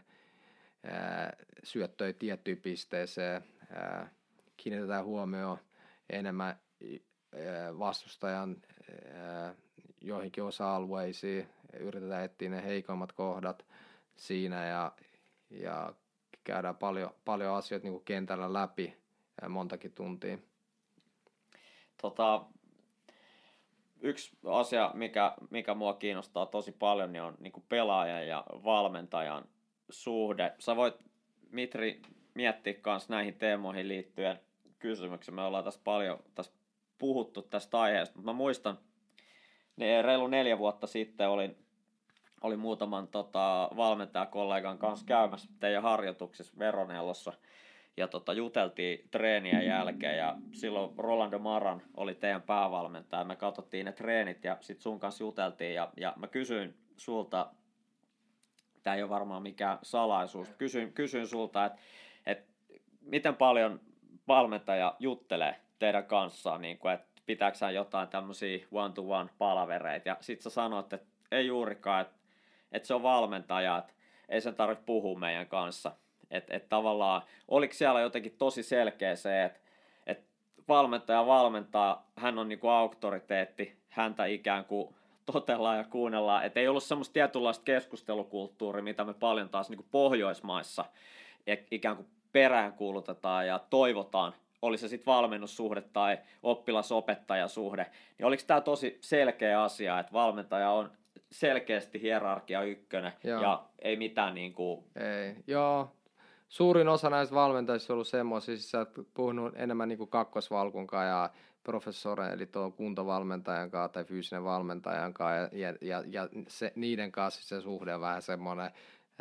syöttöi 1.64 2.14
tiettyyn 2.14 2.56
pisteeseen, 2.56 3.44
kiinnitetään 4.56 5.04
huomioon 5.04 5.58
enemmän 6.10 6.56
vastustajan 7.78 8.56
joihinkin 10.00 10.44
osa-alueisiin, 10.44 11.48
yritetään 11.80 12.24
etsiä 12.24 12.50
ne 12.50 12.64
heikommat 12.64 13.12
kohdat 13.12 13.66
siinä 14.16 14.66
ja, 14.66 14.92
ja 15.50 15.94
käydään 16.44 16.76
paljon, 16.76 17.10
paljon 17.24 17.54
asioita 17.54 17.84
niin 17.84 17.92
kuin 17.92 18.04
kentällä 18.04 18.52
läpi 18.52 18.96
montakin 19.48 19.92
tuntia. 19.92 20.38
Tota, 22.02 22.44
yksi 24.00 24.36
asia, 24.46 24.90
mikä, 24.94 25.34
mikä 25.50 25.74
mua 25.74 25.94
kiinnostaa 25.94 26.46
tosi 26.46 26.72
paljon, 26.72 27.12
niin 27.12 27.22
on 27.22 27.34
niin 27.40 27.52
kuin 27.52 27.64
pelaajan 27.68 28.26
ja 28.26 28.44
valmentajan 28.64 29.44
suhde. 29.90 30.54
Sä 30.58 30.76
voit, 30.76 30.94
Mitri, 31.50 32.02
miettiä 32.34 32.74
myös 32.86 33.08
näihin 33.08 33.34
teemoihin 33.34 33.88
liittyen 33.88 34.40
kysymyksiä. 34.78 35.34
Me 35.34 35.42
ollaan 35.42 35.64
tässä 35.64 35.80
paljon 35.84 36.18
tässä 36.34 36.52
puhuttu 37.02 37.42
tästä 37.42 37.80
aiheesta, 37.80 38.16
mutta 38.16 38.32
mä 38.32 38.36
muistan, 38.36 38.78
niin 39.76 40.04
reilu 40.04 40.26
neljä 40.26 40.58
vuotta 40.58 40.86
sitten 40.86 41.28
olin, 41.28 41.56
olin 42.40 42.58
muutaman 42.58 43.08
tota, 43.08 43.70
valmentajakollegan 43.76 44.78
kanssa 44.78 45.06
käymässä 45.06 45.50
teidän 45.60 45.82
harjoituksissa 45.82 46.58
Veronellossa 46.58 47.32
ja 47.96 48.08
tota, 48.08 48.32
juteltiin 48.32 49.08
treenien 49.10 49.66
jälkeen 49.66 50.18
ja 50.18 50.36
silloin 50.52 50.98
Rolando 50.98 51.38
Maran 51.38 51.82
oli 51.96 52.14
teidän 52.14 52.42
päävalmentaja. 52.42 53.24
Me 53.24 53.36
katsottiin 53.36 53.86
ne 53.86 53.92
treenit 53.92 54.44
ja 54.44 54.56
sitten 54.60 54.82
sun 54.82 55.00
kanssa 55.00 55.24
juteltiin 55.24 55.74
ja, 55.74 55.92
ja 55.96 56.12
mä 56.16 56.26
kysyin 56.26 56.74
sulta, 56.96 57.50
tämä 58.82 58.96
ei 58.96 59.02
ole 59.02 59.10
varmaan 59.10 59.42
mikään 59.42 59.78
salaisuus, 59.82 60.48
kysyin, 60.58 60.92
kysyin 60.92 61.26
sulta, 61.26 61.64
että 61.64 61.78
et, 62.26 62.44
miten 63.00 63.36
paljon 63.36 63.80
valmentaja 64.28 64.96
juttelee 64.98 65.61
teidän 65.82 66.04
kanssaan, 66.04 66.62
niin 66.62 66.78
kuin, 66.78 66.94
että 66.94 67.06
pitääkö 67.26 67.70
jotain 67.74 68.08
tämmöisiä 68.08 68.66
one-to-one 68.72 69.30
palavereita. 69.38 70.08
Ja 70.08 70.16
sit 70.20 70.40
sä 70.40 70.50
sanoit, 70.50 70.92
että 70.92 71.06
ei 71.32 71.46
juurikaan, 71.46 72.00
että, 72.00 72.14
että 72.72 72.86
se 72.86 72.94
on 72.94 73.02
valmentaja, 73.02 73.78
että 73.78 73.92
ei 74.28 74.40
sen 74.40 74.54
tarvitse 74.54 74.84
puhua 74.84 75.18
meidän 75.18 75.46
kanssa. 75.46 75.92
Että 76.30 76.56
et 76.56 76.68
tavallaan, 76.68 77.22
oliko 77.48 77.74
siellä 77.74 78.00
jotenkin 78.00 78.34
tosi 78.38 78.62
selkeä 78.62 79.16
se, 79.16 79.44
että 79.44 79.60
et 80.06 80.24
valmentaja 80.68 81.26
valmentaa, 81.26 82.10
hän 82.16 82.38
on 82.38 82.48
niinku 82.48 82.68
auktoriteetti, 82.68 83.76
häntä 83.88 84.26
ikään 84.26 84.64
kuin 84.64 84.94
totellaan 85.32 85.78
ja 85.78 85.84
kuunnellaan. 85.84 86.44
Että 86.44 86.60
ei 86.60 86.68
ollut 86.68 86.82
semmoista 86.82 87.12
tietynlaista 87.12 87.64
keskustelukulttuuria, 87.64 88.82
mitä 88.82 89.04
me 89.04 89.14
paljon 89.14 89.48
taas 89.48 89.70
niinku 89.70 89.86
Pohjoismaissa 89.90 90.84
ikään 91.70 91.96
kuin 91.96 92.08
peräänkuulutetaan 92.32 93.46
ja 93.46 93.58
toivotaan 93.70 94.34
oli 94.62 94.78
se 94.78 94.88
sitten 94.88 95.12
valmennussuhde 95.12 95.80
tai 95.80 96.18
oppilasopettajasuhde, 96.42 97.86
niin 98.18 98.26
oliko 98.26 98.42
tämä 98.46 98.60
tosi 98.60 98.98
selkeä 99.00 99.62
asia, 99.62 99.98
että 99.98 100.12
valmentaja 100.12 100.70
on 100.70 100.90
selkeästi 101.30 102.02
hierarkia 102.02 102.62
ykkönen 102.62 103.12
Joo. 103.24 103.42
ja 103.42 103.64
ei 103.78 103.96
mitään 103.96 104.34
niin 104.34 104.52
kuin... 104.52 104.84
Ei, 104.96 105.36
joo. 105.46 105.92
Suurin 106.48 106.88
osa 106.88 107.10
näistä 107.10 107.34
valmentajista 107.34 107.92
on 107.92 107.94
ollut 107.94 108.08
semmoisia, 108.08 108.56
siis 108.56 108.70
sä 108.70 108.78
oot 108.78 109.08
puhunut 109.14 109.52
enemmän 109.56 109.88
niin 109.88 109.98
kuin 109.98 110.10
kakkosvalkunkaan 110.10 111.08
ja 111.08 111.30
professorin, 111.64 112.32
eli 112.32 112.46
tuon 112.46 112.72
kuntovalmentajan 112.72 113.70
kanssa 113.70 113.92
tai 113.92 114.04
fyysinen 114.04 114.44
valmentajan 114.44 115.14
kanssa, 115.14 115.56
ja, 115.56 115.74
ja, 115.80 116.04
ja 116.06 116.28
se, 116.48 116.72
niiden 116.76 117.12
kanssa 117.12 117.48
se 117.48 117.60
suhde 117.60 117.94
on 117.94 118.00
vähän 118.00 118.22
semmoinen, 118.22 118.70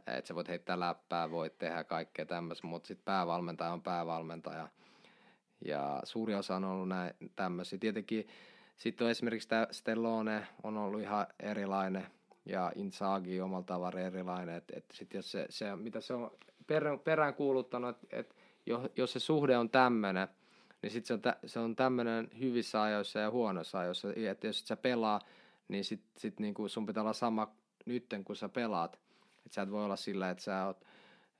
että 0.07 0.27
sä 0.27 0.35
voit 0.35 0.47
heittää 0.47 0.79
läppää, 0.79 1.31
voit 1.31 1.57
tehdä 1.57 1.83
kaikkea 1.83 2.25
tämmöistä, 2.25 2.67
mutta 2.67 2.87
sitten 2.87 3.05
päävalmentaja 3.05 3.73
on 3.73 3.81
päävalmentaja 3.81 4.67
ja 5.65 5.99
suuri 6.03 6.35
osa 6.35 6.55
on 6.55 6.63
ollut 6.63 6.87
näin 6.87 7.13
tämmöisiä. 7.35 7.79
Tietenkin 7.79 8.27
sitten 8.77 9.05
on 9.05 9.11
esimerkiksi 9.11 9.47
tämä 9.47 9.67
Stellone 9.71 10.47
on 10.63 10.77
ollut 10.77 11.01
ihan 11.01 11.27
erilainen 11.39 12.05
ja 12.45 12.71
Inzaghi 12.75 13.41
omalla 13.41 13.63
tavalla 13.63 13.99
erilainen. 13.99 14.55
Et, 14.55 14.71
et 14.73 14.85
sit 14.93 15.13
jos 15.13 15.31
se, 15.31 15.45
se, 15.49 15.75
mitä 15.75 16.01
se 16.01 16.13
on 16.13 16.31
perään, 16.67 16.99
perään 16.99 17.33
kuuluttanut, 17.33 17.89
että 17.89 18.09
et 18.11 18.35
jos 18.97 19.13
se 19.13 19.19
suhde 19.19 19.57
on 19.57 19.69
tämmöinen, 19.69 20.27
niin 20.81 20.91
sitten 20.91 21.07
se 21.07 21.13
on, 21.13 21.21
tä, 21.21 21.37
se 21.45 21.59
on 21.59 21.75
tämmöinen 21.75 22.29
hyvissä 22.39 22.81
ajoissa 22.81 23.19
ja 23.19 23.31
huonoissa 23.31 23.79
ajoissa. 23.79 24.07
Että 24.31 24.47
jos 24.47 24.59
et 24.61 24.67
sä 24.67 24.77
pelaa, 24.77 25.21
niin 25.67 25.85
sit, 25.85 26.01
sit 26.17 26.39
niinku 26.39 26.67
sun 26.67 26.85
pitää 26.85 27.03
olla 27.03 27.13
sama 27.13 27.55
nytten, 27.85 28.23
kun 28.23 28.35
sä 28.35 28.49
pelaat. 28.49 28.99
Että 29.45 29.55
sä 29.55 29.61
et 29.61 29.71
voi 29.71 29.85
olla 29.85 29.95
sillä, 29.95 30.29
että 30.29 30.43
sä 30.43 30.65
oot, 30.65 30.85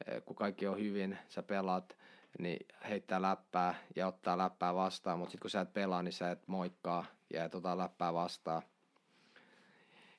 eh, 0.07 0.23
kun 0.25 0.35
kaikki 0.35 0.67
on 0.67 0.79
hyvin, 0.79 1.17
sä 1.29 1.43
pelaat 1.43 1.97
niin 2.39 2.65
heittää 2.89 3.21
läppää 3.21 3.75
ja 3.95 4.07
ottaa 4.07 4.37
läppää 4.37 4.75
vastaan, 4.75 5.19
mutta 5.19 5.31
sitten 5.31 5.41
kun 5.41 5.49
sä 5.49 5.61
et 5.61 5.73
pelaa, 5.73 6.03
niin 6.03 6.13
sä 6.13 6.31
et 6.31 6.47
moikkaa 6.47 7.05
ja 7.33 7.45
et 7.45 7.55
ota 7.55 7.77
läppää 7.77 8.13
vastaan. 8.13 8.61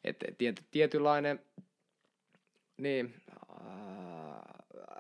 Et 0.04 0.16
tiety, 0.38 0.62
tietynlainen, 0.70 1.40
niin, 2.76 3.14
äh, 3.30 4.42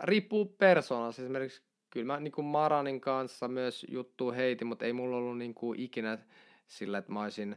riippuu 0.02 0.44
persoonasta. 0.44 1.22
Esimerkiksi 1.22 1.62
kyllä 1.90 2.06
mä 2.06 2.20
niin 2.20 2.44
Maranin 2.44 3.00
kanssa 3.00 3.48
myös 3.48 3.86
juttu 3.90 4.32
heitin, 4.32 4.66
mutta 4.66 4.84
ei 4.84 4.92
mulla 4.92 5.16
ollut 5.16 5.38
niin 5.38 5.54
kuin 5.54 5.80
ikinä 5.80 6.18
sillä, 6.66 6.98
että 6.98 7.12
mä 7.12 7.22
olisin, 7.22 7.56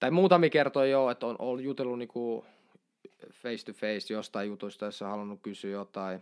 tai 0.00 0.10
muutamia 0.10 0.50
kertoja 0.50 0.90
jo, 0.90 1.10
että 1.10 1.26
on, 1.26 1.36
on 1.38 1.64
jutellut 1.64 1.98
niin 1.98 2.08
kuin 2.08 2.46
face 3.32 3.64
to 3.64 3.72
face 3.72 4.14
jostain 4.14 4.48
jutusta, 4.48 4.84
jos 4.84 5.02
on 5.02 5.10
halunnut 5.10 5.40
kysyä 5.42 5.70
jotain, 5.70 6.20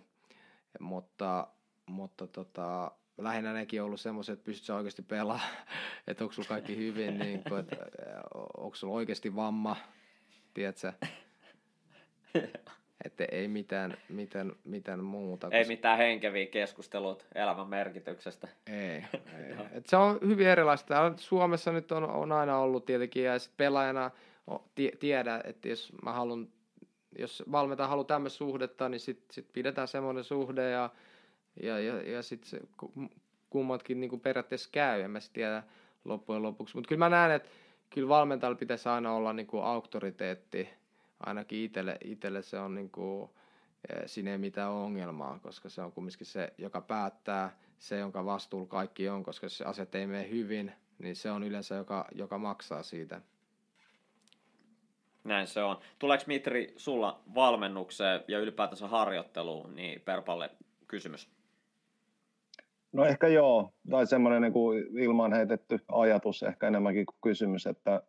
mutta 0.80 1.48
mutta 1.86 2.26
tota, 2.26 2.90
lähinnä 3.18 3.52
nekin 3.52 3.82
on 3.82 3.86
ollut 3.86 4.00
semmoiset, 4.00 4.32
että 4.32 4.44
pystyt 4.44 4.70
oikeasti 4.70 5.02
pelaamaan, 5.02 5.50
että 6.08 6.24
onko 6.24 6.32
sulla 6.32 6.48
kaikki 6.48 6.76
hyvin, 6.76 7.18
niin 7.18 7.42
kuin, 7.48 7.60
että 7.60 7.76
onko 8.56 8.76
sulla 8.76 8.94
oikeasti 8.94 9.36
vamma, 9.36 9.76
tiedätkö? 10.54 10.92
Että 13.04 13.24
ei 13.32 13.48
mitään, 13.48 13.96
mitään, 14.08 14.52
mitään 14.64 15.04
muuta. 15.04 15.48
Ei 15.50 15.60
koska... 15.60 15.72
mitään 15.72 15.98
henkeviä 15.98 16.46
keskustelut 16.46 17.26
elämän 17.34 17.68
merkityksestä. 17.68 18.48
Ei. 18.66 18.76
ei. 19.38 19.56
Et 19.72 19.86
se 19.86 19.96
on 19.96 20.18
hyvin 20.26 20.46
erilaista. 20.46 21.12
Suomessa 21.16 21.72
nyt 21.72 21.92
on, 21.92 22.04
on 22.04 22.32
aina 22.32 22.58
ollut 22.58 22.84
tietenkin, 22.84 23.24
ja 23.24 23.38
sit 23.38 23.52
pelaajana 23.56 24.10
tiedä, 25.00 25.40
että 25.44 25.68
jos 25.68 25.92
mä 26.02 26.12
haluan, 26.12 26.48
jos 27.18 27.42
valmentaja 27.52 27.88
haluaa 27.88 28.04
tämmöistä 28.04 28.36
suhdetta, 28.36 28.88
niin 28.88 29.00
sitten 29.00 29.34
sit 29.34 29.46
pidetään 29.52 29.88
semmoinen 29.88 30.24
suhde, 30.24 30.70
ja 30.70 30.90
ja, 31.62 31.80
ja, 31.80 32.02
ja 32.02 32.22
sitten 32.22 32.60
kummatkin 33.50 34.00
niin 34.00 34.10
kuin 34.10 34.20
periaatteessa 34.20 34.68
käy, 34.72 35.00
en 35.00 35.10
mä 35.10 35.18
tiedä 35.32 35.62
loppujen 36.04 36.42
lopuksi. 36.42 36.76
Mutta 36.76 36.88
kyllä 36.88 36.98
mä 36.98 37.08
näen, 37.08 37.30
että 37.30 37.48
kyllä 37.90 38.08
valmentajalla 38.08 38.58
pitäisi 38.58 38.88
aina 38.88 39.12
olla 39.12 39.32
niin 39.32 39.46
kuin 39.46 39.64
auktoriteetti, 39.64 40.68
ainakin 41.20 41.58
itselle, 41.58 41.98
itselle 42.04 42.42
se 42.42 42.58
on 42.58 42.74
niin 42.74 42.90
kuin, 42.90 43.30
e, 43.88 44.30
ei 44.30 44.38
mitään 44.38 44.70
ongelmaa, 44.70 45.38
koska 45.42 45.68
se 45.68 45.82
on 45.82 45.92
kumminkin 45.92 46.26
se, 46.26 46.52
joka 46.58 46.80
päättää, 46.80 47.56
se, 47.78 47.98
jonka 47.98 48.24
vastuulla 48.24 48.66
kaikki 48.66 49.08
on, 49.08 49.22
koska 49.22 49.48
se 49.48 49.64
asiat 49.64 49.94
ei 49.94 50.06
mene 50.06 50.30
hyvin, 50.30 50.72
niin 50.98 51.16
se 51.16 51.30
on 51.30 51.44
yleensä, 51.44 51.74
joka, 51.74 52.04
joka 52.14 52.38
maksaa 52.38 52.82
siitä. 52.82 53.20
Näin 55.24 55.46
se 55.46 55.62
on. 55.62 55.78
Tuleeko 55.98 56.24
Mitri 56.26 56.74
sulla 56.76 57.20
valmennukseen 57.34 58.24
ja 58.28 58.38
ylipäätänsä 58.38 58.88
harjoitteluun, 58.88 59.76
niin 59.76 60.00
Perpalle 60.00 60.50
kysymys? 60.88 61.35
No 62.92 63.04
ehkä 63.04 63.28
joo, 63.28 63.72
tai 63.90 64.06
semmoinen 64.06 64.42
niin 64.42 64.52
kuin 64.52 64.98
ilman 64.98 65.32
heitetty 65.32 65.78
ajatus 65.88 66.42
ehkä 66.42 66.68
enemmänkin 66.68 67.06
kuin 67.06 67.18
kysymys, 67.22 67.66
että 67.66 68.02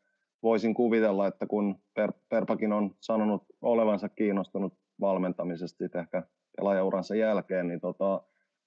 voisin 0.44 0.74
kuvitella, 0.74 1.28
että 1.28 1.48
kun 1.48 1.76
per, 1.94 2.12
Perpakin 2.30 2.74
on 2.74 2.96
sanonut 3.00 3.44
olevansa 3.62 4.10
kiinnostunut 4.10 4.74
valmentamisesta 5.02 6.00
ehkä 6.00 6.24
pelaajauransa 6.58 7.16
jälkeen, 7.16 7.68
niin 7.68 7.80
tota, 7.80 8.22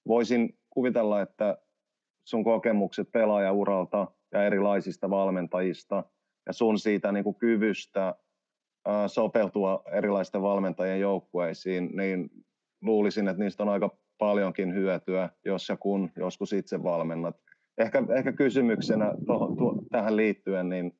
voisin 0.07 0.57
kuvitella, 0.69 1.21
että 1.21 1.57
sun 2.27 2.43
kokemukset 2.43 3.11
pelaajauralta 3.11 4.07
ja 4.31 4.45
erilaisista 4.45 5.09
valmentajista 5.09 6.03
ja 6.47 6.53
sun 6.53 6.79
siitä 6.79 7.11
niin 7.11 7.23
kuin 7.23 7.35
kyvystä 7.35 8.15
sopeutua 9.07 9.83
erilaisten 9.91 10.41
valmentajien 10.41 10.99
joukkueisiin, 10.99 11.89
niin 11.95 12.29
luulisin, 12.81 13.27
että 13.27 13.43
niistä 13.43 13.63
on 13.63 13.69
aika 13.69 13.97
paljonkin 14.21 14.73
hyötyä, 14.73 15.29
jos 15.45 15.69
ja 15.69 15.77
kun 15.77 16.09
joskus 16.17 16.53
itse 16.53 16.83
valmennat. 16.83 17.35
Ehkä, 17.77 18.03
ehkä 18.15 18.31
kysymyksenä 18.31 19.13
tohon, 19.27 19.57
tuo, 19.57 19.75
tähän 19.91 20.17
liittyen, 20.17 20.69
niin 20.69 20.99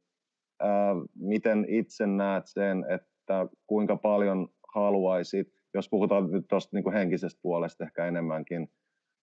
ää, 0.60 0.96
miten 1.16 1.66
itse 1.70 2.08
näet 2.08 2.44
sen, 2.48 2.86
että 2.90 3.48
kuinka 3.68 3.96
paljon 3.96 4.48
haluaisit, 4.74 5.48
jos 5.74 5.90
puhutaan 5.90 6.32
nyt 6.32 6.46
tuosta 6.50 6.78
niin 6.78 6.94
henkisestä 6.94 7.40
puolesta 7.42 7.84
ehkä 7.84 8.06
enemmänkin, 8.06 8.72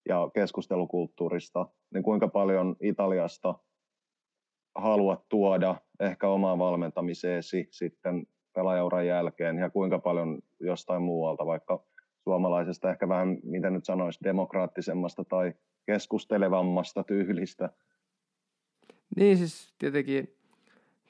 ja 0.09 0.29
keskustelukulttuurista, 0.33 1.67
niin 1.93 2.03
kuinka 2.03 2.27
paljon 2.27 2.75
Italiasta 2.81 3.55
haluat 4.75 5.25
tuoda 5.29 5.75
ehkä 5.99 6.27
omaan 6.27 6.59
valmentamiseesi 6.59 7.67
sitten 7.71 8.27
pelaajauran 8.55 9.07
jälkeen 9.07 9.57
ja 9.57 9.69
kuinka 9.69 9.99
paljon 9.99 10.39
jostain 10.59 11.01
muualta, 11.01 11.45
vaikka 11.45 11.88
suomalaisesta 12.29 12.91
ehkä 12.91 13.09
vähän, 13.09 13.37
miten 13.43 13.73
nyt 13.73 13.85
sanoisi, 13.85 14.19
demokraattisemmasta 14.23 15.23
tai 15.23 15.53
keskustelevammasta 15.85 17.03
tyylistä. 17.03 17.69
Niin 19.15 19.37
siis 19.37 19.73
tietenkin 19.79 20.35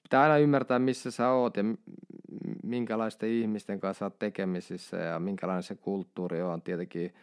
pitää 0.04 0.22
aina 0.22 0.38
ymmärtää, 0.38 0.80
missä 0.80 1.12
sä 1.12 1.30
oot 1.30 1.58
ja 1.58 1.64
minkälaisten 2.64 3.30
ihmisten 3.30 3.80
kanssa 3.80 4.06
oot 4.06 4.20
tekemisissä 4.20 4.98
ja 4.98 5.20
minkälainen 5.20 5.64
se 5.64 5.76
kulttuuri 5.76 6.42
on. 6.42 6.62
Tietenkin 6.62 7.14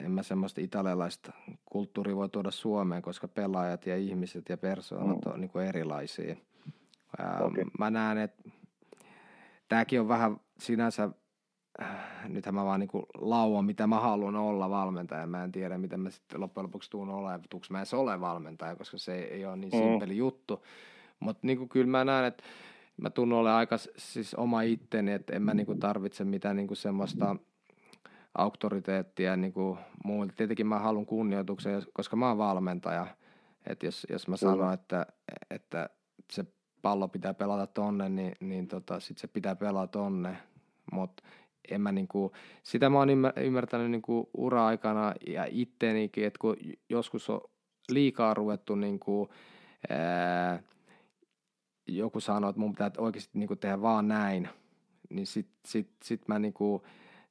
en 0.00 0.10
mä 0.10 0.22
semmoista 0.22 0.60
italialaista 0.60 1.32
kulttuuria 1.66 2.16
voi 2.16 2.28
tuoda 2.28 2.50
Suomeen, 2.50 3.02
koska 3.02 3.28
pelaajat 3.28 3.86
ja 3.86 3.96
ihmiset 3.96 4.48
ja 4.48 4.56
persoonat 4.56 5.24
mm. 5.24 5.32
on 5.32 5.40
niin 5.40 5.68
erilaisia. 5.68 6.36
Okay. 7.40 7.64
Mä 7.78 7.90
näen, 7.90 8.18
että 8.18 8.50
tämäkin 9.68 10.00
on 10.00 10.08
vähän 10.08 10.40
sinänsä, 10.58 11.10
nythän 12.28 12.54
mä 12.54 12.64
vaan 12.64 12.80
niin 12.80 12.90
lauan, 13.14 13.64
mitä 13.64 13.86
mä 13.86 14.00
haluan 14.00 14.36
olla 14.36 14.70
valmentaja. 14.70 15.26
Mä 15.26 15.44
en 15.44 15.52
tiedä, 15.52 15.78
miten 15.78 16.00
mä 16.00 16.10
sitten 16.10 16.40
loppujen 16.40 16.64
lopuksi 16.64 16.90
tuun 16.90 17.08
olemaan, 17.08 17.40
tuuks 17.50 17.70
mä 17.70 17.78
edes 17.78 17.94
ole 17.94 18.20
valmentaja, 18.20 18.76
koska 18.76 18.98
se 18.98 19.18
ei 19.18 19.46
ole 19.46 19.56
niin 19.56 19.70
mm. 19.72 19.78
simpeli 19.78 20.16
juttu. 20.16 20.64
Mutta 21.20 21.46
niin 21.46 21.68
kyllä 21.68 21.86
mä 21.86 22.04
näen, 22.04 22.24
että 22.24 22.44
mä 22.96 23.10
tunnen 23.10 23.38
ole 23.38 23.52
aika 23.52 23.76
siis 23.96 24.34
oma 24.34 24.62
itteni, 24.62 25.12
että 25.12 25.36
en 25.36 25.42
mä 25.42 25.54
niin 25.54 25.80
tarvitse 25.80 26.24
mitään 26.24 26.56
niin 26.56 26.76
semmoista 26.76 27.36
auktoriteettia 28.34 29.36
niin 29.36 29.54
muilta. 30.04 30.34
Tietenkin 30.36 30.66
mä 30.66 30.78
haluan 30.78 31.06
kunnioituksen, 31.06 31.82
koska 31.92 32.16
mä 32.16 32.28
oon 32.28 32.38
valmentaja. 32.38 33.06
Että 33.66 33.86
jos, 33.86 34.06
jos 34.10 34.28
mä 34.28 34.36
sanon, 34.36 34.74
että, 34.74 35.06
että 35.50 35.90
se 36.32 36.44
pallo 36.82 37.08
pitää 37.08 37.34
pelata 37.34 37.66
tonne, 37.66 38.08
niin, 38.08 38.32
niin 38.40 38.68
tota, 38.68 39.00
sit 39.00 39.18
se 39.18 39.26
pitää 39.26 39.56
pelata 39.56 39.86
tonne. 39.86 40.36
Mutta 40.92 41.22
en 41.70 41.80
mä 41.80 41.92
niinku, 41.92 42.32
sitä 42.62 42.90
mä 42.90 42.98
oon 42.98 43.08
ymmärtänyt 43.36 43.90
niinku 43.90 44.30
ura-aikana 44.34 45.14
ja 45.26 45.46
ittenikin, 45.50 46.24
että 46.24 46.38
kun 46.40 46.56
joskus 46.88 47.30
on 47.30 47.40
liikaa 47.90 48.34
ruvettu 48.34 48.74
niinku, 48.74 49.28
ää, 49.90 50.62
joku 51.86 52.20
sanoo, 52.20 52.50
että 52.50 52.60
mun 52.60 52.72
pitää 52.72 52.90
oikeasti 52.98 53.38
niinku 53.38 53.56
tehdä 53.56 53.82
vaan 53.82 54.08
näin, 54.08 54.48
niin 55.10 55.26
sit, 55.26 55.48
sit, 55.66 55.90
sit 56.02 56.28
mä 56.28 56.38
niinku, 56.38 56.82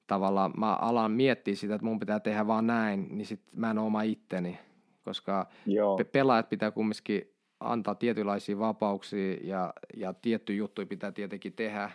tavallaan 0.07 0.53
mä 0.57 0.76
alan 0.76 1.11
miettiä 1.11 1.55
sitä, 1.55 1.76
että 1.76 1.85
mun 1.85 1.99
pitää 1.99 2.19
tehdä 2.19 2.47
vaan 2.47 2.68
näin, 2.68 3.07
niin 3.11 3.26
sit 3.26 3.41
mä 3.55 3.72
en 3.72 3.77
oma 3.77 4.01
itteni, 4.01 4.60
koska 5.03 5.47
Joo. 5.65 5.99
pelaajat 6.11 6.49
pitää 6.49 6.72
kumminkin 6.72 7.34
antaa 7.60 7.95
tietynlaisia 7.95 8.60
vapauksia 8.60 9.38
ja, 9.41 9.73
ja 9.97 10.14
tietty 10.14 10.55
juttuja 10.55 10.88
pitää 10.88 11.11
tietenkin 11.11 11.53
tehdä 11.53 11.91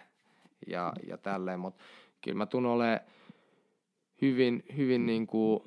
ja, 0.66 0.92
ja 1.06 1.18
tälleen, 1.18 1.60
mutta 1.60 1.84
kyllä 2.20 2.38
mä 2.38 2.46
tunnen 2.46 2.72
ole 2.72 3.00
hyvin, 4.22 4.64
hyvin 4.76 5.06
niin 5.06 5.26
kuin 5.26 5.60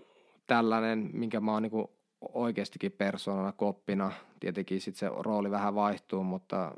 tällainen, 0.47 1.09
minkä 1.13 1.39
mä 1.39 1.51
oon 1.51 1.61
niin 1.61 1.71
kuin 1.71 1.87
oikeastikin 2.33 2.91
persoonana, 2.91 3.51
koppina. 3.51 4.11
Tietenkin 4.39 4.81
sitten 4.81 4.99
se 4.99 5.15
rooli 5.19 5.51
vähän 5.51 5.75
vaihtuu, 5.75 6.23
mutta 6.23 6.71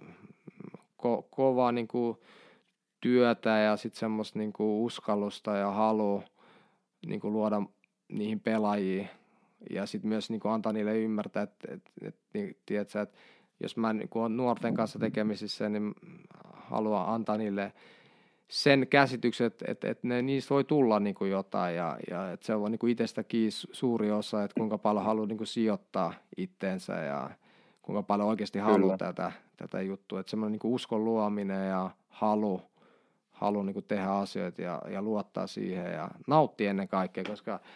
ko- 1.04 1.28
kovaa 1.30 1.72
niin 1.72 1.88
kuin 1.88 2.18
työtä 3.02 3.50
ja 3.50 3.78
sitten 3.78 4.00
semmoista 4.00 4.40
niin 4.40 4.54
kuin 4.54 4.86
uskallusta 4.86 5.58
ja 5.58 5.72
halu 5.72 6.24
niin 7.06 7.20
kuin 7.20 7.34
luoda 7.34 7.62
niihin 8.08 8.40
pelaajiin 8.40 9.10
ja 9.70 9.86
sitten 9.86 10.10
myös 10.10 10.30
niin 10.30 10.40
kuin 10.40 10.52
antaa 10.52 10.74
niille 10.74 11.00
ymmärtää, 11.00 11.44
että, 11.44 11.74
että, 11.74 11.92
että, 12.02 12.22
niin, 12.34 12.58
tiedätkö, 12.66 13.02
että 13.02 13.18
jos 13.60 13.78
mä 13.78 13.94
niin 13.94 14.10
olen 14.16 14.38
nuorten 14.38 14.74
kanssa 14.74 15.00
tekemisissä, 15.00 15.70
niin 15.70 15.96
haluan 16.54 17.08
antaa 17.08 17.38
niille 17.38 17.74
sen 18.48 18.88
käsityksen, 18.88 19.48
että, 19.48 19.66
että, 19.68 19.90
että 19.90 20.08
ne, 20.08 20.22
niistä 20.22 20.54
voi 20.54 20.64
tulla 20.64 21.00
niin 21.00 21.16
kuin 21.16 21.32
jotain 21.32 21.76
ja, 21.76 21.98
ja 22.10 22.32
että 22.32 22.46
se 22.46 22.56
on 22.56 22.72
niin 22.72 22.80
kuin 22.80 22.92
itsestäkin 22.92 23.52
suuri 23.52 24.12
osa, 24.12 24.44
että 24.44 24.60
kuinka 24.60 24.78
paljon 24.78 25.06
haluaa 25.06 25.28
niin 25.28 25.38
kuin 25.38 25.48
sijoittaa 25.48 26.14
itteensä 26.38 26.94
ja 26.94 27.30
kuinka 27.82 28.04
paljon 28.04 28.30
oikeasti 28.30 28.60
haluaa 28.60 28.98
tätä, 28.98 29.32
tätä 29.58 29.82
juttua. 29.82 30.20
Että 30.20 30.30
semmoinen 30.30 30.52
niin 30.52 30.60
kuin 30.60 30.74
uskon 30.74 31.06
luominen 31.06 31.70
ja 31.70 31.90
halu, 32.10 32.62
halu 33.32 33.64
niin 33.64 33.74
kuin 33.74 33.86
tehdä 33.88 34.10
asioita 34.10 34.62
ja, 34.62 34.82
ja 34.90 35.02
luottaa 35.02 35.48
siihen 35.48 35.94
ja 35.94 36.10
nauttia 36.28 36.70
ennen 36.70 36.88
kaikkea, 36.88 37.24
koska– 37.24 37.60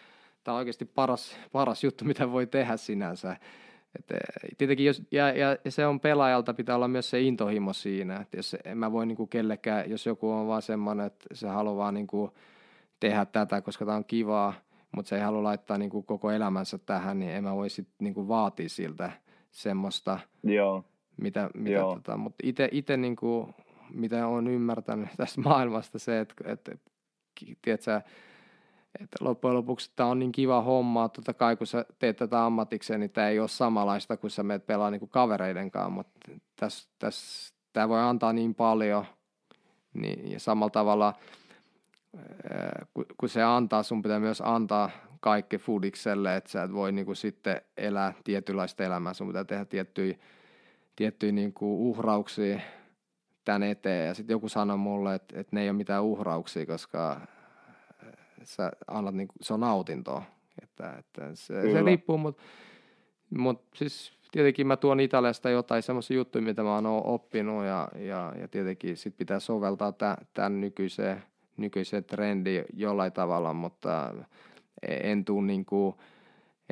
tämä 0.48 0.54
on 0.54 0.58
oikeasti 0.58 0.84
paras, 0.84 1.36
paras 1.52 1.84
juttu, 1.84 2.04
mitä 2.10 2.32
voi 2.32 2.46
tehdä 2.46 2.76
sinänsä. 2.76 3.36
Et, 3.98 4.10
eh, 4.10 4.18
tietenkin 4.58 4.86
jos, 4.86 5.02
ja, 5.10 5.28
ja, 5.28 5.56
se 5.68 5.86
on 5.86 6.00
pelaajalta, 6.00 6.54
pitää 6.54 6.76
olla 6.76 6.88
myös 6.88 7.10
se 7.10 7.20
intohimo 7.20 7.72
siinä. 7.72 8.16
Et 8.16 8.34
jos 8.36 8.56
en 8.64 8.78
mä 8.78 8.92
voi 8.92 9.06
niinku 9.06 9.26
kellekään, 9.26 9.90
jos 9.90 10.06
joku 10.06 10.30
on 10.30 10.46
vaan 10.46 10.62
semmoinen, 10.62 11.06
että 11.06 11.26
se 11.32 11.48
haluaa 11.48 11.92
niinku 11.92 12.34
tehdä 13.00 13.24
tätä, 13.24 13.60
koska 13.60 13.84
tämä 13.84 13.96
on 13.96 14.04
kivaa, 14.04 14.54
mutta 14.92 15.08
se 15.08 15.16
ei 15.16 15.22
halua 15.22 15.42
laittaa 15.42 15.78
niinku 15.78 16.02
koko 16.02 16.30
elämänsä 16.30 16.78
tähän, 16.78 17.18
niin 17.18 17.32
en 17.32 17.44
mä 17.44 17.56
voi 17.56 17.70
sitten 17.70 17.94
niinku 18.00 18.28
vaatia 18.28 18.68
siltä 18.68 19.12
semmoista, 19.50 20.18
Joo. 20.42 20.84
mitä, 21.16 21.50
mitä 21.54 21.70
Joo. 21.70 21.94
tota, 21.94 22.16
mutta 22.16 22.44
itse 22.72 22.96
niinku, 22.96 23.48
mitä 23.94 24.26
olen 24.26 24.46
ymmärtänyt 24.46 25.08
tästä 25.16 25.40
maailmasta 25.40 25.98
se, 25.98 26.20
että, 26.20 26.34
että 26.44 26.76
tiedätkö, 27.62 28.00
että 29.00 29.16
loppujen 29.20 29.56
lopuksi 29.56 29.92
tämä 29.96 30.08
on 30.08 30.18
niin 30.18 30.32
kiva 30.32 30.62
homma, 30.62 31.08
totta 31.08 31.34
kai 31.34 31.56
kun 31.56 31.66
sä 31.66 31.84
teet 31.98 32.16
tätä 32.16 32.44
ammatikseen, 32.44 33.00
niin 33.00 33.10
tämä 33.10 33.28
ei 33.28 33.40
ole 33.40 33.48
samanlaista 33.48 34.16
kuin 34.16 34.30
sä 34.30 34.42
meet 34.42 34.66
pelaa 34.66 34.90
niin 34.90 35.08
kavereiden 35.08 35.70
kanssa, 35.70 35.90
mutta 35.90 36.30
tässä, 36.56 36.88
tässä, 36.98 37.54
tämä 37.72 37.88
voi 37.88 38.00
antaa 38.00 38.32
niin 38.32 38.54
paljon, 38.54 39.04
niin, 39.94 40.32
ja 40.32 40.40
samalla 40.40 40.70
tavalla 40.70 41.14
kun 43.18 43.28
se 43.28 43.42
antaa, 43.42 43.82
sun 43.82 44.02
pitää 44.02 44.20
myös 44.20 44.42
antaa 44.44 44.90
kaikki 45.20 45.58
fudikselle, 45.58 46.36
että 46.36 46.50
sä 46.50 46.62
et 46.62 46.72
voi 46.72 46.92
niin 46.92 47.06
kuin 47.06 47.16
sitten 47.16 47.62
elää 47.76 48.14
tietynlaista 48.24 48.84
elämää, 48.84 49.14
sun 49.14 49.26
pitää 49.26 49.44
tehdä 49.44 49.64
tiettyjä, 49.64 50.18
tiettyjä 50.96 51.32
niin 51.32 51.52
kuin 51.52 51.72
uhrauksia 51.72 52.60
tän 53.44 53.62
eteen, 53.62 54.06
ja 54.06 54.14
sitten 54.14 54.34
joku 54.34 54.48
sanoi 54.48 54.76
mulle, 54.76 55.14
että, 55.14 55.40
että 55.40 55.56
ne 55.56 55.62
ei 55.62 55.68
ole 55.68 55.76
mitään 55.76 56.04
uhrauksia, 56.04 56.66
koska 56.66 57.20
sä 58.44 58.72
annat, 58.86 59.14
niin, 59.14 59.28
se 59.40 59.54
on 59.54 59.60
nautintoa. 59.60 60.22
Että, 60.62 60.92
että 60.98 61.34
se, 61.34 61.72
se 61.72 61.82
riippuu, 61.82 62.18
mutta 62.18 62.42
mut 63.30 63.62
siis 63.74 64.12
tietenkin 64.32 64.66
mä 64.66 64.76
tuon 64.76 65.00
Italiasta 65.00 65.50
jotain 65.50 65.82
semmoisia 65.82 66.16
juttuja, 66.16 66.42
mitä 66.42 66.62
mä 66.62 66.74
oon 66.74 66.86
oppinut 66.86 67.64
ja, 67.64 67.88
ja, 67.96 68.34
ja 68.40 68.48
tietenkin 68.48 68.96
sit 68.96 69.16
pitää 69.16 69.40
soveltaa 69.40 69.92
tämän 70.34 70.60
nykyiseen, 70.60 71.22
nykyiseen 71.56 72.04
trendiin 72.04 72.64
jollain 72.74 73.12
tavalla, 73.12 73.54
mutta 73.54 74.14
en 74.82 75.24
tuu 75.24 75.40
niinku, 75.40 76.00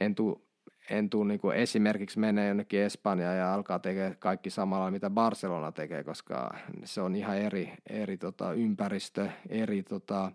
en 0.01 0.15
tuu, 0.15 0.47
en 0.91 1.11
tuu 1.11 1.25
niinku 1.25 1.51
esimerkiksi 1.51 2.19
mene 2.19 2.49
jonnekin 2.49 2.81
Espanjaan 2.81 3.37
ja 3.37 3.55
alkaa 3.55 3.79
tekemään 3.79 4.17
kaikki 4.19 4.51
samalla, 4.51 4.91
mitä 4.91 5.11
Barcelona 5.11 5.73
tekee, 5.73 6.05
koska 6.05 6.55
se 6.85 7.01
on 7.01 7.17
ihan 7.17 7.37
eri, 7.37 7.73
eri 7.91 8.17
tota, 8.17 8.53
ympäristö, 8.53 9.29
eri 9.49 9.83
tota, 9.83 10.33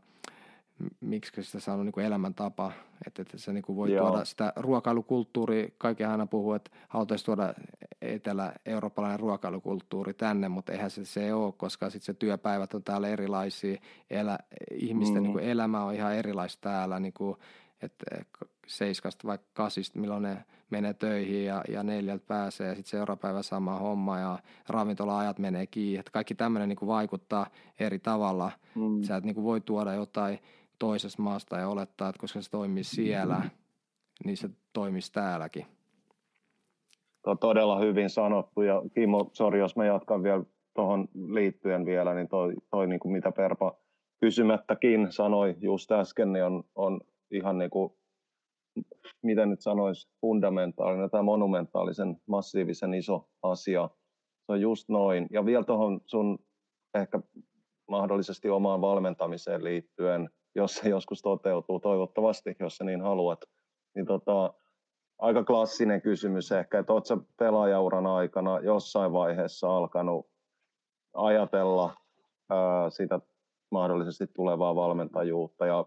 miksi 1.01 1.43
sitä 1.43 1.59
sanoo 1.59 1.83
niin 1.83 1.91
kuin 1.91 2.05
elämäntapa, 2.05 2.71
että, 3.07 3.21
että 3.21 3.37
se 3.37 3.53
niin 3.53 3.63
kuin 3.63 3.75
voi 3.75 3.93
Joo. 3.93 4.07
tuoda 4.07 4.25
sitä 4.25 4.53
ruokailukulttuuria, 4.55 5.67
kaikki 5.77 6.03
aina 6.03 6.25
puhuu, 6.25 6.53
että 6.53 6.71
haluttaisiin 6.87 7.25
tuoda 7.25 7.53
etelä-eurooppalainen 8.01 9.19
ruokailukulttuuri 9.19 10.13
tänne, 10.13 10.49
mutta 10.49 10.71
eihän 10.71 10.91
se 10.91 11.05
se 11.05 11.33
ole, 11.33 11.53
koska 11.57 11.89
sitten 11.89 12.05
se 12.05 12.13
työpäivät 12.13 12.73
on 12.73 12.83
täällä 12.83 13.07
erilaisia, 13.07 13.81
elä, 14.09 14.39
ihmisten 14.71 15.17
mm. 15.17 15.23
niin 15.23 15.33
kuin 15.33 15.45
elämä 15.45 15.83
on 15.83 15.93
ihan 15.93 16.15
erilaista 16.15 16.61
täällä, 16.61 16.99
niin 16.99 17.13
kuin, 17.13 17.37
että 17.81 18.05
seiskasta 18.67 19.27
vaikka 19.27 19.47
kasista, 19.53 19.99
milloin 19.99 20.23
ne 20.23 20.45
menee 20.69 20.93
töihin 20.93 21.45
ja, 21.45 21.63
ja 21.69 21.83
neljältä 21.83 22.25
pääsee 22.27 22.67
ja 22.67 22.75
sitten 22.75 22.89
seuraava 22.89 23.19
päivä 23.21 23.41
sama 23.41 23.79
homma 23.79 24.19
ja 24.19 24.39
ravintola-ajat 24.67 25.39
menee 25.39 25.67
kiinni. 25.67 25.99
Että 25.99 26.11
kaikki 26.11 26.35
tämmöinen 26.35 26.69
niin 26.69 26.87
vaikuttaa 26.87 27.47
eri 27.79 27.99
tavalla. 27.99 28.51
Mm. 28.75 29.03
Sä 29.03 29.15
et 29.15 29.23
niin 29.23 29.35
kuin 29.35 29.43
voi 29.43 29.61
tuoda 29.61 29.93
jotain 29.93 30.39
toisesta 30.81 31.21
maasta 31.21 31.57
ja 31.57 31.67
olettaa, 31.67 32.09
että 32.09 32.19
koska 32.19 32.41
se 32.41 32.51
toimii 32.51 32.83
siellä, 32.83 33.41
niin 34.25 34.37
se 34.37 34.49
toimisi 34.73 35.11
täälläkin. 35.11 35.65
Tuo 37.23 37.35
todella 37.35 37.79
hyvin 37.79 38.09
sanottu 38.09 38.61
ja 38.61 38.81
Kimmo, 38.93 39.29
sori 39.33 39.59
jos 39.59 39.75
mä 39.75 39.85
jatkan 39.85 40.23
vielä 40.23 40.43
tuohon 40.73 41.07
liittyen 41.27 41.85
vielä, 41.85 42.13
niin 42.13 42.27
toi, 42.27 42.53
toi 42.69 42.87
niin 42.87 42.99
kuin 42.99 43.11
mitä 43.11 43.31
Perpa 43.31 43.77
kysymättäkin 44.21 45.07
sanoi 45.09 45.55
just 45.59 45.91
äsken, 45.91 46.33
niin 46.33 46.45
on, 46.45 46.63
on 46.75 47.01
ihan 47.31 47.57
niin 47.57 47.69
kuin, 47.69 47.93
miten 49.23 49.49
nyt 49.49 49.61
sanoisi, 49.61 50.09
fundamentaalinen 50.21 51.09
tai 51.09 51.23
monumentaalisen 51.23 52.17
massiivisen 52.27 52.93
iso 52.93 53.29
asia. 53.43 53.89
Se 54.45 54.51
on 54.51 54.61
just 54.61 54.89
noin. 54.89 55.27
Ja 55.31 55.45
vielä 55.45 55.63
tuohon 55.63 56.01
sun 56.05 56.39
ehkä 56.93 57.19
mahdollisesti 57.87 58.49
omaan 58.49 58.81
valmentamiseen 58.81 59.63
liittyen, 59.63 60.29
jos 60.55 60.75
se 60.75 60.89
joskus 60.89 61.21
toteutuu, 61.21 61.79
toivottavasti, 61.79 62.55
jos 62.59 62.77
sä 62.77 62.83
niin 62.83 63.01
haluat, 63.01 63.39
niin 63.95 64.05
tota, 64.05 64.53
aika 65.19 65.43
klassinen 65.43 66.01
kysymys 66.01 66.51
ehkä, 66.51 66.79
että 66.79 66.93
oletko 66.93 67.17
pelaajauran 67.37 68.07
aikana 68.07 68.59
jossain 68.59 69.13
vaiheessa 69.13 69.77
alkanut 69.77 70.27
ajatella 71.13 71.95
ää, 72.49 72.89
sitä 72.89 73.19
mahdollisesti 73.71 74.27
tulevaa 74.27 74.75
valmentajuutta 74.75 75.65
ja 75.65 75.85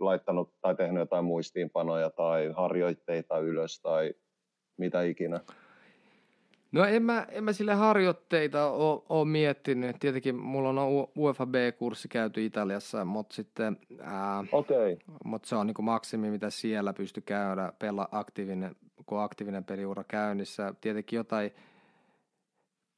laittanut 0.00 0.54
tai 0.60 0.74
tehnyt 0.74 1.00
jotain 1.00 1.24
muistiinpanoja 1.24 2.10
tai 2.10 2.52
harjoitteita 2.56 3.38
ylös 3.38 3.80
tai 3.80 4.14
mitä 4.78 5.02
ikinä? 5.02 5.40
No 6.72 6.84
en 6.84 7.02
mä, 7.02 7.26
en 7.30 7.44
mä 7.44 7.52
sille 7.52 7.74
harjoitteita 7.74 8.70
ole, 8.70 9.28
miettinyt. 9.28 9.96
Tietenkin 10.00 10.36
mulla 10.36 10.68
on 10.68 11.08
UEFA 11.16 11.46
B-kurssi 11.46 12.08
käyty 12.08 12.44
Italiassa, 12.44 13.04
mutta 13.04 13.34
sitten 13.34 13.76
ää, 14.00 14.44
okay. 14.52 14.96
mut 15.24 15.44
se 15.44 15.56
on 15.56 15.66
niin 15.66 15.84
maksimi, 15.84 16.30
mitä 16.30 16.50
siellä 16.50 16.92
pystyy 16.92 17.22
käydä, 17.26 17.72
pela 17.78 18.08
aktiivinen, 18.12 18.76
kun 19.06 19.20
aktiivinen 19.20 19.64
peliura 19.64 20.04
käynnissä. 20.04 20.74
Tietenkin 20.80 21.16
jotain 21.16 21.50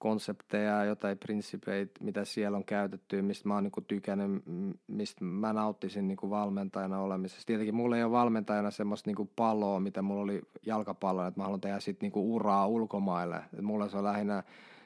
konsepteja, 0.02 0.84
jotain 0.84 1.18
prinsipeitä, 1.18 1.92
mitä 2.00 2.24
siellä 2.24 2.56
on 2.56 2.64
käytetty, 2.64 3.22
mistä 3.22 3.48
mä 3.48 3.54
oon 3.54 3.64
niin 3.64 3.84
tykännyt, 3.88 4.42
mistä 4.86 5.24
mä 5.24 5.52
nauttisin 5.52 6.08
niin 6.08 6.18
valmentajana 6.30 7.00
olemisesta. 7.00 7.46
Tietenkin 7.46 7.74
mulla 7.74 7.96
ei 7.96 8.04
ole 8.04 8.12
valmentajana 8.12 8.70
semmoista 8.70 9.10
niin 9.10 9.30
paloa, 9.36 9.80
mitä 9.80 10.02
mulla 10.02 10.22
oli 10.22 10.42
jalkapalloa, 10.66 11.26
että 11.26 11.40
mä 11.40 11.44
haluan 11.44 11.60
tehdä 11.60 11.80
sitten 11.80 12.10
niin 12.14 12.24
uraa 12.24 12.66
ulkomaille. 12.66 13.36
Et 13.36 13.62
mulla 13.62 13.88
se 13.88 13.96
on 13.96 14.04
lähinnä 14.04 14.42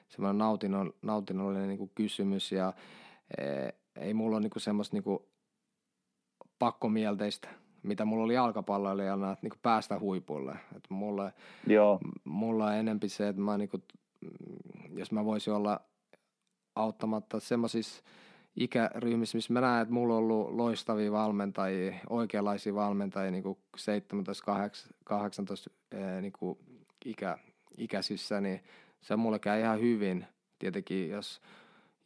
semmoinen 0.08 0.38
nautinnon, 0.38 0.92
nautinnollinen 1.02 1.68
niin 1.68 1.90
kysymys 1.94 2.52
ja 2.52 2.72
e, 3.38 3.44
ei 3.96 4.14
mulla 4.14 4.36
ole 4.36 4.42
niin 4.42 4.52
semmoista 4.56 4.96
niin 4.96 5.18
pakkomielteistä 6.58 7.48
mitä 7.82 8.04
mulla 8.04 8.24
oli 8.24 8.34
jalkapalloilijana, 8.34 9.32
että 9.32 9.46
niin 9.46 9.60
päästä 9.62 9.98
huipulle. 9.98 10.52
Et 10.76 10.84
mulle, 10.88 11.32
Joo. 11.66 12.00
mulla 12.24 12.66
on 12.66 12.74
enempi 12.74 13.08
se, 13.08 13.28
että 13.28 13.42
mä 13.42 13.58
niin 13.58 13.70
jos 14.94 15.12
mä 15.12 15.24
voisin 15.24 15.52
olla 15.52 15.80
auttamatta 16.74 17.40
semmoisissa 17.40 18.02
ikäryhmissä, 18.56 19.38
missä 19.38 19.52
mä 19.52 19.60
näen, 19.60 19.82
että 19.82 19.94
mulla 19.94 20.14
on 20.14 20.18
ollut 20.18 20.50
loistavia 20.54 21.12
valmentajia, 21.12 21.94
oikeanlaisia 22.10 22.74
valmentajia 22.74 23.30
niin 23.30 23.42
kuin 23.42 23.58
17-18 23.76 23.80
niin 26.20 26.32
ikä, 27.04 27.38
ikäisissä, 27.78 28.40
niin 28.40 28.60
se 29.00 29.16
mulle 29.16 29.38
käy 29.38 29.60
ihan 29.60 29.80
hyvin. 29.80 30.26
Tietenkin, 30.58 31.08
jos, 31.08 31.40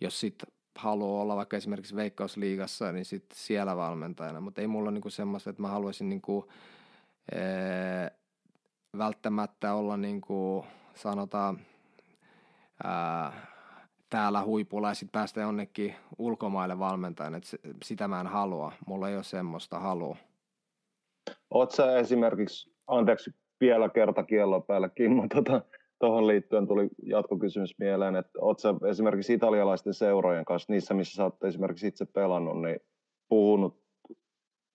jos 0.00 0.20
sit 0.20 0.42
haluaa 0.78 1.22
olla 1.22 1.36
vaikka 1.36 1.56
esimerkiksi 1.56 1.96
Veikkausliigassa, 1.96 2.92
niin 2.92 3.04
sit 3.04 3.24
siellä 3.34 3.76
valmentajana, 3.76 4.40
mutta 4.40 4.60
ei 4.60 4.66
mulla 4.66 4.90
ole 4.90 5.00
niin 5.00 5.10
semmoista, 5.10 5.50
että 5.50 5.62
mä 5.62 5.68
haluaisin 5.68 6.08
niin 6.08 6.22
kuin, 6.22 6.46
ee, 7.32 8.10
välttämättä 8.98 9.74
olla 9.74 9.96
niin 9.96 10.20
kuin, 10.20 10.66
sanotaan 10.94 11.60
ää, 12.84 13.32
täällä 14.10 14.44
huipulla 14.44 14.88
ja 14.88 14.94
sitten 14.94 15.20
päästä 15.20 15.40
jonnekin 15.40 15.94
ulkomaille 16.18 16.78
valmentajan, 16.78 17.34
että 17.34 17.56
sitä 17.84 18.08
mä 18.08 18.20
en 18.20 18.26
halua. 18.26 18.72
Mulla 18.86 19.08
ei 19.08 19.14
ole 19.14 19.22
semmoista 19.22 19.78
halua. 19.78 20.16
Oot 21.50 21.70
sä 21.70 21.98
esimerkiksi, 21.98 22.72
anteeksi 22.86 23.30
vielä 23.60 23.88
kerta 23.88 24.22
kiellon 24.24 24.62
päällä, 24.62 24.88
Kimmo, 24.88 25.26
tuohon 26.00 26.26
liittyen 26.26 26.66
tuli 26.66 26.88
jatkokysymys 27.02 27.78
mieleen, 27.78 28.16
että 28.16 28.38
oot 28.40 28.58
sä 28.58 28.74
esimerkiksi 28.90 29.34
italialaisten 29.34 29.94
seurojen 29.94 30.44
kanssa, 30.44 30.72
niissä 30.72 30.94
missä 30.94 31.14
sä 31.14 31.24
oot 31.24 31.44
esimerkiksi 31.44 31.86
itse 31.86 32.04
pelannut, 32.04 32.62
niin 32.62 32.80
puhunut 33.28 33.82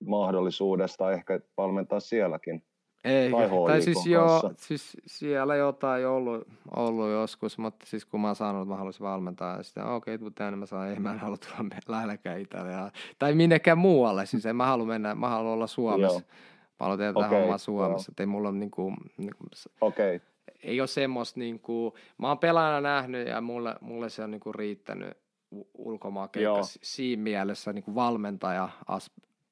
mahdollisuudesta 0.06 1.12
ehkä 1.12 1.40
valmentaa 1.58 2.00
sielläkin? 2.00 2.64
Ei, 3.06 3.32
tai, 3.32 3.50
tai 3.68 3.82
siis 3.82 4.06
joo, 4.06 4.52
siis 4.58 4.98
siellä 5.06 5.56
jotain 5.56 6.08
ollut, 6.08 6.48
ollut 6.76 7.10
joskus, 7.10 7.58
mutta 7.58 7.86
siis 7.86 8.06
kun 8.06 8.22
mä 8.22 8.28
oon 8.28 8.36
sanonut, 8.36 8.62
että 8.62 8.74
mä 8.74 8.78
haluaisin 8.78 9.04
valmentaa, 9.04 9.58
ja 9.58 9.64
sitten 9.64 9.86
okei, 9.86 10.16
okay, 10.16 10.32
tänne 10.36 10.58
mä 10.58 10.66
saan, 10.66 10.90
ei 10.90 11.00
mä 11.00 11.12
en 11.12 11.20
halua 11.20 11.38
tulla 11.38 11.70
lähelläkään 11.88 12.40
Italiaa, 12.40 12.92
tai 13.20 13.34
minnekään 13.34 13.78
muualle, 13.78 14.26
siis 14.26 14.46
en 14.46 14.56
mä 14.56 14.66
halua 14.66 14.86
mennä, 14.86 15.16
mä 15.16 15.30
haluan 15.30 15.54
olla 15.54 15.68
Suomessa. 15.68 16.20
Joo. 16.20 16.38
Mä 16.80 16.80
haluan 16.80 17.00
tehdä 17.00 17.14
okay, 17.16 17.40
hommaa 17.40 17.58
Suomessa, 17.58 18.12
että 18.12 18.24
ei 18.24 18.28
mulla 18.28 18.50
ole 18.50 18.58
niinku, 18.58 18.94
niinku 19.18 19.44
okay. 19.82 20.20
ei 20.64 20.82
ole 20.82 20.88
semmoista 20.88 21.40
niinku, 21.40 21.94
mä 22.18 22.28
oon 22.28 22.40
pelaajana 22.40 22.82
nähnyt 22.82 23.28
ja 23.28 23.42
mulle, 23.42 23.76
mulle 23.82 24.10
se 24.10 24.24
on 24.24 24.32
niinku 24.32 24.52
riittänyt 24.52 25.18
ulkomaan 25.74 26.30
siinä 26.82 27.24
mielessä 27.24 27.74
niinku 27.74 27.96
valmentaja 27.96 28.70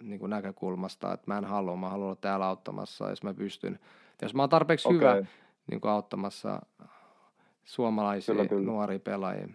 niin 0.03 0.19
kuin 0.19 0.29
näkökulmasta, 0.29 1.13
että 1.13 1.23
mä 1.27 1.37
en 1.37 1.45
halua, 1.45 1.75
mä 1.75 1.89
haluan 1.89 2.07
olla 2.07 2.15
täällä 2.15 2.45
auttamassa, 2.45 3.09
jos 3.09 3.23
mä 3.23 3.33
pystyn. 3.33 3.79
Jos 4.21 4.33
mä 4.33 4.41
oon 4.41 4.49
tarpeeksi 4.49 4.87
okay. 4.87 4.97
hyvä 4.97 5.25
niin 5.71 5.81
kuin 5.81 5.91
auttamassa 5.91 6.61
suomalaisia 7.63 8.35
kyllä, 8.35 8.47
kyllä. 8.47 8.65
nuoria 8.65 8.99
pelaajia. 8.99 9.47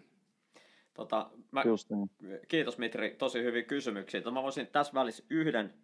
Tota, 0.94 1.30
mä, 1.50 1.62
niin. 1.64 2.40
Kiitos 2.48 2.78
Mitri, 2.78 3.10
tosi 3.10 3.42
hyviä 3.42 3.62
kysymyksiä. 3.62 4.22
Mä 4.32 4.42
voisin 4.42 4.66
tässä 4.66 4.94
välissä 4.94 5.24
yhden 5.30 5.74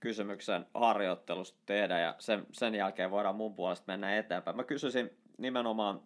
kysymyksen 0.00 0.66
harjoittelusta 0.74 1.58
tehdä 1.66 1.98
ja 1.98 2.14
sen, 2.18 2.46
sen 2.52 2.74
jälkeen 2.74 3.10
voidaan 3.10 3.36
mun 3.36 3.54
puolesta 3.54 3.84
mennä 3.86 4.16
eteenpäin. 4.16 4.56
Mä 4.56 4.64
kysyisin 4.64 5.10
nimenomaan 5.38 6.00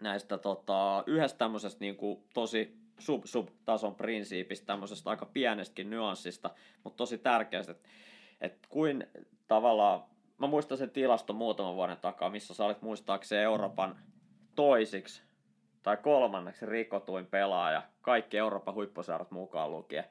näistä 0.00 0.38
tota, 0.38 1.04
yhdestä 1.06 1.38
tämmöisestä 1.38 1.80
niin 1.80 1.96
kuin, 1.96 2.22
tosi 2.34 2.78
sub-sub-tason 2.98 3.94
prinsiipistä, 3.94 4.66
tämmöisestä 4.66 5.10
aika 5.10 5.26
pienestäkin 5.26 5.90
nyanssista, 5.90 6.50
mutta 6.84 6.96
tosi 6.96 7.18
tärkeästä, 7.18 7.72
että, 7.72 7.88
että 8.40 8.68
kuin 8.68 9.06
tavallaan, 9.48 10.04
mä 10.38 10.46
muistan 10.46 10.78
sen 10.78 10.90
tilaston 10.90 11.36
muutaman 11.36 11.74
vuoden 11.74 11.96
takaa, 11.96 12.30
missä 12.30 12.54
sä 12.54 12.64
olit 12.64 12.82
muistaakseni 12.82 13.42
Euroopan 13.42 13.98
toisiksi 14.54 15.22
tai 15.82 15.96
kolmanneksi 15.96 16.66
rikotuin 16.66 17.26
pelaaja, 17.26 17.82
kaikki 18.02 18.38
Euroopan 18.38 18.74
huippuseurat 18.74 19.30
mukaan 19.30 19.70
lukien. 19.70 20.04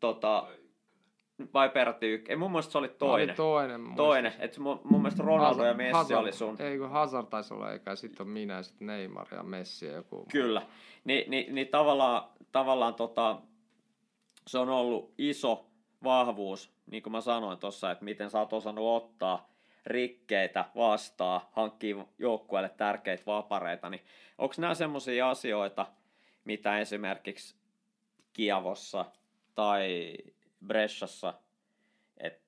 Tota, 0.00 0.48
vai 1.54 1.68
peräti 1.68 2.06
ykkönen? 2.06 2.30
Ei, 2.30 2.36
mun 2.36 2.50
mielestä 2.50 2.72
se 2.72 2.78
oli 2.78 2.88
toinen. 2.88 3.28
Oli 3.28 3.36
toinen. 3.36 3.94
Toinen. 3.96 4.32
Et 4.38 4.58
mun, 4.58 4.80
mun 4.84 5.02
mielestä 5.02 5.22
Ronaldo 5.22 5.48
Hazard, 5.48 5.68
ja 5.68 5.74
Messi 5.74 5.92
Hazard, 5.92 6.20
oli 6.20 6.32
sun. 6.32 6.56
Ei 6.58 6.78
kun 6.78 6.90
Hazard 6.90 7.26
taisi 7.26 7.54
olla, 7.54 7.72
eikä 7.72 7.96
sitten 7.96 8.26
on 8.26 8.32
minä 8.32 8.54
ja 8.54 8.62
sitten 8.62 8.86
Neymar 8.86 9.26
ja 9.34 9.42
Messi 9.42 9.86
ja 9.86 9.92
joku. 9.92 10.26
Kyllä. 10.32 10.62
Ni, 11.04 11.24
niin, 11.28 11.54
niin 11.54 11.68
tavallaan, 11.68 12.22
tavallaan 12.52 12.94
tota, 12.94 13.38
se 14.46 14.58
on 14.58 14.68
ollut 14.68 15.14
iso 15.18 15.66
vahvuus, 16.04 16.72
niin 16.90 17.02
kuin 17.02 17.12
mä 17.12 17.20
sanoin 17.20 17.58
tuossa, 17.58 17.90
että 17.90 18.04
miten 18.04 18.30
sä 18.30 18.38
oot 18.38 18.52
osannut 18.52 19.02
ottaa 19.02 19.50
rikkeitä 19.86 20.64
vastaan, 20.76 21.40
hankkii 21.52 21.96
joukkueelle 22.18 22.68
tärkeitä 22.68 23.22
vapareita, 23.26 23.90
niin 23.90 24.02
onko 24.38 24.54
nämä 24.58 24.74
semmoisia 24.74 25.30
asioita, 25.30 25.86
mitä 26.44 26.78
esimerkiksi 26.78 27.56
Kiavossa 28.32 29.04
tai 29.54 30.14
Bressassa, 30.66 31.34
että 32.18 32.40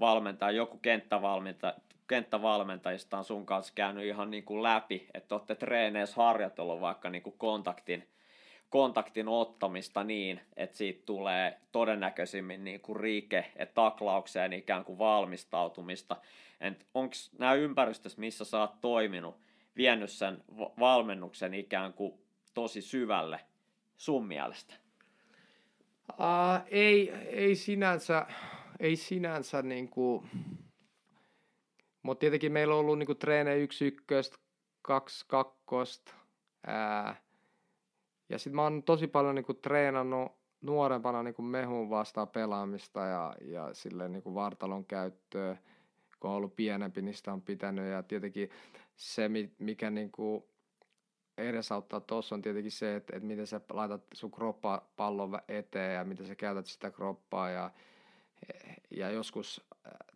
valmentaa 0.00 0.50
joku 0.50 0.78
kenttävalmentaja, 0.78 1.74
kenttävalmentajista 2.06 3.18
on 3.18 3.24
sun 3.24 3.46
kanssa 3.46 3.72
käynyt 3.74 4.04
ihan 4.04 4.30
niin 4.30 4.44
kuin 4.44 4.62
läpi, 4.62 5.06
että 5.14 5.34
olette 5.34 5.54
treeneissä 5.54 6.16
harjoitellut 6.16 6.80
vaikka 6.80 7.10
niin 7.10 7.22
kuin 7.22 7.38
kontaktin, 7.38 8.08
kontaktin 8.70 9.28
ottamista 9.28 10.04
niin, 10.04 10.40
että 10.56 10.76
siitä 10.76 11.02
tulee 11.06 11.60
todennäköisimmin 11.72 12.64
niin 12.64 12.80
kuin 12.80 13.00
riike 13.00 13.52
ja 13.58 13.66
taklaukseen 13.66 14.52
ikään 14.52 14.84
kuin 14.84 14.98
valmistautumista. 14.98 16.16
Onko 16.94 17.14
nämä 17.38 17.54
ympäristössä, 17.54 18.20
missä 18.20 18.44
sä 18.44 18.60
oot 18.60 18.80
toiminut, 18.80 19.40
vienyt 19.76 20.10
sen 20.10 20.44
valmennuksen 20.58 21.54
ikään 21.54 21.92
kuin 21.92 22.14
tosi 22.54 22.82
syvälle 22.82 23.40
sun 23.96 24.26
mielestä? 24.26 24.83
Uh, 26.12 26.66
ei, 26.70 27.10
ei 27.12 27.54
sinänsä, 27.54 28.26
ei 28.80 28.96
sinänsä 28.96 29.62
niinku, 29.62 30.24
mutta 32.02 32.20
tietenkin 32.20 32.52
meillä 32.52 32.74
on 32.74 32.80
ollut 32.80 32.98
niinku 32.98 33.14
treenejä 33.14 33.56
yksi 33.56 33.86
ykköstä, 33.86 34.36
kaksi 34.82 35.24
kakkosta, 35.28 36.14
ää, 36.66 37.16
ja 38.28 38.38
sitten 38.38 38.56
mä 38.56 38.62
oon 38.62 38.82
tosi 38.82 39.06
paljon 39.06 39.34
niinku 39.34 39.54
treenannut 39.54 40.32
nuorempana 40.60 41.22
niinku 41.22 41.42
mehun 41.42 41.90
vastaan 41.90 42.28
pelaamista 42.28 43.00
ja, 43.00 43.34
ja 43.40 43.74
silleen 43.74 44.12
niinku 44.12 44.34
vartalon 44.34 44.84
käyttöä, 44.84 45.56
kun 46.20 46.30
on 46.30 46.36
ollut 46.36 46.56
pienempi, 46.56 47.02
niin 47.02 47.14
sitä 47.14 47.32
on 47.32 47.42
pitänyt. 47.42 47.90
Ja 47.90 48.02
tietenkin 48.02 48.50
se, 48.96 49.30
mikä 49.58 49.90
niin 49.90 50.12
kuin 50.12 50.44
edesauttaa 51.38 52.00
tuossa 52.00 52.34
on 52.34 52.42
tietenkin 52.42 52.72
se, 52.72 52.96
että, 52.96 53.16
että 53.16 53.26
miten 53.26 53.46
sä 53.46 53.60
laitat 53.70 54.02
sun 54.14 54.30
kroppaa 54.30 54.90
pallon 54.96 55.38
eteen 55.48 55.94
ja 55.94 56.04
miten 56.04 56.26
sä 56.26 56.34
käytät 56.34 56.66
sitä 56.66 56.90
kroppaa 56.90 57.50
ja, 57.50 57.70
ja 58.90 59.10
joskus 59.10 59.64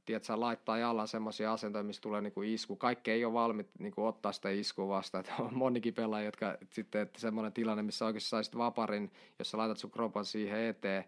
tiedätkö, 0.09 0.41
laittaa 0.41 0.79
jalan 0.79 1.09
semmoisia 1.09 1.53
asentoja, 1.53 1.83
missä 1.83 2.03
tulee 2.03 2.21
niinku 2.21 2.43
isku. 2.43 2.77
Kaikki 2.77 3.11
ei 3.11 3.25
ole 3.25 3.33
valmiit 3.33 3.71
niinku 3.79 4.07
ottaa 4.07 4.33
sitä 4.33 4.51
iskua 4.51 4.89
vastaan. 4.89 5.21
Että 5.25 5.43
on 5.43 5.55
monikin 5.55 5.95
pelaajia, 5.95 6.29
jotka 6.29 6.59
sitten, 6.71 7.01
että 7.01 7.21
semmoinen 7.21 7.53
tilanne, 7.53 7.83
missä 7.83 8.07
oikeasti 8.07 8.31
saisit 8.31 8.57
vaparin, 8.57 9.13
jos 9.39 9.51
sä 9.51 9.59
laitat 9.59 9.79
sun 9.79 9.91
kropan 9.91 10.25
siihen 10.25 10.61
eteen, 10.61 11.05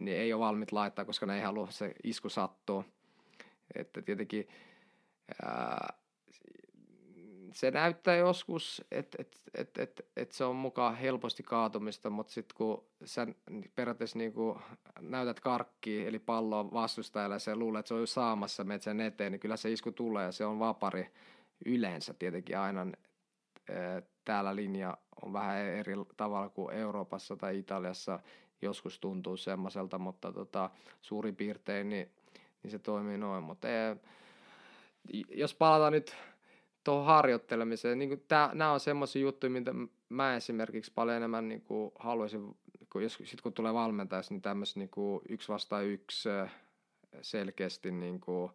niin 0.00 0.16
ei 0.16 0.32
ole 0.32 0.40
valmiit 0.40 0.72
laittaa, 0.72 1.04
koska 1.04 1.26
ne 1.26 1.36
ei 1.36 1.42
halua 1.42 1.70
se 1.70 1.94
isku 2.04 2.28
sattuu. 2.28 2.84
Että 3.74 4.02
tietenkin 4.02 4.48
ää, 5.42 5.94
se 7.54 7.70
näyttää 7.70 8.16
joskus, 8.16 8.84
että 8.90 9.18
et, 9.20 9.38
et, 9.54 9.78
et, 9.78 10.06
et 10.16 10.32
se 10.32 10.44
on 10.44 10.56
mukaan 10.56 10.96
helposti 10.96 11.42
kaatumista, 11.42 12.10
mutta 12.10 12.32
sitten 12.32 12.56
kun 12.56 12.84
sä 13.04 13.26
periaatteessa 13.74 14.18
niinku 14.18 14.58
näytät 15.00 15.40
karkkiin, 15.40 16.08
eli 16.08 16.18
palloa 16.18 16.72
vastustajalle 16.72 17.34
ja 17.34 17.38
se 17.38 17.56
luulee, 17.56 17.78
että 17.78 17.88
se 17.88 17.94
on 17.94 18.00
jo 18.00 18.06
saamassa, 18.06 18.64
menet 18.64 18.82
sen 18.82 19.00
eteen, 19.00 19.32
niin 19.32 19.40
kyllä 19.40 19.56
se 19.56 19.72
isku 19.72 19.92
tulee 19.92 20.24
ja 20.24 20.32
se 20.32 20.44
on 20.44 20.58
vapari 20.58 21.10
yleensä 21.66 22.14
tietenkin 22.14 22.58
aina. 22.58 22.86
Täällä 24.24 24.56
linja 24.56 24.98
on 25.22 25.32
vähän 25.32 25.58
eri 25.58 25.94
tavalla 26.16 26.48
kuin 26.48 26.74
Euroopassa 26.74 27.36
tai 27.36 27.58
Italiassa, 27.58 28.20
joskus 28.62 28.98
tuntuu 28.98 29.36
semmoiselta, 29.36 29.98
mutta 29.98 30.32
tota, 30.32 30.70
suurin 31.00 31.36
piirtein 31.36 31.88
niin, 31.88 32.10
niin 32.62 32.70
se 32.70 32.78
toimii 32.78 33.18
noin. 33.18 33.44
Mutta 33.44 33.68
jos 35.28 35.54
palataan 35.54 35.92
nyt 35.92 36.16
tuohon 36.84 37.06
harjoittelemiseen. 37.06 37.98
Niin 37.98 38.24
nämä 38.52 38.72
on 38.72 38.80
semmoisia 38.80 39.22
juttuja, 39.22 39.50
mitä 39.50 39.74
mä 40.08 40.36
esimerkiksi 40.36 40.92
paljon 40.94 41.16
enemmän 41.16 41.48
niin 41.48 41.60
kuin 41.60 41.92
haluaisin, 41.98 42.56
kun, 42.90 43.02
jos, 43.02 43.18
sit 43.24 43.40
kun 43.40 43.52
tulee 43.52 43.74
valmentajaksi, 43.74 44.34
niin 44.34 44.42
tämmöistä 44.42 44.80
niin 44.80 44.90
kuin 44.90 45.20
yksi 45.28 45.48
vastaan 45.48 45.84
yksi 45.84 46.28
selkeästi 47.22 47.90
niin 47.90 48.20
kuin 48.20 48.50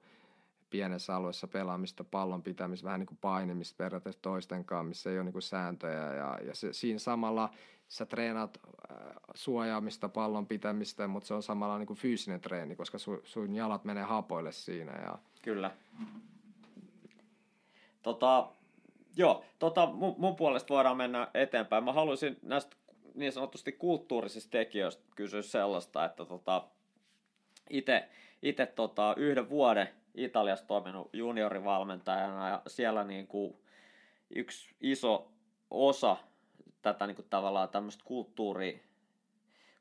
pienessä 0.69 1.15
alueessa 1.15 1.47
pelaamista, 1.47 2.03
pallon 2.03 2.43
pitämistä, 2.43 2.85
vähän 2.85 2.99
niin 2.99 3.07
kuin 3.07 3.17
painimista 3.21 3.77
periaatteessa 3.77 4.21
toisten 4.21 4.65
kanssa, 4.65 4.83
missä 4.83 5.09
ei 5.09 5.17
ole 5.17 5.23
niin 5.23 5.33
kuin 5.33 5.41
sääntöjä. 5.41 6.13
Ja, 6.13 6.39
ja 6.45 6.55
se, 6.55 6.73
siinä 6.73 6.99
samalla 6.99 7.49
sä 7.87 8.05
treenaat 8.05 8.59
äh, 8.91 8.97
suojaamista, 9.33 10.09
pallon 10.09 10.47
pitämistä, 10.47 11.07
mutta 11.07 11.27
se 11.27 11.33
on 11.33 11.43
samalla 11.43 11.77
niin 11.77 11.87
kuin 11.87 11.97
fyysinen 11.97 12.41
treeni, 12.41 12.75
koska 12.75 12.97
su, 12.97 13.21
sun 13.23 13.55
jalat 13.55 13.85
menee 13.85 14.03
hapoille 14.03 14.51
siinä. 14.51 14.91
Ja... 14.91 15.17
Kyllä. 15.41 15.71
Tota, 18.03 18.49
joo, 19.17 19.43
tota, 19.59 19.85
mun, 19.85 20.15
mun 20.17 20.35
puolesta 20.35 20.73
voidaan 20.73 20.97
mennä 20.97 21.27
eteenpäin. 21.33 21.83
Mä 21.83 21.93
haluaisin 21.93 22.37
näistä 22.41 22.75
niin 23.15 23.31
sanotusti 23.31 23.71
kulttuurisista 23.71 24.51
tekijöistä 24.51 25.03
kysyä 25.15 25.41
sellaista, 25.41 26.05
että 26.05 26.25
tota, 26.25 26.67
itse 28.41 28.65
tota, 28.65 29.13
yhden 29.17 29.49
vuoden 29.49 29.89
Italiassa 30.15 30.67
toiminut 30.67 31.09
juniorivalmentajana 31.13 32.49
ja 32.49 32.61
siellä 32.67 33.03
niin 33.03 33.27
kuin 33.27 33.57
yksi 34.35 34.75
iso 34.81 35.31
osa 35.71 36.17
tätä 36.81 37.07
niin 37.07 37.15
kuin 37.15 37.29
tavallaan 37.29 37.69
tämmöistä 37.69 38.03
kulttuuri, 38.05 38.83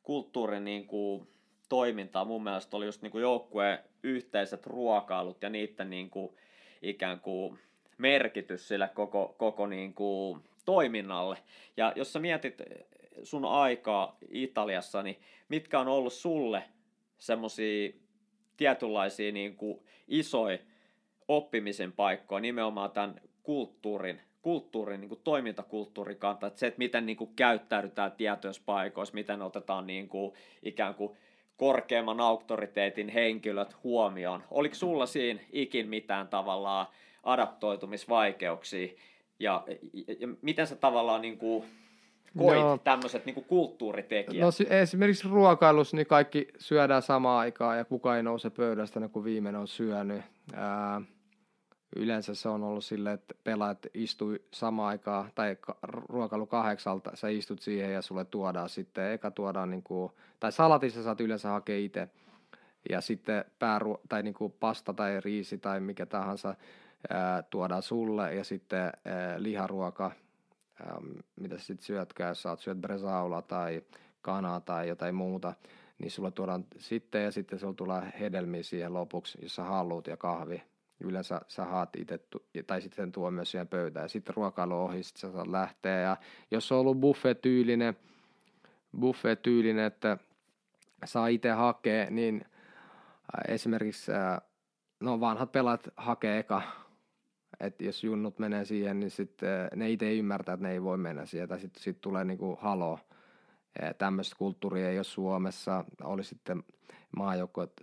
kulttuurin 0.03 0.65
niin 0.65 0.87
kuin 0.87 1.29
toimintaa 1.69 2.25
mun 2.25 2.45
mielestä 2.45 2.77
oli 2.77 2.87
just 2.87 3.03
niin 3.03 3.11
kuin 3.11 3.23
joukkueen 3.23 3.79
yhteiset 4.03 4.67
ruokailut 4.67 5.43
ja 5.43 5.49
niiden 5.49 5.91
niin 5.91 6.11
kuin 6.11 6.37
ikään 6.83 7.21
kuin 7.21 7.59
merkitys 7.99 8.69
sille 8.69 8.91
koko, 8.95 9.35
koko 9.39 9.67
niin 9.67 9.95
kuin 9.95 10.41
toiminnalle. 10.65 11.39
Ja 11.77 11.93
jos 11.97 12.13
sä 12.13 12.19
mietit 12.19 12.63
sun 13.23 13.45
aikaa 13.45 14.17
Italiassa, 14.31 15.03
niin 15.03 15.17
mitkä 15.49 15.81
on 15.81 15.89
ollut 15.89 16.13
sulle 16.13 16.63
semmoisia 17.19 17.93
tietynlaisia 18.57 19.33
niin 19.33 19.57
kuin 19.57 19.81
isoja 20.09 20.59
oppimisen 21.29 21.93
paikkoja 21.93 22.41
nimenomaan 22.41 22.91
tämän 22.91 23.21
kulttuurin, 23.43 24.21
kulttuurin 24.43 25.01
niin 25.01 25.09
kuin 25.09 25.21
toimintakulttuurin 25.25 26.19
kanta, 26.19 26.47
että 26.47 26.61
se, 26.61 26.67
että 26.67 26.79
miten 26.79 27.07
niin 27.07 27.17
kuin 27.17 27.31
käyttäydytään 27.37 28.13
tietyissä 28.13 28.63
paikoissa, 28.67 29.15
miten 29.15 29.43
otetaan 29.43 29.87
niin 29.87 30.09
kuin, 30.09 30.33
ikään 30.63 30.95
kuin 30.95 31.17
korkeamman 31.57 32.21
auktoriteetin 32.21 33.09
henkilöt 33.09 33.77
huomioon. 33.85 34.45
Oliko 34.51 34.75
sulla 34.75 35.07
siinä 35.07 35.41
ikin 35.53 35.89
mitään 35.89 36.29
tavallaan 36.29 36.87
adaptoitumisvaikeuksia 37.23 38.89
ja, 39.39 39.65
ja, 39.93 40.15
ja 40.19 40.29
miten 40.43 40.67
sä 40.67 40.77
tavallaan 40.77 41.23
niin 41.23 41.39
kuin 41.39 41.65
koit 42.39 42.61
no, 42.61 42.79
tämmöiset 42.85 43.27
niin 43.27 43.45
kulttuuritekijät? 43.45 44.45
No 44.45 44.49
esimerkiksi 44.71 45.29
ruokailussa 45.29 45.97
niin 45.97 46.07
kaikki 46.07 46.49
syödään 46.59 47.03
samaan 47.03 47.41
aikaan 47.41 47.79
ja 47.79 47.85
kukaan 47.85 48.17
ei 48.17 48.23
nouse 48.23 48.51
pöydästä, 48.51 49.09
kun 49.09 49.25
viimeinen 49.25 49.61
on 49.61 49.69
syönyt. 49.69 50.23
Ää, 50.55 51.01
yleensä 51.97 52.35
se 52.35 52.49
on 52.49 52.65
ollut 52.65 52.85
silleen, 52.85 53.15
että 53.15 53.35
pelaat 53.45 53.87
istui 53.95 54.43
samaan 54.51 54.89
aikaan, 54.89 55.31
tai 55.35 55.57
ruokailu 55.83 56.47
kahdeksalta, 56.47 57.11
sä 57.15 57.29
istut 57.29 57.61
siihen 57.61 57.93
ja 57.93 58.03
sulle 58.03 58.25
tuodaan 58.25 58.69
sitten, 58.69 59.13
eka 59.13 59.31
tuodaan, 59.31 59.71
niin 59.71 59.83
kuin, 59.83 60.13
tai 60.41 60.53
salatissa 60.53 61.03
saat 61.03 61.21
yleensä 61.21 61.49
hakea 61.49 61.79
itse, 61.79 62.09
ja 62.91 63.01
sitten 63.01 63.45
pääru- 63.59 64.01
tai 64.09 64.23
niin 64.23 64.35
kuin 64.35 64.53
pasta 64.61 64.93
tai 64.93 65.21
riisi 65.21 65.59
tai 65.59 65.81
mikä 65.81 66.07
tahansa, 66.07 66.55
tuodaan 67.51 67.83
sulle 67.83 68.35
ja 68.35 68.45
sitten 68.45 68.93
liharuoka, 69.37 70.13
ää, 70.83 70.97
mitä 71.37 71.59
sitten 71.59 71.87
syötkään, 71.87 72.29
jos 72.29 72.43
saat 72.43 72.61
syöt 72.61 72.79
bresaula 72.79 73.43
tai 73.43 73.83
kanaa 74.23 74.61
tai 74.61 74.89
jotain 74.89 75.15
muuta, 75.15 75.55
niin 75.99 76.11
sulle 76.11 76.31
tuodaan 76.31 76.65
sitten 76.79 77.25
ja 77.25 77.31
sitten 77.31 77.59
sulla 77.59 77.75
tulee 77.75 78.13
hedelmiä 78.21 78.63
siihen 78.63 78.95
lopuksi, 78.95 79.39
jos 79.43 79.55
sä 79.55 79.65
haluat 79.65 80.07
ja 80.07 80.17
kahvi. 80.17 80.63
Yleensä 81.01 81.41
sä 81.49 81.65
haat 81.65 81.97
itse, 81.97 82.21
tai 82.67 82.81
sitten 82.81 83.13
tuo 83.13 83.31
myös 83.31 83.51
siihen 83.51 83.69
pöytään. 83.69 84.05
Ja 84.05 84.09
sitten 84.09 84.35
ruokailu 84.35 84.75
ohi, 84.75 85.03
sitten 85.03 85.21
sä 85.21 85.33
saat 85.33 85.47
lähteä. 85.47 86.01
Ja 86.01 86.17
jos 86.51 86.73
on 86.73 86.79
ollut 86.79 87.01
buffet-tyylinen, 87.01 87.97
buffet-tyylinen 89.01 89.85
että 89.85 90.19
saa 91.05 91.27
itse 91.27 91.51
hakea, 91.51 92.11
niin 92.11 92.45
esimerkiksi 93.49 94.13
no 95.01 95.21
vanhat 95.21 95.53
pelaat 95.53 95.89
hakee 95.97 96.39
eka 96.39 96.63
että 97.61 97.85
jos 97.85 98.05
junnut 98.05 98.39
menee 98.39 98.65
siihen, 98.65 99.01
niin 99.01 99.11
sitten 99.11 99.69
ne 99.77 99.91
itse 99.91 100.15
ymmärtää, 100.15 100.53
että 100.53 100.67
ne 100.67 100.73
ei 100.73 100.83
voi 100.83 100.99
mennä 100.99 101.27
siihen, 101.27 101.49
tai 101.49 101.61
sitten 101.61 101.83
sit 101.83 102.01
tulee 102.01 102.25
niinku 102.25 102.59
halo. 102.61 102.99
Tämmöistä 103.99 104.37
kulttuuria 104.39 104.91
ei 104.91 104.99
ole 104.99 105.05
Suomessa, 105.05 105.85
oli 106.03 106.25
sitten 106.25 106.63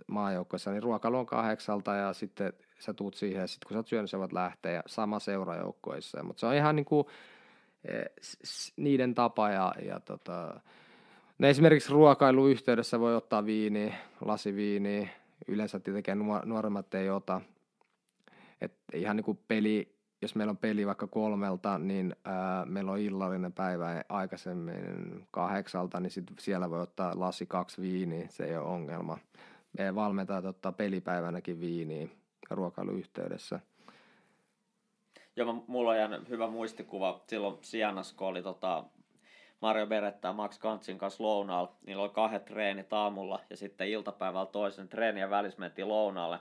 maajoukkoissa, 0.06 0.70
niin 0.70 0.82
ruokailu 0.82 1.18
on 1.18 1.26
kahdeksalta 1.26 1.94
ja 1.94 2.12
sitten 2.12 2.52
sä 2.78 2.94
tuut 2.94 3.14
siihen 3.14 3.40
ja 3.40 3.46
sitten 3.46 3.68
kun 3.68 3.74
sä 3.74 3.78
oot 3.78 3.88
syönyt, 3.88 4.10
sä 4.10 4.18
voit 4.18 4.32
lähteä 4.32 4.72
ja 4.72 4.82
sama 4.86 5.18
seurajoukkoissa. 5.18 6.22
Mutta 6.22 6.40
se 6.40 6.46
on 6.46 6.54
ihan 6.54 6.76
niinku 6.76 7.10
niiden 8.76 9.14
tapa 9.14 9.50
ja, 9.50 9.74
ja 9.84 10.00
tota, 10.00 10.60
ne 11.38 11.50
esimerkiksi 11.50 11.92
ruokailuyhteydessä 11.92 13.00
voi 13.00 13.16
ottaa 13.16 13.46
viiniä, 13.46 13.94
lasiviiniä, 14.20 15.08
yleensä 15.48 15.80
tietenkin 15.80 16.18
nuoremmat 16.44 16.94
ei 16.94 17.10
ota, 17.10 17.40
et 18.60 18.72
ihan 18.94 19.16
niin 19.16 19.24
kuin 19.24 19.38
peli, 19.48 19.96
jos 20.22 20.34
meillä 20.34 20.50
on 20.50 20.56
peli 20.56 20.86
vaikka 20.86 21.06
kolmelta, 21.06 21.78
niin 21.78 22.16
ää, 22.24 22.64
meillä 22.64 22.92
on 22.92 22.98
illallinen 22.98 23.52
päivä 23.52 24.04
aikaisemmin 24.08 25.26
kahdeksalta, 25.30 26.00
niin 26.00 26.10
sit 26.10 26.24
siellä 26.38 26.70
voi 26.70 26.80
ottaa 26.80 27.12
lasi 27.14 27.46
kaksi 27.46 27.82
viiniä, 27.82 28.26
se 28.28 28.44
ei 28.44 28.56
ole 28.56 28.66
ongelma. 28.66 29.18
Meidän 29.78 29.94
valmentajat 29.94 30.44
ottaa 30.44 30.72
pelipäivänäkin 30.72 31.60
viiniä 31.60 32.08
ruokailuyhteydessä. 32.50 33.60
Joo, 35.36 35.64
mulla 35.66 35.90
on 35.90 35.96
jäänyt 35.96 36.28
hyvä 36.28 36.48
muistikuva 36.48 37.20
silloin 37.26 37.58
Sianas, 37.60 38.12
kun 38.12 38.26
oli 38.26 38.42
tota 38.42 38.84
Mario 39.60 39.86
Beretta 39.86 40.28
ja 40.28 40.32
Max 40.32 40.58
Kantsin 40.58 40.98
kanssa 40.98 41.24
lounaalla. 41.24 41.76
Niillä 41.86 42.02
oli 42.02 42.12
kahdet 42.12 42.44
treenit 42.44 42.92
aamulla 42.92 43.40
ja 43.50 43.56
sitten 43.56 43.88
iltapäivällä 43.88 44.46
toisen 44.46 44.88
treenien 44.88 45.30
välissä 45.30 45.60
mentiin 45.60 45.88
lounaalle. 45.88 46.38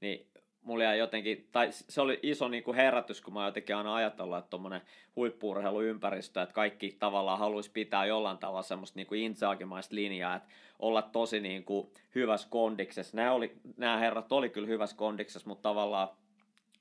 Niin 0.00 0.26
mulla 0.66 0.84
jäi 0.84 0.98
jotenkin, 0.98 1.48
tai 1.52 1.68
se 1.70 2.00
oli 2.00 2.20
iso 2.22 2.48
niin 2.48 2.64
kuin 2.64 2.76
herätys, 2.76 3.20
kun 3.20 3.34
mä 3.34 3.46
jotenkin 3.46 3.76
aina 3.76 3.94
ajatellut, 3.94 4.38
että 4.38 4.50
tuommoinen 4.50 4.80
huippuurheiluympäristö, 5.16 6.42
että 6.42 6.52
kaikki 6.52 6.96
tavallaan 6.98 7.38
haluaisi 7.38 7.70
pitää 7.70 8.06
jollain 8.06 8.38
tavalla 8.38 8.62
semmoista 8.62 8.98
niin 8.98 9.14
insaakimaista 9.14 9.94
linjaa, 9.94 10.36
että 10.36 10.48
olla 10.78 11.02
tosi 11.02 11.40
niin 11.40 11.64
kuin 11.64 11.90
hyvässä 12.14 12.48
kondiksessa. 12.50 13.16
Nämä, 13.16 13.32
oli, 13.32 13.56
nämä 13.76 13.98
herrat 13.98 14.32
oli 14.32 14.48
kyllä 14.48 14.68
hyvässä 14.68 14.96
kondiksessa, 14.96 15.48
mutta 15.48 15.62
tavallaan 15.62 16.08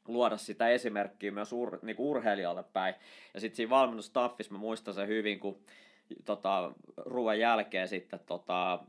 luoda 0.07 0.37
sitä 0.37 0.69
esimerkkiä 0.69 1.31
myös 1.31 1.53
ur, 1.53 1.79
niin 1.81 1.95
kuin 1.95 2.07
urheilijalle 2.07 2.63
päin. 2.63 2.95
Ja 3.33 3.39
sitten 3.39 3.55
siinä 3.55 3.69
valmennustaffissa 3.69 4.53
mä 4.53 4.59
muistan 4.59 4.93
sen 4.93 5.07
hyvin, 5.07 5.39
kun 5.39 5.59
tota, 6.25 6.71
ruoan 6.97 7.39
jälkeen 7.39 7.87
sitten 7.87 8.19
tota, 8.25 8.79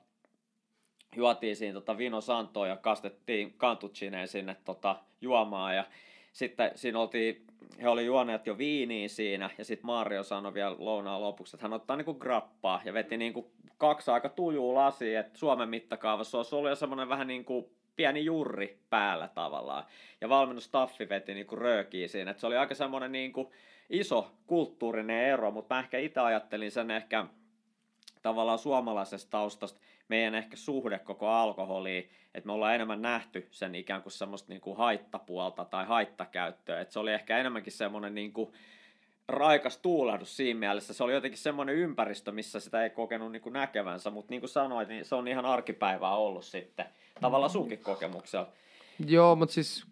juotiin 1.16 1.56
siinä 1.56 1.74
tota 1.74 1.98
Vino 1.98 2.20
Santoa 2.20 2.66
ja 2.66 2.76
kastettiin 2.76 3.54
kantuccineen 3.56 4.28
sinne 4.28 4.56
tota, 4.64 4.96
juomaan 5.20 5.76
ja 5.76 5.84
sitten 6.32 6.70
siinä 6.74 6.98
oltiin, 6.98 7.46
he 7.82 7.88
oli 7.88 8.06
juoneet 8.06 8.46
jo 8.46 8.58
viiniä 8.58 9.08
siinä, 9.08 9.50
ja 9.58 9.64
sitten 9.64 9.86
Mario 9.86 10.22
sanoi 10.22 10.54
vielä 10.54 10.76
lounaan 10.78 11.20
lopuksi, 11.20 11.56
että 11.56 11.64
hän 11.64 11.72
ottaa 11.72 11.96
niinku 11.96 12.14
grappaa, 12.14 12.82
ja 12.84 12.94
veti 12.94 13.16
niinku 13.16 13.50
kaksi 13.78 14.10
aika 14.10 14.28
tujuu 14.28 14.74
lasia, 14.74 15.20
että 15.20 15.38
Suomen 15.38 15.68
mittakaavassa 15.68 16.38
olisi 16.38 16.54
ollut 16.54 16.70
jo 16.70 16.76
semmoinen 16.76 17.08
vähän 17.08 17.26
niin 17.26 17.44
kuin 17.44 17.66
pieni 17.96 18.24
jurri 18.24 18.78
päällä 18.90 19.28
tavallaan. 19.28 19.84
Ja 20.20 20.28
valmennustaffi 20.28 21.08
veti 21.08 21.34
niinku 21.34 21.56
röökiä 21.56 22.08
siinä, 22.08 22.30
että 22.30 22.40
se 22.40 22.46
oli 22.46 22.56
aika 22.56 22.74
semmoinen 22.74 23.12
niinku 23.12 23.52
iso 23.90 24.30
kulttuurinen 24.46 25.24
ero, 25.24 25.50
mutta 25.50 25.74
mä 25.74 25.80
ehkä 25.80 25.98
itse 25.98 26.20
ajattelin 26.20 26.70
sen 26.70 26.90
ehkä 26.90 27.26
tavallaan 28.22 28.58
suomalaisesta 28.58 29.30
taustasta 29.30 29.80
meidän 30.08 30.34
ehkä 30.34 30.56
suhde 30.56 30.98
koko 30.98 31.28
alkoholiin, 31.28 32.10
että 32.34 32.46
me 32.46 32.52
ollaan 32.52 32.74
enemmän 32.74 33.02
nähty 33.02 33.48
sen 33.50 33.74
ikään 33.74 34.02
kuin 34.02 34.12
semmoista 34.12 34.48
niin 34.48 34.60
kuin 34.60 34.76
haittapuolta 34.76 35.64
tai 35.64 35.84
haittakäyttöä, 35.84 36.80
että 36.80 36.92
se 36.92 36.98
oli 36.98 37.12
ehkä 37.12 37.38
enemmänkin 37.38 37.72
semmoinen 37.72 38.14
niin 38.14 38.32
kuin 38.32 38.52
raikas 39.28 39.78
tuulahdus 39.78 40.36
siinä 40.36 40.60
mielessä. 40.60 40.94
Se 40.94 41.04
oli 41.04 41.12
jotenkin 41.12 41.38
semmoinen 41.38 41.74
ympäristö, 41.74 42.32
missä 42.32 42.60
sitä 42.60 42.82
ei 42.82 42.90
kokenut 42.90 43.32
niin 43.32 43.42
kuin 43.42 43.52
näkevänsä, 43.52 44.10
mutta 44.10 44.30
niin 44.30 44.40
kuin 44.40 44.50
sanoit, 44.50 44.88
niin 44.88 45.04
se 45.04 45.14
on 45.14 45.28
ihan 45.28 45.44
arkipäivää 45.46 46.14
ollut 46.14 46.44
sitten. 46.44 46.86
Tavallaan 47.20 47.50
sunkin 47.50 47.78
kokemuksella. 47.78 48.48
Joo, 49.06 49.36
mutta 49.36 49.52
siis 49.52 49.86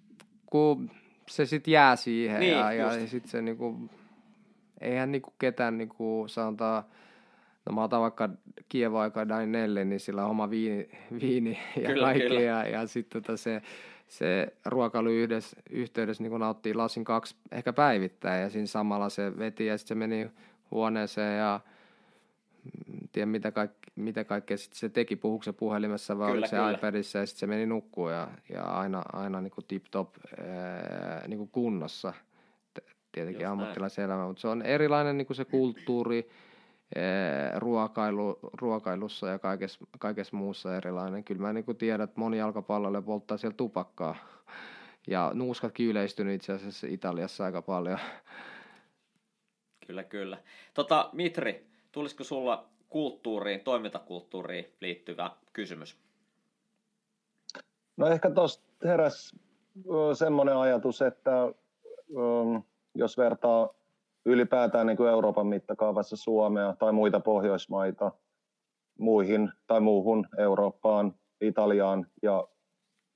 kun 0.47 0.91
se 1.29 1.47
sitten 1.47 1.73
jää 1.73 1.97
siihen 1.97 2.41
Niin, 2.41 2.53
ja, 2.53 2.73
ja 2.73 3.07
sitten 3.07 3.31
se 3.31 3.43
niinku, 3.43 3.91
eihän 4.81 5.13
niinku 5.13 5.35
ketään 5.39 5.79
niinku 5.79 6.25
sanotaan, 6.29 6.85
no 7.67 7.73
mä 7.75 7.85
otan 7.85 8.01
vaikka 8.01 8.29
Kievo 8.69 8.99
aika 8.99 9.29
Dainelle, 9.29 9.85
niin 9.85 10.01
sillä 10.01 10.25
on 10.25 10.31
oma 10.31 10.51
viini, 10.51 10.89
viini 11.21 11.59
ja 11.77 11.89
Kyllä, 11.89 12.05
kaikki 12.05 12.29
kyllä. 12.29 12.41
ja, 12.41 12.69
ja 12.69 12.87
sitten 12.87 13.23
tota 13.23 13.37
se, 13.37 13.63
se 14.09 14.53
ruokailu 14.67 15.09
yhdessä, 15.09 15.57
yhteydessä 15.71 16.23
niin 16.23 16.41
nauttii 16.41 16.75
lasin 16.75 17.05
kaksi 17.05 17.37
ehkä 17.53 17.73
päivittäin 17.73 18.43
ja 18.43 18.51
siinä 18.51 18.67
samalla 18.67 19.09
se 19.09 19.39
veti 19.39 19.67
ja 19.67 19.79
sitten 19.79 19.89
se 19.89 19.99
meni 19.99 20.31
huoneeseen 20.71 21.39
ja 21.39 21.61
mm, 22.65 23.09
tiedä 23.13 23.27
mitä, 23.27 23.53
kaikki, 23.53 23.91
mitä 23.97 24.25
kaikkea 24.25 24.57
sit 24.57 24.73
se 24.73 24.89
teki, 24.89 25.17
puhuuko 25.17 25.43
se 25.43 25.53
puhelimessa 25.53 26.19
vai 26.19 26.27
Kyllä, 26.27 26.33
oliko 26.33 26.49
se 26.49 26.57
kyllä. 26.57 26.71
iPadissa 26.71 27.19
ja 27.19 27.27
sitten 27.27 27.41
se 27.41 27.47
meni 27.47 27.67
nukkuun 27.67 28.13
ja, 28.13 28.29
ja 28.49 28.63
aina, 28.63 29.03
aina 29.13 29.41
niin 29.41 29.51
kuin 29.51 29.65
tip-top 29.69 30.09
ää, 30.39 31.29
niin 31.29 31.39
kuin 31.39 31.51
kunnossa. 31.51 32.13
Tietenkin 33.13 33.43
Just 33.43 33.53
ammattilaiselämä, 33.53 34.27
mutta 34.27 34.41
se 34.41 34.49
on 34.49 34.63
erilainen 34.63 35.19
niin 35.19 35.27
kuin 35.27 35.37
se 35.37 35.45
kulttuuri, 35.45 36.29
ruokailu, 37.57 38.39
ruokailussa 38.61 39.29
ja 39.29 39.39
kaikessa, 39.39 39.87
kaikessa 39.99 40.37
muussa 40.37 40.77
erilainen. 40.77 41.25
Kyllä 41.25 41.41
mä 41.43 41.53
niin 41.53 41.65
kuin 41.65 41.77
tiedän, 41.77 42.05
että 42.05 42.21
moni 42.21 42.39
jalkapallolle 42.39 43.03
polttaa 43.03 43.37
siellä 43.37 43.57
tupakkaa. 43.57 44.17
Ja 45.07 45.31
nuuskatkin 45.35 45.87
yleistynyt 45.87 46.35
itse 46.35 46.53
asiassa 46.53 46.87
Italiassa 46.91 47.45
aika 47.45 47.63
paljon. 47.63 47.99
Kyllä, 49.87 50.05
kyllä. 50.05 50.39
Tota, 50.75 51.11
Mitri, 51.13 51.67
tulisiko 51.93 52.25
sulla 52.25 52.69
kulttuuriin, 52.89 53.61
toimintakulttuuriin 53.61 54.73
liittyvä 54.81 55.31
kysymys? 55.53 55.99
No 57.97 58.07
ehkä 58.07 58.31
tuosta 58.31 58.65
heräs 58.85 59.37
semmoinen 60.15 60.57
ajatus, 60.57 61.03
että 61.03 61.31
jos 62.95 63.19
vertaa 63.19 63.69
ylipäätään 64.27 64.87
niin 64.87 64.97
kuin 64.97 65.11
Euroopan 65.11 65.47
mittakaavassa 65.47 66.17
Suomea 66.17 66.75
tai 66.79 66.93
muita 66.93 67.21
Pohjoismaita 67.21 68.13
muihin 68.99 69.53
tai 69.67 69.81
muuhun 69.81 70.27
Eurooppaan, 70.39 71.15
Italiaan 71.41 72.07
ja 72.23 72.49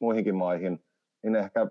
muihinkin 0.01 0.35
maihin, 0.35 0.85
niin 1.23 1.37
ehkä 1.37 1.67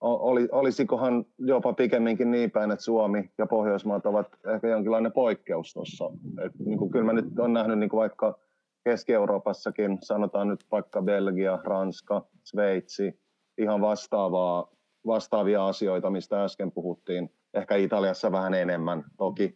oli, 0.00 0.48
olisikohan 0.52 1.24
jopa 1.38 1.72
pikemminkin 1.72 2.30
niin 2.30 2.50
päin, 2.50 2.70
että 2.70 2.84
Suomi 2.84 3.30
ja 3.38 3.46
Pohjoismaat 3.46 4.06
ovat 4.06 4.26
ehkä 4.54 4.68
jonkinlainen 4.68 5.12
poikkeus 5.12 5.72
tuossa. 5.72 6.10
Niin 6.58 6.90
kyllä 6.90 7.04
mä 7.04 7.12
nyt 7.12 7.38
olen 7.38 7.52
nähnyt 7.52 7.78
niin 7.78 7.90
kuin 7.90 8.00
vaikka 8.00 8.38
Keski-Euroopassakin, 8.84 9.98
sanotaan 10.00 10.48
nyt 10.48 10.64
vaikka 10.70 11.02
Belgia, 11.02 11.58
Ranska, 11.64 12.26
Sveitsi, 12.44 13.20
ihan 13.58 13.80
vastaavaa, 13.80 14.68
vastaavia 15.06 15.66
asioita, 15.66 16.10
mistä 16.10 16.44
äsken 16.44 16.72
puhuttiin. 16.72 17.30
Ehkä 17.54 17.76
Italiassa 17.76 18.32
vähän 18.32 18.54
enemmän, 18.54 19.04
toki 19.16 19.54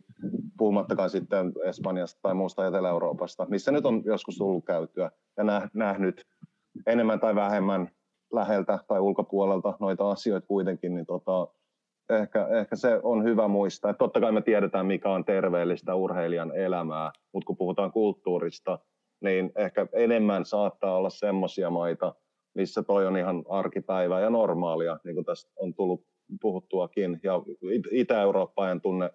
puhumattakaan 0.59 1.11
sitten 1.11 1.53
Espanjasta 1.65 2.20
tai 2.23 2.35
muusta 2.35 2.66
Etelä-Euroopasta, 2.66 3.47
missä 3.51 3.73
nyt 3.73 3.87
on 3.87 4.03
joskus 4.05 4.37
tullut 4.39 4.65
käytyä 4.65 5.11
ja 5.37 5.45
nä- 5.45 5.69
nähnyt 5.75 6.27
enemmän 6.87 7.20
tai 7.20 7.35
vähemmän 7.35 7.91
läheltä 8.33 8.79
tai 8.89 9.01
ulkopuolelta 9.01 9.75
noita 9.81 10.11
asioita 10.11 10.47
kuitenkin, 10.47 10.95
niin 10.95 11.07
tota, 11.07 11.49
ehkä, 12.11 12.47
ehkä 12.47 12.77
se 12.77 13.01
on 13.03 13.25
hyvä 13.25 13.49
muistaa. 13.49 13.91
Että 13.91 13.99
totta 13.99 14.20
kai 14.20 14.33
me 14.33 14.43
tiedetään, 14.43 14.87
mikä 14.87 15.11
on 15.11 15.25
terveellistä 15.25 15.95
urheilijan 15.95 16.57
elämää, 16.57 17.12
mutta 17.33 17.47
kun 17.47 17.57
puhutaan 17.57 17.93
kulttuurista, 17.93 18.79
niin 19.20 19.53
ehkä 19.57 19.87
enemmän 19.93 20.45
saattaa 20.45 20.97
olla 20.97 21.11
semmoisia 21.11 21.70
maita, 21.70 22.15
missä 22.55 22.83
toi 22.83 23.07
on 23.07 23.16
ihan 23.16 23.45
arkipäivää 23.49 24.20
ja 24.20 24.31
normaalia, 24.31 24.99
niin 25.05 25.15
kuin 25.15 25.25
tästä 25.25 25.51
on 25.57 25.75
tullut 25.75 26.05
puhuttuakin. 26.41 27.21
Ja 27.23 27.43
It- 27.73 27.93
Itä-Eurooppa 27.93 28.71
en 28.71 28.81
tunne 28.81 29.11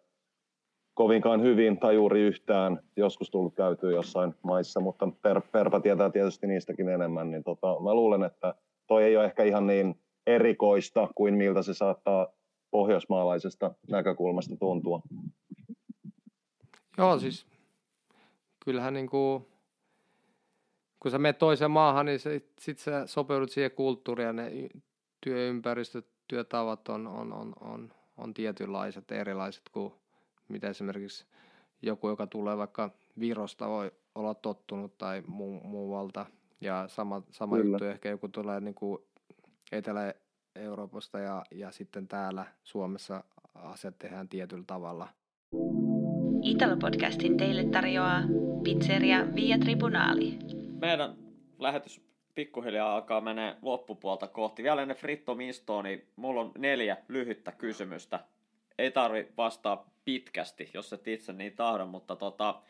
kovinkaan 0.94 1.42
hyvin 1.42 1.80
tai 1.80 1.96
juuri 1.96 2.22
yhtään, 2.22 2.80
joskus 2.98 3.30
tullut 3.30 3.56
käytyä 3.56 3.92
jossain 3.92 4.36
maissa, 4.44 4.80
mutta 4.80 5.08
per, 5.22 5.42
Perpa 5.52 5.80
tietää 5.80 6.10
tietysti 6.10 6.48
niistäkin 6.48 6.90
enemmän, 6.90 7.32
niin 7.32 7.44
tota, 7.44 7.68
mä 7.84 7.94
luulen, 7.94 8.24
että 8.24 8.56
toi 8.88 9.04
ei 9.04 9.18
ole 9.18 9.26
ehkä 9.26 9.44
ihan 9.44 9.68
niin 9.68 9.96
erikoista 10.28 11.08
kuin 11.16 11.34
miltä 11.34 11.62
se 11.62 11.74
saattaa 11.74 12.28
pohjoismaalaisesta 12.72 13.76
näkökulmasta 13.92 14.56
tuntua. 14.56 15.02
Joo, 16.98 17.20
siis 17.20 17.48
kyllähän 18.66 18.94
niin 18.94 19.10
kuin, 19.10 19.46
kun 21.00 21.12
sä 21.12 21.20
menet 21.20 21.38
toiseen 21.38 21.72
maahan, 21.72 22.06
niin 22.06 22.20
sit, 22.20 22.52
sit 22.60 22.80
sä 22.80 23.08
sopeudut 23.08 23.52
siihen 23.52 23.72
kulttuuriin 23.72 24.26
ja 24.26 24.34
ne 24.34 24.52
työympäristöt, 25.22 26.06
työtavat 26.28 26.90
on, 26.90 27.08
on, 27.08 27.34
on, 27.34 27.54
on, 27.62 27.92
on 28.18 28.34
tietynlaiset, 28.34 29.12
erilaiset 29.12 29.70
kuin 29.72 29.94
mitä 30.48 30.70
esimerkiksi 30.70 31.26
joku, 31.82 32.10
joka 32.10 32.28
tulee 32.28 32.58
vaikka 32.58 32.92
Virosta, 33.20 33.70
voi 33.70 33.92
olla 34.16 34.34
tottunut 34.34 34.98
tai 34.98 35.24
muu, 35.28 35.60
muualta. 35.64 36.26
Ja 36.62 36.88
sama, 36.88 37.22
sama 37.32 37.56
Kyllä. 37.56 37.76
juttu 37.76 37.86
ehkä 37.86 38.10
joku 38.10 38.28
tulee 38.28 38.60
niin 38.60 38.76
kuin 38.76 39.02
Etelä-Euroopasta 39.72 41.20
ja, 41.20 41.44
ja 41.52 41.72
sitten 41.72 42.08
täällä 42.08 42.46
Suomessa 42.64 43.24
asiat 43.56 43.98
tehdään 43.98 44.30
tietyllä 44.30 44.64
tavalla. 44.68 45.08
Italo-podcastin 46.42 47.38
teille 47.38 47.64
tarjoaa 47.64 48.22
pizzeria 48.64 49.36
Via 49.36 49.58
Tribunali. 49.58 50.40
Meidän 50.82 51.16
lähetys 51.60 52.02
pikkuhiljaa 52.36 52.96
alkaa 52.96 53.22
menee 53.22 53.56
loppupuolta 53.62 54.28
kohti. 54.28 54.64
Vielä 54.64 54.82
ennen 54.82 54.98
Fritto 54.98 55.36
Mistoa, 55.36 55.84
niin 55.84 56.08
mulla 56.16 56.42
on 56.42 56.52
neljä 56.58 56.98
lyhyttä 57.08 57.52
kysymystä. 57.52 58.20
Ei 58.78 58.92
tarvi 58.92 59.28
vastaa 59.38 59.90
pitkästi, 60.06 60.70
jos 60.74 60.94
et 60.94 61.08
itse 61.08 61.34
niin 61.34 61.56
tahdo, 61.56 61.86
mutta 61.86 62.16
tota, 62.16 62.62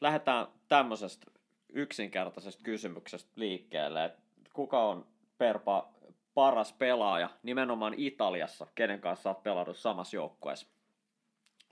lähdetään 0.00 0.46
tämmöisestä 0.68 1.26
yksinkertaisesta 1.72 2.62
kysymyksestä 2.64 3.30
liikkeelle. 3.36 4.04
Et 4.04 4.14
kuka 4.52 4.84
on 4.84 5.06
Perpa 5.38 5.92
paras 6.34 6.72
pelaaja 6.72 7.30
nimenomaan 7.42 7.94
Italiassa, 7.96 8.66
kenen 8.74 9.00
kanssa 9.00 9.30
olet 9.30 9.42
pelannut 9.42 9.76
samassa 9.76 10.16
joukkueessa? 10.16 10.66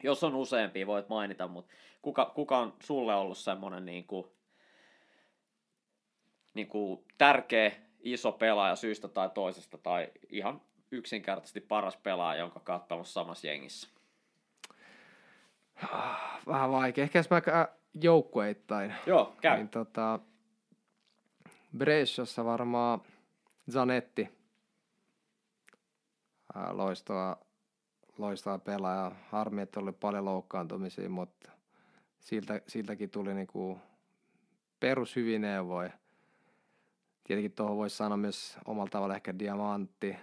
Jos 0.03 0.25
on 0.25 0.35
useampia, 0.35 0.87
voit 0.87 1.09
mainita, 1.09 1.49
mutta 1.49 1.75
kuka, 2.03 2.33
kuka 2.35 2.59
on 2.59 2.75
sulle 2.81 3.15
ollut 3.15 3.39
semmoinen 3.39 3.87
niin 3.87 4.07
kuin, 4.07 4.27
niin 6.55 6.67
kuin 6.69 7.05
tärkeä 7.19 7.73
iso 8.01 8.33
pelaaja 8.33 8.77
syystä 8.77 9.09
tai 9.09 9.31
toisesta, 9.35 9.79
tai 9.79 10.09
ihan 10.29 10.61
yksinkertaisesti 10.91 11.61
paras 11.61 11.97
pelaaja, 11.97 12.41
jonka 12.41 12.61
pelannut 12.61 13.09
samassa 13.09 13.47
jengissä? 13.47 13.89
Vähän 16.47 16.71
vaikea. 16.71 17.03
Ehkä 17.03 17.19
jos 17.19 17.31
mä 17.31 17.43
joukkueittain. 17.95 18.95
Joo, 19.07 19.37
käy. 19.41 19.57
Niin 19.57 19.69
tota, 19.69 20.19
Bresciassa 21.77 22.45
varmaan 22.45 23.01
Zanetti. 23.71 24.29
Ää, 26.55 26.77
Loistava, 26.77 27.37
loistava 28.19 28.59
pelaaja. 28.59 29.13
Harmi, 29.31 29.63
että 29.63 29.81
oli 29.81 29.93
paljon 29.93 30.25
loukkaantumisia, 30.25 31.09
mutta 31.09 31.51
siltä, 32.21 32.61
siltäkin 32.67 33.11
tuli 33.11 33.35
niinku 33.35 33.79
perushyviä 34.81 35.39
neuvoja. 35.39 35.91
Tietenkin 37.31 37.52
tuohon 37.52 37.77
voisi 37.77 37.97
sanoa 37.97 38.16
myös 38.16 38.59
omalla 38.65 38.90
tavalla 38.90 39.15
ehkä 39.15 39.39
diamantti, 39.39 40.16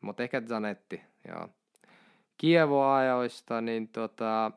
mutta 0.00 0.22
ehkä 0.22 0.40
Zanetti, 0.40 1.00
joo. 1.28 1.48
Kievo-ajoista, 2.36 3.60
niin 3.60 3.88
tota, 3.88 4.52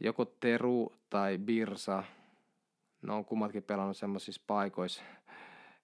joko 0.00 0.24
Teru 0.24 0.92
tai 1.10 1.38
Birsa, 1.38 2.02
ne 3.02 3.12
on 3.12 3.24
kummatkin 3.24 3.62
pelannut 3.62 3.96
semmoisissa 3.96 4.42
paikoissa 4.46 5.02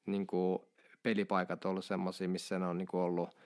niin 0.06 0.26
kuin 0.26 0.58
pelipaikat 1.02 1.64
ollut 1.64 1.84
semmoisia, 1.84 2.28
missä 2.28 2.58
ne 2.58 2.66
on 2.66 2.78
niin 2.78 2.88
kuin 2.88 3.00
ollut 3.00 3.36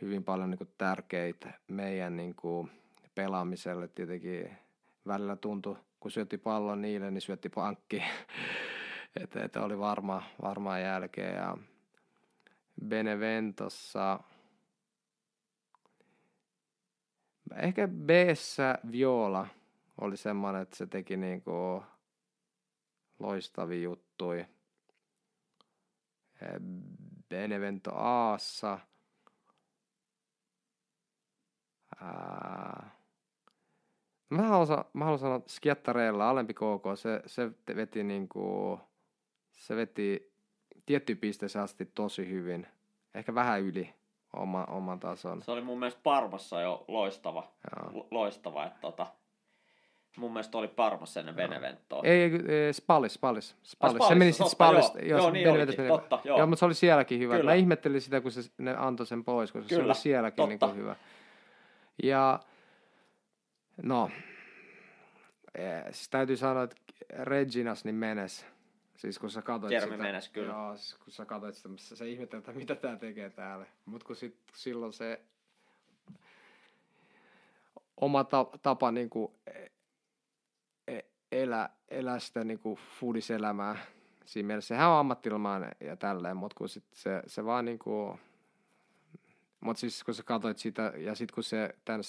hyvin 0.00 0.24
paljon 0.24 0.50
niin 0.50 0.58
kuin 0.58 0.74
tärkeitä 0.78 1.52
meidän 1.68 2.16
niin 2.16 2.34
kuin 2.34 2.70
pelaamiselle. 3.14 3.88
Tietenkin 3.88 4.50
välillä 5.06 5.36
tuntui, 5.36 5.76
kun 6.00 6.10
syötti 6.10 6.38
pallon 6.38 6.82
niille, 6.82 7.10
niin 7.10 7.22
syötti 7.22 7.48
pankki. 7.48 8.02
että, 9.16 9.44
että 9.44 9.62
oli 9.62 9.78
varma, 9.78 10.22
varmaa 10.42 10.78
jälkeen. 10.78 11.34
Ja 11.36 11.56
Beneventossa 12.84 14.20
ehkä 17.56 17.88
b 17.88 18.10
Viola 18.92 19.46
oli 20.00 20.16
semmoinen, 20.16 20.62
että 20.62 20.76
se 20.76 20.86
teki 20.86 21.16
niinku 21.16 21.84
loistavia 23.18 23.82
juttui. 23.82 24.46
Benevento 27.28 27.90
Aassa. 27.94 28.78
Mä 34.30 34.42
haluan, 34.42 34.84
mä 34.92 35.04
haluan 35.04 35.18
sanoa 35.18 35.40
Skiattareella, 35.46 36.30
alempi 36.30 36.54
KK, 36.54 36.84
se, 36.96 37.22
se 37.26 37.50
veti 37.76 38.04
niinku, 38.04 38.80
se 39.62 39.76
veti 39.76 40.32
tiettyyn 40.86 41.18
pisteeseen 41.18 41.62
asti 41.62 41.86
tosi 41.94 42.28
hyvin. 42.28 42.66
Ehkä 43.14 43.34
vähän 43.34 43.60
yli 43.60 43.94
oma, 44.36 44.64
oman 44.64 45.00
tason. 45.00 45.42
Se 45.42 45.50
oli 45.50 45.60
mun 45.60 45.78
mielestä 45.78 46.00
Parmassa 46.02 46.60
jo 46.60 46.84
loistava. 46.88 47.52
Joo. 47.76 48.06
Loistava, 48.10 48.66
että 48.66 48.78
tota, 48.80 49.06
mun 50.16 50.32
mielestä 50.32 50.58
oli 50.58 50.68
Parmassa 50.68 51.20
ennen 51.20 51.34
Beneventoa. 51.34 52.02
Ei, 52.04 52.22
ei, 52.22 52.72
Spallis, 52.72 53.14
Spallis. 53.14 53.56
Spallis. 53.62 54.08
se 54.08 54.14
meni 54.14 54.32
sitten 54.32 54.50
Spallis. 54.50 54.92
Joo, 54.94 55.18
joo 55.18 55.30
niin 55.30 55.50
olikin, 55.50 55.88
totta, 55.88 56.20
joo. 56.24 56.38
joo. 56.38 56.46
mutta 56.46 56.60
se 56.60 56.64
oli 56.64 56.74
sielläkin 56.74 57.20
hyvä. 57.20 57.36
Kyllä. 57.36 57.50
Mä 57.50 57.54
ihmettelin 57.54 58.00
sitä, 58.00 58.20
kun 58.20 58.32
se, 58.32 58.40
ne 58.58 58.74
antoi 58.76 59.06
sen 59.06 59.24
pois, 59.24 59.52
koska 59.52 59.68
Kyllä, 59.68 59.82
se 59.82 59.86
oli 59.86 59.94
sielläkin 59.94 60.48
niin 60.48 60.58
kuin 60.58 60.76
hyvä. 60.76 60.96
Ja 62.02 62.40
no, 63.82 64.10
siis 65.90 66.08
täytyy 66.08 66.36
sanoa, 66.36 66.62
että 66.62 66.76
Reginas 67.18 67.84
niin 67.84 67.94
menes. 67.94 68.46
Siis 68.96 69.18
kun 69.18 69.30
sä 69.30 69.42
katsoit 69.42 69.72
Jeremy 69.72 69.92
sitä, 69.92 70.02
menes, 70.02 70.28
kyllä. 70.28 70.52
Joo, 70.52 70.76
siis 70.76 70.94
kun 70.94 71.12
sä 71.12 71.24
katsoit 71.24 71.54
sitä, 71.54 71.68
sä, 71.76 71.96
sä 71.96 72.04
ihmettelit, 72.04 72.48
että 72.48 72.58
mitä 72.58 72.74
tää 72.74 72.96
tekee 72.96 73.30
täällä. 73.30 73.66
Mutta 73.84 74.06
kun 74.06 74.16
sit, 74.16 74.36
silloin 74.54 74.92
se 74.92 75.20
oma 77.96 78.24
ta, 78.24 78.46
tapa 78.62 78.90
niin 78.90 79.10
kuin 79.10 79.32
e, 80.88 81.00
elä, 81.32 81.70
elää 81.88 82.18
sitä 82.18 82.44
niin 82.44 82.58
kuin 82.58 82.78
foodiselämää. 83.00 83.76
Siinä 84.24 84.46
mielessä 84.46 84.68
sehän 84.68 84.90
on 84.90 84.98
ammattilainen 84.98 85.72
ja 85.80 85.96
tälleen, 85.96 86.36
mutta 86.36 86.54
kun 86.58 86.68
sit 86.68 86.84
se, 86.92 87.22
se 87.26 87.44
vaan 87.44 87.64
niin 87.64 87.78
kuin, 87.78 88.20
mutta 89.60 89.80
siis 89.80 90.04
kun 90.04 90.14
sä 90.14 90.22
katsoit 90.22 90.58
sitä 90.58 90.92
ja 90.96 91.14
sitten 91.14 91.34
kun 91.34 91.44
se 91.44 91.76
tämän 91.84 92.02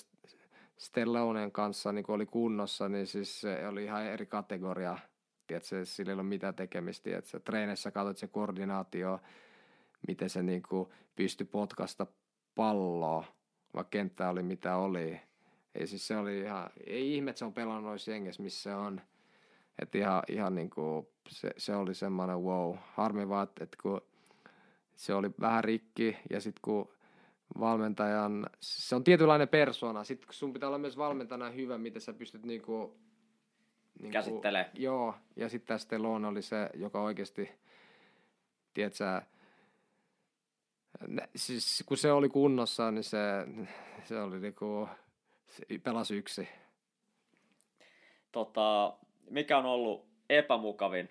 Stellonen 0.78 1.52
kanssa 1.52 1.92
niin 1.92 2.06
oli 2.08 2.26
kunnossa, 2.26 2.90
niin 2.90 3.08
siis 3.08 3.42
se 3.42 3.68
oli 3.68 3.84
ihan 3.84 4.06
eri 4.06 4.26
kategoria– 4.26 4.98
tiedätkö, 5.60 5.86
sillä 5.86 6.12
ei 6.12 6.14
ole 6.14 6.24
mitään 6.24 6.56
tekemistä, 6.56 7.04
tiedätkö, 7.04 7.40
treenissä 7.40 7.92
katsot 7.92 8.18
se 8.18 8.28
koordinaatio, 8.28 9.20
miten 10.08 10.30
se 10.30 10.44
niin 10.44 10.64
kuin 10.70 10.90
pystyi 11.16 11.48
potkasta 11.48 12.08
palloa, 12.56 13.24
vaikka 13.74 13.90
kenttä 13.90 14.30
oli 14.30 14.44
mitä 14.44 14.76
oli. 14.76 15.20
Ei 15.76 15.88
siis 15.88 16.08
se 16.08 16.18
oli 16.18 16.40
ihan, 16.40 16.70
ei 16.86 17.16
ihme, 17.16 17.30
että 17.30 17.40
se 17.40 17.46
on 17.46 17.54
pelannut 17.54 17.84
noissa 17.84 18.12
jengissä, 18.12 18.44
missä 18.44 18.78
on. 18.78 19.02
Että 19.80 19.98
ihan, 19.98 20.24
ihan 20.28 20.56
niin 20.56 20.70
kuin, 20.70 21.08
se, 21.30 21.52
se 21.58 21.76
oli 21.76 21.96
semmoinen 21.96 22.40
wow. 22.40 22.76
Harmi 22.94 23.30
vaan, 23.30 23.48
että, 23.62 23.78
kun 23.82 24.02
se 24.96 25.14
oli 25.14 25.32
vähän 25.40 25.64
rikki 25.64 26.18
ja 26.30 26.42
sitten 26.42 26.62
kun 26.62 26.90
valmentajan, 27.60 28.50
se 28.60 28.96
on 28.96 29.04
tietynlainen 29.04 29.48
persona. 29.48 30.04
Sitten 30.04 30.28
sun 30.32 30.54
pitää 30.54 30.70
olla 30.70 30.78
myös 30.78 30.98
valmentajana 30.98 31.50
hyvä, 31.50 31.78
miten 31.78 32.02
sä 32.02 32.14
pystyt 32.14 32.46
niinku 32.46 32.96
niin 34.00 34.12
käsittelee. 34.12 34.64
Kuin, 34.64 34.84
joo, 34.84 35.16
ja 35.36 35.50
sitten 35.50 35.68
tämä 35.68 35.78
Stallone 35.78 36.28
oli 36.28 36.42
se, 36.42 36.70
joka 36.74 37.02
oikeasti, 37.02 37.52
tiedätkö, 38.74 39.22
siis 41.36 41.84
kun 41.86 41.98
se 41.98 42.12
oli 42.12 42.30
kunnossa, 42.30 42.92
niin 42.92 43.04
se, 43.04 43.20
se 44.04 44.20
oli 44.20 44.40
niinku, 44.40 44.90
se 45.48 45.66
pelasi 45.84 46.16
yksi. 46.16 46.50
Tota, 48.32 48.98
mikä 49.30 49.58
on 49.58 49.66
ollut 49.66 50.08
epämukavin 50.30 51.10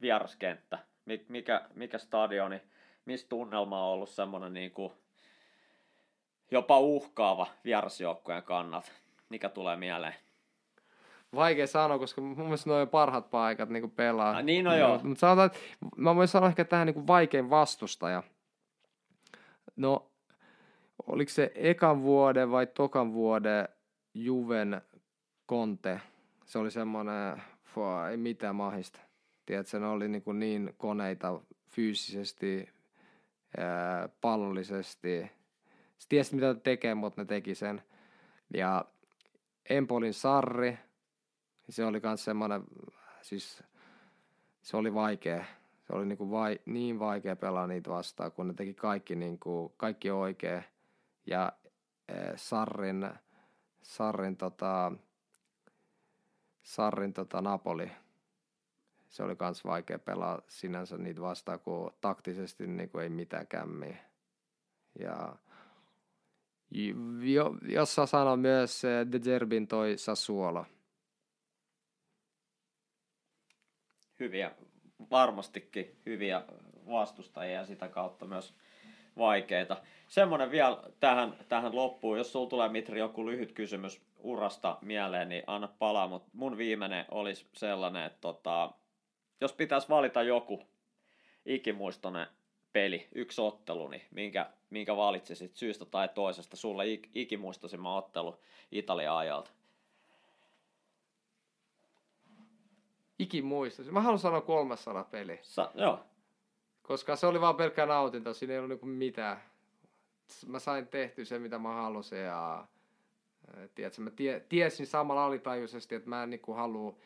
vieraskenttä? 0.00 0.78
Mikä, 1.28 1.68
mikä 1.74 1.98
stadioni, 1.98 2.60
missä 3.04 3.28
tunnelma 3.28 3.86
on 3.86 3.92
ollut 3.92 4.08
semmoinen 4.08 4.54
niin 4.54 4.70
kuin 4.70 4.92
jopa 6.50 6.80
uhkaava 6.80 7.46
vierasjoukkojen 7.64 8.42
kannat? 8.42 8.92
Mikä 9.28 9.48
tulee 9.48 9.76
mieleen? 9.76 10.14
Vaikea 11.34 11.66
sanoa, 11.66 11.98
koska 11.98 12.20
mun 12.20 12.36
mielestä 12.36 12.70
ne 12.70 12.76
on 12.76 12.88
parhaat 12.88 13.30
paikat 13.30 13.68
niin 13.68 13.90
pelaa. 13.90 14.36
Ah, 14.36 14.44
niin 14.44 14.64
no 14.64 14.76
joo. 14.76 15.00
Mutta 15.02 15.20
sanotaan, 15.20 15.46
että 15.46 15.58
mä 15.96 16.16
voin 16.16 16.28
sanoa 16.28 16.48
ehkä 16.48 16.64
tähän 16.64 16.86
niin 16.86 17.06
vaikein 17.06 17.50
vastustaja. 17.50 18.22
No, 19.76 20.10
oliko 21.06 21.30
se 21.30 21.52
ekan 21.54 22.02
vuoden 22.02 22.50
vai 22.50 22.66
tokan 22.66 23.12
vuoden 23.12 23.68
Juven 24.14 24.82
Conte? 25.48 26.00
Se 26.44 26.58
oli 26.58 26.70
semmoinen, 26.70 27.42
ei 28.10 28.16
mitään 28.16 28.56
mahista. 28.56 29.00
Tiedätkö, 29.46 29.78
ne 29.78 29.86
oli 29.86 30.08
niin, 30.08 30.22
kuin 30.22 30.38
niin 30.38 30.74
koneita 30.78 31.40
fyysisesti, 31.68 32.68
ää, 33.58 34.08
pallollisesti. 34.20 35.30
Se 35.98 36.08
tiesi, 36.08 36.34
mitä 36.34 36.54
tekee, 36.54 36.94
mutta 36.94 37.20
ne 37.20 37.24
teki 37.26 37.54
sen. 37.54 37.82
Ja 38.54 38.84
Empolin 39.70 40.14
Sarri, 40.14 40.78
se 41.70 41.84
oli 41.84 42.00
myös 42.02 42.24
semmoinen, 42.24 42.64
siis 43.22 43.62
se 44.62 44.76
oli 44.76 44.94
vaikea. 44.94 45.44
Se 45.86 45.92
oli 45.92 46.06
niinku 46.06 46.30
vai, 46.30 46.60
niin 46.66 46.98
vaikea 46.98 47.36
pelaa 47.36 47.66
niitä 47.66 47.90
vastaan, 47.90 48.32
kun 48.32 48.48
ne 48.48 48.54
teki 48.54 48.74
kaikki, 48.74 49.14
niinku, 49.14 49.74
kaikki 49.76 50.10
oikein. 50.10 50.64
Ja 51.26 51.52
e, 52.08 52.14
Sarrin, 52.36 53.10
Sarrin, 53.82 54.36
tota, 54.36 54.92
Sarrin 56.62 57.12
tota 57.12 57.42
Napoli, 57.42 57.90
se 59.08 59.22
oli 59.22 59.36
myös 59.40 59.64
vaikea 59.64 59.98
pelaa 59.98 60.42
sinänsä 60.48 60.98
niitä 60.98 61.20
vastaan, 61.20 61.60
kun 61.60 61.92
taktisesti 62.00 62.66
niinku 62.66 62.98
ei 62.98 63.08
mitään 63.08 63.46
kämmiä. 63.46 63.96
Ja 64.98 65.36
jo, 67.20 67.56
jos 67.62 67.94
sä 67.94 68.06
sanoo 68.06 68.36
myös 68.36 68.82
De 69.12 69.20
Gerbin 69.20 69.68
toi 69.68 69.98
Sassuolo– 69.98 70.66
hyviä, 74.20 74.50
varmastikin 75.10 75.96
hyviä 76.06 76.42
vastustajia 76.88 77.54
ja 77.54 77.66
sitä 77.66 77.88
kautta 77.88 78.26
myös 78.26 78.54
vaikeita. 79.18 79.76
Semmoinen 80.08 80.50
vielä 80.50 80.82
tähän, 81.00 81.36
tähän 81.48 81.76
loppuun, 81.76 82.18
jos 82.18 82.32
sulla 82.32 82.48
tulee 82.48 82.68
Mitri 82.68 82.98
joku 82.98 83.26
lyhyt 83.26 83.52
kysymys 83.52 84.00
urasta 84.18 84.78
mieleen, 84.80 85.28
niin 85.28 85.42
anna 85.46 85.68
palaa, 85.78 86.08
mutta 86.08 86.30
mun 86.32 86.58
viimeinen 86.58 87.04
olisi 87.10 87.46
sellainen, 87.52 88.04
että 88.04 88.18
tota, 88.20 88.70
jos 89.40 89.52
pitäisi 89.52 89.88
valita 89.88 90.22
joku 90.22 90.62
ikimuistoinen 91.46 92.26
peli, 92.72 93.08
yksi 93.14 93.40
ottelu, 93.40 93.88
niin 93.88 94.02
minkä, 94.10 94.50
minkä 94.70 94.96
valitsisit 94.96 95.56
syystä 95.56 95.84
tai 95.84 96.08
toisesta? 96.08 96.56
Sulle 96.56 96.84
ikimuistoisimman 97.14 97.96
ottelu 97.96 98.40
Italian 98.72 99.44
ikimuista. 103.18 103.82
Mä 103.82 104.00
haluan 104.00 104.18
sanoa 104.18 104.40
300 104.40 105.04
peli. 105.04 105.38
Sa- 105.42 105.70
joo. 105.74 106.00
Koska 106.82 107.16
se 107.16 107.26
oli 107.26 107.40
vaan 107.40 107.56
pelkkää 107.56 107.86
nautinta, 107.86 108.34
siinä 108.34 108.52
ei 108.52 108.58
ollut 108.58 108.70
niinku 108.70 108.86
mitään. 108.86 109.42
Mä 110.46 110.58
sain 110.58 110.88
tehty 110.88 111.24
se, 111.24 111.38
mitä 111.38 111.58
mä 111.58 111.74
halusin 111.74 112.18
ja 112.18 112.66
tiedätkö, 113.74 114.02
mä 114.02 114.10
tie, 114.10 114.40
tiesin 114.40 114.86
samalla 114.86 115.24
alitajuisesti, 115.24 115.94
että 115.94 116.08
mä 116.08 116.22
en 116.22 116.30
niinku 116.30 116.52
halua 116.52 116.96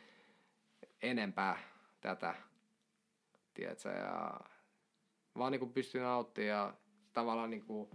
enempää 1.03 1.59
tätä. 2.01 2.35
Tiedätkö, 3.55 3.89
ja 3.89 4.41
vaan 5.39 5.53
niinku 5.53 5.67
pystyn 5.67 6.03
nauttimaan 6.03 6.49
ja 6.49 6.75
tavallaan 7.13 7.51
niinku 7.51 7.91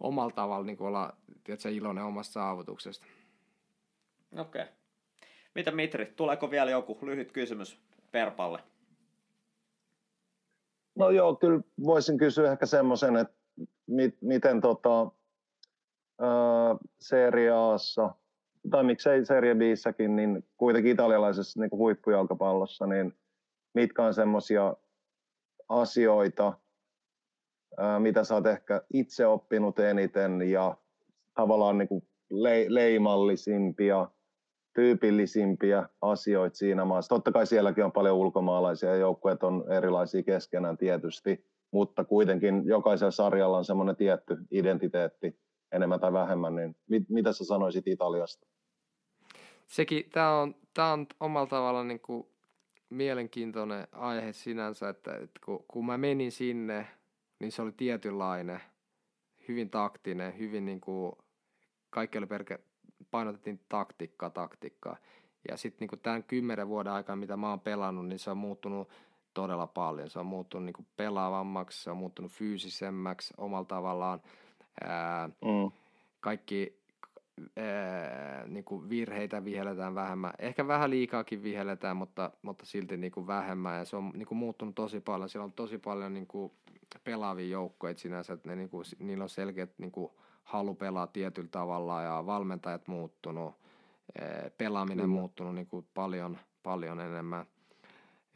omalla 0.00 0.32
tavalla 0.32 0.66
niinku 0.66 0.84
olla 0.84 1.16
tiedätkö, 1.44 1.70
iloinen 1.70 2.04
omasta 2.04 2.32
saavutuksesta. 2.32 3.06
Okei. 4.38 4.62
Okay. 4.62 4.74
Mitä 5.54 5.70
Mitri, 5.70 6.12
tuleeko 6.16 6.50
vielä 6.50 6.70
joku 6.70 6.98
lyhyt 7.02 7.32
kysymys 7.32 7.78
Perpalle? 8.12 8.58
No 10.94 11.10
joo, 11.10 11.36
kyllä 11.36 11.60
voisin 11.84 12.18
kysyä 12.18 12.52
ehkä 12.52 12.66
semmoisen, 12.66 13.16
että 13.16 13.34
mit, 13.86 14.16
miten 14.20 14.60
tota, 14.60 15.10
ää, 16.20 16.76
seriaassa, 17.00 18.14
tai 18.70 18.84
miksei 18.84 19.24
Serie 19.24 19.54
Bissäkin, 19.54 20.16
niin 20.16 20.44
kuitenkin 20.56 20.92
italialaisessa 20.92 21.60
niin 21.60 21.70
huippujalkapallossa, 21.70 22.86
niin 22.86 23.14
mitkä 23.74 24.04
on 24.04 24.14
semmoisia 24.14 24.76
asioita, 25.68 26.52
ää, 27.78 28.00
mitä 28.00 28.24
sä 28.24 28.34
oot 28.34 28.46
ehkä 28.46 28.82
itse 28.94 29.26
oppinut 29.26 29.78
eniten 29.78 30.42
ja 30.42 30.76
tavallaan 31.34 31.78
niin 31.78 31.88
kuin 31.88 32.08
le- 32.30 32.66
leimallisimpia, 32.68 34.08
tyypillisimpiä 34.74 35.88
asioita 36.02 36.56
siinä 36.56 36.84
maassa. 36.84 37.08
Totta 37.08 37.32
kai 37.32 37.46
sielläkin 37.46 37.84
on 37.84 37.92
paljon 37.92 38.16
ulkomaalaisia 38.16 38.88
ja 38.88 38.96
joukkueet 38.96 39.42
on 39.42 39.64
erilaisia 39.72 40.22
keskenään 40.22 40.76
tietysti, 40.76 41.46
mutta 41.70 42.04
kuitenkin 42.04 42.66
jokaisella 42.66 43.10
sarjalla 43.10 43.58
on 43.58 43.64
semmoinen 43.64 43.96
tietty 43.96 44.36
identiteetti 44.50 45.38
enemmän 45.72 46.00
tai 46.00 46.12
vähemmän, 46.12 46.54
niin 46.54 46.76
mit, 46.88 47.08
mitä 47.08 47.32
sä 47.32 47.44
sanoisit 47.44 47.86
Italiasta? 47.86 48.46
Sekin, 49.66 50.04
tämä 50.12 50.40
on, 50.40 50.54
tää 50.74 50.92
on 50.92 51.06
omalla 51.20 51.46
tavalla 51.46 51.84
niin 51.84 52.00
kuin 52.00 52.26
mielenkiintoinen 52.90 53.88
aihe 53.92 54.32
sinänsä, 54.32 54.88
että, 54.88 55.14
että 55.14 55.40
kun, 55.44 55.64
kun 55.68 55.86
mä 55.86 55.98
menin 55.98 56.32
sinne, 56.32 56.86
niin 57.40 57.52
se 57.52 57.62
oli 57.62 57.72
tietynlainen, 57.72 58.60
hyvin 59.48 59.70
taktinen, 59.70 60.38
hyvin 60.38 60.64
niin 60.64 60.80
kuin, 60.80 61.12
kaikki 61.90 62.18
oli 62.18 62.26
perke, 62.26 62.58
painotettiin 63.10 63.60
taktiikkaa, 63.68 64.30
taktiikkaa. 64.30 64.96
Ja 65.50 65.56
sitten 65.56 65.88
niin 65.88 66.00
tämän 66.00 66.24
kymmenen 66.24 66.68
vuoden 66.68 66.92
aikana, 66.92 67.16
mitä 67.16 67.36
mä 67.36 67.50
oon 67.50 67.60
pelannut, 67.60 68.06
niin 68.06 68.18
se 68.18 68.30
on 68.30 68.36
muuttunut 68.36 68.88
todella 69.34 69.66
paljon. 69.66 70.10
Se 70.10 70.18
on 70.18 70.26
muuttunut 70.26 70.64
niin 70.64 70.86
pelaavammaksi, 70.96 71.82
se 71.82 71.90
on 71.90 71.96
muuttunut 71.96 72.32
fyysisemmäksi 72.32 73.34
omalla 73.36 73.64
tavallaan. 73.64 74.20
Ää, 74.84 75.28
mm. 75.28 75.70
Kaikki 76.20 76.82
ää, 77.56 78.46
niin 78.46 78.64
kuin 78.64 78.88
virheitä 78.88 79.44
vihelletään 79.44 79.94
vähemmän. 79.94 80.32
Ehkä 80.38 80.68
vähän 80.68 80.90
liikaakin 80.90 81.42
vihelletään, 81.42 81.96
mutta, 81.96 82.30
mutta 82.42 82.66
silti 82.66 82.96
niin 82.96 83.12
kuin 83.12 83.26
vähemmän. 83.26 83.78
Ja 83.78 83.84
se 83.84 83.96
on 83.96 84.10
niin 84.14 84.26
kuin 84.26 84.38
muuttunut 84.38 84.74
tosi 84.74 85.00
paljon. 85.00 85.28
Siellä 85.28 85.44
on 85.44 85.52
tosi 85.52 85.78
paljon 85.78 86.14
niin 86.14 86.26
kuin 86.26 86.52
pelaavia 87.04 87.48
joukkoja 87.48 87.94
sinänsä, 87.96 88.32
että 88.32 88.48
ne, 88.48 88.56
niin 88.56 88.68
kuin, 88.68 88.84
niillä 88.98 89.22
on 89.22 89.28
selkeät 89.28 89.70
niin 89.78 89.92
kuin, 89.92 90.12
halu 90.42 90.74
pelaa 90.74 91.06
tietyllä 91.06 91.48
tavalla 91.50 92.02
ja 92.02 92.26
valmentajat 92.26 92.88
muuttunut, 92.88 93.54
pelaaminen 94.58 95.06
mm. 95.06 95.12
muuttunut 95.12 95.54
niin 95.54 95.66
kuin 95.66 95.86
paljon, 95.94 96.38
paljon 96.62 97.00
enemmän, 97.00 97.46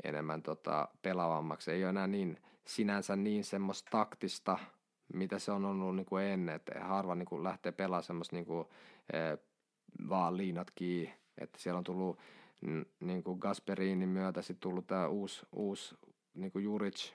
enemmän 0.04 0.42
tota, 0.42 0.88
pelaavammaksi. 1.02 1.70
Ei 1.70 1.84
ole 1.84 1.90
enää 1.90 2.06
niin 2.06 2.38
sinänsä 2.64 3.16
niin 3.16 3.44
semmoista 3.44 3.90
taktista, 3.90 4.58
mitä 5.14 5.38
se 5.38 5.52
on 5.52 5.64
ollut 5.64 5.96
niin 5.96 6.06
kuin 6.06 6.24
ennen, 6.24 6.54
että 6.54 6.80
harva 6.80 7.14
niin 7.14 7.26
kuin 7.26 7.44
lähtee 7.44 7.72
pelaamaan 7.72 8.02
semmoista 8.02 8.36
niin 8.36 8.46
kuin, 8.46 8.66
eh, 9.12 9.38
vaan 10.08 10.36
liinat 10.36 10.70
kiinni, 10.70 11.14
että 11.38 11.58
siellä 11.58 11.78
on 11.78 11.84
tullut 11.84 12.18
niin 13.00 13.22
kuin 13.22 13.38
Gasperinin 13.38 14.08
myötä 14.08 14.42
sitten 14.42 14.60
tullut 14.60 14.86
tämä 14.86 15.08
uusi, 15.08 15.46
uusi 15.52 15.94
niin 16.34 16.52
kuin 16.52 16.64
Juric, 16.64 17.12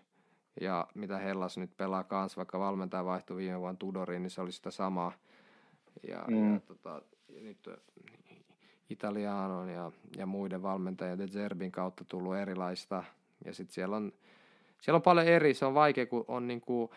ja 0.62 0.88
mitä 0.94 1.18
Hellas 1.18 1.58
nyt 1.58 1.78
pelaa 1.78 2.04
kanssa, 2.04 2.38
vaikka 2.38 2.60
valmentaja 2.60 3.06
vaihtui 3.06 3.38
viime 3.38 3.60
vuonna 3.60 3.78
Tudoriin, 3.80 4.24
niin 4.24 4.30
se 4.30 4.42
oli 4.42 4.52
sitä 4.52 4.72
samaa. 4.72 5.12
Ja, 6.08 6.26
mm. 6.28 6.54
ja, 6.54 6.60
tota, 6.60 7.02
ja 7.30 7.42
nyt 7.42 7.70
Italianon 8.90 9.70
ja, 9.70 9.92
ja 10.18 10.26
muiden 10.26 10.62
valmentajien 10.62 11.18
De 11.18 11.28
Zerbin 11.28 11.72
kautta 11.72 12.06
tullut 12.06 12.36
erilaista. 12.36 13.04
Ja 13.46 13.54
sitten 13.54 13.74
siellä 13.74 13.96
on, 13.96 14.14
siellä 14.82 14.96
on 14.96 15.02
paljon 15.02 15.28
eri, 15.28 15.54
se 15.54 15.66
on 15.66 15.74
vaikea, 15.74 16.06
kun 16.06 16.26
on 16.28 16.48
niinku, 16.48 16.94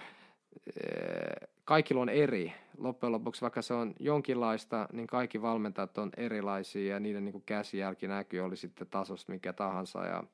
ee, 0.76 1.48
kaikilla 1.64 2.02
on 2.02 2.08
eri. 2.08 2.52
Loppujen 2.78 3.12
lopuksi, 3.12 3.42
vaikka 3.42 3.62
se 3.62 3.74
on 3.74 3.94
jonkinlaista, 4.00 4.88
niin 4.92 5.06
kaikki 5.06 5.42
valmentajat 5.42 5.98
on 5.98 6.10
erilaisia 6.16 6.94
ja 6.94 7.00
niiden 7.00 7.24
niinku 7.24 7.42
käsijälki 7.46 8.08
näkyy, 8.08 8.40
oli 8.40 8.56
sitten 8.56 8.86
tasosta 8.86 9.32
mikä 9.32 9.52
tahansa. 9.52 10.06
Ja, 10.06 10.24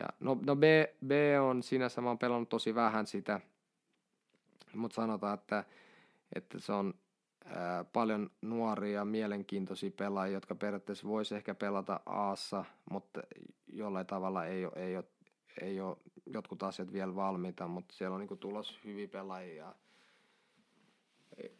ja 0.00 0.06
no, 0.20 0.38
no 0.46 0.56
B, 0.56 0.62
B 1.06 1.10
on 1.40 1.62
sinänsä, 1.62 2.00
mä 2.00 2.08
oon 2.08 2.18
pelannut 2.18 2.48
tosi 2.48 2.74
vähän 2.74 3.06
sitä, 3.06 3.40
mutta 4.74 4.94
sanotaan, 4.94 5.34
että, 5.34 5.64
että 6.34 6.58
se 6.58 6.72
on 6.72 6.94
ää, 7.44 7.84
paljon 7.84 8.30
nuoria, 8.42 9.04
mielenkiintoisia 9.04 9.90
pelaajia, 9.90 10.36
jotka 10.36 10.54
periaatteessa 10.54 11.08
voisi 11.08 11.34
ehkä 11.34 11.54
pelata 11.54 12.00
Aassa, 12.06 12.64
mutta 12.90 13.22
jollain 13.72 14.06
tavalla 14.06 14.46
ei 14.46 14.64
ole, 14.64 14.72
ei 14.76 14.96
ole, 14.96 15.04
ei 15.60 15.80
ole 15.80 15.96
jotkut 16.26 16.62
asiat 16.62 16.92
vielä 16.92 17.14
valmiita, 17.14 17.68
mutta 17.68 17.94
siellä 17.94 18.14
on 18.14 18.20
niin 18.20 18.38
tulos 18.38 18.78
hyviä 18.84 19.08
pelaajia. 19.08 19.74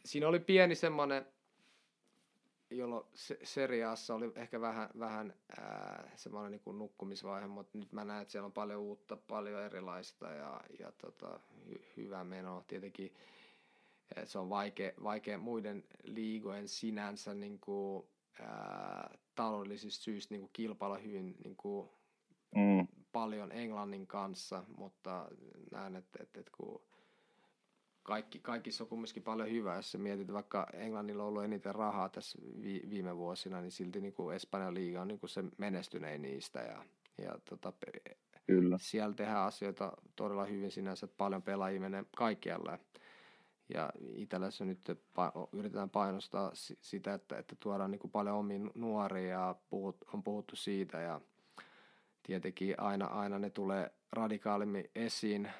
Siinä 0.05 0.29
oli 0.29 0.41
pieni 0.41 0.75
semmoinen 0.75 1.27
jolloin 2.71 3.07
seriaassa 3.43 4.15
oli 4.15 4.33
ehkä 4.35 4.61
vähän, 4.61 4.91
vähän 4.99 5.35
ää, 5.61 6.11
semmoinen 6.17 6.53
niin 6.53 6.61
kuin 6.61 6.79
nukkumisvaihe, 6.79 7.47
mutta 7.47 7.79
nyt 7.79 7.93
mä 7.93 8.05
näen, 8.05 8.23
että 8.23 8.33
siellä 8.33 8.47
on 8.47 8.53
paljon 8.53 8.81
uutta, 8.81 9.17
paljon 9.17 9.63
erilaista 9.63 10.27
ja, 10.33 10.61
ja 10.79 10.93
tota, 10.93 11.41
hy, 11.67 11.85
hyvä 11.97 12.25
meno. 12.25 12.65
Tietenkin 12.69 13.15
se 14.25 14.39
on 14.39 14.51
vaikea, 14.51 14.93
vaikea 15.03 15.39
muiden 15.39 15.85
liigojen 16.03 16.69
sinänsä 16.69 17.35
niin 17.35 17.59
kuin, 17.61 18.07
ää, 18.41 19.19
taloudellisista 19.35 20.05
syistä 20.05 20.35
niin 20.35 20.41
kuin 20.41 20.51
kilpailla 20.53 20.99
hyvin 20.99 21.37
niin 21.45 21.57
kuin, 21.57 21.89
mm. 22.55 22.89
paljon 23.13 23.53
Englannin 23.53 24.07
kanssa, 24.07 24.65
mutta 24.77 25.29
näen, 25.71 25.97
että, 25.97 26.19
että, 26.23 26.41
että 26.41 26.53
kun 26.57 26.83
kaikki, 28.07 28.39
kaikissa 28.39 28.85
on 28.85 28.89
kumminkin 28.89 29.23
paljon 29.23 29.51
hyvää. 29.51 29.77
Jos 29.77 29.97
mietit, 29.99 30.33
vaikka 30.33 30.67
Englannilla 30.73 31.23
on 31.23 31.29
ollut 31.29 31.45
eniten 31.45 31.75
rahaa 31.75 32.09
tässä 32.09 32.39
vi, 32.63 32.83
viime 32.91 33.17
vuosina, 33.17 33.61
niin 33.61 33.71
silti 33.71 34.01
niin 34.01 34.13
kuin 34.13 34.37
Espanjan 34.37 34.75
liiga 34.75 35.01
on 35.01 35.09
niin 35.09 35.21
kuin 35.21 35.31
se 35.31 35.45
menestynein 35.59 36.23
niistä. 36.23 36.61
Ja, 36.61 36.85
ja 37.19 37.39
tota, 37.51 37.73
Kyllä. 38.47 38.79
siellä 38.81 39.15
tehdään 39.15 39.47
asioita 39.47 39.93
todella 40.17 40.45
hyvin 40.45 40.71
sinänsä, 40.71 41.05
että 41.05 41.17
paljon 41.17 41.43
pelaajia 41.43 41.81
menee 41.81 42.05
kaikkialle. 42.17 42.81
Ja 43.75 43.93
Italiassa 44.15 44.65
nyt 44.65 44.81
yritetään 45.53 45.91
painostaa 45.91 46.51
sitä, 46.81 47.15
että, 47.15 47.39
että 47.39 47.57
tuodaan 47.61 47.91
niin 47.91 47.99
kuin 47.99 48.11
paljon 48.11 48.37
omiin 48.37 48.71
nuoria 48.75 49.31
ja 49.31 49.55
puhut, 49.71 49.97
on 50.13 50.23
puhuttu 50.23 50.57
siitä 50.57 51.01
ja 51.01 51.21
tietenkin 52.23 52.81
aina, 52.81 53.07
aina 53.07 53.39
ne 53.39 53.51
tulee 53.51 53.93
radikaalimmin 54.13 54.91
esiin 54.95 55.51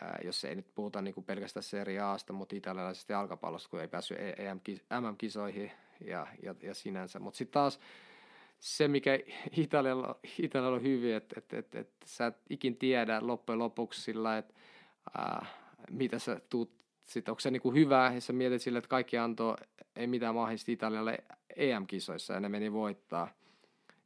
ää, 0.00 0.18
jos 0.24 0.44
ei 0.44 0.54
nyt 0.54 0.74
puhuta 0.74 1.02
niin 1.02 1.14
kuin 1.14 1.24
pelkästään 1.24 1.62
Serie 1.62 2.00
Asta, 2.00 2.32
mutta 2.32 2.56
italialaisesta 2.56 3.12
jalkapallosta, 3.12 3.68
kun 3.68 3.80
ei 3.80 3.88
päässyt 3.88 4.18
MM-kisoihin 5.00 5.64
e 5.64 5.70
ja, 6.04 6.26
ja, 6.42 6.54
ja 6.62 6.74
sinänsä. 6.74 7.18
Mutta 7.18 7.38
sitten 7.38 7.52
taas 7.52 7.80
se, 8.60 8.88
mikä 8.88 9.18
Italialla, 9.56 10.18
Italialla 10.38 10.76
on 10.76 10.82
hyvin, 10.82 11.14
että 11.14 11.34
et, 11.38 11.52
et, 11.52 11.74
et, 11.74 11.90
sä 12.04 12.26
et 12.26 12.36
ikin 12.50 12.76
tiedä 12.76 13.18
loppujen 13.22 13.58
lopuksi 13.58 14.00
sillä, 14.00 14.38
että 14.38 14.54
ää, 15.18 15.46
mitä 15.90 16.18
sä 16.18 16.40
tuut, 16.50 16.70
sit, 17.04 17.28
onko 17.28 17.40
se 17.40 17.50
niinku 17.50 17.72
hyvä, 17.72 18.10
ja 18.14 18.20
sä 18.20 18.32
mietit 18.32 18.62
sille, 18.62 18.78
että 18.78 18.88
kaikki 18.88 19.18
antoi, 19.18 19.54
ei 19.96 20.06
mitään 20.06 20.34
mahdollista 20.34 20.72
Italialle 20.72 21.18
EM-kisoissa, 21.56 22.34
ja 22.34 22.40
ne 22.40 22.48
meni 22.48 22.72
voittaa. 22.72 23.28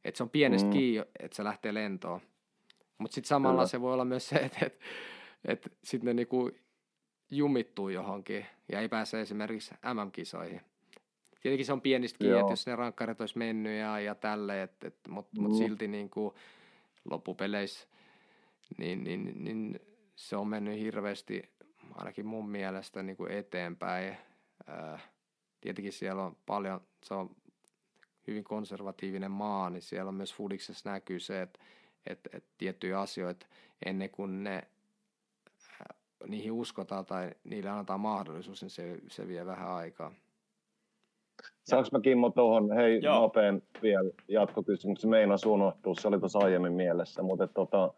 Että 0.05 0.17
se 0.17 0.23
on 0.23 0.29
pienestä 0.29 0.67
mm. 0.67 0.73
kiinni, 0.73 1.07
että 1.19 1.35
se 1.35 1.43
lähtee 1.43 1.73
lentoon. 1.73 2.21
Mutta 2.97 3.15
sitten 3.15 3.27
samalla 3.27 3.55
Kyllä. 3.55 3.67
se 3.67 3.81
voi 3.81 3.93
olla 3.93 4.05
myös 4.05 4.29
se, 4.29 4.35
että 4.35 4.65
et, 4.65 4.79
että 5.45 5.69
sitten 5.83 6.05
ne 6.05 6.13
niinku 6.13 6.51
jumittuu 7.31 7.89
johonkin 7.89 8.45
ja 8.71 8.79
ei 8.79 8.89
pääse 8.89 9.21
esimerkiksi 9.21 9.73
MM-kisoihin. 9.93 10.61
Tietenkin 11.41 11.65
se 11.65 11.73
on 11.73 11.81
pienistä 11.81 12.19
kiinni, 12.19 12.39
että 12.39 12.51
jos 12.51 12.67
ne 12.67 12.75
rankkarit 12.75 13.21
olisi 13.21 13.37
mennyt 13.37 13.79
ja, 13.79 13.99
ja 13.99 14.15
tälleen, 14.15 14.69
mutta 15.07 15.41
mm. 15.41 15.47
mut 15.47 15.57
silti 15.57 15.87
niinku 15.87 16.35
loppupeleissä 17.05 17.87
niin, 18.77 19.03
niin, 19.03 19.43
niin, 19.43 19.79
se 20.15 20.35
on 20.35 20.47
mennyt 20.47 20.79
hirveästi 20.79 21.51
ainakin 21.95 22.25
mun 22.25 22.49
mielestä 22.49 23.03
niin 23.03 23.17
kuin 23.17 23.31
eteenpäin. 23.31 24.17
Ää, 24.67 24.99
tietenkin 25.61 25.93
siellä 25.93 26.23
on 26.23 26.37
paljon, 26.45 26.81
se 27.03 27.13
on 27.13 27.35
hyvin 28.27 28.43
konservatiivinen 28.43 29.31
maa, 29.31 29.69
niin 29.69 29.81
siellä 29.81 30.09
on 30.09 30.15
myös 30.15 30.33
Fudiksessa 30.33 30.91
näkyy 30.91 31.19
se, 31.19 31.41
että 31.41 31.59
että, 32.05 32.29
että 32.33 32.49
tiettyjä 32.57 32.99
asioita 32.99 33.45
ennen 33.85 34.09
kuin 34.09 34.43
ne 34.43 34.67
niihin 36.27 36.51
uskotaan 36.51 37.05
tai 37.05 37.31
niille 37.43 37.69
annetaan 37.69 37.99
mahdollisuus, 37.99 38.61
niin 38.61 38.69
se, 38.69 38.99
se 39.07 39.27
vie 39.27 39.45
vähän 39.45 39.69
aikaa. 39.69 40.11
Saanko 41.63 41.89
mä 41.91 41.99
Kimmo 41.99 42.29
tuohon, 42.29 42.71
hei 42.71 42.99
Joo. 43.01 43.21
nopein 43.21 43.63
vielä 43.81 44.11
jatkokysymys, 44.27 45.05
meinas 45.05 45.45
unohtua, 45.45 45.93
se 45.99 46.07
oli 46.07 46.19
tuossa 46.19 46.39
aiemmin 46.39 46.73
mielessä, 46.73 47.23
mutta 47.23 47.43
et, 47.43 47.53
tota, 47.53 47.93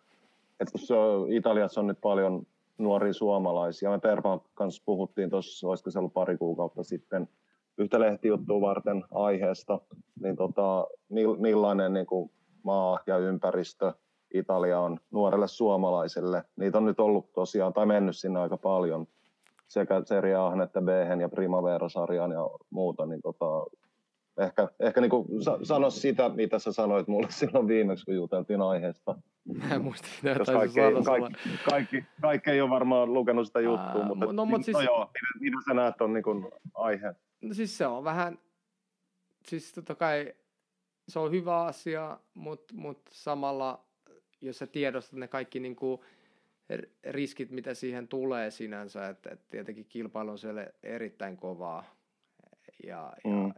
et 0.60 0.72
kun 0.72 0.80
se 0.80 0.94
on, 0.94 1.34
Italiassa 1.34 1.82
on 1.82 1.88
nyt 1.88 2.02
paljon 2.02 2.48
nuoria 2.78 3.14
suomalaisia, 3.14 3.90
me 3.90 4.00
Tervan 4.00 4.42
kanssa 4.54 4.84
puhuttiin 4.86 5.30
tuossa, 5.30 5.68
olisiko 5.68 5.92
se 5.92 6.00
ollut 6.00 6.14
pari 6.14 6.38
kuukautta 6.38 6.84
sitten, 6.84 7.28
yhtä 7.78 8.00
lehtijuttua 8.00 8.62
varten 8.62 9.04
aiheesta, 9.12 9.80
niin 10.22 10.36
tota, 10.36 10.88
millainen 11.38 11.94
niin 11.94 12.06
kuin 12.06 12.32
maa 12.64 13.00
ja 13.08 13.18
ympäristö 13.18 13.94
Italia 14.38 14.80
on 14.80 15.00
nuorelle 15.12 15.48
suomalaiselle. 15.48 16.44
Niitä 16.56 16.78
on 16.78 16.86
nyt 16.86 17.00
ollut 17.00 17.34
tosiaan, 17.34 17.74
tai 17.74 17.86
mennyt 17.86 18.18
sinne 18.18 18.40
aika 18.40 18.58
paljon, 18.58 19.08
sekä 19.68 20.02
Serie 20.06 20.36
A 20.36 20.64
että 20.64 20.82
b 20.82 20.88
ja 21.22 21.30
Primavera-sarjaan 21.30 22.32
ja 22.32 22.50
muuta, 22.70 23.06
niin 23.06 23.22
tota, 23.22 23.66
ehkä, 24.38 24.68
ehkä 24.80 25.02
niin 25.02 25.10
kuin 25.10 25.28
sano 25.64 25.90
sitä, 25.90 26.30
mitä 26.30 26.60
sä 26.60 26.72
sanoit 26.72 27.08
mulle 27.08 27.28
silloin 27.40 27.68
viimeksi, 27.68 28.06
kun 28.06 28.16
juteltiin 28.16 28.62
aiheesta. 28.62 29.16
Mä 29.54 29.76
en 29.76 29.82
muista, 29.82 30.08
mitä 30.24 30.40
kaikki, 30.46 30.82
sanoa 30.82 31.02
kaikki, 31.04 31.50
kaikki, 31.70 32.06
kaikki, 32.22 32.52
ei 32.52 32.62
ole 32.62 32.70
varmaan 32.70 33.14
lukenut 33.14 33.48
sitä 33.48 33.60
juttua, 33.60 34.02
Ää, 34.02 34.08
mutta, 34.08 34.34
no, 34.34 34.46
mutta 34.46 34.66
siis, 34.66 34.76
no 34.78 34.82
joo, 34.82 35.00
mitä, 35.00 35.40
mitä 35.40 35.58
sä 35.68 35.74
näet 35.74 36.02
on 36.02 36.14
niin 36.14 36.24
kuin 36.24 36.48
aihe? 36.74 37.16
No 37.42 37.54
siis 37.54 37.78
se 37.78 37.88
on 37.88 38.04
vähän, 38.04 38.40
siis 39.48 39.74
totta 39.74 39.96
kai 39.96 40.34
se 41.08 41.20
on 41.20 41.32
hyvä 41.32 41.64
asia, 41.64 42.20
mutta 42.34 42.74
mut 42.78 43.02
samalla, 43.12 43.85
jos 44.46 44.58
sä 44.58 44.68
tiedostat 44.68 45.20
ne 45.20 45.28
kaikki 45.28 45.60
niin 45.60 45.76
kuin 45.76 46.02
riskit, 47.10 47.52
mitä 47.52 47.74
siihen 47.74 48.08
tulee 48.08 48.52
sinänsä, 48.52 49.10
että, 49.10 49.30
että 49.30 49.46
tietenkin 49.50 49.86
kilpailu 49.86 50.32
on 50.32 50.40
siellä 50.40 50.68
erittäin 50.84 51.38
kovaa. 51.38 51.96
Ja, 52.84 53.14
mm. 53.26 53.48
ja, 53.48 53.54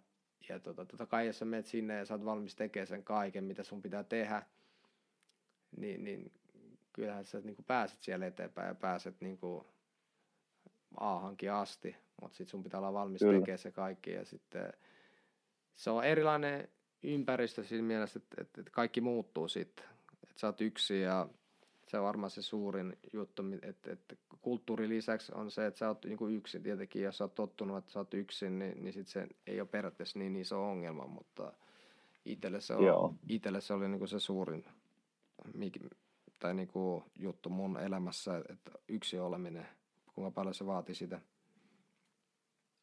ja 0.49 0.59
tota, 0.59 0.85
totta 0.85 1.05
kai 1.05 1.27
jos 1.27 1.39
sä 1.39 1.45
menet 1.45 1.65
sinne 1.65 1.97
ja 1.97 2.05
sä 2.05 2.13
oot 2.13 2.25
valmis 2.25 2.55
tekemään 2.55 2.87
sen 2.87 3.03
kaiken, 3.03 3.43
mitä 3.43 3.63
sun 3.63 3.81
pitää 3.81 4.03
tehdä, 4.03 4.43
niin, 5.77 6.03
niin 6.03 6.31
kyllähän 6.93 7.25
sä 7.25 7.39
niin 7.39 7.55
kuin 7.55 7.65
pääset 7.65 8.01
siellä 8.01 8.25
eteenpäin 8.25 8.67
ja 8.67 8.75
pääset 8.75 9.21
niin 9.21 9.37
kuin 9.37 9.65
A-hankin 10.99 11.51
asti, 11.51 11.95
mutta 12.21 12.37
sitten 12.37 12.51
sun 12.51 12.63
pitää 12.63 12.79
olla 12.79 12.93
valmis 12.93 13.19
Kyllä. 13.19 13.39
tekemään 13.39 13.57
se 13.57 13.71
kaikki 13.71 14.11
ja 14.11 14.25
sitten 14.25 14.73
se 15.75 15.89
on 15.89 16.03
erilainen 16.03 16.67
ympäristö 17.03 17.63
siinä 17.63 17.83
mielessä, 17.83 18.19
että, 18.19 18.41
että, 18.41 18.61
että 18.61 18.71
kaikki 18.71 19.01
muuttuu 19.01 19.47
sitten, 19.47 19.85
että 20.37 20.41
sä 20.41 20.47
oot 20.47 20.61
yksi 20.61 21.01
ja 21.01 21.27
se 21.87 21.97
on 21.97 22.05
varmaan 22.05 22.31
se 22.31 22.41
suurin 22.41 22.97
juttu, 23.13 23.43
että, 23.61 23.91
että 23.91 24.15
kulttuuri 24.41 24.89
lisäksi 24.89 25.31
on 25.35 25.51
se, 25.51 25.65
että 25.65 25.77
sä 25.77 25.87
oot 25.87 26.05
niin 26.05 26.35
yksin 26.37 26.63
tietenkin, 26.63 27.01
jos 27.01 27.17
sä 27.17 27.23
oot 27.23 27.35
tottunut, 27.35 27.77
että 27.77 27.91
sä 27.91 27.99
oot 27.99 28.13
yksin, 28.13 28.59
niin, 28.59 28.83
niin 28.83 28.93
sit 28.93 29.07
se 29.07 29.27
ei 29.47 29.61
ole 29.61 29.67
periaatteessa 29.67 30.19
niin 30.19 30.35
iso 30.35 30.69
ongelma, 30.69 31.07
mutta 31.07 31.53
itselle 32.25 32.61
se, 32.61 32.73
on, 32.73 33.19
itselle 33.29 33.61
se 33.61 33.73
oli 33.73 33.89
niin 33.89 34.07
se 34.07 34.19
suurin 34.19 34.65
tai 36.39 36.53
niin 36.53 36.67
kuin 36.67 37.03
juttu 37.19 37.49
mun 37.49 37.79
elämässä, 37.79 38.41
että 38.49 38.71
yksi 38.87 39.19
oleminen, 39.19 39.67
kuinka 40.15 40.31
paljon 40.31 40.53
se 40.53 40.65
vaatii 40.65 40.95
sitä. 40.95 41.21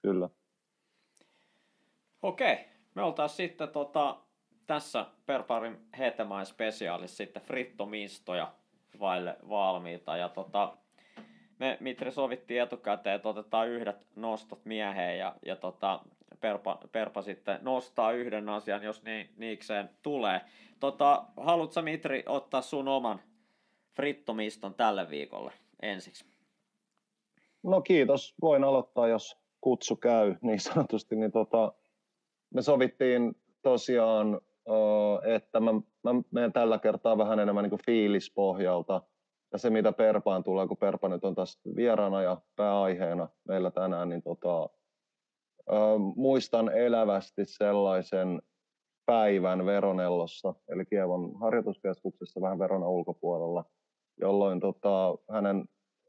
Kyllä. 0.03 0.31
Okei, 2.23 2.57
me 2.95 3.03
oltaisiin 3.03 3.37
sitten 3.49 3.69
tota, 3.69 4.24
tässä 4.67 5.07
Perparin 5.27 5.79
Hetemäen 5.99 6.47
spesiaalissa 6.47 7.17
sitten 7.17 7.43
frittomistoja 7.43 8.53
vaille 9.01 9.37
valmiita. 9.49 10.17
Ja 10.17 10.29
tota, 10.29 10.77
me 11.59 11.77
Mitri 11.81 12.13
sovittiin 12.13 12.63
etukäteen, 12.63 13.17
että 13.17 13.29
otetaan 13.29 13.69
yhdet 13.69 14.07
nostot 14.17 14.65
mieheen 14.65 15.19
ja, 15.19 15.35
ja 15.47 15.57
tota, 15.57 16.01
Perpa, 16.41 16.79
Perpa 16.93 17.23
sitten 17.23 17.59
nostaa 17.63 18.13
yhden 18.13 18.49
asian, 18.49 18.83
jos 18.83 19.03
niin, 19.03 19.31
niikseen 19.37 19.91
tulee. 20.03 20.41
Tota, 20.81 21.25
haluatko 21.37 21.83
Mitri 21.83 22.23
ottaa 22.27 22.63
sun 22.63 22.89
oman 22.89 23.21
frittomiston 23.97 24.75
tälle 24.75 25.11
viikolle 25.11 25.53
ensiksi? 25.83 26.25
No 27.63 27.81
kiitos. 27.81 28.35
Voin 28.43 28.65
aloittaa, 28.65 29.09
jos 29.09 29.37
kutsu 29.61 29.97
käy 29.97 30.35
niin 30.41 30.61
sanotusti. 30.61 31.17
Niin 31.17 31.33
tota, 31.33 31.73
me 32.55 32.63
sovittiin 32.63 33.37
tosiaan, 33.63 34.41
että 35.37 35.61
mä, 35.61 35.73
mä 36.03 36.23
menen 36.31 36.53
tällä 36.53 36.79
kertaa 36.79 37.19
vähän 37.19 37.39
enemmän 37.39 37.65
niin 37.65 37.85
fiilispohjalta. 37.87 39.03
Ja 39.53 39.59
se, 39.59 39.71
mitä 39.71 39.93
Perpaan 39.93 40.45
tulee, 40.45 40.69
kun 40.69 40.77
Perpa 40.77 41.09
nyt 41.09 41.25
on 41.25 41.35
tässä 41.35 41.61
vieraana 41.77 42.23
ja 42.23 42.41
pääaiheena 42.57 43.29
meillä 43.49 43.71
tänään, 43.71 44.09
niin 44.09 44.23
tota, 44.23 44.69
muistan 46.17 46.77
elävästi 46.77 47.45
sellaisen 47.45 48.43
päivän 49.07 49.67
Veronellossa, 49.67 50.55
eli 50.69 50.87
Kievon 50.87 51.41
harjoituskeskuksessa 51.41 52.41
vähän 52.41 52.59
Veronan 52.59 52.89
ulkopuolella, 52.89 53.65
jolloin 54.21 54.61
tota, 54.61 55.17
hänen 55.31 55.65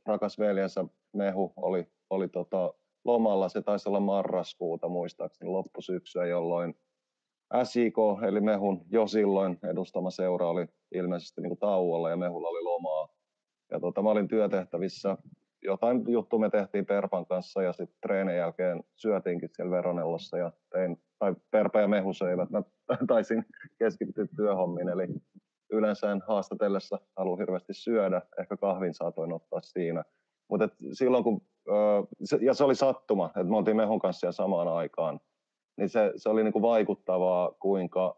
rakas 0.05 0.39
veljensä 0.39 0.85
Mehu 1.13 1.53
oli, 1.55 1.87
oli 2.09 2.27
tota, 2.27 2.73
lomalla, 3.05 3.49
se 3.49 3.61
taisi 3.61 3.89
olla 3.89 3.99
marraskuuta 3.99 4.89
muistaakseni 4.89 5.51
loppusyksyä, 5.51 6.25
jolloin 6.25 6.75
SIK, 7.63 7.95
eli 8.27 8.41
Mehun 8.41 8.85
jo 8.91 9.07
silloin 9.07 9.57
edustama 9.63 10.11
seura 10.11 10.49
oli 10.49 10.65
ilmeisesti 10.95 11.41
niin 11.41 11.49
kuin 11.49 11.59
tauolla 11.59 12.09
ja 12.09 12.17
Mehulla 12.17 12.49
oli 12.49 12.63
lomaa. 12.63 13.07
Ja 13.71 13.79
tota, 13.79 14.01
mä 14.01 14.09
olin 14.09 14.27
työtehtävissä, 14.27 15.17
jotain 15.61 16.03
juttu 16.07 16.39
me 16.39 16.49
tehtiin 16.49 16.85
Perpan 16.85 17.25
kanssa 17.25 17.61
ja 17.61 17.73
sitten 17.73 17.97
treenin 18.01 18.37
jälkeen 18.37 18.83
syötiinkin 18.95 19.49
siellä 19.51 19.71
Veronellossa 19.71 20.37
ja 20.37 20.51
tein, 20.71 20.97
tai 21.19 21.35
Perpa 21.51 21.79
ja 21.79 21.87
Mehu 21.87 22.13
söivät, 22.13 22.49
mä 22.49 22.63
taisin 23.07 23.45
keskittyä 23.79 24.27
työhommiin, 24.35 24.89
eli 24.89 25.07
yleensä 25.71 26.11
en 26.11 26.21
haastatellessa 26.27 26.99
halua 27.17 27.37
hirveästi 27.37 27.73
syödä, 27.73 28.21
ehkä 28.39 28.57
kahvin 28.57 28.93
saatoin 28.93 29.33
ottaa 29.33 29.61
siinä. 29.61 30.03
Mutta 30.49 30.69
silloin 30.93 31.23
kun, 31.23 31.41
ja 32.41 32.53
se 32.53 32.63
oli 32.63 32.75
sattuma, 32.75 33.25
että 33.25 33.43
me 33.43 33.57
oltiin 33.57 33.77
Mehun 33.77 33.99
kanssa 33.99 34.31
samaan 34.31 34.67
aikaan, 34.67 35.19
niin 35.77 35.89
se, 35.89 36.13
se 36.15 36.29
oli 36.29 36.43
niinku 36.43 36.61
vaikuttavaa, 36.61 37.51
kuinka 37.59 38.17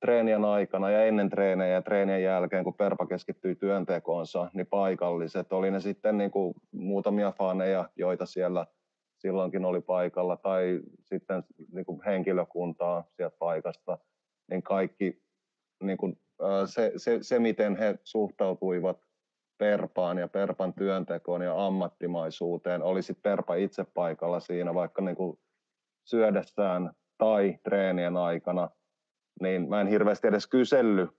treenien 0.00 0.44
aikana 0.44 0.90
ja 0.90 1.04
ennen 1.04 1.30
treenejä 1.30 1.74
ja 1.74 1.82
treenien 1.82 2.22
jälkeen, 2.22 2.64
kun 2.64 2.74
Perpa 2.74 3.06
keskittyi 3.06 3.54
työntekoonsa, 3.54 4.50
niin 4.54 4.66
paikalliset, 4.66 5.52
oli 5.52 5.70
ne 5.70 5.80
sitten 5.80 6.18
niinku 6.18 6.54
muutamia 6.72 7.32
faneja, 7.32 7.88
joita 7.96 8.26
siellä 8.26 8.66
silloinkin 9.16 9.64
oli 9.64 9.80
paikalla, 9.80 10.36
tai 10.36 10.80
sitten 11.04 11.42
niinku 11.72 12.02
henkilökuntaa 12.06 13.04
sieltä 13.16 13.36
paikasta, 13.38 13.98
niin 14.50 14.62
kaikki 14.62 15.22
niinku, 15.82 16.12
se, 16.66 16.92
se, 16.96 17.18
se, 17.22 17.38
miten 17.38 17.76
he 17.76 17.98
suhtautuivat 18.04 18.98
Perpaan 19.58 20.18
ja 20.18 20.28
Perpan 20.28 20.74
työntekoon 20.74 21.42
ja 21.42 21.66
ammattimaisuuteen, 21.66 22.82
oli 22.82 23.02
sitten 23.02 23.22
Perpa 23.22 23.54
itse 23.54 23.84
paikalla 23.94 24.40
siinä, 24.40 24.74
vaikka 24.74 25.02
niin 25.02 25.16
kuin 25.16 25.38
syödessään 26.08 26.92
tai 27.18 27.58
treenien 27.62 28.16
aikana, 28.16 28.70
niin 29.42 29.68
mä 29.68 29.80
en 29.80 29.86
hirveästi 29.86 30.28
edes 30.28 30.46
kysellyt 30.46 31.10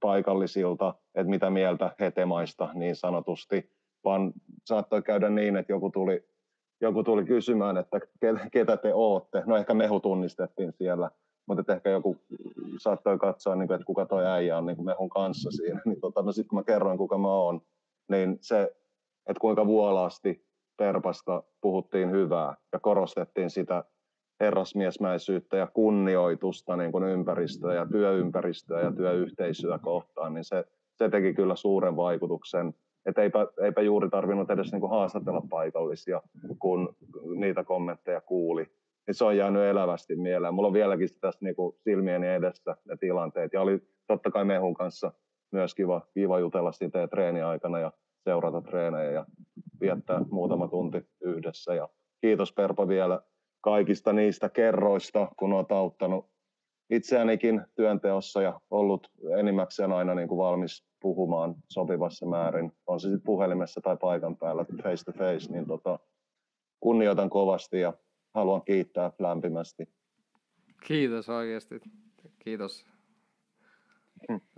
paikallisilta, 0.00 0.94
että 1.14 1.30
mitä 1.30 1.50
mieltä 1.50 1.90
hetemaista 2.00 2.68
niin 2.74 2.96
sanotusti, 2.96 3.70
vaan 4.04 4.32
saattoi 4.64 5.02
käydä 5.02 5.28
niin, 5.28 5.56
että 5.56 5.72
joku 5.72 5.90
tuli, 5.90 6.24
joku 6.80 7.02
tuli 7.04 7.24
kysymään, 7.24 7.76
että 7.76 8.00
ketä 8.52 8.76
te 8.76 8.94
ootte. 8.94 9.42
No 9.46 9.56
ehkä 9.56 9.74
mehu 9.74 10.00
tunnistettiin 10.00 10.72
siellä, 10.72 11.10
mutta 11.48 11.74
ehkä 11.74 11.90
joku 11.90 12.16
saattoi 12.78 13.18
katsoa, 13.18 13.54
niin 13.54 13.72
että 13.72 13.86
kuka 13.86 14.06
toi 14.06 14.26
äijä 14.26 14.58
on 14.58 14.66
niin 14.66 14.84
mehun 14.84 15.10
kanssa 15.10 15.50
siinä. 15.50 15.80
Niin 15.86 16.00
tota, 16.00 16.22
no 16.22 16.32
sitten 16.32 16.48
kun 16.48 16.58
mä 16.58 16.64
kerroin, 16.64 16.98
kuka 16.98 17.18
mä 17.18 17.28
oon, 17.28 17.60
niin 18.08 18.38
se, 18.40 18.62
että 19.26 19.40
kuinka 19.40 19.66
vuolaasti 19.66 20.46
Perpasta 20.76 21.42
puhuttiin 21.60 22.10
hyvää 22.10 22.54
ja 22.72 22.78
korostettiin 22.78 23.50
sitä 23.50 23.84
herrasmiesmäisyyttä 24.40 25.56
ja 25.56 25.66
kunnioitusta 25.66 26.76
niin 26.76 26.92
kuin 26.92 27.04
ympäristöä 27.04 27.74
ja 27.74 27.86
työympäristöä 27.86 28.80
ja 28.80 28.92
työyhteisöä 28.92 29.78
kohtaan, 29.78 30.34
niin 30.34 30.44
se, 30.44 30.64
se 30.94 31.08
teki 31.08 31.34
kyllä 31.34 31.56
suuren 31.56 31.96
vaikutuksen. 31.96 32.74
Että 33.06 33.22
eipä, 33.22 33.46
eipä 33.62 33.82
juuri 33.82 34.08
tarvinnut 34.08 34.50
edes 34.50 34.72
niin 34.72 34.80
kuin 34.80 34.90
haastatella 34.90 35.42
paikallisia, 35.50 36.22
kun 36.58 36.96
niitä 37.36 37.64
kommentteja 37.64 38.20
kuuli. 38.20 38.66
Niin 39.06 39.14
se 39.14 39.24
on 39.24 39.36
jäänyt 39.36 39.62
elävästi 39.62 40.16
mieleen. 40.16 40.54
Mulla 40.54 40.66
on 40.66 40.72
vieläkin 40.72 41.08
tässä 41.20 41.38
niin 41.42 41.56
kuin 41.56 41.76
silmieni 41.78 42.28
edessä 42.28 42.76
ne 42.84 42.96
tilanteet. 42.96 43.52
Ja 43.52 43.60
oli 43.60 43.80
totta 44.06 44.30
kai 44.30 44.44
Mehun 44.44 44.74
kanssa 44.74 45.12
myös 45.52 45.74
kiva, 45.74 46.00
kiva 46.14 46.38
jutella 46.38 46.72
siitä 46.72 47.08
treeniaikana 47.08 47.78
ja 47.78 47.92
seurata 48.24 48.60
treenejä 48.62 49.10
ja 49.10 49.26
viettää 49.80 50.20
muutama 50.30 50.68
tunti 50.68 51.06
yhdessä. 51.20 51.74
Ja 51.74 51.88
kiitos 52.20 52.52
Perpa 52.52 52.88
vielä 52.88 53.20
kaikista 53.66 54.12
niistä 54.12 54.48
kerroista, 54.48 55.28
kun 55.36 55.52
olet 55.52 55.72
auttanut 55.72 56.26
itseänikin 56.90 57.62
työnteossa 57.74 58.42
ja 58.42 58.60
ollut 58.70 59.10
enimmäkseen 59.38 59.92
aina 59.92 60.14
niin 60.14 60.28
kuin 60.28 60.38
valmis 60.38 60.86
puhumaan 61.00 61.54
sopivassa 61.68 62.26
määrin, 62.26 62.72
on 62.86 63.00
se 63.00 63.08
sitten 63.08 63.22
puhelimessa 63.22 63.80
tai 63.80 63.96
paikan 63.96 64.36
päällä 64.36 64.64
face 64.82 65.04
to 65.04 65.12
face, 65.12 65.52
niin 65.52 65.66
tota, 65.66 65.98
kunnioitan 66.80 67.30
kovasti 67.30 67.80
ja 67.80 67.92
haluan 68.34 68.62
kiittää 68.62 69.12
lämpimästi. 69.18 69.88
Kiitos 70.86 71.28
oikeasti. 71.28 71.80
Kiitos. 72.38 72.86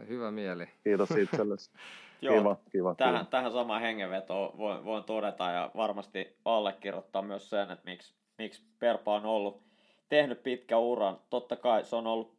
Hyvä 0.09 0.31
mieli. 0.31 0.69
Kiitos 0.85 1.11
itsellesi. 1.11 1.71
Joo, 2.23 2.39
kiva, 2.39 2.57
kiva, 2.71 2.95
tähän, 2.95 3.15
kiva. 3.15 3.25
tähän 3.25 3.53
samaan 3.53 3.81
hengenvetoon 3.81 4.59
voin, 4.59 4.85
voin 4.85 5.05
todeta 5.05 5.51
ja 5.51 5.71
varmasti 5.77 6.37
allekirjoittaa 6.45 7.23
myös 7.23 7.51
sen, 7.51 7.71
että 7.71 7.85
miksi 7.85 8.19
miksi 8.39 8.63
Perpa 8.79 9.15
on 9.15 9.27
ollut 9.27 9.63
tehnyt 10.09 10.43
pitkä 10.43 10.79
uran. 10.79 11.21
Totta 11.31 11.57
kai 11.57 11.85
se 11.85 11.97
on 11.97 12.07
ollut 12.07 12.39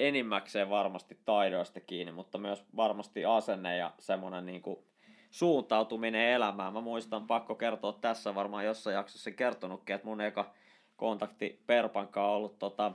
enimmäkseen 0.00 0.70
varmasti 0.70 1.18
taidoista 1.24 1.80
kiinni, 1.80 2.12
mutta 2.12 2.38
myös 2.38 2.64
varmasti 2.76 3.24
asenne 3.24 3.76
ja 3.76 3.92
semmoinen 3.98 4.46
niin 4.46 4.62
kuin 4.62 4.78
suuntautuminen 5.30 6.28
elämään. 6.28 6.72
Mä 6.72 6.80
muistan, 6.80 7.26
pakko 7.26 7.54
kertoa 7.54 7.98
tässä 8.00 8.34
varmaan 8.34 8.64
jossain 8.64 8.94
jaksossa 8.94 9.30
kertonutkin, 9.30 9.94
että 9.94 10.06
mun 10.06 10.20
eka 10.20 10.50
kontakti 10.96 11.62
Perpankaan 11.66 12.30
ollut 12.30 12.58
tota, 12.58 12.92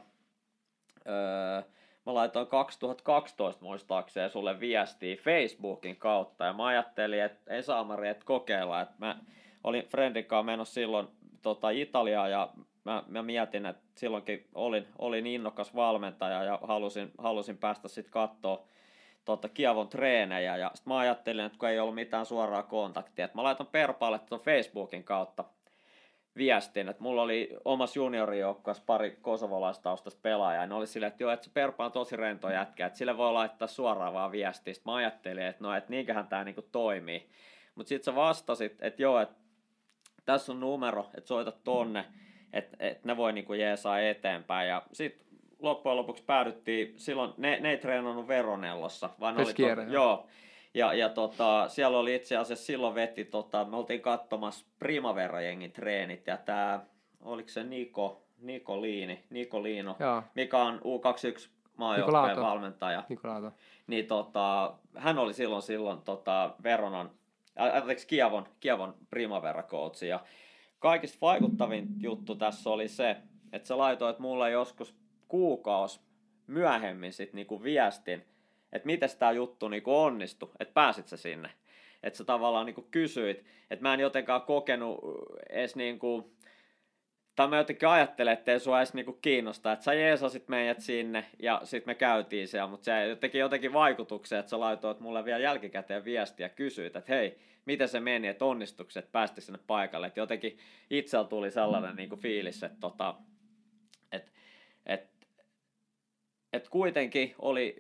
öö, 1.08 1.62
mä 2.06 2.14
laitoin 2.14 2.48
2012 2.48 3.66
muistaakseni 3.66 4.30
sulle 4.30 4.60
viestiä 4.60 5.16
Facebookin 5.16 5.96
kautta 5.96 6.46
ja 6.46 6.54
mä 6.54 6.66
ajattelin, 6.66 7.24
että 7.24 7.54
ei 7.54 7.64
saamari, 7.64 8.10
että 8.10 8.26
kokeilla, 8.26 8.82
että 8.82 8.96
mä 8.98 9.20
olin 9.64 9.86
Friendin 9.86 10.26
kanssa 10.26 10.44
menossa 10.44 10.74
silloin 10.74 11.08
tota, 11.42 11.70
Italiaa 11.70 12.28
ja 12.28 12.50
mä, 12.84 13.04
mä 13.08 13.24
mietin, 13.24 13.66
että 13.66 13.84
silloinkin 13.96 14.48
olin, 14.56 14.88
olin 15.00 15.28
innokas 15.28 15.76
valmentaja 15.76 16.44
ja 16.44 16.60
halusin, 16.64 17.12
halusin 17.18 17.58
päästä 17.58 17.88
sitten 17.88 18.12
katsoa 18.12 18.66
tota, 19.26 19.50
Kiavon 19.50 19.90
treenejä 19.90 20.58
ja 20.58 20.72
sitten 20.74 20.94
mä 20.94 21.00
ajattelin, 21.00 21.46
että 21.46 21.58
kun 21.60 21.70
ei 21.70 21.80
ollut 21.80 21.96
mitään 21.96 22.26
suoraa 22.26 22.64
kontaktia, 22.64 23.26
että 23.26 23.38
mä 23.38 23.44
laitan 23.44 23.68
Perpaalle 23.68 24.20
tuon 24.20 24.42
Facebookin 24.42 25.04
kautta 25.04 25.44
viestin, 26.36 26.90
että 26.90 27.04
mulla 27.04 27.22
oli 27.22 27.58
omassa 27.66 28.00
juniorijoukkueessa 28.00 28.84
pari 28.86 29.18
kosovolaistaustaista 29.22 30.20
pelaajaa, 30.22 30.64
ja 30.64 30.68
ne 30.68 30.76
oli 30.76 30.88
silleen, 30.88 31.08
että 31.12 31.24
joo, 31.24 31.32
että 31.32 31.46
se 31.46 31.52
Perpa 31.54 31.86
on 31.86 31.92
tosi 31.92 32.16
rento 32.16 32.50
jätkä, 32.50 32.86
että 32.86 32.98
sille 32.98 33.18
voi 33.18 33.34
laittaa 33.34 33.68
suoraan 33.68 34.14
vaan 34.14 34.32
viestiä. 34.32 34.74
Sitten 34.74 34.92
mä 34.92 34.96
ajattelin, 34.96 35.44
että 35.44 35.64
no, 35.64 35.76
että 35.76 35.90
niinköhän 35.90 36.28
tämä 36.28 36.44
niinku 36.44 36.62
toimii. 36.62 37.30
Mutta 37.76 37.90
sitten 37.90 38.14
sä 38.14 38.16
vastasit, 38.16 38.78
että 38.82 39.02
joo, 39.02 39.20
että 39.20 39.36
tässä 40.32 40.52
on 40.52 40.60
numero, 40.60 41.10
että 41.18 41.28
soita 41.28 41.52
tonne, 41.52 42.06
että, 42.54 42.78
että 42.80 43.08
ne 43.08 43.18
voi 43.18 43.34
niinku 43.34 43.54
jeesaa 43.54 44.00
eteenpäin. 44.00 44.70
Ja 44.70 44.84
sitten 44.94 45.28
loppujen 45.60 45.98
lopuksi 45.98 46.24
päädyttiin, 46.24 46.94
silloin 46.98 47.34
ne, 47.38 47.60
ne 47.60 47.70
ei 47.72 47.78
treenannut 47.78 48.28
Veronellossa, 48.28 49.10
vaan 49.20 49.38
oli, 49.38 49.54
to, 49.54 49.82
joo. 49.92 50.28
ja, 50.74 50.94
ja 50.94 51.10
tota, 51.10 51.68
siellä 51.68 51.98
oli 51.98 52.16
itse 52.16 52.38
asiassa 52.38 52.66
silloin 52.66 52.96
veti, 52.96 53.26
tota, 53.26 53.66
me 53.66 53.78
oltiin 53.78 54.02
katsomassa 54.02 54.66
Primavera-jengin 54.80 55.72
treenit 55.72 56.28
ja 56.28 56.38
tämä, 56.38 56.80
oliko 57.22 57.50
se 57.50 57.64
Niko, 57.64 58.24
Niko 58.38 58.82
Liini, 58.82 59.24
Niko 59.30 59.64
Liino, 59.64 59.96
Joo. 60.00 60.24
mikä 60.36 60.58
on 60.58 60.80
U21 60.80 61.50
maajoukkojen 61.78 62.42
valmentaja. 62.42 63.04
Nikolaato. 63.10 63.52
Niin 63.88 64.08
tota, 64.08 64.74
hän 64.96 65.18
oli 65.18 65.34
silloin 65.34 65.62
silloin 65.62 66.02
tota, 66.02 66.56
Veronan, 66.64 67.12
anteeksi 67.60 68.08
Kiavon, 68.08 68.48
Kiavon 68.60 68.96
Primavera 69.10 69.64
ja 70.08 70.20
kaikista 70.80 71.18
vaikuttavin 71.22 71.88
juttu 72.00 72.36
tässä 72.36 72.70
oli 72.70 72.88
se, 72.88 73.18
että 73.54 73.68
sä 73.68 73.78
laitoit 73.78 74.20
mulle 74.20 74.52
joskus 74.52 74.96
kuukausi 75.28 76.00
myöhemmin 76.48 77.14
sit 77.14 77.34
niinku 77.34 77.64
viestin, 77.64 78.26
että 78.72 78.86
miten 78.86 79.10
tämä 79.20 79.32
juttu 79.32 79.68
niinku 79.68 79.98
onnistui, 79.98 80.50
että 80.60 80.74
pääsit 80.74 81.08
sä 81.08 81.18
sinne. 81.18 81.50
Että 82.04 82.18
sä 82.18 82.24
tavallaan 82.24 82.66
niinku 82.66 82.88
kysyit, 82.92 83.46
että 83.70 83.84
mä 83.84 83.94
en 83.94 84.00
jotenkaan 84.00 84.42
kokenut 84.42 85.00
edes 85.50 85.76
niinku, 85.76 86.32
tai 87.40 87.48
mä 87.48 87.58
jotenkin 87.58 87.90
ajattelen, 87.90 88.34
että 88.34 88.52
ei 88.52 88.60
sua 88.60 88.78
edes 88.80 88.94
niinku 88.94 89.14
kiinnosta, 89.14 89.72
että 89.72 89.86
sä 89.86 89.94
jeesasit 89.94 90.48
meidät 90.48 90.80
sinne 90.80 91.26
ja 91.40 91.62
sitten 91.64 91.90
me 91.90 91.96
käytiin 91.96 92.48
siellä, 92.48 92.70
mutta 92.70 92.86
se 92.86 93.18
teki 93.20 93.38
jotenkin 93.38 93.74
vaikutuksen, 93.74 94.40
että 94.40 94.50
sä 94.50 94.60
laitoit 94.60 95.00
mulle 95.00 95.26
vielä 95.26 95.40
jälkikäteen 95.40 96.06
viestiä 96.06 96.46
ja 96.46 96.50
kysyit, 96.50 96.96
että 96.96 97.14
hei, 97.14 97.40
miten 97.66 97.88
se 97.88 98.00
meni, 98.00 98.28
että 98.28 98.46
onnistukset 98.46 99.12
päästi 99.12 99.42
sinne 99.42 99.60
paikalle, 99.68 100.08
että 100.08 100.20
jotenkin 100.20 100.58
itsellä 100.90 101.26
tuli 101.26 101.52
sellainen 101.52 101.96
niinku 101.96 102.16
fiilis, 102.16 102.64
että 102.64 102.78
tota, 102.80 103.16
et, 104.12 104.34
et, 104.86 105.10
et 106.54 106.70
kuitenkin 106.70 107.36
oli 107.40 107.76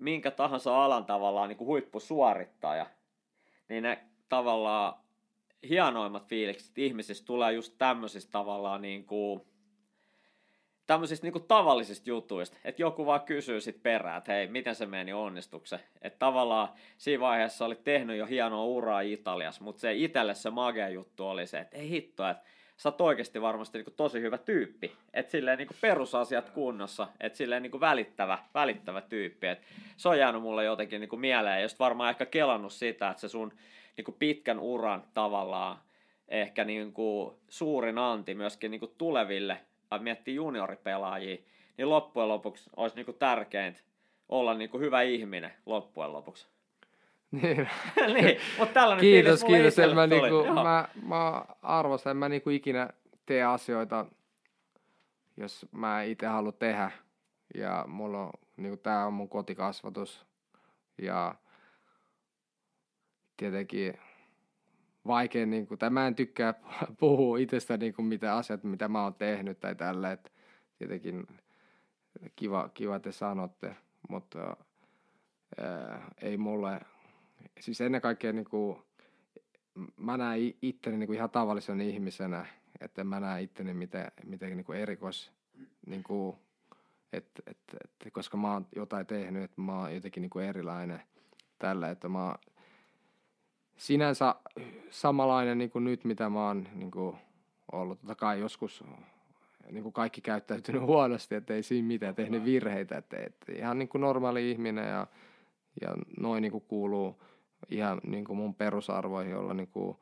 minkä 0.00 0.30
tahansa 0.30 0.84
alan 0.84 1.04
tavallaan 1.04 1.48
niin 1.48 1.58
kuin 1.58 1.68
huippusuorittaja, 1.68 2.86
niin 3.68 3.82
ne 3.82 3.98
tavallaan 4.28 4.94
hienoimmat 5.68 6.28
fiilikset 6.28 6.78
ihmisistä 6.78 7.26
tulee 7.26 7.52
just 7.52 7.74
tämmöisistä 7.78 8.32
tavallaan 8.32 8.82
niin 8.82 9.04
kuin, 9.04 9.40
tämmöisistä 10.86 11.26
niin 11.26 11.32
kuin 11.32 11.44
tavallisista 11.48 12.10
jutuista, 12.10 12.56
että 12.64 12.82
joku 12.82 13.06
vaan 13.06 13.20
kysyy 13.20 13.60
sit 13.60 13.82
perään, 13.82 14.18
että 14.18 14.32
hei, 14.32 14.46
miten 14.46 14.74
se 14.74 14.86
meni 14.86 15.12
onnistukse. 15.12 15.80
Että 16.02 16.18
tavallaan 16.18 16.68
siinä 16.98 17.20
vaiheessa 17.20 17.64
oli 17.64 17.76
tehnyt 17.76 18.16
jo 18.18 18.26
hienoa 18.26 18.64
uraa 18.64 19.00
Italiassa, 19.00 19.64
mutta 19.64 19.80
se 19.80 19.94
itselle 19.94 20.34
se 20.34 20.50
magea 20.50 20.88
juttu 20.88 21.26
oli 21.26 21.46
se, 21.46 21.58
että 21.58 21.76
ei 21.76 21.88
hitto, 21.88 22.28
että 22.28 22.44
sä 22.76 22.88
oot 22.88 23.00
oikeasti 23.00 23.42
varmasti 23.42 23.78
niin 23.78 23.94
tosi 23.96 24.20
hyvä 24.20 24.38
tyyppi. 24.38 24.92
Että 25.14 25.32
silleen 25.32 25.58
niin 25.58 25.68
perusasiat 25.80 26.50
kunnossa, 26.50 27.08
että 27.20 27.36
silleen 27.36 27.62
niin 27.62 27.80
välittävä, 27.80 28.38
välittävä 28.54 29.00
tyyppi. 29.00 29.46
Et 29.46 29.62
se 29.96 30.08
on 30.08 30.18
jäänyt 30.18 30.42
mulle 30.42 30.64
jotenkin 30.64 31.00
niin 31.00 31.20
mieleen, 31.20 31.62
ja 31.62 31.68
varmaan 31.78 32.10
ehkä 32.10 32.26
kelannut 32.26 32.72
sitä, 32.72 33.10
että 33.10 33.20
se 33.20 33.28
sun 33.28 33.52
niin 34.06 34.16
pitkän 34.18 34.60
uran 34.60 35.04
tavallaan 35.14 35.78
ehkä 36.28 36.64
niin 36.64 36.92
kuin 36.92 37.34
suurin 37.48 37.98
anti 37.98 38.34
myöskin 38.34 38.70
niin 38.70 38.94
tuleville, 38.98 39.60
miettii 40.00 40.34
junioripelaajia, 40.34 41.36
niin 41.76 41.90
loppujen 41.90 42.28
lopuksi 42.28 42.70
olisi 42.76 42.96
niin 42.96 43.16
tärkeintä 43.18 43.80
olla 44.28 44.54
niin 44.54 44.70
hyvä 44.78 45.02
ihminen 45.02 45.52
loppujen 45.66 46.12
lopuksi. 46.12 46.48
Niin. 47.30 47.68
niin, 48.14 48.38
mutta 48.58 48.74
tällainen 48.74 49.00
kiitos, 49.00 49.44
kiitos. 49.44 49.76
Mä, 49.94 50.06
niinku, 50.06 50.54
mä, 50.54 50.88
mä 51.02 51.44
arvostan, 51.62 52.10
en 52.10 52.16
mä 52.16 52.28
niinku 52.28 52.50
ikinä 52.50 52.88
tee 53.26 53.44
asioita, 53.44 54.06
jos 55.36 55.66
mä 55.72 56.02
itse 56.02 56.26
haluan 56.26 56.54
tehdä. 56.58 56.90
Ja 57.54 57.84
mulla 57.86 58.22
on, 58.22 58.30
niinku, 58.56 58.76
tää 58.76 59.06
on 59.06 59.12
mun 59.12 59.28
kotikasvatus. 59.28 60.26
Ja 61.02 61.34
tietenkin 63.38 63.94
vaikea, 65.06 65.46
niinku, 65.46 65.76
tai 65.76 65.90
mä 65.90 66.06
en 66.06 66.14
tykkää 66.14 66.54
puhua 67.00 67.38
itsestä 67.38 67.76
niinku, 67.76 68.02
mitä 68.02 68.36
asiat, 68.36 68.64
mitä 68.64 68.88
mä 68.88 69.02
oon 69.02 69.14
tehnyt 69.14 69.60
tai 69.60 69.74
tällä, 69.74 70.12
että 70.12 70.30
tietenkin 70.78 71.26
kiva, 72.36 72.70
kiva 72.74 73.00
te 73.00 73.12
sanotte, 73.12 73.76
mutta 74.08 74.56
ää, 75.60 76.10
ei 76.22 76.36
mulle 76.36 76.80
siis 77.60 77.80
ennen 77.80 78.00
kaikkea 78.00 78.32
niin 78.32 78.44
kuin, 78.44 78.78
mä 79.96 80.16
näen 80.16 80.54
itteni 80.62 80.96
niin 80.96 81.06
kuin 81.06 81.16
ihan 81.16 81.30
tavallisena 81.30 81.82
ihmisenä, 81.82 82.46
että 82.80 83.04
mä 83.04 83.20
näen 83.20 83.44
itteni 83.44 83.74
miten, 83.74 84.12
miten 84.24 84.56
niin 84.56 84.64
kuin 84.64 84.78
erikois, 84.78 85.32
niin 85.86 86.02
kuin, 86.02 86.36
et, 87.12 87.30
et, 87.46 87.58
et, 87.84 88.12
koska 88.12 88.36
mä 88.36 88.52
oon 88.52 88.66
jotain 88.76 89.06
tehnyt, 89.06 89.42
että 89.42 89.60
mä 89.60 89.78
oon 89.80 89.94
jotenkin 89.94 90.20
niin 90.20 90.30
kuin 90.30 90.44
erilainen 90.44 91.02
tällä, 91.58 91.90
että 91.90 92.08
mä 92.08 92.34
sinänsä 93.78 94.34
samanlainen 94.90 95.58
niin 95.58 95.70
kuin 95.70 95.84
nyt, 95.84 96.04
mitä 96.04 96.30
mä 96.30 96.46
oon 96.46 96.68
niin 96.74 96.90
kuin 96.90 97.16
ollut. 97.72 98.00
Totta 98.00 98.14
kai 98.14 98.40
joskus 98.40 98.84
niin 99.70 99.82
kuin 99.82 99.92
kaikki 99.92 100.20
käyttäytynyt 100.20 100.82
huonosti, 100.92 101.34
että 101.34 101.54
ei 101.54 101.62
siinä 101.62 101.88
mitään 101.88 102.14
tehnyt 102.14 102.44
virheitä, 102.44 102.96
että, 102.96 103.16
että 103.16 103.52
ihan 103.52 103.78
niin 103.78 103.88
kuin 103.88 104.00
normaali 104.00 104.50
ihminen 104.50 104.88
ja, 104.88 105.06
ja 105.80 105.94
noin 106.20 106.42
niin 106.42 106.52
kuin 106.52 106.64
kuuluu 106.68 107.22
ihan 107.70 108.00
niin 108.06 108.24
kuin 108.24 108.36
mun 108.36 108.54
perusarvoihin 108.54 109.36
olla 109.36 109.54
niin 109.54 109.68
kuin 109.68 109.96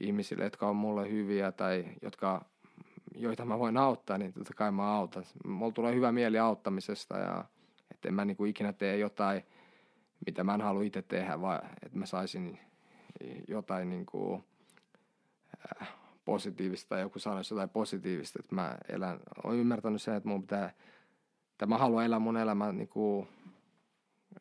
ihmisille, 0.00 0.44
jotka 0.44 0.68
on 0.68 0.76
mulle 0.76 1.10
hyviä 1.10 1.52
tai 1.52 1.84
jotka, 2.02 2.44
joita 3.14 3.44
mä 3.44 3.58
voin 3.58 3.76
auttaa, 3.76 4.18
niin 4.18 4.32
totta 4.32 4.54
kai 4.54 4.72
mä 4.72 4.94
autan. 4.94 5.24
Mulla 5.46 5.72
tulee 5.72 5.94
hyvä 5.94 6.12
mieli 6.12 6.38
auttamisesta 6.38 7.18
ja 7.18 7.44
että 7.90 8.08
en 8.08 8.14
mä 8.14 8.24
niin 8.24 8.36
kuin 8.36 8.50
ikinä 8.50 8.72
tee 8.72 8.96
jotain, 8.96 9.42
mitä 10.26 10.44
mä 10.44 10.54
en 10.54 10.60
halua 10.60 10.82
itse 10.82 11.02
tehdä, 11.02 11.40
vaan 11.40 11.60
että 11.82 11.98
mä 11.98 12.06
saisin 12.06 12.58
jotain 13.48 13.88
niin 13.88 14.06
kuin, 14.06 14.44
äh, 15.82 15.88
positiivista 16.24 16.88
tai 16.88 17.00
joku 17.00 17.18
sanoisi 17.18 17.54
jotain 17.54 17.68
positiivista, 17.68 18.38
että 18.42 18.54
mä 18.54 18.78
elän, 18.88 19.20
olen 19.44 19.58
ymmärtänyt 19.58 20.02
sen, 20.02 20.14
että 20.14 20.28
mun 20.28 20.42
pitää, 20.42 20.72
että 21.52 21.66
mä 21.66 21.78
haluan 21.78 22.04
elää 22.04 22.18
mun 22.18 22.36
elämän 22.36 22.76
niin 22.76 22.88
kuin, 22.88 23.28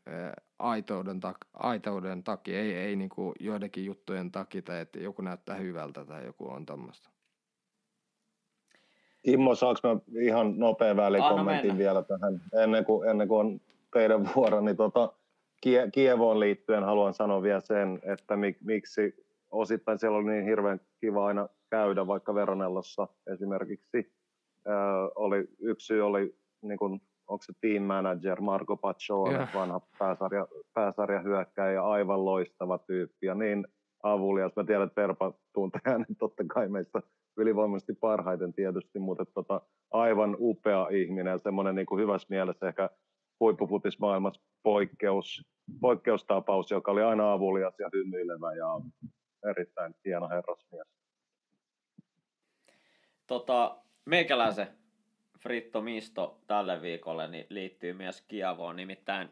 äh, 0.07 0.31
aitouden, 0.59 1.17
tak- 1.17 1.47
aitouden 1.53 2.23
takia, 2.23 2.59
ei, 2.59 2.73
ei 2.73 2.95
niin 2.95 3.09
kuin 3.09 3.35
joidenkin 3.39 3.85
juttujen 3.85 4.31
takia, 4.31 4.61
tai 4.61 4.79
että 4.79 4.99
joku 4.99 5.21
näyttää 5.21 5.55
hyvältä 5.55 6.05
tai 6.05 6.25
joku 6.25 6.49
on 6.49 6.65
tämmöistä. 6.65 7.09
Kimmo, 9.25 9.55
saanko 9.55 9.79
mä 9.83 10.21
ihan 10.21 10.59
nopea 10.59 10.95
välikommentin 10.95 11.77
vielä 11.77 12.03
tähän, 12.03 12.41
ennen 12.63 12.85
kuin, 12.85 13.09
ennen 13.09 13.27
kuin 13.27 13.39
on 13.39 13.61
teidän 13.93 14.29
vuoro, 14.35 14.61
niin 14.61 14.77
tota, 14.77 15.13
Kievoon 15.91 16.39
liittyen 16.39 16.83
haluan 16.83 17.13
sanoa 17.13 17.41
vielä 17.41 17.59
sen, 17.59 17.99
että 18.03 18.35
mik, 18.35 18.57
miksi 18.61 19.25
osittain 19.51 19.99
siellä 19.99 20.17
oli 20.17 20.31
niin 20.31 20.45
hirveän 20.45 20.79
kiva 21.01 21.27
aina 21.27 21.49
käydä, 21.69 22.07
vaikka 22.07 22.35
Veronellossa 22.35 23.07
esimerkiksi. 23.33 24.13
Öö, 24.67 24.73
oli, 25.15 25.47
yksi 25.59 25.85
syy 25.85 26.01
oli 26.01 26.35
niin 26.61 26.77
kuin 26.77 27.01
onko 27.27 27.43
se 27.43 27.53
team 27.61 27.83
manager 27.83 28.41
Marco 28.41 28.77
Paccione, 28.77 29.33
yeah. 29.33 29.53
vanha 29.53 29.81
pääsarja, 29.99 30.47
pääsarjahyökkäjä, 30.73 31.83
aivan 31.83 32.25
loistava 32.25 32.77
tyyppi 32.77 33.25
ja 33.25 33.35
niin 33.35 33.67
avulias. 34.03 34.55
Mä 34.55 34.63
tiedän, 34.63 34.87
että 34.87 35.01
Terpa 35.01 35.33
tuntee 35.53 35.81
hänen 35.85 36.15
totta 36.19 36.43
kai 36.47 36.69
meistä 36.69 37.01
ylivoimaisesti 37.37 37.93
parhaiten 37.93 38.53
tietysti, 38.53 38.99
mutta 38.99 39.25
tota, 39.25 39.61
aivan 39.91 40.37
upea 40.39 40.87
ihminen 40.91 41.31
ja 41.31 41.37
semmoinen 41.37 41.75
niin 41.75 41.85
kuin 41.85 42.01
hyvässä 42.01 42.27
mielessä 42.29 42.67
ehkä 42.67 42.89
huippufutismaailmassa 43.39 44.41
poikkeus, 44.63 45.45
poikkeustapaus, 45.81 46.71
joka 46.71 46.91
oli 46.91 47.03
aina 47.03 47.33
avulias 47.33 47.79
ja 47.79 47.89
hymyilevä 47.93 48.53
ja 48.53 48.81
erittäin 49.49 49.95
hieno 50.05 50.29
herrasmies. 50.29 50.87
Tota, 53.27 53.77
meikäläisen 54.05 54.67
Fritto 55.39 55.81
Misto 55.81 56.41
tälle 56.47 56.81
viikolle 56.81 57.27
niin 57.27 57.45
liittyy 57.49 57.93
myös 57.93 58.21
Kiavoon, 58.21 58.75
nimittäin 58.75 59.29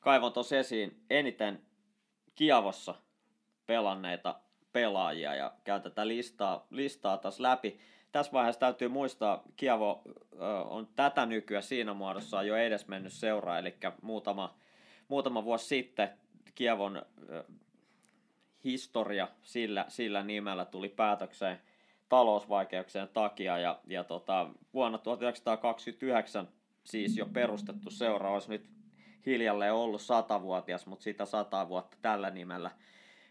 kaivon 0.00 0.32
tuossa 0.32 0.56
esiin 0.56 1.04
eniten 1.10 1.62
Kiavossa 2.34 2.94
pelanneita 3.66 4.40
pelaajia 4.72 5.34
ja 5.34 5.52
käyn 5.64 5.82
tätä 5.82 6.08
listaa, 6.08 6.66
listaa 6.70 7.18
taas 7.18 7.40
läpi. 7.40 7.80
Tässä 8.12 8.32
vaiheessa 8.32 8.60
täytyy 8.60 8.88
muistaa, 8.88 9.42
Kiavo 9.56 10.02
on 10.64 10.88
tätä 10.96 11.26
nykyä 11.26 11.60
siinä 11.60 11.94
muodossa 11.94 12.42
jo 12.42 12.56
edes 12.56 12.88
mennyt 12.88 13.12
seuraa, 13.12 13.58
eli 13.58 13.74
muutama, 14.02 14.54
muutama 15.08 15.44
vuosi 15.44 15.66
sitten 15.66 16.08
Kievon 16.54 17.02
historia 18.64 19.28
sillä, 19.42 19.84
sillä 19.88 20.22
nimellä 20.22 20.64
tuli 20.64 20.88
päätökseen 20.88 21.60
talousvaikeuksien 22.08 23.08
takia 23.08 23.58
ja, 23.58 23.80
ja 23.86 24.04
tota, 24.04 24.50
vuonna 24.74 24.98
1929 24.98 26.48
siis 26.84 27.16
jo 27.16 27.26
perustettu 27.26 27.90
seura 27.90 28.30
olisi 28.30 28.50
nyt 28.50 28.70
hiljalleen 29.26 29.74
ollut 29.74 30.00
satavuotias, 30.00 30.86
mutta 30.86 31.02
sitä 31.02 31.26
sata 31.26 31.68
vuotta 31.68 31.96
tällä 32.02 32.30
nimellä 32.30 32.70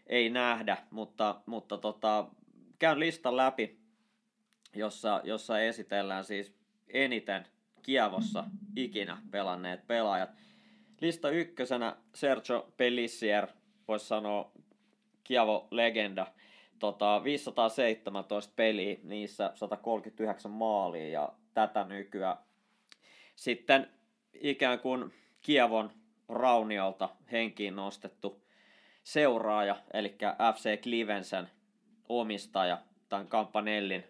ei 0.06 0.30
nähdä, 0.30 0.76
mutta, 0.90 1.40
mutta 1.46 1.78
tota, 1.78 2.26
käyn 2.78 3.00
listan 3.00 3.36
läpi, 3.36 3.78
jossa, 4.78 5.20
jossa 5.24 5.60
esitellään 5.60 6.24
siis 6.24 6.54
eniten 6.88 7.46
Kievossa 7.82 8.44
ikinä 8.76 9.18
pelanneet 9.30 9.86
pelaajat. 9.86 10.30
Lista 11.00 11.30
ykkösenä 11.30 11.96
Sergio 12.14 12.72
Pellissier, 12.76 13.46
voisi 13.88 14.06
sanoa 14.06 14.52
Kievo-legenda. 15.24 16.26
Tota, 16.78 17.24
517 17.24 18.52
peliä, 18.56 18.96
niissä 19.02 19.50
139 19.54 20.50
maalia 20.50 21.08
ja 21.08 21.32
tätä 21.54 21.84
nykyään. 21.84 22.36
Sitten 23.36 23.90
ikään 24.40 24.78
kuin 24.78 25.12
Kievon 25.40 25.90
rauniolta 26.28 27.08
henkiin 27.32 27.76
nostettu 27.76 28.42
seuraaja, 29.04 29.76
eli 29.92 30.16
FC 30.54 30.82
Klivensen 30.82 31.48
omistaja, 32.08 32.78
tämän 33.08 33.28
Kampanellin 33.28 34.04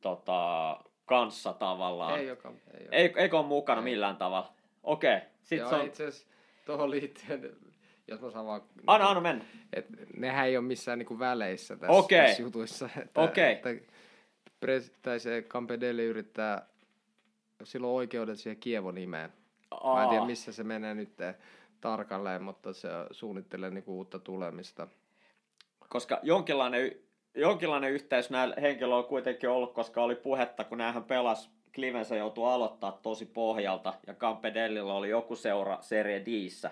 tota, 0.00 0.80
kanssa 1.06 1.52
tavallaan. 1.52 2.18
Ei 2.18 2.26
joka, 2.26 2.52
ei, 2.74 2.88
ei, 2.92 3.12
eikö 3.16 3.38
ole 3.38 3.46
mukana 3.46 3.80
ei. 3.80 3.84
millään 3.84 4.16
tavalla? 4.16 4.52
Okei. 4.82 5.16
Okay. 5.16 5.28
Sitten 5.42 5.58
Joo, 5.58 5.80
on... 5.80 5.86
itse 5.86 6.06
asiassa 6.06 6.26
tuohon 6.66 6.90
liittyen, 6.90 7.56
jos 8.08 8.20
mä 8.20 8.30
saan 8.30 8.46
vaan... 8.46 8.62
Anna, 8.86 9.08
anna 9.08 9.20
mennä. 9.20 9.44
Et 9.72 9.86
nehän 10.16 10.46
ei 10.46 10.56
ole 10.56 10.66
missään 10.66 10.98
niinku 10.98 11.18
väleissä 11.18 11.76
tässä, 11.76 11.92
okay. 11.92 12.26
tässä 12.26 12.42
jutuissa. 12.42 12.88
Että, 13.02 13.20
okay. 13.20 13.44
että 13.44 13.68
pres, 14.60 14.92
tai 15.02 15.20
se 15.20 15.42
Campedelli 15.42 16.04
yrittää, 16.04 16.66
silloin 17.64 17.94
oikeudet 17.94 18.38
siihen 18.38 18.60
Kievon 18.60 18.94
nimeen. 18.94 19.32
Aa. 19.70 19.96
Mä 19.96 20.02
en 20.02 20.08
tiedä, 20.08 20.24
missä 20.24 20.52
se 20.52 20.64
menee 20.64 20.94
nyt 20.94 21.16
tarkalleen, 21.80 22.42
mutta 22.42 22.72
se 22.72 22.88
suunnittelee 23.10 23.70
niinku 23.70 23.96
uutta 23.96 24.18
tulemista. 24.18 24.88
Koska 25.88 26.20
jonkinlainen, 26.22 26.96
jonkinlainen 27.34 27.92
yhteys 27.92 28.30
näillä 28.30 28.54
henkilöillä 28.60 28.96
on 28.96 29.04
kuitenkin 29.04 29.50
ollut, 29.50 29.72
koska 29.72 30.02
oli 30.02 30.14
puhetta, 30.14 30.64
kun 30.64 30.78
näähän 30.78 31.04
pelas 31.04 31.50
Clivensa 31.74 32.16
joutui 32.16 32.52
aloittaa 32.52 32.98
tosi 33.02 33.26
pohjalta 33.26 33.94
ja 34.06 34.14
Campedellilla 34.14 34.94
oli 34.94 35.08
joku 35.08 35.36
seura 35.36 35.78
Serie 35.80 36.24
Dissä. 36.26 36.70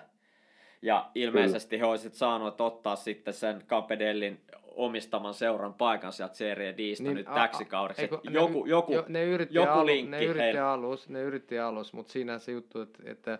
Ja 0.81 1.09
ilmeisesti 1.15 1.75
Kyllä. 1.77 1.87
he 1.87 1.91
olisivat 1.91 2.13
saaneet 2.13 2.61
ottaa 2.61 2.95
sitten 2.95 3.33
sen 3.33 3.63
Campedellin 3.67 4.41
omistaman 4.63 5.33
seuran 5.33 5.73
paikan 5.73 6.13
sieltä 6.13 6.35
Serie 6.35 6.77
Distä 6.77 7.03
niin, 7.03 7.15
nyt 7.15 7.27
a, 7.27 7.33
täksi 7.33 7.65
kaudeksi. 7.65 8.01
Eikö, 8.01 8.19
joku, 8.29 8.63
ne, 8.63 8.69
joku, 8.69 8.93
jo, 8.93 9.05
ne 9.07 9.23
yritti 9.23 9.55
joku 9.55 9.71
alu, 9.71 9.85
linkki 9.85 10.11
ne 10.11 10.23
yritti 10.23 10.57
alus, 10.57 11.09
ne 11.09 11.21
yritti 11.21 11.59
alus, 11.59 11.93
mutta 11.93 12.11
siinä 12.11 12.39
se 12.39 12.51
juttu, 12.51 12.81
että, 12.81 13.03
että 13.05 13.39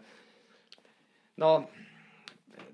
no, 1.38 1.70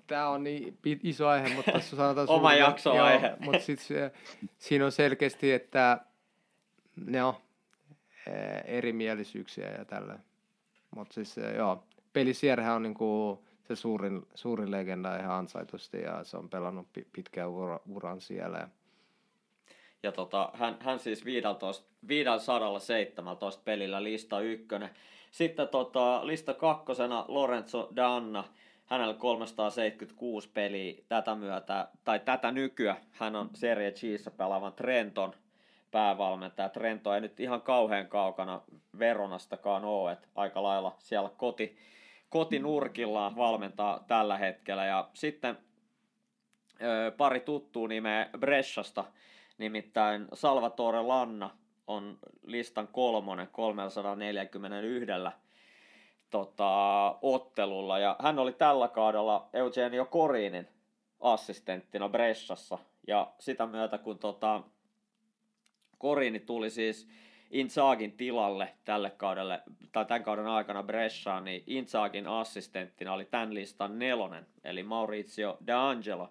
tämä 0.08 0.30
on 0.30 0.44
niin 0.44 0.78
iso 1.04 1.28
aihe, 1.28 1.56
mutta 1.56 1.80
sanotaan 1.80 2.30
Oma 2.40 2.54
jakso 2.54 2.92
aihe. 2.92 3.38
mutta 3.46 3.60
sitten 3.60 4.12
siinä 4.58 4.86
on 4.86 4.92
selkeästi, 4.92 5.52
että 5.52 6.00
ne 6.96 7.24
on 7.24 7.34
erimielisyyksiä 8.66 9.72
ja 9.72 9.86
tällä. 9.86 10.20
Mutta 10.96 11.14
siis 11.14 11.36
joo, 11.56 11.84
pelisierhän 12.14 12.76
on 12.76 12.84
niinku 12.84 13.44
se 13.68 13.76
suurin, 13.76 14.22
suurin 14.36 14.72
legenda 14.72 15.18
ihan 15.18 15.32
ansaitusti 15.32 16.02
ja 16.02 16.24
se 16.24 16.38
on 16.38 16.50
pelannut 16.50 16.88
pitkään 17.12 17.50
ura, 17.50 17.80
uran 17.90 18.22
siellä. 18.22 18.70
Ja 20.04 20.12
tota, 20.12 20.50
hän, 20.54 20.78
hän 20.80 21.00
siis 21.00 21.26
15, 21.26 21.88
517 22.08 23.62
pelillä 23.66 24.04
lista 24.04 24.40
ykkönen. 24.40 24.90
Sitten 25.32 25.68
tota, 25.68 26.28
lista 26.28 26.54
kakkosena 26.54 27.26
Lorenzo 27.28 27.90
Danna, 27.96 28.44
hänellä 28.86 29.14
376 29.14 30.50
peliä 30.54 31.04
tätä 31.08 31.36
myötä, 31.36 31.88
tai 32.04 32.20
tätä 32.20 32.52
nykyä. 32.52 32.96
Hän 33.12 33.36
on 33.36 33.50
Serie 33.54 33.92
Gssä 33.92 34.32
pelaavan 34.32 34.74
Trenton 34.74 35.34
päävalmentaja. 35.92 36.70
Trento 36.70 37.14
ei 37.14 37.22
nyt 37.22 37.40
ihan 37.40 37.62
kauhean 37.62 38.08
kaukana 38.08 38.62
Veronastakaan 39.00 39.86
ole, 39.86 40.12
että 40.12 40.28
aika 40.36 40.64
lailla 40.64 40.96
siellä 41.00 41.30
koti, 41.38 41.78
kotinurkillaan 42.30 43.36
valmentaa 43.36 44.04
tällä 44.08 44.38
hetkellä. 44.38 44.86
Ja 44.86 45.10
sitten 45.14 45.58
pari 47.18 47.40
tuttua 47.40 47.88
nimeä 47.88 48.30
Bressasta, 48.40 49.06
nimittäin 49.58 50.28
Salvatore 50.34 51.02
Lanna 51.02 51.50
on 51.88 52.18
listan 52.46 52.88
kolmonen 52.88 53.48
341 53.52 55.06
tota, 56.30 57.16
ottelulla. 57.22 58.00
Ja 58.00 58.16
hän 58.20 58.40
oli 58.40 58.54
tällä 58.54 58.88
kaudella 58.88 59.50
Eugenio 59.54 60.06
Korinin 60.06 60.68
assistenttina 61.20 62.10
Bressassa. 62.10 62.78
Ja 63.08 63.34
sitä 63.40 63.66
myötä 63.66 63.98
kun 63.98 64.20
tota, 64.20 64.64
Korini 65.98 66.40
tuli 66.40 66.70
siis 66.70 67.08
Inzagin 67.52 68.12
tilalle 68.12 68.74
tälle 68.86 69.10
kaudelle, 69.10 69.62
tai 69.92 70.06
tämän 70.06 70.24
kauden 70.24 70.48
aikana 70.48 70.84
Bresciaan, 70.84 71.44
niin 71.44 71.64
Inzagin 71.68 72.28
assistenttina 72.28 73.14
oli 73.14 73.26
tämän 73.26 73.54
listan 73.54 74.00
nelonen, 74.00 74.48
eli 74.64 74.84
Maurizio 74.84 75.58
D'Angelo, 75.62 76.28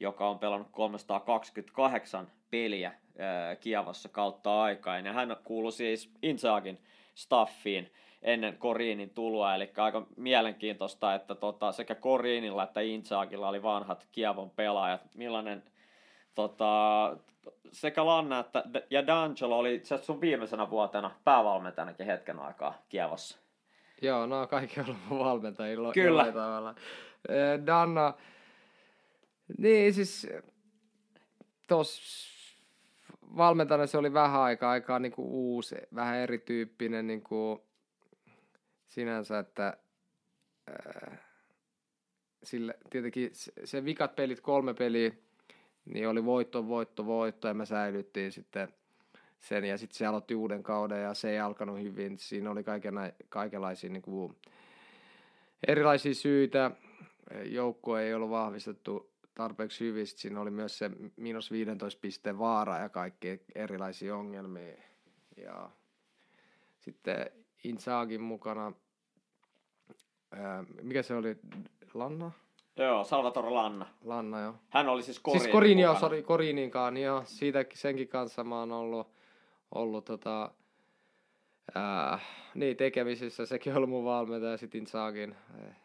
joka 0.00 0.28
on 0.28 0.38
pelannut 0.38 0.68
328 0.70 2.30
peliä 2.50 2.88
äh, 2.88 3.58
Kiavassa 3.60 4.08
kautta 4.08 4.62
aikaan, 4.62 5.06
ja 5.06 5.12
hän 5.12 5.36
kuului 5.44 5.72
siis 5.72 6.10
Inzagin 6.22 6.78
staffiin 7.14 7.92
ennen 8.24 8.56
Korinin 8.58 9.10
tuloa, 9.10 9.54
eli 9.54 9.72
aika 9.76 10.06
mielenkiintoista, 10.16 11.14
että 11.14 11.34
tota, 11.34 11.72
sekä 11.72 11.94
Korinilla 11.94 12.62
että 12.62 12.80
Inzagilla 12.80 13.48
oli 13.48 13.62
vanhat 13.62 14.06
Kiavon 14.12 14.50
pelaajat. 14.50 15.00
Millainen 15.14 15.62
tota, 16.34 17.16
sekä 17.72 18.06
Lanna 18.06 18.38
että, 18.38 18.64
ja 18.90 19.02
D'Angelo 19.02 19.52
oli 19.52 19.74
itse 19.74 19.98
sun 19.98 20.20
viimeisenä 20.20 20.70
vuotena 20.70 21.10
päävalmentajanakin 21.24 22.06
hetken 22.06 22.38
aikaa 22.38 22.82
Kievossa. 22.88 23.38
Joo, 24.02 24.26
no 24.26 24.46
kaikki 24.46 24.80
on 24.80 24.86
ollut 25.10 25.24
valmentajilla. 25.24 25.92
Kyllä. 25.92 26.32
Tavalla. 26.32 26.74
Danna, 27.66 28.14
niin 29.58 29.94
siis 29.94 30.26
tos 31.68 32.00
valmentajana 33.36 33.86
se 33.86 33.98
oli 33.98 34.12
vähän 34.12 34.40
aikaa, 34.40 34.70
aikaa 34.70 34.98
niin 34.98 35.12
kuin 35.12 35.28
uusi, 35.28 35.76
vähän 35.94 36.16
erityyppinen 36.16 37.06
niin 37.06 37.22
kuin 37.22 37.60
sinänsä, 38.94 39.38
että 39.38 39.76
äh, 40.70 41.18
sille, 42.42 42.78
tietenkin 42.90 43.30
se 43.64 43.84
vikat 43.84 44.16
pelit, 44.16 44.40
kolme 44.40 44.74
peliä, 44.74 45.12
niin 45.84 46.08
oli 46.08 46.24
voitto, 46.24 46.68
voitto, 46.68 47.06
voitto 47.06 47.48
ja 47.48 47.54
me 47.54 47.66
säilyttiin 47.66 48.32
sitten 48.32 48.68
sen 49.38 49.64
ja 49.64 49.78
sitten 49.78 49.96
se 49.98 50.06
aloitti 50.06 50.34
uuden 50.34 50.62
kauden 50.62 51.02
ja 51.02 51.14
se 51.14 51.30
ei 51.30 51.38
alkanut 51.38 51.82
hyvin. 51.82 52.18
Siinä 52.18 52.50
oli 52.50 52.64
kaikena, 52.64 53.00
kaikenlaisia 53.28 53.90
niin 53.90 54.02
kuin, 54.02 54.36
erilaisia 55.68 56.14
syitä. 56.14 56.70
Joukko 57.44 57.98
ei 57.98 58.14
ollut 58.14 58.30
vahvistettu 58.30 59.10
tarpeeksi 59.34 59.84
hyvin. 59.84 60.06
Sitten 60.06 60.22
siinä 60.22 60.40
oli 60.40 60.50
myös 60.50 60.78
se 60.78 60.90
miinus 61.16 61.50
15 61.50 62.00
pisteen 62.00 62.38
vaara 62.38 62.78
ja 62.78 62.88
kaikki 62.88 63.40
erilaisia 63.54 64.16
ongelmia. 64.16 64.76
Ja 65.36 65.70
sitten 66.78 67.30
Insagin 67.64 68.20
mukana, 68.20 68.72
mikä 70.82 71.02
se 71.02 71.14
oli, 71.14 71.36
Lanna? 71.94 72.30
Joo, 72.76 73.04
Salvatore 73.04 73.50
Lanna. 73.50 73.86
Lanna, 74.04 74.40
joo. 74.40 74.54
Hän 74.68 74.88
oli 74.88 75.02
siis 75.02 75.20
Korinin 75.20 75.42
Siis 75.42 75.52
Korin, 75.52 75.78
joo, 75.78 75.94
sorry, 75.94 76.22
Korininkaan, 76.22 76.94
niin 76.94 77.04
joo, 77.04 77.22
siitä, 77.26 77.64
senkin 77.74 78.08
kanssa 78.08 78.44
mä 78.44 78.58
oon 78.58 78.72
ollut, 78.72 79.08
ollut 79.74 80.04
tota, 80.04 80.50
ää, 81.74 82.18
niin, 82.54 82.76
tekemisissä, 82.76 83.46
sekin 83.46 83.72
on 83.72 83.76
ollut 83.76 83.90
mun 83.90 84.04
valmentaja, 84.04 84.56
sitten 84.56 84.78
Inzagin, 84.78 85.36
eh, 85.64 85.76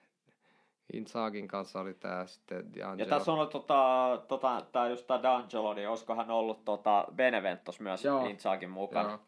Inzagin 0.93 1.47
kanssa 1.47 1.79
oli 1.79 1.93
tää 1.93 2.25
sitten 2.25 2.65
D'Angelo. 2.75 2.99
Ja 2.99 3.05
tässä 3.05 3.31
on 3.31 3.37
ollut 3.37 3.49
tota, 3.49 4.21
tota, 4.27 4.65
tää 4.71 4.89
just 4.89 5.07
tää 5.07 5.17
D'Angelo, 5.17 5.75
niin 5.75 5.89
olisiko 5.89 6.15
hän 6.15 6.31
ollut 6.31 6.65
tota 6.65 7.05
Beneventos 7.15 7.79
myös 7.79 8.05
joo. 8.05 8.25
Inzagin 8.25 8.69
mukana. 8.69 9.09
Joo. 9.09 9.19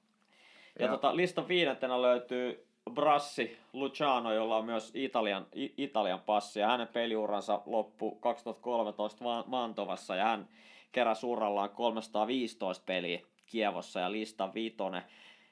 Ja, 0.79 0.85
Ja- 0.85 0.91
tota, 0.91 1.15
listan 1.15 1.47
viidentenä 1.47 2.01
löytyy 2.01 2.67
Brassi 2.89 3.57
Luciano, 3.73 4.33
jolla 4.33 4.57
on 4.57 4.65
myös 4.65 4.91
Italian, 4.95 5.45
Italian 5.77 6.19
passi. 6.19 6.59
Ja 6.59 6.67
hänen 6.67 6.87
peliuransa 6.87 7.61
loppui 7.65 8.11
2013 8.19 9.23
Va- 9.25 9.43
Mantovassa 9.47 10.15
ja 10.15 10.23
hän 10.25 10.47
keräsi 10.91 11.25
urallaan 11.25 11.69
315 11.69 12.83
peliä 12.85 13.19
Kievossa 13.45 13.99
ja 13.99 14.11
listan 14.11 14.53
viitonen. 14.53 15.01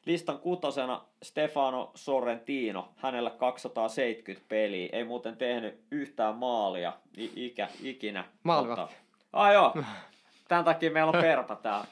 Listan 0.05 0.39
kutosena 0.39 1.01
Stefano 1.23 1.91
Sorrentino, 1.95 2.89
hänellä 2.95 3.29
270 3.29 4.45
peliä, 4.49 4.89
ei 4.91 5.03
muuten 5.03 5.37
tehnyt 5.37 5.79
yhtään 5.91 6.35
maalia 6.35 6.93
i- 7.17 7.31
ikä, 7.45 7.67
ikinä. 7.83 8.25
Maalivahti. 8.43 8.95
Ah 9.33 9.53
joo, 9.53 9.73
tämän 10.47 10.65
takia 10.65 10.91
meillä 10.91 11.11
on 11.11 11.21
perpa 11.21 11.55
täällä. 11.55 11.85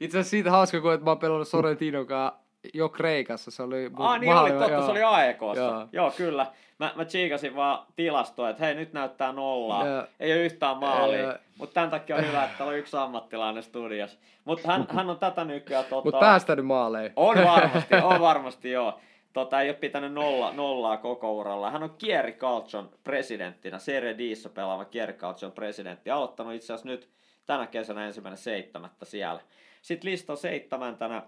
Itse 0.00 0.18
asiassa 0.18 0.30
siitä 0.30 0.50
hauska, 0.50 0.80
kun 0.80 0.90
mä 1.04 1.10
oon 1.10 1.18
pelannut 1.18 1.48
Sorrentino 1.48 2.04
kanssa 2.04 2.39
jo 2.74 2.88
Kreikassa. 2.88 3.50
Se 3.50 3.62
oli 3.62 3.90
Ah 3.98 4.20
niin 4.20 4.36
oli, 4.36 4.50
totta, 4.50 4.70
joo. 4.70 4.84
se 4.84 4.90
oli 4.90 5.02
AEKssa. 5.02 5.60
Joo. 5.60 5.88
Joo. 5.92 6.10
kyllä. 6.10 6.46
Mä, 6.78 6.92
mä 6.96 7.04
tsiikasin 7.04 7.56
vaan 7.56 7.86
tilastoa, 7.96 8.50
että 8.50 8.64
hei 8.64 8.74
nyt 8.74 8.92
näyttää 8.92 9.32
nollaa. 9.32 9.86
Joo. 9.86 10.06
Ei 10.20 10.32
ole 10.32 10.40
yhtään 10.40 10.76
maalia. 10.76 11.38
Mutta 11.58 11.74
tämän 11.74 11.90
takia 11.90 12.16
on 12.16 12.26
hyvä, 12.26 12.44
että 12.44 12.58
täällä 12.58 12.72
on 12.72 12.78
yksi 12.78 12.96
ammattilainen 12.96 13.62
studiossa. 13.62 14.18
Mutta 14.44 14.68
hän, 14.68 14.86
hän 14.90 15.10
on 15.10 15.18
tätä 15.18 15.44
nykyään 15.44 15.84
tota... 15.84 16.04
Mut 16.04 16.20
päästänyt 16.20 16.66
maaleihin. 16.66 17.12
On 17.16 17.36
varmasti, 17.44 17.94
on 17.94 18.20
varmasti 18.20 18.70
joo. 18.70 18.98
Tota, 19.32 19.60
ei 19.60 19.68
ole 19.68 19.76
pitänyt 19.76 20.12
nolla, 20.12 20.52
nollaa 20.52 20.96
koko 20.96 21.32
uralla. 21.32 21.70
Hän 21.70 21.82
on 21.82 21.94
Kieri 21.98 22.32
Calcion 22.32 22.90
presidenttinä, 23.04 23.78
Serie 23.78 24.18
Dissä 24.18 24.48
pelaava 24.48 24.84
Kieri 24.84 25.12
Calcion 25.12 25.52
presidentti. 25.52 26.10
Aloittanut 26.10 26.54
itse 26.54 26.72
asiassa 26.72 26.88
nyt 26.88 27.08
tänä 27.46 27.66
kesänä 27.66 28.06
ensimmäinen 28.06 28.38
seitsemättä 28.38 29.04
siellä. 29.04 29.40
Sitten 29.82 30.10
listan 30.10 30.36
seitsemäntenä 30.36 31.22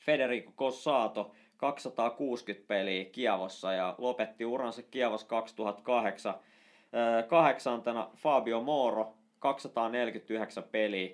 Federico 0.00 0.52
Cossato, 0.56 1.30
260 1.56 2.66
peliä 2.68 3.04
Kievossa 3.04 3.72
ja 3.72 3.94
lopetti 3.98 4.44
uransa 4.44 4.82
Kievos 4.82 5.24
2008. 5.24 6.34
Öö, 6.94 7.22
Kahdeksantena 7.22 8.10
Fabio 8.16 8.60
Moro, 8.60 9.14
249 9.38 10.62
peliä. 10.62 11.10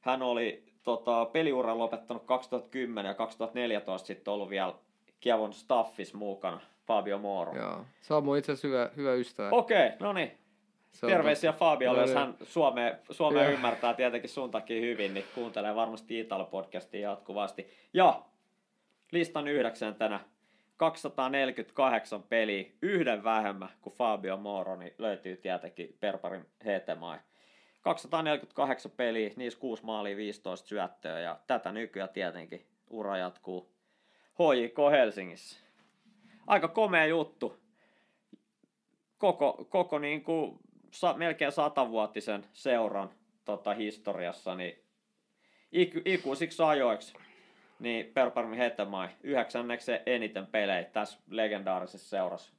Hän 0.00 0.22
oli 0.22 0.64
tota, 0.82 1.24
peliuran 1.24 1.78
lopettanut 1.78 2.24
2010 2.24 3.10
ja 3.10 3.14
2014 3.14 4.06
sitten 4.06 4.34
ollut 4.34 4.50
vielä 4.50 4.74
Kievon 5.20 5.52
staffis 5.52 6.14
mukana, 6.14 6.60
Fabio 6.86 7.18
Moro. 7.18 7.56
Joo. 7.56 7.84
Se 8.00 8.14
on 8.14 8.24
mun 8.24 8.38
itse 8.38 8.52
asiassa 8.52 8.68
hyvä, 8.68 8.90
hyvä 8.96 9.12
ystävä. 9.12 9.48
Okei, 9.50 9.86
okay, 9.86 9.98
no 10.00 10.12
niin. 10.12 10.40
Terveisiä 11.00 11.52
Fabiolle, 11.52 11.98
No 11.98 12.02
jos 12.02 12.10
niin. 12.10 12.18
hän 12.18 12.34
Suomea, 12.42 12.94
Suomea 13.10 13.48
ymmärtää 13.48 13.94
tietenkin 13.94 14.30
sun 14.30 14.50
takia 14.50 14.80
hyvin, 14.80 15.14
niin 15.14 15.26
kuuntelee 15.34 15.74
varmasti 15.74 16.20
Italo-podcastia 16.20 17.00
jatkuvasti. 17.00 17.70
Ja 17.94 18.22
listan 19.12 19.48
yhdeksäntenä 19.48 20.20
248 20.76 22.22
peliä, 22.22 22.70
yhden 22.82 23.24
vähemmän 23.24 23.68
kuin 23.80 23.94
Fabio 23.94 24.36
Moro, 24.36 24.76
niin 24.76 24.94
löytyy 24.98 25.36
tietenkin 25.36 25.96
Perparin 26.00 26.46
Hetemai. 26.64 27.18
248 27.80 28.92
peliä, 28.92 29.30
niissä 29.36 29.60
6 29.60 29.84
maalia, 29.84 30.16
15 30.16 30.68
syöttöä. 30.68 31.20
Ja 31.20 31.40
tätä 31.46 31.72
nykyään 31.72 32.08
tietenkin 32.08 32.66
ura 32.90 33.16
jatkuu 33.16 33.72
HJK 34.38 34.76
Helsingissä. 34.90 35.60
Aika 36.46 36.68
komea 36.68 37.06
juttu. 37.06 37.60
Koko, 39.18 39.66
koko 39.68 39.98
niin 39.98 40.24
kuin 40.24 40.58
sa, 40.90 41.14
melkein 41.14 41.52
satavuotisen 41.52 42.46
seuran 42.52 43.10
tota, 43.44 43.74
historiassa 43.74 44.54
niin 44.54 44.84
iku, 45.72 46.00
ikuisiksi 46.04 46.62
ajoiksi 46.62 47.14
niin 47.80 48.06
Perparmi 48.06 48.58
Hetemai 48.58 49.08
yhdeksänneksi 49.22 49.92
eniten 50.06 50.46
pelejä 50.46 50.84
tässä 50.84 51.18
legendaarisessa 51.30 52.08
seurassa 52.08 52.52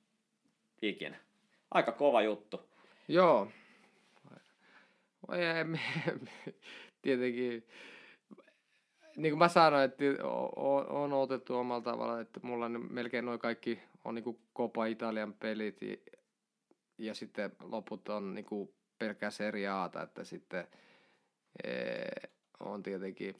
ikinä. 0.81 1.17
Aika 1.71 1.91
kova 1.91 2.21
juttu. 2.21 2.69
Joo. 3.07 3.47
Tietenkin, 7.01 7.67
niin 9.15 9.31
kuin 9.31 9.37
mä 9.39 9.47
sanoin, 9.47 9.83
että 9.83 10.03
on 10.89 11.13
otettu 11.13 11.55
omalla 11.55 11.81
tavalla, 11.81 12.21
että 12.21 12.39
mulla 12.43 12.69
ne 12.69 12.79
melkein 12.89 13.25
noin 13.25 13.39
kaikki 13.39 13.79
on 14.05 14.15
niin 14.15 14.23
kuin 14.23 14.39
Copa 14.55 14.85
Italian 14.85 15.33
pelit 15.33 15.79
ja, 16.97 17.15
sitten 17.15 17.51
loput 17.63 18.09
on 18.09 18.33
niin 18.33 18.73
pelkkää 18.99 19.29
Serie 19.29 19.67
Ata, 19.67 20.01
että 20.01 20.23
sitten 20.23 20.67
ee, 21.63 22.29
on 22.59 22.83
tietenkin 22.83 23.35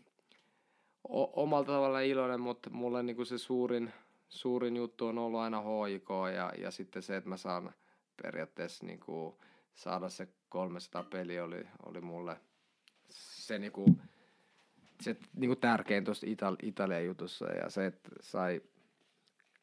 o- 1.10 1.44
omalla 1.44 1.66
tavalla 1.66 2.00
iloinen, 2.00 2.42
mutta 2.42 2.70
mulle 2.70 3.04
niin 3.04 3.16
kuin 3.16 3.26
se 3.26 3.38
suurin, 3.38 3.94
suurin 4.30 4.76
juttu 4.76 5.08
on 5.08 5.18
ollut 5.18 5.40
aina 5.40 5.62
HIK 5.62 6.10
ja, 6.36 6.52
ja 6.58 6.72
sitten 6.72 7.02
se, 7.02 7.16
että 7.16 7.30
mä 7.30 7.38
saan 7.38 7.74
periaatteessa 8.24 8.86
niin 8.86 9.00
kuin 9.00 9.36
saada 9.74 10.10
se 10.10 10.28
300 10.50 11.04
peli 11.04 11.40
oli, 11.40 11.68
oli 11.86 12.02
mulle 12.02 12.38
se, 13.10 13.60
niin 13.60 13.72
kuin, 13.72 14.02
se 15.02 15.16
niin 15.34 15.50
kuin 15.50 15.60
tärkein 15.60 16.04
tuossa 16.04 16.28
Ital- 16.28 16.68
Italian 16.68 17.06
jutussa 17.06 17.46
ja 17.46 17.70
se, 17.70 17.86
että 17.86 18.10
sai 18.22 18.62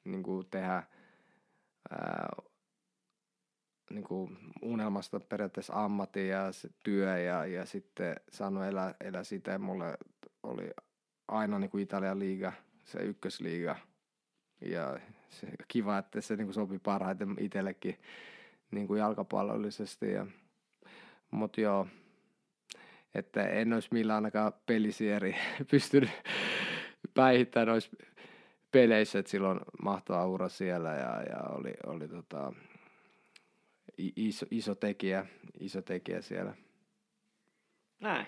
niin 0.05 0.23
kuin 0.23 0.47
tehdä 0.51 0.83
ää, 1.91 2.29
niin 3.91 4.05
kuin 4.05 4.39
unelmasta 4.63 5.21
periaatteessa 5.21 5.85
ammatti 5.85 6.29
ja 6.29 6.53
se 6.53 6.69
työ 6.85 7.19
ja, 7.19 7.47
ja 7.47 7.67
sitten 7.67 8.17
saanut 8.33 8.65
elää, 8.65 8.95
elää 9.01 9.25
sitä 9.25 9.51
ja 9.51 9.59
mulle 9.59 9.99
oli 10.43 10.71
aina 11.29 11.59
niin 11.59 11.71
kuin 11.71 11.83
Italian 11.83 12.19
liiga, 12.19 12.53
se 12.85 12.99
ykkösliiga 12.99 13.77
ja 14.61 14.99
se, 15.29 15.47
kiva, 15.69 15.99
että 15.99 16.21
se 16.21 16.37
niin 16.37 16.47
kuin 16.47 16.55
sopi 16.55 16.79
parhaiten 16.79 17.37
itsellekin 17.41 17.99
niin 18.71 18.87
kuin 18.87 18.99
jalkapallollisesti. 18.99 20.13
Ja, 20.13 20.27
mutta 21.31 21.61
joo, 21.61 21.87
että 23.15 23.49
en 23.49 23.73
olisi 23.73 23.89
millään 23.93 24.17
ainakaan 24.17 24.53
pelisieri 24.67 25.37
pystynyt 25.71 26.11
päihittämään 27.15 27.69
noissa 27.69 27.97
peleissä, 28.71 29.19
että 29.19 29.31
silloin 29.31 29.61
mahtava 29.83 30.27
ura 30.27 30.49
siellä 30.49 30.89
ja, 30.89 31.23
ja 31.23 31.39
oli, 31.51 31.75
oli 31.87 32.09
tota, 32.09 32.53
iso, 34.17 34.47
iso, 34.51 34.75
tekijä, 34.75 35.27
iso 35.61 35.83
tekijä 35.83 36.21
siellä. 36.21 36.55
Näin. 38.01 38.27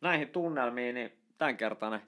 Näihin 0.00 0.28
tunnelmiin, 0.28 0.94
niin 0.94 1.12
tämänkertainen 1.38 2.02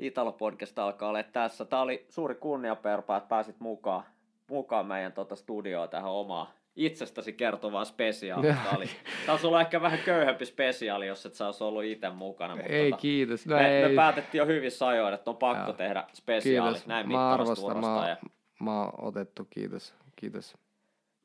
Italo-podcast 0.00 0.78
alkaa 0.78 1.08
olla 1.08 1.22
tässä. 1.22 1.64
Tämä 1.64 1.82
oli 1.82 2.06
suuri 2.08 2.34
kunnia, 2.34 2.76
Perpa, 2.76 3.16
että 3.16 3.28
pääsit 3.28 3.60
mukaan, 3.60 4.04
mukaan 4.50 4.86
meidän 4.86 5.12
tota 5.12 5.36
studioon 5.36 5.88
tähän 5.88 6.10
omaan 6.10 6.46
itsestäsi 6.76 7.32
kertovaan 7.32 7.86
spesiaaliin. 7.86 8.54
Tämä 8.54 8.76
oli, 8.76 8.86
tämä 9.20 9.32
olisi 9.32 9.46
ollut 9.46 9.60
ehkä 9.60 9.82
vähän 9.82 9.98
köyhempi 10.04 10.46
spesiaali, 10.46 11.06
jos 11.06 11.26
et 11.26 11.34
sä 11.34 11.46
olisi 11.46 11.64
ollut 11.64 11.84
itse 11.84 12.10
mukana. 12.10 12.56
Mutta 12.56 12.72
ei 12.72 12.90
tota, 12.90 13.00
kiitos. 13.00 13.46
No, 13.46 13.56
me, 13.56 13.78
ei. 13.78 13.88
me 13.88 13.94
päätettiin 13.94 14.38
jo 14.38 14.46
hyvissä 14.46 14.88
ajoin, 14.88 15.14
että 15.14 15.30
on 15.30 15.36
pakko 15.36 15.70
Joo. 15.70 15.72
tehdä 15.72 16.04
spesiaali 16.12 16.72
kiitos. 16.72 16.86
näin 16.86 17.12
Mä 17.12 17.32
arvostan, 17.32 17.80
mä, 17.80 18.08
Ja, 18.08 18.16
mä 18.60 18.80
oon 18.80 18.92
otettu, 19.04 19.46
kiitos. 19.50 19.94
Kiitos. 20.16 20.56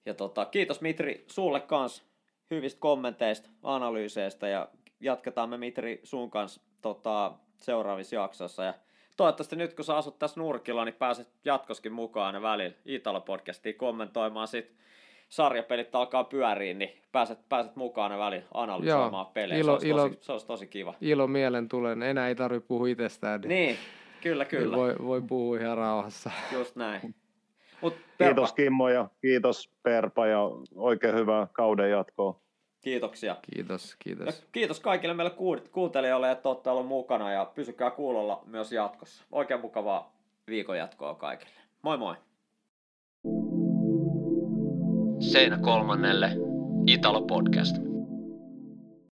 ja 0.06 0.14
tota, 0.14 0.46
kiitos 0.46 0.82
Mitri 0.82 1.26
sulle 1.28 1.60
kans 1.60 2.06
hyvistä 2.52 2.80
kommenteista, 2.80 3.50
analyyseistä 3.64 4.48
ja 4.48 4.70
jatketaan 5.00 5.50
me 5.50 5.58
Mitri 5.58 6.00
sun 6.04 6.32
kanssa 6.32 6.62
tota, 6.82 7.34
seuraavissa 7.58 8.16
jaksoissa. 8.16 8.64
Ja 8.64 8.74
toivottavasti 9.18 9.56
nyt 9.56 9.74
kun 9.74 9.86
sä 9.86 9.98
asut 9.98 10.20
tässä 10.20 10.40
nurkilla, 10.40 10.86
niin 10.86 10.96
pääset 10.96 11.30
jatkoskin 11.46 11.94
mukaan 11.94 12.28
aina 12.28 12.42
välillä 12.42 12.76
Italo-podcastiin 12.86 13.76
kommentoimaan 13.78 14.48
sit 14.48 14.76
sarjapelit 15.30 15.96
alkaa 15.96 16.24
pyöriin, 16.24 16.80
niin 16.80 16.90
pääset, 17.12 17.40
pääset 17.50 17.76
mukaan 17.76 18.12
aina 18.12 18.24
välillä 18.26 18.46
analysoimaan 18.54 19.26
Joo, 19.26 19.32
pelejä. 19.34 19.60
ilo- 19.62 19.66
se, 19.66 19.72
olisi 19.72 19.90
ilo- 19.90 20.10
tosi, 20.10 20.18
se 20.22 20.32
olisi 20.32 20.48
tosi 20.48 20.68
kiva. 20.68 20.94
Ilo 21.02 21.28
mielen 21.28 21.68
tulen. 21.70 22.04
Enää 22.04 22.28
ei 22.28 22.36
tarvitse 22.36 22.68
puhua 22.68 22.88
itsestään. 22.88 23.42
Niin, 23.42 23.50
Niin, 23.50 23.78
kyllä, 24.22 24.46
kyllä. 24.46 24.78
Voi, 24.78 24.96
voi 25.04 25.22
puhua 25.22 25.60
ihan 25.60 25.78
rauhassa. 25.78 26.32
Just 26.52 26.76
näin. 26.76 27.16
Mut 27.82 27.96
Kiitos 28.18 28.54
Kimmo 28.54 28.90
ja 28.90 29.08
kiitos 29.22 29.70
Perpa 29.84 30.28
ja 30.28 30.40
oikein 30.76 31.16
hyvää 31.16 31.48
kauden 31.54 31.90
jatkoa. 31.92 32.40
Kiitoksia. 32.86 33.36
Kiitos, 33.56 33.90
Ja 33.92 33.96
kiitos. 34.00 34.44
kiitos 34.52 34.80
kaikille 34.80 35.14
meille 35.14 35.36
kuuntelijoille, 35.72 36.32
että 36.32 36.50
olette 36.50 36.70
olleet 36.70 36.88
mukana 36.88 37.32
ja 37.32 37.46
pysykää 37.56 37.92
kuulolla 37.92 38.42
myös 38.46 38.72
jatkossa. 38.72 39.24
Oikein 39.32 39.62
mukavaa 39.62 40.14
viikon 40.48 40.78
jatkoa 40.78 41.16
kaikille. 41.16 41.52
Moi 41.82 41.98
moi! 41.98 42.16
Seinä 45.20 45.58
kolmannelle 45.58 46.32
Italo 46.88 47.22
Podcast. 47.22 47.76